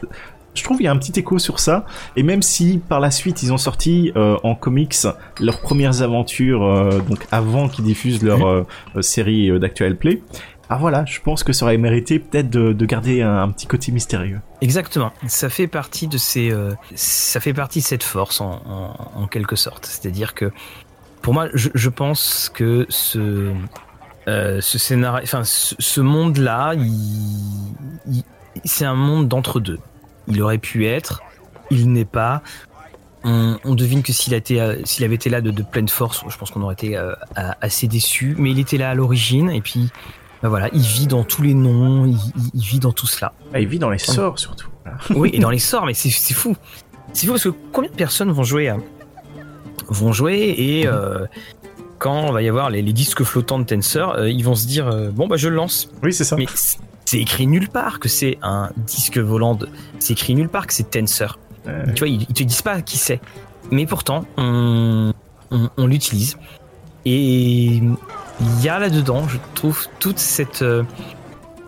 je 0.55 0.63
trouve 0.65 0.77
qu'il 0.77 0.85
y 0.85 0.89
a 0.89 0.93
un 0.93 0.99
petit 0.99 1.19
écho 1.19 1.39
sur 1.39 1.59
ça. 1.61 1.87
Et 2.17 2.23
même 2.23 2.43
si 2.43 2.79
par 2.89 3.01
la 3.01 3.11
suite 3.11 3.43
ils 3.43 3.53
ont 3.53 3.59
sorti 3.59 4.13
euh, 4.17 4.37
en 4.43 4.55
comics 4.55 4.95
leurs 5.41 5.61
premières 5.61 6.03
aventures, 6.03 6.63
euh, 6.65 7.01
donc 7.01 7.27
avant 7.31 7.69
qu'ils 7.69 7.85
diffusent 7.85 8.23
leur 8.23 8.47
euh, 8.47 8.65
série 9.01 9.59
d'actual 9.59 9.97
play. 9.97 10.23
Ah 10.69 10.77
voilà, 10.79 11.05
je 11.05 11.21
pense 11.21 11.45
que 11.45 11.53
ça 11.53 11.67
aurait 11.67 11.77
mérité 11.77 12.19
peut-être 12.19 12.49
de, 12.49 12.73
de 12.73 12.87
garder 12.87 13.21
un, 13.21 13.43
un 13.43 13.51
petit 13.51 13.67
côté 13.67 13.93
mystérieux. 13.93 14.41
Exactement. 14.63 15.13
Ça 15.27 15.51
fait 15.51 15.67
partie 15.67 16.07
de 16.09 16.17
ces, 16.17 16.51
ça 16.95 17.41
fait 17.41 17.53
partie 17.53 17.81
de 17.81 17.85
cette 17.85 18.03
force 18.05 18.41
en, 18.41 18.63
en, 18.67 19.23
en 19.23 19.27
quelque 19.27 19.55
sorte. 19.57 19.85
C'est-à-dire 19.85 20.33
que 20.33 20.51
pour 21.21 21.35
moi, 21.35 21.49
je, 21.53 21.69
je 21.75 21.89
pense 21.91 22.51
que 22.55 22.87
ce, 22.89 23.53
ce 24.27 24.79
scénario, 24.79 25.23
enfin, 25.25 25.45
ce, 25.45 25.75
ce 25.79 26.01
monde-là, 26.01 26.73
il, 26.75 27.75
il- 28.07 28.25
c'est 28.65 28.85
un 28.87 28.95
monde 28.95 29.29
d'entre-deux. 29.29 29.79
Il 30.29 30.41
aurait 30.43 30.59
pu 30.59 30.87
être, 30.87 31.23
il 31.71 31.91
n'est 31.93 32.05
pas. 32.05 32.43
On, 33.25 33.57
on 33.65 33.75
devine 33.75 34.03
que 34.03 34.13
s'il 34.13 34.35
euh, 34.35 34.77
s'il 34.85 35.05
avait 35.05 35.15
été 35.15 35.31
là 35.31 35.41
de, 35.41 35.51
de 35.53 35.63
pleine 35.63 35.89
force, 35.89 36.25
je 36.29 36.37
pense 36.37 36.51
qu'on 36.51 36.63
aurait 36.63 36.75
été 36.75 36.97
euh, 36.97 37.13
assez 37.61 37.87
déçus. 37.87 38.35
Mais 38.39 38.51
il 38.51 38.59
était 38.59 38.79
là 38.79 38.91
à 38.91 38.95
l'origine, 38.95 39.51
et 39.51 39.61
puis, 39.61 39.91
ben 40.43 40.49
voilà, 40.49 40.69
il 40.73 40.83
vit 40.83 41.07
dans 41.07 41.23
tous 41.23 41.43
les 41.43 41.55
noms, 41.55 42.05
il, 42.07 42.15
il- 42.15 42.51
il 42.55 42.63
vit 42.65 42.79
dans 42.81 42.93
tout 42.93 43.07
cela. 43.07 43.33
Ah, 43.55 43.61
il 43.61 43.69
vit 43.69 43.79
dans 43.79 43.91
les 43.91 43.99
sorts 43.99 44.39
surtout. 44.39 44.69
Oui, 45.15 45.31
et 45.33 45.39
dans 45.39 45.51
les 45.51 45.61
sorts, 45.61 45.87
mais 45.87 45.95
c'est 45.95 46.11
fou. 46.35 46.57
C'est 47.13 47.27
fou 47.27 47.33
parce 47.33 47.45
que 47.45 47.51
combien 47.73 47.91
de 47.91 47.95
personnes 47.95 48.31
vont 48.33 48.43
jouer 48.43 48.69
à- 48.69 48.79
vont 49.89 50.13
jouer 50.13 50.55
et 50.59 50.87
euh, 50.89 51.27
quand 51.99 52.15
on 52.29 52.33
va 52.33 52.43
y 52.43 52.49
avoir 52.49 52.71
les, 52.71 52.83
les 52.83 52.93
disques 52.93 53.23
flottants 53.23 53.59
de 53.61 53.65
Tensor, 53.65 54.15
euh, 54.17 54.29
ils 54.31 54.43
vont 54.45 54.55
se 54.57 54.67
dire 54.67 54.89
euh, 54.89 55.11
bon 55.11 55.29
bah 55.29 55.37
je 55.37 55.49
le 55.49 55.55
lance. 55.55 55.91
Oui, 56.03 56.13
c'est 56.13 56.25
ça. 56.25 56.35
Mais 56.37 56.47
c'est 57.13 57.19
écrit 57.21 57.47
nulle 57.47 57.69
part 57.69 58.01
que 58.01 58.09
c'est 58.09 58.39
un 58.43 58.71
disque 58.77 59.19
volant. 59.19 59.55
de- 59.55 59.69
C'est 59.99 60.15
écrit 60.15 60.35
nulle 60.35 60.49
part 60.49 60.67
que 60.67 60.73
c'est 60.73 60.89
Tensor. 60.91 61.39
Euh, 61.69 61.85
Tu 61.95 61.99
vois, 62.01 62.09
ils, 62.09 62.23
ils 62.23 62.35
te 62.35 62.43
disent 62.43 62.63
pas 62.63 62.81
qui 62.81 62.97
c'est. 62.97 63.21
Mais 63.71 63.85
pourtant, 63.85 64.25
on, 64.39 65.13
on, 65.51 65.69
on 65.77 65.87
l'utilise. 65.87 66.39
Et 67.05 67.77
il 67.77 68.63
y 68.63 68.69
a 68.71 68.79
là-dedans, 68.79 69.29
je 69.29 69.37
trouve, 69.55 69.87
toute 69.99 70.19
cette, 70.19 70.63
euh, 70.63 70.85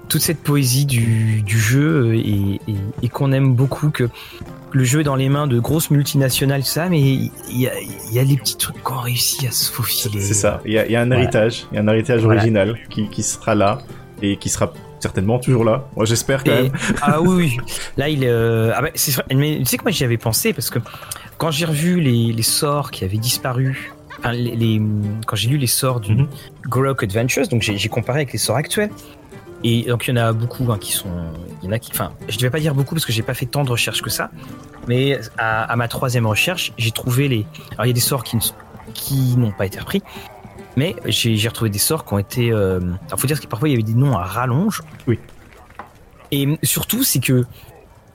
toute 0.09 0.23
cette 0.23 0.43
poésie 0.43 0.87
du, 0.87 1.43
du 1.43 1.59
jeu 1.61 2.07
euh, 2.09 2.15
et, 2.17 2.61
et- 2.69 2.77
et 3.03 3.09
qu'on 3.11 3.31
aime 3.33 3.55
beaucoup, 3.55 3.91
que 3.91 4.09
le 4.73 4.85
jeu 4.85 5.01
est 5.01 5.05
dans 5.05 5.15
les 5.17 5.29
mains 5.29 5.47
de 5.47 5.61
grosses 5.61 5.91
multinationales, 5.91 6.63
tout 6.63 6.69
ça, 6.69 6.89
mais 6.89 7.01
il 7.01 7.31
y 7.51 7.69
a, 7.69 7.73
il 7.81 8.15
y 8.15 8.19
a 8.19 8.25
des 8.25 8.37
petits 8.39 8.57
trucs 8.57 8.83
qu'on 8.83 8.97
réussit 9.01 9.47
à 9.47 9.53
se 9.53 9.71
faufiler. 9.71 10.21
c'est 10.21 10.33
ça. 10.35 10.63
Il 10.65 10.73
y 10.73 10.79
a, 10.79 10.87
il 10.87 10.93
y 10.93 10.97
a 10.97 11.03
un 11.03 11.11
héritage, 11.11 11.67
il 11.71 11.77
y 11.77 11.79
a 11.79 11.83
un 11.83 11.89
héritage 11.89 12.23
Voilà. 12.25 12.41
original 12.41 12.79
qui, 12.91 13.09
qui 13.11 13.23
sera 13.23 13.55
là 13.55 13.79
et 14.23 14.37
qui 14.37 14.49
sera 14.49 14.73
certainement 15.05 15.39
toujours 15.39 15.65
là. 15.65 15.85
Moi, 15.97 16.05
j'espère 16.05 16.43
quand 16.45 16.51
Et- 16.53 16.63
même. 16.65 16.73
ah 17.03 17.21
oui, 17.23 17.35
oui. 17.37 17.57
Là, 17.97 18.09
il 18.09 18.25
est. 18.25 18.29
euh, 18.29 18.73
Ah 18.77 18.83
bah, 18.83 18.89
c'est 18.95 19.13
vrai, 19.15 19.25
mais 19.35 19.59
tu 19.61 19.65
sais 19.67 19.77
que 19.79 19.85
moi 19.85 19.93
j'y 19.93 20.05
avais 20.05 20.17
pensé 20.19 20.53
parce 20.53 20.71
que 20.71 20.79
quand 21.39 21.51
j'ai 21.51 21.65
revu 21.67 22.01
les, 22.01 22.33
les 22.33 22.43
sorts 22.43 22.91
qui 22.91 23.05
avaient 23.05 23.19
disparu, 23.19 23.93
enfin, 24.19 24.33
les, 24.33 24.57
les- 24.57 24.83
quand 25.27 25.37
j'ai 25.37 25.49
lu 25.49 25.57
les 25.59 25.67
sorts 25.67 26.01
du. 26.01 26.17
Grok 26.69 27.03
Adventures, 27.05 27.47
donc 27.49 27.63
j'ai 27.63 27.89
comparé 27.89 28.19
avec 28.21 28.33
les 28.33 28.39
sorts 28.39 28.57
actuels. 28.57 28.91
Et 29.67 29.85
donc 29.85 30.07
il 30.07 30.11
y 30.11 30.19
en 30.19 30.23
a 30.23 30.33
beaucoup 30.33 30.71
hein, 30.73 30.79
qui 30.79 30.93
sont. 30.93 31.09
Il 31.63 31.67
y 31.67 31.69
en 31.69 31.73
a 31.73 31.79
qui. 31.79 31.91
Enfin, 31.93 32.13
je 32.29 32.37
ne 32.37 32.41
vais 32.43 32.51
pas 32.51 32.61
dire 32.61 32.75
beaucoup 32.75 32.95
parce 32.95 33.07
que 33.07 33.13
j'ai 33.13 33.23
pas 33.23 33.33
fait 33.35 33.47
tant 33.47 33.65
de 33.65 33.71
recherches 33.71 34.03
que 34.03 34.11
ça. 34.11 34.31
Mais 34.89 35.19
à, 35.39 35.65
à 35.65 35.77
ma 35.77 35.89
troisième 35.89 36.27
recherche, 36.27 36.73
j'ai 36.79 36.91
trouvé 36.91 37.29
les. 37.29 37.47
Alors 37.73 37.87
il 37.87 37.89
y 37.89 37.91
a 37.91 37.95
des 37.95 38.01
sorts 38.01 38.25
qui 38.25 39.37
n'ont 39.37 39.53
pas 39.53 39.67
été 39.67 39.79
repris. 39.81 40.03
Mais 40.77 40.97
j'ai 41.07 41.49
retrouvé 41.49 41.71
des 41.71 41.79
sorts 41.79 42.05
qui 42.05 42.15
ont 42.15 42.19
été. 42.19 42.51
Euh... 42.51 42.81
Alors 43.07 43.19
faut 43.19 43.27
dire 43.27 43.41
que 43.41 43.47
parfois 43.47 43.69
il 43.69 43.73
y 43.73 43.75
avait 43.75 43.83
des 43.83 43.95
noms 43.95 44.17
à 44.17 44.25
rallonge. 44.25 44.83
Oui. 45.07 45.19
Et 46.31 46.59
surtout, 46.63 47.05
c'est 47.05 47.21
que. 47.21 47.45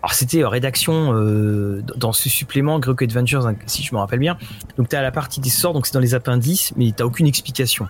Alors, 0.01 0.14
c'était 0.14 0.43
euh, 0.43 0.47
rédaction 0.47 1.14
euh, 1.14 1.84
dans 1.97 2.14
ce 2.14 2.30
supplément 2.30 2.80
Grok 2.80 3.01
Adventures, 3.01 3.47
hein, 3.47 3.55
si 3.66 3.84
je 3.84 3.93
me 3.93 3.99
rappelle 3.99 4.20
bien. 4.20 4.38
Donc, 4.78 4.88
tu 4.88 4.95
as 4.95 5.01
la 5.01 5.12
partie 5.12 5.41
des 5.41 5.49
sorts, 5.49 5.74
donc 5.74 5.86
c'est 5.86 5.93
dans 5.93 5.99
les 5.99 6.16
appendices, 6.16 6.74
mais 6.78 6.93
tu 6.95 7.03
aucune 7.03 7.28
explication. 7.28 7.88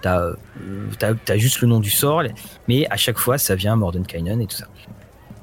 Tu 0.00 0.08
as, 0.08 1.36
juste 1.36 1.60
le 1.60 1.68
nom 1.68 1.78
du 1.78 1.90
sort, 1.90 2.22
mais 2.68 2.86
à 2.90 2.96
chaque 2.96 3.18
fois, 3.18 3.36
ça 3.36 3.54
vient 3.54 3.76
Mordenkainen 3.76 4.40
et 4.40 4.46
tout 4.46 4.56
ça. 4.56 4.66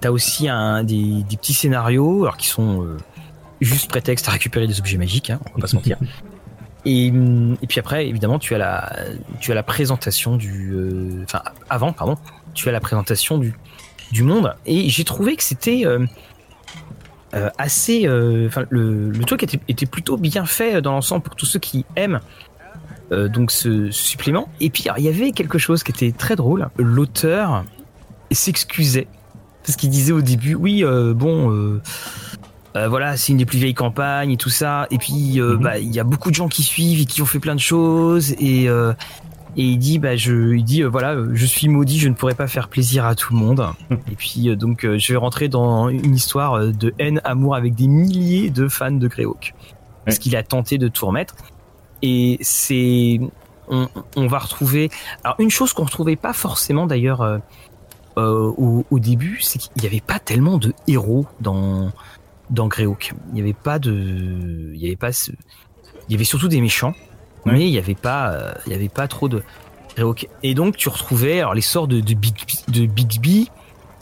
Tu 0.02 0.08
as 0.08 0.12
aussi 0.12 0.50
un, 0.50 0.84
des, 0.84 1.24
des 1.30 1.38
petits 1.38 1.54
scénarios 1.54 2.24
alors, 2.24 2.38
qui 2.38 2.48
sont 2.48 2.84
euh, 2.84 2.98
juste 3.62 3.90
prétexte 3.90 4.28
à 4.28 4.32
récupérer 4.32 4.66
des 4.66 4.80
objets 4.80 4.98
magiques, 4.98 5.30
hein, 5.30 5.40
on 5.52 5.56
va 5.56 5.62
pas 5.62 5.68
se 5.68 5.76
mentir. 5.76 5.98
Et, 6.90 7.12
puis 7.68 7.80
après, 7.80 8.08
évidemment, 8.08 8.40
tu 8.40 8.56
as 8.56 8.58
la, 8.58 8.92
tu 9.40 9.52
as 9.52 9.56
la 9.56 9.64
présentation 9.64 10.38
du. 10.38 10.72
euh, 10.74 11.24
Enfin, 11.24 11.42
avant, 11.70 11.94
pardon, 11.94 12.18
tu 12.56 12.68
as 12.68 12.72
la 12.72 12.80
présentation 12.80 13.38
du, 13.38 13.54
du 14.12 14.24
monde. 14.24 14.56
Et 14.66 14.90
j'ai 14.90 15.04
trouvé 15.04 15.36
que 15.36 15.44
c'était 15.44 15.86
euh, 15.86 16.06
euh, 17.36 17.50
assez. 17.60 18.08
Enfin, 18.48 18.66
le, 18.70 19.12
truc 19.26 19.44
était, 19.44 19.86
plutôt 19.86 20.18
bien 20.18 20.46
fait 20.46 20.82
dans 20.82 20.94
l'ensemble 20.94 21.22
pour 21.22 21.36
tous 21.36 21.46
ceux 21.46 21.60
qui 21.60 21.86
aiment. 21.96 22.22
donc 23.12 23.52
ce, 23.52 23.92
supplément. 23.92 24.50
Et 24.60 24.72
puis 24.72 24.86
il 24.98 25.04
y 25.04 25.10
avait 25.10 25.32
quelque 25.32 25.60
chose 25.60 25.84
qui 25.84 25.92
était 25.92 26.12
très 26.12 26.36
drôle. 26.36 26.70
L'auteur 26.78 27.66
s'excusait 28.32 29.08
parce 29.64 29.76
qu'il 29.76 29.92
disait 29.92 30.14
au 30.14 30.22
début, 30.22 30.56
oui, 30.56 30.84
bon, 31.14 31.80
euh, 32.76 32.88
voilà, 32.88 33.18
c'est 33.18 33.32
une 33.32 33.38
des 33.40 33.46
plus 33.46 33.58
vieilles 33.58 33.74
campagnes 33.74 34.32
et 34.32 34.38
tout 34.38 34.50
ça. 34.50 34.88
Et 34.92 34.98
puis, 34.98 35.40
euh, 35.42 35.56
Mhm. 35.58 35.64
bah, 35.64 35.80
il 35.80 35.94
y 35.94 36.00
a 36.00 36.04
beaucoup 36.04 36.30
de 36.30 36.36
gens 36.36 36.48
qui 36.48 36.64
suivent 36.64 37.02
et 37.02 37.06
qui 37.06 37.22
ont 37.22 37.26
fait 37.26 37.40
plein 37.40 37.56
de 37.56 37.60
choses. 37.60 38.32
Et, 38.40 38.70
euh, 38.70 38.94
et 39.58 39.64
il 39.64 39.78
dit, 39.80 39.98
bah, 40.00 40.16
je, 40.16 40.54
il 40.56 40.64
dit, 40.64 40.84
voilà, 40.84 41.16
je 41.34 41.46
suis 41.46 41.68
maudit, 41.68 41.98
je 42.00 42.08
ne 42.10 42.14
pourrais 42.14 42.36
pas 42.36 42.48
faire 42.48 42.68
plaisir 42.70 43.06
à 43.06 43.16
tout 43.16 43.34
le 43.34 43.40
monde. 43.40 43.66
et 44.12 44.16
puis, 44.16 44.56
donc, 44.56 44.82
je 44.86 45.14
vais 45.14 45.18
rentrer 45.18 45.48
dans 45.50 45.90
une 45.90 46.14
histoire 46.16 46.60
de 46.68 46.94
haine, 47.00 47.22
amour 47.24 47.56
avec 47.56 47.74
des 47.76 47.88
milliers 47.88 48.50
de 48.52 48.68
fans 48.68 48.92
de 48.92 49.08
Greyhawk. 49.08 49.54
Parce 50.06 50.18
Ouais. 50.18 50.22
qu'il 50.22 50.36
a 50.36 50.44
tenté 50.44 50.78
de 50.78 50.88
tout 50.88 51.06
remettre. 51.08 51.36
Et 52.02 52.38
c'est, 52.42 53.20
on, 53.68 53.90
on 54.16 54.28
va 54.28 54.40
retrouver. 54.40 54.90
Alors, 55.24 55.36
une 55.40 55.50
chose 55.50 55.74
qu'on 55.74 55.84
retrouvait 55.86 56.16
pas 56.16 56.34
forcément 56.34 56.86
d'ailleurs 56.88 57.40
au, 58.16 58.86
au 58.90 59.00
début, 59.00 59.40
c'est 59.42 59.60
qu'il 59.60 59.72
n'y 59.82 59.88
avait 59.88 60.02
pas 60.02 60.20
tellement 60.20 60.58
de 60.58 60.74
héros 60.88 61.26
dans 61.40 61.92
dans 62.50 62.68
Greyhawk. 62.68 63.14
Il 63.30 63.36
n'y 63.36 63.42
avait 63.42 63.54
pas 63.54 63.80
de, 63.80 63.92
il 64.74 64.80
y 64.82 64.86
avait 64.88 64.96
pas, 64.96 65.12
ce- 65.12 65.32
il 66.08 66.12
y 66.12 66.16
avait 66.16 66.24
surtout 66.24 66.48
des 66.48 66.62
méchants, 66.62 66.94
Ouais. 67.46 67.54
mais 67.54 67.68
il 67.68 67.72
n'y 67.72 67.78
avait 67.78 67.96
pas, 67.96 68.32
euh, 68.32 68.52
il 68.66 68.72
y 68.72 68.76
avait 68.76 68.90
pas 68.90 69.08
trop 69.08 69.30
de 69.30 69.44
Greyhawk. 69.96 70.28
Et 70.44 70.54
donc 70.56 70.76
tu 70.78 70.90
retrouvais 70.90 71.40
alors 71.40 71.54
les 71.54 71.62
sorts 71.62 71.88
de, 71.88 72.00
de 72.00 72.14
Big 72.14 72.36
de 72.68 72.86
Bixby. 72.86 73.50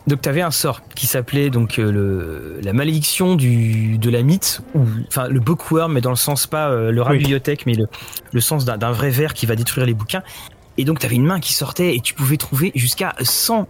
Donc 0.07 0.21
tu 0.21 0.29
avais 0.29 0.41
un 0.41 0.51
sort 0.51 0.81
qui 0.95 1.05
s'appelait 1.05 1.49
donc 1.49 1.79
euh, 1.79 1.91
le 1.91 2.59
la 2.63 2.71
malédiction 2.71 3.35
du 3.35 3.97
de 3.97 4.09
la 4.09 4.23
mythe 4.23 4.61
ou 4.73 4.85
enfin 5.09 5.27
le 5.27 5.41
bookworm 5.41 5.91
mais 5.93 5.99
dans 6.01 6.11
le 6.11 6.15
sens 6.15 6.47
pas 6.47 6.69
euh, 6.69 6.91
le 6.91 7.01
rat 7.01 7.11
Oui. 7.11 7.17
bibliothèque 7.17 7.65
mais 7.65 7.73
le 7.73 7.87
le 8.31 8.39
sens 8.39 8.63
d'un 8.63 8.91
vrai 8.93 9.09
ver 9.09 9.33
qui 9.33 9.45
va 9.45 9.57
détruire 9.57 9.85
les 9.85 9.93
bouquins. 9.93 10.23
Et 10.77 10.85
donc 10.85 10.99
tu 10.99 11.05
avais 11.05 11.15
une 11.15 11.25
main 11.25 11.41
qui 11.41 11.53
sortait 11.53 11.93
et 11.93 11.99
tu 11.99 12.13
pouvais 12.13 12.37
trouver 12.37 12.71
jusqu'à 12.73 13.15
100 13.21 13.67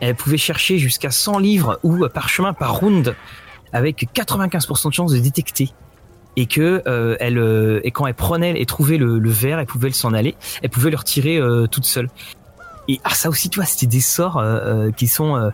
elle 0.00 0.14
pouvait 0.14 0.36
chercher 0.36 0.78
jusqu'à 0.78 1.10
100 1.10 1.38
livres 1.38 1.80
ou 1.82 2.04
euh, 2.04 2.08
parchemins 2.10 2.52
par 2.52 2.74
round 2.74 3.16
avec 3.72 4.08
95% 4.14 4.88
de 4.88 4.92
chances 4.94 5.12
de 5.12 5.18
détecter 5.18 5.70
et 6.36 6.46
que 6.46 6.82
euh, 6.86 7.16
elle 7.20 7.38
euh, 7.38 7.80
et 7.84 7.90
quand 7.90 8.06
elle 8.06 8.14
prenait 8.14 8.60
et 8.60 8.66
trouvait 8.66 8.96
le, 8.98 9.18
verre, 9.30 9.58
elle 9.58 9.66
pouvait 9.66 9.88
le 9.88 9.94
s'en 9.94 10.12
aller, 10.12 10.36
elle 10.62 10.70
pouvait 10.70 10.90
le 10.90 10.96
retirer 10.96 11.38
euh, 11.38 11.66
toute 11.66 11.84
seule. 11.84 12.08
Et 12.88 13.00
ah 13.04 13.10
ça 13.14 13.28
aussi 13.28 13.50
tu 13.50 13.58
vois, 13.58 13.66
c'était 13.66 13.86
des 13.86 14.00
sorts 14.00 14.42
qui 14.96 15.08
sont 15.08 15.50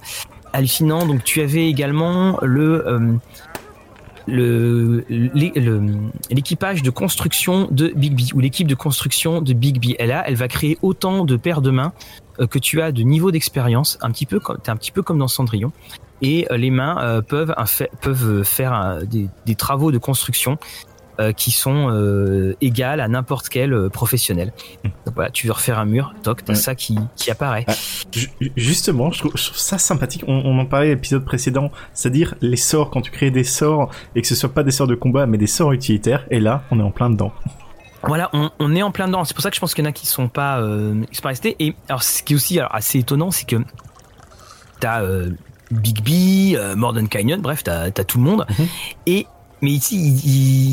hallucinants. 0.52 1.04
Donc 1.06 1.24
tu 1.24 1.40
avais 1.40 1.68
également 1.68 2.38
le 2.42 3.18
le 4.26 5.04
l'é- 5.08 5.52
le- 5.56 5.82
l'équipage 6.30 6.82
de 6.82 6.90
construction 6.90 7.68
de 7.70 7.92
Bigby 7.94 8.30
ou 8.34 8.40
l'équipe 8.40 8.66
de 8.66 8.74
construction 8.74 9.42
de 9.42 9.52
Bigby. 9.52 9.96
Elle 9.98 10.12
a, 10.12 10.26
elle 10.28 10.36
va 10.36 10.48
créer 10.48 10.78
autant 10.82 11.24
de 11.24 11.36
paires 11.36 11.60
de 11.60 11.70
mains 11.70 11.92
que 12.50 12.58
tu 12.58 12.80
as 12.80 12.90
de 12.90 13.02
niveau 13.02 13.30
d'expérience, 13.30 13.98
un 14.00 14.10
petit 14.10 14.26
peu 14.26 14.40
t'es 14.62 14.70
un 14.70 14.76
petit 14.76 14.92
peu 14.92 15.02
comme 15.02 15.18
dans 15.18 15.28
Cendrillon. 15.28 15.72
Et 16.22 16.46
euh, 16.50 16.56
les 16.56 16.70
mains 16.70 16.98
euh, 17.02 17.20
peuvent 17.22 17.54
peuvent 18.00 18.42
faire 18.44 19.00
des, 19.04 19.28
des 19.46 19.54
travaux 19.54 19.92
de 19.92 19.98
construction 19.98 20.58
euh, 21.20 21.32
qui 21.32 21.50
sont 21.52 22.54
égales 22.60 23.00
à 23.00 23.08
n'importe 23.08 23.48
quel 23.48 23.88
professionnel. 23.90 24.52
Donc 25.06 25.14
voilà, 25.14 25.30
tu 25.30 25.46
veux 25.46 25.52
refaire 25.52 25.78
un 25.78 25.84
mur, 25.84 26.12
toc, 26.22 26.44
t'as 26.44 26.54
Ouais. 26.54 26.58
ça 26.58 26.74
qui, 26.74 26.98
qui 27.16 27.30
apparaît. 27.30 27.64
Ah, 27.68 27.72
Ju- 28.12 28.30
Justement, 28.56 29.10
je 29.12 29.18
trouve, 29.20 29.32
je 29.36 29.44
trouve 29.46 29.56
ça 29.58 29.78
sympathique. 29.78 30.24
On, 30.26 30.32
on 30.44 30.58
en 30.58 30.66
parlait 30.66 30.86
à 30.86 30.94
l'épisode 30.94 31.24
précédent, 31.24 31.70
c'est-à-dire 31.92 32.34
les 32.40 32.56
sorts, 32.56 32.90
quand 32.90 33.00
tu 33.02 33.10
crées 33.12 33.30
des 33.30 33.44
sorts 33.44 33.90
et 34.16 34.22
que 34.22 34.26
ce 34.28 34.34
soit 34.34 34.52
pas 34.52 34.62
des 34.64 34.70
sorts 34.72 34.86
de 34.88 34.94
combat 34.96 35.26
mais 35.26 35.38
des 35.38 35.46
sorts 35.46 35.72
utilitaires, 35.72 36.26
et 36.30 36.40
là, 36.40 36.62
on 36.70 36.80
est 36.80 36.82
en 36.82 36.90
plein 36.90 37.10
dedans. 37.10 37.32
Voilà, 38.06 38.28
on, 38.34 38.50
on 38.58 38.74
est 38.74 38.82
en 38.82 38.90
plein 38.90 39.06
dedans. 39.06 39.24
C'est 39.24 39.34
pour 39.34 39.42
ça 39.42 39.50
que 39.50 39.56
je 39.56 39.60
pense 39.60 39.72
qu'il 39.72 39.82
y 39.84 39.86
en 39.86 39.90
a 39.90 39.92
qui 39.92 40.06
sont 40.06 40.28
pas, 40.28 40.60
euh, 40.60 41.00
qui 41.10 41.14
sont 41.16 41.22
pas 41.22 41.28
restés. 41.30 41.56
Et 41.60 41.74
alors, 41.88 42.02
ce 42.02 42.22
qui 42.22 42.34
est 42.34 42.36
aussi 42.36 42.58
alors, 42.58 42.74
assez 42.74 42.98
étonnant, 42.98 43.30
c'est 43.30 43.46
que 43.48 43.56
t'as 44.80 45.02
euh, 45.02 45.30
Bigby, 45.80 46.56
euh, 46.56 46.74
Mordenkainen, 46.76 47.40
bref, 47.40 47.62
t'as 47.64 47.84
as 47.86 47.90
tout 48.04 48.18
le 48.18 48.24
monde. 48.24 48.46
Mhm. 48.58 48.66
Et 49.06 49.26
mais 49.62 49.70
ici, 49.70 49.96
il, 49.96 50.26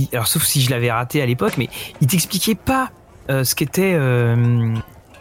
il- 0.03 0.09
alors 0.13 0.27
sauf 0.27 0.43
si 0.43 0.61
je 0.61 0.69
l'avais 0.69 0.91
raté 0.91 1.21
à 1.21 1.25
l'époque, 1.25 1.53
mais 1.57 1.69
il 2.01 2.07
t'expliquait 2.07 2.55
pas 2.55 2.89
euh, 3.29 3.43
ce 3.43 3.55
qu'était, 3.55 3.93
euh, 3.93 4.75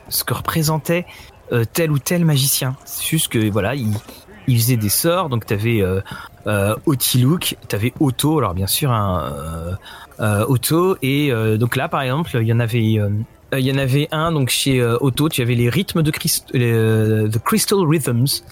ce 0.09 0.25
que 0.25 0.35
représentait 0.35 1.07
euh, 1.53 1.65
tel 1.73 1.91
ou 1.93 1.99
tel 1.99 2.25
magicien. 2.25 2.75
C'est 2.85 3.07
juste 3.07 3.29
que 3.29 3.51
voilà, 3.51 3.75
il, 3.75 3.93
il 4.49 4.57
faisait 4.59 4.77
des 4.77 4.89
sorts. 4.89 5.29
Donc 5.29 5.47
t'avais 5.47 5.83
euh, 5.83 6.01
euh, 6.47 6.75
Otilook, 6.87 7.57
t'avais 7.69 7.93
Otto, 8.01 8.39
alors 8.39 8.55
bien 8.55 8.67
sûr 8.67 8.91
un 8.91 9.77
euh, 10.21 10.45
Otto 10.49 10.97
et 11.03 11.31
donc 11.59 11.77
là 11.77 11.89
par 11.89 12.03
exemple 12.03 12.31
il 12.35 12.47
y 12.47 12.53
en 12.53 12.61
avait 12.61 12.83
il 12.83 13.61
y 13.67 13.73
en 13.73 13.79
avait 13.79 14.07
un 14.13 14.33
donc 14.33 14.51
chez 14.51 14.83
Otto 14.83 15.29
tu 15.31 15.41
avais 15.43 15.55
les 15.55 15.69
rythmes 15.71 16.03
de 16.03 16.11
Christ, 16.11 16.49
les, 16.53 16.73
the 17.31 17.39
crystal 17.43 17.79
rhythms 17.87 18.43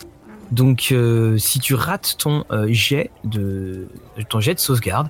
donc 0.51 0.89
euh, 0.93 1.37
si 1.39 1.59
tu 1.61 1.75
rates 1.75 2.17
ton 2.19 2.45
euh, 2.51 2.67
jet 2.71 3.11
de 3.25 3.89
ton 4.29 4.41
jet 4.41 4.55
de 4.55 4.61
sauvegarde 4.61 5.09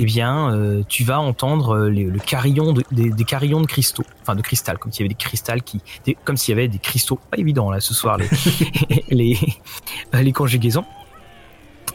eh 0.00 0.04
bien, 0.04 0.54
euh, 0.54 0.82
tu 0.88 1.02
vas 1.02 1.18
entendre 1.18 1.88
les- 1.88 2.04
le 2.04 2.20
carillon 2.20 2.72
de, 2.72 2.84
des, 2.92 3.10
des 3.10 3.24
carillons 3.24 3.60
de 3.60 3.66
cristaux, 3.66 4.04
enfin 4.22 4.36
de 4.36 4.42
cristal, 4.42 4.78
comme 4.78 4.92
s'il 4.92 5.00
y 5.00 5.02
avait 5.02 5.08
des 5.08 5.14
cristals 5.16 5.60
qui, 5.62 5.80
des- 6.04 6.16
comme 6.24 6.36
s'il 6.36 6.52
y 6.54 6.58
avait 6.58 6.68
des 6.68 6.78
cristaux. 6.78 7.18
Pas 7.32 7.36
évident 7.38 7.68
là 7.70 7.80
ce 7.80 7.94
soir 7.94 8.16
les 8.16 8.28
les, 9.08 9.36
les 10.12 10.32
conjugaisons. 10.32 10.84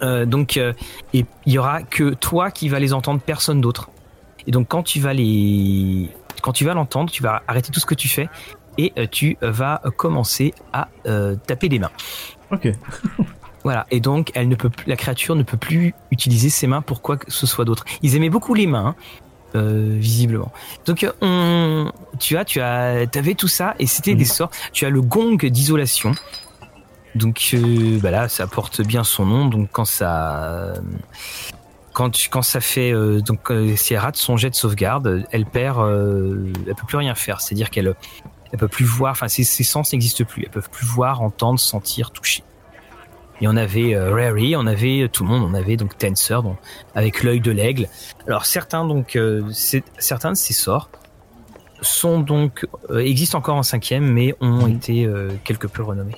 Donc, 0.02 0.58
et 0.58 0.74
il 1.14 1.26
y 1.54 1.58
aura 1.58 1.82
que 1.84 2.14
toi 2.14 2.52
qui 2.52 2.68
vas 2.68 2.80
les 2.80 2.92
entendre, 2.92 3.22
personne 3.22 3.62
d'autre. 3.62 3.90
Et 4.48 4.52
donc, 4.52 4.68
quand 4.68 4.84
tu 4.84 5.00
vas 5.00 5.14
les, 5.14 6.10
quand 6.42 6.52
tu 6.52 6.66
vas 6.66 6.74
l'entendre, 6.74 7.10
tu 7.10 7.24
vas 7.24 7.42
arrêter 7.48 7.72
tout 7.72 7.80
ce 7.80 7.86
que 7.86 7.96
tu 7.96 8.10
fais 8.10 8.28
et 8.78 8.92
tu 9.10 9.38
vas 9.42 9.82
commencer 9.96 10.54
à 10.74 10.90
taper 11.48 11.70
des 11.70 11.80
mains. 11.80 11.92
Ok. 12.54 12.70
Voilà, 13.66 13.88
et 13.92 14.02
donc 14.02 14.30
elle 14.36 14.50
ne 14.50 14.56
peut 14.56 14.70
plus, 14.70 14.86
la 14.90 14.98
créature 14.98 15.38
ne 15.38 15.44
peut 15.44 15.56
plus 15.56 15.94
utiliser 16.12 16.50
ses 16.50 16.68
mains 16.68 16.82
pour 16.82 17.02
quoi 17.02 17.16
que 17.16 17.32
ce 17.32 17.48
soit 17.48 17.64
d'autre. 17.64 17.86
Ils 18.02 18.18
aimaient 18.18 18.30
beaucoup 18.30 18.54
les 18.54 18.68
mains, 18.68 18.88
hein, 18.88 18.96
euh, 19.56 19.96
visiblement. 19.98 20.52
Donc 20.86 21.06
euh, 21.06 21.14
on, 21.22 21.90
tu 22.20 22.36
as, 22.36 22.44
tu 22.44 22.60
as, 22.60 23.06
avais 23.16 23.36
tout 23.36 23.48
ça 23.48 23.74
et 23.80 23.88
c'était 23.88 24.16
des 24.16 24.26
sorts. 24.26 24.52
Tu 24.74 24.86
as 24.86 24.90
le 24.90 25.02
gong 25.02 25.38
d'isolation. 25.38 26.12
Donc 27.16 27.52
euh, 27.54 28.00
bah 28.02 28.12
là, 28.12 28.28
ça 28.28 28.48
porte 28.48 28.82
bien 28.82 29.06
son 29.06 29.26
nom. 29.26 29.46
Donc 29.48 29.70
quand 29.72 29.86
ça, 29.86 30.74
quand 31.94 32.10
tu- 32.10 32.28
quand 32.30 32.42
ça 32.42 32.60
fait 32.60 32.92
euh, 32.92 33.22
donc 33.22 33.50
euh, 33.50 33.78
si 33.78 33.94
elle 33.94 34.02
rate 34.02 34.18
son 34.18 34.36
jet 34.36 34.50
de 34.50 34.56
sauvegarde, 34.56 35.24
elle 35.32 35.46
perd, 35.46 35.80
euh, 35.80 36.52
elle 36.68 36.76
peut 36.76 36.86
plus 36.86 36.98
rien 36.98 37.16
faire. 37.16 37.40
C'est-à-dire 37.40 37.70
qu'elle 37.70 37.94
elle 38.54 38.60
peut 38.60 38.70
plus 38.70 38.86
voir, 38.86 39.12
enfin 39.12 39.28
ses, 39.28 39.44
ses 39.44 39.64
sens 39.64 39.92
n'existent 39.92 40.24
plus. 40.24 40.44
Elles 40.44 40.52
peuvent 40.52 40.70
plus 40.70 40.86
voir, 40.86 41.22
entendre, 41.22 41.60
sentir, 41.60 42.12
toucher. 42.12 42.44
Et 43.42 43.48
on 43.48 43.58
avait 43.58 43.96
euh, 43.96 44.14
Rary, 44.14 44.56
on 44.56 44.68
avait 44.68 45.02
euh, 45.02 45.10
tout 45.10 45.24
le 45.24 45.30
monde, 45.30 45.44
on 45.44 45.56
avait 45.56 45.76
donc 45.76 45.98
Tensor 45.98 46.44
donc, 46.44 46.58
avec 46.94 47.24
l'œil 47.24 47.42
de 47.42 47.52
l'aigle. 47.52 47.90
Alors 48.28 48.46
certains 48.46 48.86
donc 48.86 49.16
euh, 49.16 49.44
certains 49.98 50.32
de 50.32 50.38
ces 50.38 50.54
sorts 50.54 50.90
sont 51.82 52.20
donc 52.20 52.66
euh, 52.92 53.00
existent 53.00 53.40
encore 53.40 53.58
en 53.58 53.64
cinquième, 53.64 54.06
mais 54.06 54.36
ont 54.40 54.68
été 54.68 55.06
euh, 55.06 55.32
quelque 55.44 55.68
peu 55.68 55.84
renommés. 55.84 56.16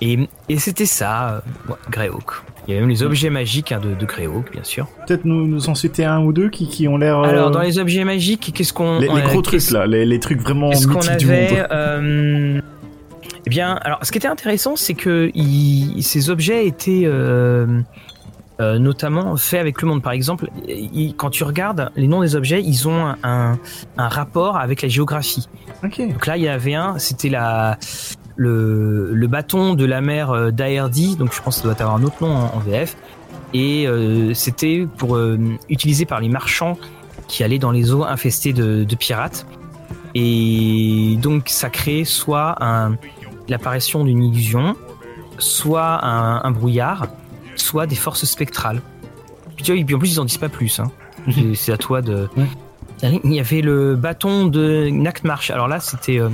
Et, 0.00 0.28
et 0.50 0.58
c'était 0.58 0.84
ça, 0.84 1.42
Greyhawk. 1.88 2.42
Il 2.68 2.74
y 2.74 2.76
a 2.76 2.80
même 2.80 2.88
les 2.88 3.02
objets 3.04 3.30
magiques 3.30 3.70
hein, 3.72 3.80
de, 3.80 3.94
de 3.94 4.06
Greyhawk, 4.06 4.50
bien 4.50 4.64
sûr. 4.64 4.88
Peut-être 5.06 5.24
nous, 5.24 5.46
nous 5.46 5.68
en 5.68 5.74
citer 5.76 6.04
un 6.04 6.20
ou 6.20 6.32
deux 6.32 6.48
qui, 6.50 6.68
qui 6.68 6.88
ont 6.88 6.96
l'air... 6.96 7.18
euh, 7.20 7.28
Alors 7.28 7.50
dans 7.52 7.60
les 7.60 7.78
objets 7.78 8.04
magiques, 8.04 8.52
qu'est-ce 8.54 8.72
qu'on 8.72 8.98
les, 8.98 9.06
les 9.08 9.14
a- 9.14 9.20
gros 9.20 9.40
trucs 9.42 9.70
là, 9.70 9.86
les, 9.86 10.04
les 10.04 10.18
trucs 10.18 10.40
vraiment 10.40 10.70
Qu'est-ce 10.70 10.88
qu'on 10.88 10.94
mythiques 10.94 11.16
du 11.18 11.30
avait 11.30 11.50
monde. 11.50 11.66
euh, 11.70 12.60
Eh 13.46 13.50
bien, 13.50 13.74
alors, 13.82 14.00
ce 14.02 14.10
qui 14.10 14.18
était 14.18 14.26
intéressant, 14.26 14.74
c'est 14.74 14.94
que 14.94 15.30
il- 15.34 16.02
ces 16.02 16.28
objets 16.30 16.66
étaient 16.66 17.02
euh, 17.04 17.80
euh, 18.60 18.78
notamment 18.80 19.36
faits 19.36 19.60
avec 19.60 19.80
le 19.82 19.86
monde. 19.88 20.02
Par 20.02 20.12
exemple, 20.12 20.48
il- 20.66 21.14
quand 21.16 21.30
tu 21.30 21.44
regardes 21.44 21.90
les 21.94 22.08
noms 22.08 22.22
des 22.22 22.34
objets, 22.34 22.60
ils 22.64 22.88
ont 22.88 23.06
un, 23.06 23.16
un- 23.22 23.58
un 23.96 24.08
rapport 24.08 24.56
avec 24.56 24.82
la 24.82 24.88
géographie. 24.88 25.46
Ok. 25.84 26.00
Donc 26.00 26.26
là, 26.26 26.36
il 26.36 26.42
y 26.42 26.48
avait 26.48 26.74
un, 26.74 26.98
c'était 26.98 27.28
la 27.28 27.78
le, 28.36 29.12
le 29.12 29.26
bâton 29.26 29.74
de 29.74 29.84
la 29.84 30.00
mer 30.00 30.30
euh, 30.30 30.50
d'Aerdi, 30.50 31.16
donc 31.16 31.32
je 31.34 31.40
pense 31.42 31.56
que 31.56 31.62
ça 31.68 31.74
doit 31.74 31.80
avoir 31.82 31.96
un 31.96 32.04
autre 32.04 32.16
nom 32.20 32.34
en, 32.34 32.54
en 32.54 32.58
VF. 32.58 32.96
Et 33.54 33.86
euh, 33.88 34.34
c'était 34.34 34.86
pour 34.98 35.16
euh, 35.16 35.38
utilisé 35.68 36.04
par 36.04 36.20
les 36.20 36.28
marchands 36.28 36.76
qui 37.28 37.42
allaient 37.42 37.58
dans 37.58 37.70
les 37.70 37.92
eaux 37.92 38.04
infestées 38.04 38.52
de, 38.52 38.84
de 38.84 38.94
pirates. 38.96 39.46
Et 40.14 41.18
donc 41.20 41.48
ça 41.48 41.70
crée 41.70 42.04
soit 42.04 42.56
un, 42.64 42.96
l'apparition 43.48 44.04
d'une 44.04 44.22
illusion, 44.22 44.76
soit 45.38 46.04
un, 46.04 46.42
un 46.42 46.50
brouillard, 46.50 47.06
soit 47.56 47.86
des 47.86 47.96
forces 47.96 48.24
spectrales. 48.24 48.80
Puis, 49.56 49.64
tu 49.64 49.72
vois, 49.72 49.80
et 49.80 49.84
puis 49.84 49.94
en 49.94 49.98
plus 49.98 50.12
ils 50.14 50.20
en 50.20 50.24
disent 50.24 50.38
pas 50.38 50.48
plus. 50.48 50.78
Hein. 50.80 50.90
C'est- 51.32 51.54
C'est 51.54 51.72
à 51.72 51.76
toi 51.78 52.02
de. 52.02 52.28
Il 53.02 53.34
y 53.34 53.40
avait 53.40 53.60
le 53.60 53.94
bâton 53.94 54.46
de 54.46 54.88
Nachtmarch. 54.90 55.50
Alors 55.50 55.68
là, 55.68 55.80
c'était 55.80 56.18
euh, 56.18 56.30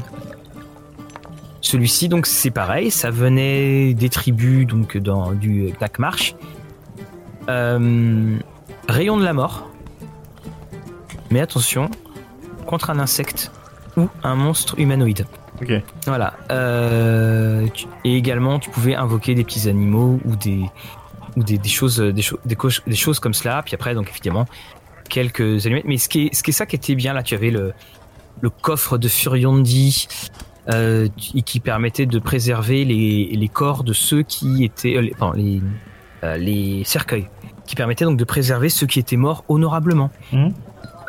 celui-ci. 1.62 2.08
Donc 2.10 2.26
c'est 2.26 2.50
pareil, 2.50 2.90
ça 2.90 3.10
venait 3.10 3.94
des 3.94 4.10
tribus 4.10 4.66
donc 4.66 4.98
dans 4.98 5.32
du 5.32 5.72
Nachtmarch. 5.80 6.34
Euh, 7.48 8.36
rayon 8.88 9.16
de 9.16 9.24
la 9.24 9.32
mort. 9.32 9.68
Mais 11.30 11.40
attention, 11.40 11.90
contre 12.66 12.90
un 12.90 12.98
insecte 12.98 13.50
ou 13.96 14.08
un 14.22 14.34
monstre 14.34 14.78
humanoïde. 14.78 15.26
Ok. 15.62 15.72
Voilà. 16.06 16.34
Euh, 16.50 17.66
et 18.04 18.16
également, 18.16 18.58
tu 18.58 18.68
pouvais 18.70 18.94
invoquer 18.94 19.34
des 19.34 19.44
petits 19.44 19.68
animaux 19.68 20.20
ou 20.24 20.36
des 20.36 20.60
ou 21.36 21.42
des, 21.42 21.56
des 21.56 21.68
choses, 21.70 21.98
des, 21.98 22.20
cho- 22.20 22.38
des, 22.44 22.56
coches- 22.56 22.82
des 22.86 22.94
choses 22.96 23.18
comme 23.18 23.32
cela. 23.32 23.62
Puis 23.64 23.74
après, 23.74 23.94
donc 23.94 24.10
évidemment, 24.10 24.46
quelques 25.08 25.64
allumettes. 25.64 25.86
Mais 25.86 25.96
ce 25.96 26.08
qui 26.10 26.26
est, 26.26 26.34
ce 26.34 26.42
qui 26.42 26.50
est 26.50 26.54
ça 26.54 26.66
qui 26.66 26.76
était 26.76 26.94
bien 26.94 27.14
là, 27.14 27.22
tu 27.22 27.34
avais 27.34 27.50
le 27.50 27.72
le 28.40 28.50
coffre 28.50 28.98
de 28.98 29.08
Furiondi 29.08 30.08
euh, 30.70 31.08
qui 31.16 31.60
permettait 31.60 32.06
de 32.06 32.18
préserver 32.18 32.84
les, 32.84 33.30
les 33.32 33.48
corps 33.48 33.82
de 33.84 33.92
ceux 33.92 34.22
qui 34.22 34.64
étaient 34.64 34.96
euh, 34.96 35.00
les, 35.00 35.10
pardon, 35.10 35.36
les, 35.36 35.60
euh, 36.24 36.36
les 36.36 36.84
cercueils, 36.84 37.28
qui 37.66 37.74
permettait 37.74 38.04
donc 38.04 38.16
de 38.16 38.24
préserver 38.24 38.68
ceux 38.68 38.86
qui 38.86 38.98
étaient 39.00 39.16
morts 39.16 39.44
honorablement. 39.48 40.10
Mhm. 40.32 40.54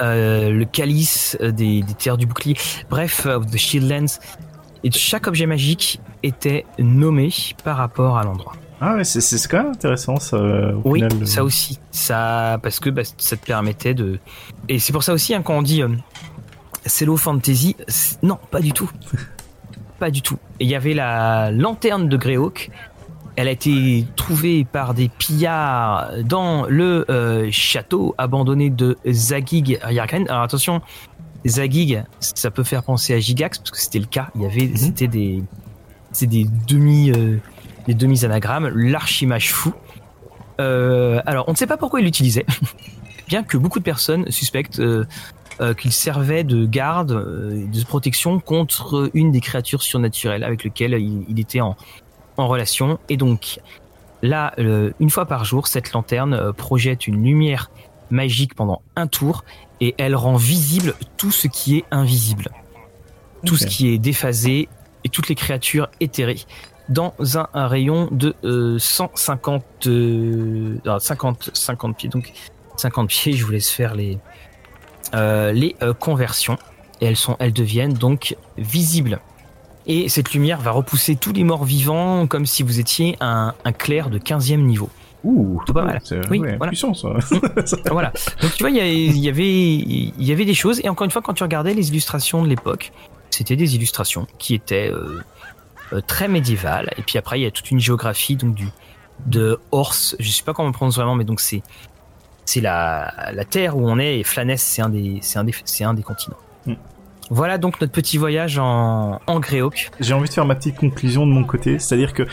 Euh, 0.01 0.49
le 0.49 0.65
calice 0.65 1.37
des, 1.39 1.81
des 1.83 1.93
terres 1.93 2.17
du 2.17 2.25
bouclier, 2.25 2.57
bref, 2.89 3.27
euh, 3.27 3.39
the 3.39 3.57
Shieldlands. 3.57 4.19
Et 4.83 4.91
chaque 4.91 5.27
objet 5.27 5.45
magique 5.45 6.01
était 6.23 6.65
nommé 6.79 7.29
par 7.63 7.77
rapport 7.77 8.17
à 8.17 8.23
l'endroit. 8.23 8.53
Ah 8.81 8.95
ouais, 8.95 9.03
c'est 9.05 9.21
c'est 9.21 9.47
quand 9.47 9.63
même 9.63 9.71
intéressant 9.71 10.17
ça. 10.19 10.35
Au 10.37 10.81
Oui, 10.83 10.99
final, 11.07 11.25
ça 11.27 11.43
aussi. 11.43 11.79
Ça, 11.91 12.59
parce 12.61 12.81
que 12.81 12.89
bah, 12.89 13.03
ça 13.17 13.37
te 13.37 13.45
permettait 13.45 13.93
de. 13.93 14.19
Et 14.67 14.79
c'est 14.79 14.91
pour 14.91 15.03
ça 15.03 15.13
aussi, 15.13 15.33
hein, 15.33 15.41
quand 15.41 15.53
on 15.53 15.61
dit 15.61 15.83
euh, 15.83 15.87
fantasy, 17.15 17.77
non, 18.23 18.37
pas 18.51 18.59
du 18.59 18.73
tout. 18.73 18.91
pas 20.03 20.11
du 20.11 20.21
tout. 20.21 20.37
Et 20.59 20.65
il 20.65 20.69
y 20.69 20.75
avait 20.75 20.93
la 20.93 21.49
lanterne 21.49 22.09
de 22.09 22.17
Greyhawk. 22.17 22.71
Elle 23.37 23.47
a 23.47 23.51
été 23.51 24.05
trouvée 24.17 24.65
par 24.65 24.93
des 24.93 25.07
pillards 25.07 26.09
dans 26.25 26.65
le 26.67 27.05
euh, 27.09 27.47
château 27.51 28.13
abandonné 28.17 28.69
de 28.69 28.97
Zagig 29.09 29.79
Yarken. 29.89 30.27
Alors 30.27 30.43
attention, 30.43 30.81
Zagig, 31.45 32.03
ça 32.19 32.51
peut 32.51 32.65
faire 32.65 32.83
penser 32.83 33.13
à 33.13 33.19
Gigax 33.19 33.59
parce 33.59 33.71
que 33.71 33.77
c'était 33.77 33.99
le 33.99 34.07
cas. 34.07 34.27
Il 34.35 34.41
y 34.41 34.45
avait, 34.45 34.75
c'était 34.75 35.07
des, 35.07 35.41
c'est 36.11 36.27
des 36.27 36.47
demi, 36.67 37.09
euh, 37.09 37.37
des 37.87 37.93
demi 37.93 38.25
anagrammes. 38.25 38.67
L'archimage 38.75 39.53
fou. 39.53 39.73
Euh, 40.59 41.21
alors, 41.25 41.45
on 41.47 41.53
ne 41.53 41.57
sait 41.57 41.65
pas 41.65 41.77
pourquoi 41.77 42.01
il 42.01 42.03
l'utilisait, 42.03 42.45
bien 43.29 43.41
que 43.43 43.55
beaucoup 43.55 43.79
de 43.79 43.85
personnes 43.85 44.29
suspectent 44.31 44.81
euh, 45.61 45.73
qu'il 45.73 45.91
servait 45.91 46.43
de 46.43 46.65
garde, 46.65 47.11
euh, 47.11 47.65
de 47.67 47.83
protection 47.85 48.39
contre 48.39 49.09
une 49.13 49.31
des 49.31 49.41
créatures 49.41 49.83
surnaturelles 49.83 50.43
avec 50.43 50.63
lesquelles 50.63 50.93
il, 50.93 51.25
il 51.29 51.39
était 51.39 51.61
en, 51.61 51.75
en 52.37 52.47
relation. 52.47 52.99
Et 53.09 53.17
donc, 53.17 53.59
là, 54.21 54.53
une 54.57 55.09
fois 55.09 55.25
par 55.25 55.45
jour, 55.45 55.67
cette 55.67 55.93
lanterne 55.93 56.33
euh, 56.33 56.53
projette 56.53 57.07
une 57.07 57.23
lumière 57.23 57.69
magique 58.09 58.55
pendant 58.55 58.81
un 58.95 59.07
tour 59.07 59.43
et 59.81 59.95
elle 59.97 60.15
rend 60.15 60.35
visible 60.35 60.95
tout 61.17 61.31
ce 61.31 61.47
qui 61.47 61.77
est 61.77 61.85
invisible, 61.91 62.49
tout 63.45 63.55
ce 63.55 63.65
qui 63.65 63.89
est 63.89 63.97
déphasé 63.97 64.69
et 65.03 65.09
toutes 65.09 65.29
les 65.29 65.35
créatures 65.35 65.89
éthérées 65.99 66.39
dans 66.89 67.13
un, 67.35 67.47
un 67.53 67.67
rayon 67.67 68.07
de 68.11 68.35
euh, 68.43 68.77
150 68.77 69.63
euh, 69.87 70.77
non, 70.85 70.99
50 70.99 71.51
50 71.53 71.97
pieds. 71.97 72.09
Donc 72.09 72.31
50 72.77 73.09
pieds 73.09 73.33
je 73.33 73.45
vous 73.45 73.51
laisse 73.51 73.69
faire 73.69 73.95
les 73.95 74.19
les 75.13 75.75
euh, 75.81 75.93
conversions 75.93 76.57
et 77.01 77.05
elles 77.05 77.15
sont 77.15 77.35
elles 77.39 77.53
deviennent 77.53 77.93
donc 77.93 78.35
visibles 78.57 79.19
et 79.85 80.09
cette 80.09 80.33
lumière 80.33 80.61
va 80.61 80.71
repousser 80.71 81.15
tous 81.15 81.33
les 81.33 81.43
morts 81.43 81.65
vivants 81.65 82.27
comme 82.27 82.45
si 82.45 82.63
vous 82.63 82.79
étiez 82.79 83.17
un, 83.19 83.53
un 83.65 83.71
clerc 83.71 84.09
de 84.09 84.19
15e 84.19 84.57
niveau 84.57 84.89
Ouh, 85.23 85.61
C'est 85.65 85.73
pas 85.73 85.83
mal. 85.83 86.01
C'est 86.03 86.29
Oui, 86.29 86.39
ouais, 86.39 86.57
voilà. 86.57 86.71
puissant 86.71 86.93
ça. 86.93 87.09
voilà. 87.91 88.11
Donc 88.41 88.53
tu 88.55 88.63
vois, 88.63 88.69
il 88.69 88.75
y, 89.17 89.29
avait, 89.29 89.73
il 89.77 90.23
y 90.23 90.31
avait 90.31 90.43
des 90.45 90.53
choses. 90.53 90.81
Et 90.83 90.89
encore 90.89 91.05
une 91.05 91.11
fois, 91.11 91.21
quand 91.21 91.33
tu 91.33 91.43
regardais 91.43 91.73
les 91.73 91.89
illustrations 91.89 92.43
de 92.43 92.49
l'époque, 92.49 92.91
c'était 93.29 93.55
des 93.55 93.75
illustrations 93.75 94.27
qui 94.37 94.53
étaient 94.53 94.91
euh, 94.91 95.21
euh, 95.93 96.01
très 96.01 96.27
médiévales. 96.27 96.91
Et 96.97 97.03
puis 97.03 97.17
après, 97.17 97.39
il 97.39 97.43
y 97.43 97.45
a 97.45 97.51
toute 97.51 97.71
une 97.71 97.79
géographie 97.79 98.35
donc 98.35 98.53
du 98.53 98.67
de 99.25 99.59
Horse. 99.71 100.15
Je 100.19 100.29
sais 100.29 100.43
pas 100.43 100.53
comment 100.53 100.69
on 100.69 100.73
prononce 100.73 100.95
vraiment, 100.95 101.15
mais 101.15 101.23
donc 101.23 101.39
c'est 101.39 101.63
c'est 102.45 102.61
la, 102.61 103.13
la 103.33 103.45
terre 103.45 103.77
où 103.77 103.87
on 103.87 103.99
est. 103.99 104.19
Et 104.19 104.23
Flanès, 104.23 104.61
c'est 104.61 104.81
un 104.81 104.89
des 104.89 105.19
c'est 105.21 105.39
un 105.39 105.43
des 105.43 105.53
c'est 105.65 105.83
un 105.83 105.93
des 105.93 106.03
continents. 106.03 106.37
Mm. 106.65 106.73
Voilà 107.29 107.57
donc 107.57 107.79
notre 107.79 107.93
petit 107.93 108.17
voyage 108.17 108.57
en 108.59 109.19
en 109.27 109.39
Greyhawk. 109.39 109.91
J'ai 109.99 110.13
envie 110.13 110.27
de 110.27 110.33
faire 110.33 110.45
ma 110.45 110.55
petite 110.55 110.75
conclusion 110.75 111.25
de 111.25 111.31
mon 111.31 111.43
côté, 111.43 111.79
c'est-à-dire 111.79 112.13
que 112.13 112.23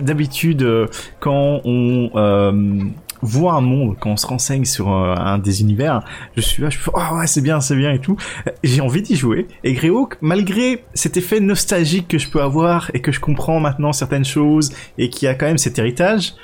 d'habitude, 0.00 0.62
euh, 0.62 0.86
quand 1.20 1.60
on 1.64 2.10
euh, 2.14 2.84
voit 3.20 3.54
un 3.54 3.60
monde, 3.60 3.96
quand 3.98 4.10
on 4.10 4.16
se 4.16 4.26
renseigne 4.26 4.64
sur 4.64 4.92
euh, 4.92 5.14
un 5.16 5.38
des 5.38 5.60
univers, 5.60 6.04
je 6.36 6.40
suis 6.40 6.62
là, 6.62 6.70
je 6.70 6.78
fais 6.78 6.90
oh 6.94 7.16
ouais 7.16 7.26
c'est 7.26 7.40
bien, 7.40 7.60
c'est 7.60 7.76
bien 7.76 7.92
et 7.92 7.98
tout. 7.98 8.16
J'ai 8.62 8.80
envie 8.80 9.02
d'y 9.02 9.16
jouer. 9.16 9.48
Et 9.64 9.72
Greyhawk, 9.72 10.16
malgré 10.20 10.84
cet 10.94 11.16
effet 11.16 11.40
nostalgique 11.40 12.08
que 12.08 12.18
je 12.18 12.30
peux 12.30 12.40
avoir 12.40 12.90
et 12.94 13.00
que 13.00 13.10
je 13.10 13.20
comprends 13.20 13.60
maintenant 13.60 13.92
certaines 13.92 14.24
choses 14.24 14.72
et 14.98 15.08
qui 15.08 15.26
a 15.26 15.34
quand 15.34 15.46
même 15.46 15.58
cet 15.58 15.78
héritage, 15.78 16.34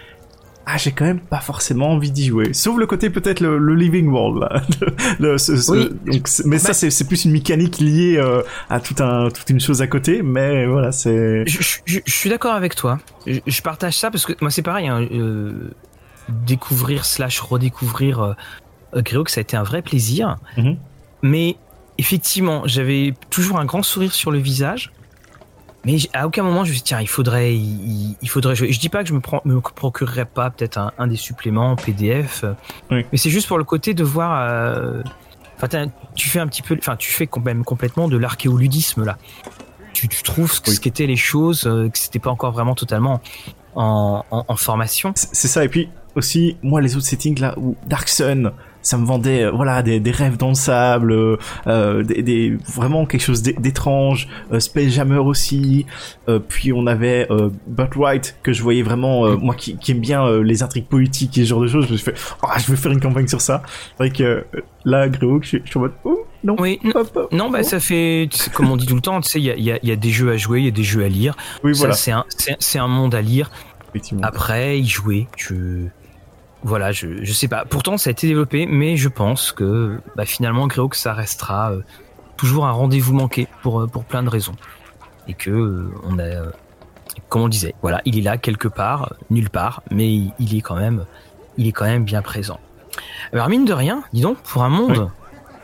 ah 0.70 0.77
j'ai 0.77 0.93
quand 0.93 1.05
même 1.07 1.20
pas 1.20 1.40
forcément 1.40 1.90
envie 1.93 2.11
d'y 2.11 2.27
jouer. 2.27 2.53
Sauf 2.53 2.77
le 2.78 2.86
côté 2.86 3.09
peut-être 3.11 3.40
le, 3.40 3.57
le 3.59 3.74
living 3.74 4.09
world 4.09 4.43
là. 4.43 4.62
Le- 5.19 5.39
ce- 5.39 5.57
ce- 5.57 5.73
Oui. 5.73 5.89
donc, 6.07 6.28
mais 6.45 6.59
ça 6.59 6.69
Bah- 6.69 6.74
c'est 6.74 6.90
c'est 6.90 7.07
plus 7.07 7.24
une 7.24 7.32
mécanique 7.32 7.78
liée 7.78 8.16
euh, 8.19 8.43
à 8.69 8.78
tout 8.81 8.95
un 9.03 9.28
toute 9.31 9.49
une 9.51 9.61
chose 9.61 9.81
à 9.82 9.86
côté. 9.86 10.23
Mais 10.23 10.66
voilà 10.66 10.93
c'est. 10.93 11.45
Je, 11.47 11.62
je- 11.62 11.78
je- 11.86 12.01
je 12.05 12.12
suis 12.12 12.28
d'accord 12.31 12.55
avec 12.55 12.74
toi. 12.74 12.99
Je, 13.27 13.39
je 13.47 13.62
partage 13.62 13.97
ça 13.97 14.11
parce 14.11 14.27
que 14.27 14.32
moi 14.40 14.51
c'est 14.51 14.62
pareil. 14.62 14.89
hein, 14.89 15.07
euh, 15.11 15.70
découvrir 16.47 17.05
slash 17.05 17.40
redécouvrir 17.40 18.20
euh, 18.20 18.32
euh, 18.95 19.03
Gréox, 19.03 19.32
ça 19.35 19.40
a 19.40 19.43
été 19.43 19.57
un 19.57 19.62
vrai 19.62 19.82
plaisir. 19.82 20.36
Mhm. 20.57 20.77
Mais 21.23 21.57
effectivement, 21.99 22.62
j'avais 22.66 23.15
toujours 23.31 23.59
un 23.59 23.65
grand 23.65 23.82
sourire 23.82 24.12
sur 24.12 24.31
le 24.31 24.39
visage. 24.39 24.93
Mais 25.85 25.97
à 26.13 26.27
aucun 26.27 26.43
moment 26.43 26.65
je 26.65 26.71
me 26.71 26.75
suis 26.75 26.83
dit, 26.83 26.89
tiens, 26.89 27.01
il 27.01 27.09
faudrait, 27.09 27.55
il, 27.55 28.17
il 28.21 28.29
faudrait 28.29 28.55
jouer. 28.57 28.73
Je 28.73 28.81
dis 28.81 28.89
pas 28.89 29.03
que 29.03 29.09
je 29.09 29.15
me, 29.15 29.21
prends- 29.21 29.43
me 29.45 29.61
procurerais 29.61 30.25
pas 30.27 30.51
peut-être 30.51 30.77
un, 30.79 30.93
un 30.99 31.07
des 31.07 31.17
suppléments 31.17 31.77
PDF. 31.77 32.43
euh, 32.45 32.53
Oui. 32.91 33.07
Mais 33.13 33.19
c'est 33.19 33.31
juste 33.31 33.47
pour 33.49 33.59
le 33.59 33.65
côté 33.65 33.95
de 33.95 34.03
voir. 34.05 34.41
euh, 34.51 35.03
tu 36.15 36.29
fais 36.29 36.39
un 36.41 36.47
petit 36.47 36.63
peu, 36.63 36.77
enfin, 36.79 36.97
tu 36.97 37.11
fais 37.11 37.27
quand 37.27 37.45
même 37.45 37.65
complètement 37.65 38.09
de 38.09 38.17
l'archéoludisme 38.17 39.05
là. 39.05 39.19
Tu, 39.93 40.07
tu 40.09 40.23
trouves 40.23 40.53
ce, 40.53 40.61
Oui. 40.69 40.75
ce 40.75 40.81
qu'étaient 40.81 41.07
les 41.07 41.17
choses, 41.17 41.67
euh, 41.67 41.89
que 41.89 41.99
c'était 41.99 42.19
pas 42.21 42.31
encore 42.31 42.53
vraiment 42.53 42.75
totalement 42.75 43.21
en, 43.75 44.25
en, 44.31 44.45
en 44.47 44.57
formation. 44.57 45.13
C'est 45.17 45.29
c'est 45.35 45.49
ça, 45.49 45.65
et 45.65 45.69
puis 45.69 45.89
aussi, 46.15 46.57
moi, 46.63 46.81
les 46.81 46.97
autres 46.97 47.07
settings 47.07 47.41
là, 47.41 47.55
où 47.57 47.77
Dark 47.87 48.09
Sun, 48.09 48.53
ça 48.83 48.97
me 48.97 49.05
vendait, 49.05 49.45
euh, 49.45 49.51
voilà, 49.51 49.83
des, 49.83 50.01
des 50.01 50.11
rêves 50.11 50.37
dans 50.37 50.49
le 50.49 50.55
sable, 50.55 51.13
euh, 51.13 51.37
euh, 51.67 52.03
des, 52.03 52.23
des- 52.23 52.57
vraiment 52.75 53.07
quelque 53.07 53.21
chose 53.23 53.43
d'é- 53.43 53.53
d'étrange, 53.53 54.29
euh, 54.53 54.61
Space 54.61 54.89
Jammer 54.93 55.19
aussi, 55.19 55.85
euh, 56.29 56.39
puis 56.39 56.73
on 56.73 56.87
avait 56.87 57.27
euh, 57.31 57.51
Butt 57.67 57.97
White, 57.97 58.37
que 58.43 58.53
je 58.53 58.63
voyais 58.63 58.83
vraiment, 58.83 59.27
euh, 59.27 59.37
moi 59.37 59.55
qui, 59.55 59.77
qui 59.77 59.93
aime 59.93 60.01
bien 60.01 60.25
euh, 60.27 60.43
les 60.43 60.63
intrigues 60.63 60.87
politiques 60.87 61.37
et 61.39 61.43
ce 61.45 61.49
genre 61.49 61.61
de 61.61 61.67
choses, 61.67 61.87
je 61.87 61.93
me 61.93 61.97
suis 61.97 62.05
fait, 62.13 62.15
oh, 62.43 62.47
je 62.59 62.71
vais 62.71 62.77
faire 62.77 62.93
une 62.93 63.01
campagne 63.01 63.29
sur 63.29 63.41
ça. 63.41 63.63
C'est 63.97 64.05
vrai 64.05 64.11
que 64.11 64.23
euh, 64.23 64.43
là, 64.85 65.09
Gréo, 65.09 65.41
je, 65.43 65.49
suis- 65.49 65.63
je 65.65 65.71
suis 65.71 65.79
en 65.79 65.83
mode, 65.83 65.93
oh, 66.05 66.25
non, 66.45 66.57
Oui, 66.59 66.79
n- 66.85 66.93
hop, 66.95 67.11
hop, 67.17 67.33
non, 67.33 67.51
bah 67.51 67.59
oh. 67.61 67.65
ça 67.65 67.81
fait, 67.81 68.29
tu 68.31 68.49
comme 68.51 68.71
on 68.71 68.77
dit 68.77 68.87
tout 68.87 68.95
le 68.95 69.01
temps, 69.01 69.21
tu 69.21 69.29
sais, 69.29 69.41
il 69.41 69.45
y 69.45 69.51
a, 69.51 69.57
y 69.57 69.73
a- 69.73 69.79
y 69.83 69.91
a 69.91 69.97
des 69.97 70.11
jeux 70.11 70.31
à 70.31 70.37
jouer, 70.37 70.61
il 70.61 70.65
y 70.67 70.69
a 70.69 70.73
des 70.73 70.85
jeux 70.85 71.05
à 71.05 71.09
lire. 71.09 71.35
oui, 71.65 71.75
Ça, 71.75 71.81
voilà, 71.81 71.95
c'est 71.95 72.13
un, 72.13 72.25
c'est 72.61 72.79
un 72.79 72.87
monde 72.89 73.15
à 73.15 73.21
lire. 73.21 73.51
Après, 74.23 74.79
y 74.79 74.87
jouer, 74.87 75.27
je, 75.37 75.87
voilà, 76.62 76.93
je, 76.93 77.22
je 77.24 77.32
sais 77.32 77.48
pas. 77.48 77.64
Pourtant, 77.64 77.97
ça 77.97 78.10
a 78.10 78.12
été 78.12 78.26
développé, 78.26 78.66
mais 78.66 78.97
je 78.97 79.09
pense 79.09 79.52
que 79.52 80.01
bah, 80.16 80.24
finalement, 80.24 80.66
Gréox, 80.66 81.01
ça 81.01 81.12
restera 81.12 81.72
euh, 81.72 81.82
toujours 82.36 82.66
un 82.66 82.72
rendez-vous 82.72 83.14
manqué 83.14 83.47
pour, 83.62 83.80
euh, 83.82 83.86
pour 83.86 84.05
plein 84.05 84.22
de 84.22 84.28
raisons. 84.28 84.56
Et 85.28 85.35
que 85.35 85.51
euh, 85.51 85.90
on 86.05 86.18
a, 86.18 86.22
euh, 86.22 86.51
comme 87.28 87.43
on 87.43 87.48
disait, 87.48 87.74
voilà, 87.82 88.01
il 88.05 88.18
est 88.18 88.22
là 88.22 88.39
quelque 88.39 88.68
part, 88.68 89.12
nulle 89.30 89.51
part, 89.51 89.82
mais 89.90 90.09
il, 90.12 90.32
il 90.39 90.56
est 90.56 90.60
quand 90.60 90.76
même, 90.76 91.05
il 91.56 91.66
est 91.68 91.72
quand 91.72 91.85
même 91.85 92.05
bien 92.05 92.22
présent. 92.22 92.59
Alors 93.32 93.48
mine 93.48 93.64
de 93.64 93.72
rien, 93.72 94.02
dis 94.12 94.22
donc, 94.22 94.39
pour 94.39 94.64
un 94.64 94.68
monde 94.70 95.10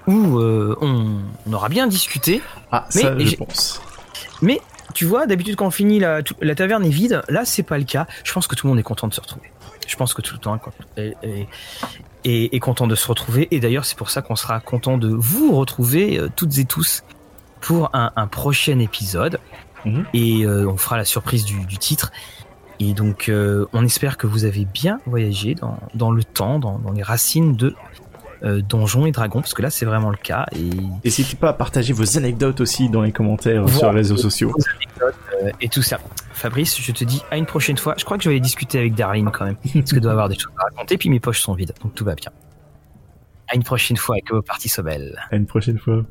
où 0.06 0.38
euh, 0.38 0.76
on, 0.80 1.16
on 1.46 1.52
aura 1.52 1.68
bien 1.68 1.86
discuté, 1.86 2.42
Ah, 2.70 2.86
mais 2.94 3.00
ça, 3.00 3.18
je 3.18 3.36
pense. 3.36 3.80
mais 4.42 4.60
tu 4.92 5.06
vois, 5.06 5.26
d'habitude 5.26 5.56
quand 5.56 5.66
on 5.66 5.70
finit 5.72 5.98
la, 5.98 6.20
la 6.40 6.54
taverne 6.54 6.84
est 6.84 6.90
vide, 6.90 7.22
là 7.28 7.44
c'est 7.44 7.62
pas 7.64 7.78
le 7.78 7.84
cas. 7.84 8.06
Je 8.22 8.32
pense 8.32 8.46
que 8.46 8.54
tout 8.54 8.66
le 8.66 8.72
monde 8.72 8.78
est 8.78 8.84
content 8.84 9.08
de 9.08 9.14
se 9.14 9.20
retrouver. 9.20 9.50
Je 9.86 9.96
pense 9.96 10.14
que 10.14 10.22
tout 10.22 10.34
le 10.34 10.40
temps 10.40 10.58
est, 10.96 11.14
est- 11.22 11.46
est- 12.24 12.54
est 12.54 12.60
content 12.60 12.86
de 12.86 12.94
se 12.94 13.06
retrouver. 13.08 13.48
Et 13.50 13.60
d'ailleurs 13.60 13.84
c'est 13.84 13.96
pour 13.98 14.10
ça 14.10 14.22
qu'on 14.22 14.36
sera 14.36 14.60
content 14.60 14.98
de 14.98 15.08
vous 15.08 15.54
retrouver 15.56 16.18
euh, 16.18 16.28
toutes 16.34 16.56
et 16.58 16.64
tous 16.64 17.02
pour 17.60 17.90
un, 17.94 18.12
un 18.16 18.26
prochain 18.26 18.78
épisode. 18.78 19.38
Mhm. 19.84 20.04
Et 20.14 20.44
euh, 20.46 20.66
on 20.68 20.76
fera 20.76 20.96
la 20.96 21.04
surprise 21.04 21.44
du, 21.44 21.64
du 21.66 21.78
titre. 21.78 22.12
Et 22.80 22.92
donc 22.94 23.28
euh, 23.28 23.66
on 23.72 23.84
espère 23.84 24.16
que 24.16 24.26
vous 24.26 24.44
avez 24.44 24.64
bien 24.64 25.00
voyagé 25.06 25.54
dans, 25.54 25.78
dans 25.94 26.10
le 26.10 26.24
temps, 26.24 26.58
dans, 26.58 26.78
dans 26.78 26.92
les 26.92 27.02
racines 27.02 27.54
de 27.56 27.74
Donjons 28.68 29.06
et 29.06 29.10
Dragons, 29.10 29.40
parce 29.40 29.54
que 29.54 29.62
là 29.62 29.70
c'est 29.70 29.86
vraiment 29.86 30.10
le 30.10 30.18
cas. 30.18 30.44
Et 30.54 30.68
N'hésitez 31.02 31.34
pas 31.34 31.48
à 31.48 31.52
partager 31.54 31.94
vos 31.94 32.18
anecdotes 32.18 32.60
aussi 32.60 32.90
dans 32.90 33.00
les 33.00 33.12
commentaires 33.12 33.66
sur 33.70 33.88
les 33.90 33.96
réseaux 34.00 34.18
sociaux. 34.18 34.52
et 35.62 35.68
tout 35.70 35.80
ça. 35.80 35.98
Fabrice, 36.34 36.80
je 36.80 36.92
te 36.92 37.04
dis 37.04 37.22
à 37.30 37.36
une 37.36 37.46
prochaine 37.46 37.78
fois. 37.78 37.94
Je 37.96 38.04
crois 38.04 38.18
que 38.18 38.24
je 38.24 38.28
vais 38.28 38.34
aller 38.34 38.40
discuter 38.40 38.78
avec 38.78 38.94
Darlene 38.94 39.30
quand 39.30 39.44
même, 39.44 39.56
parce 39.56 39.92
que 39.92 39.98
doit 40.00 40.12
avoir 40.12 40.28
des 40.28 40.34
choses 40.34 40.52
à 40.58 40.64
raconter. 40.64 40.98
Puis 40.98 41.08
mes 41.08 41.20
poches 41.20 41.40
sont 41.40 41.54
vides, 41.54 41.72
donc 41.82 41.94
tout 41.94 42.04
va 42.04 42.14
bien. 42.14 42.30
À 43.48 43.56
une 43.56 43.62
prochaine 43.62 43.96
fois 43.96 44.16
que 44.24 44.34
vos 44.34 44.42
parties 44.42 44.68
belles. 44.82 45.18
À 45.30 45.36
une 45.36 45.46
prochaine 45.46 45.78
fois. 45.78 46.04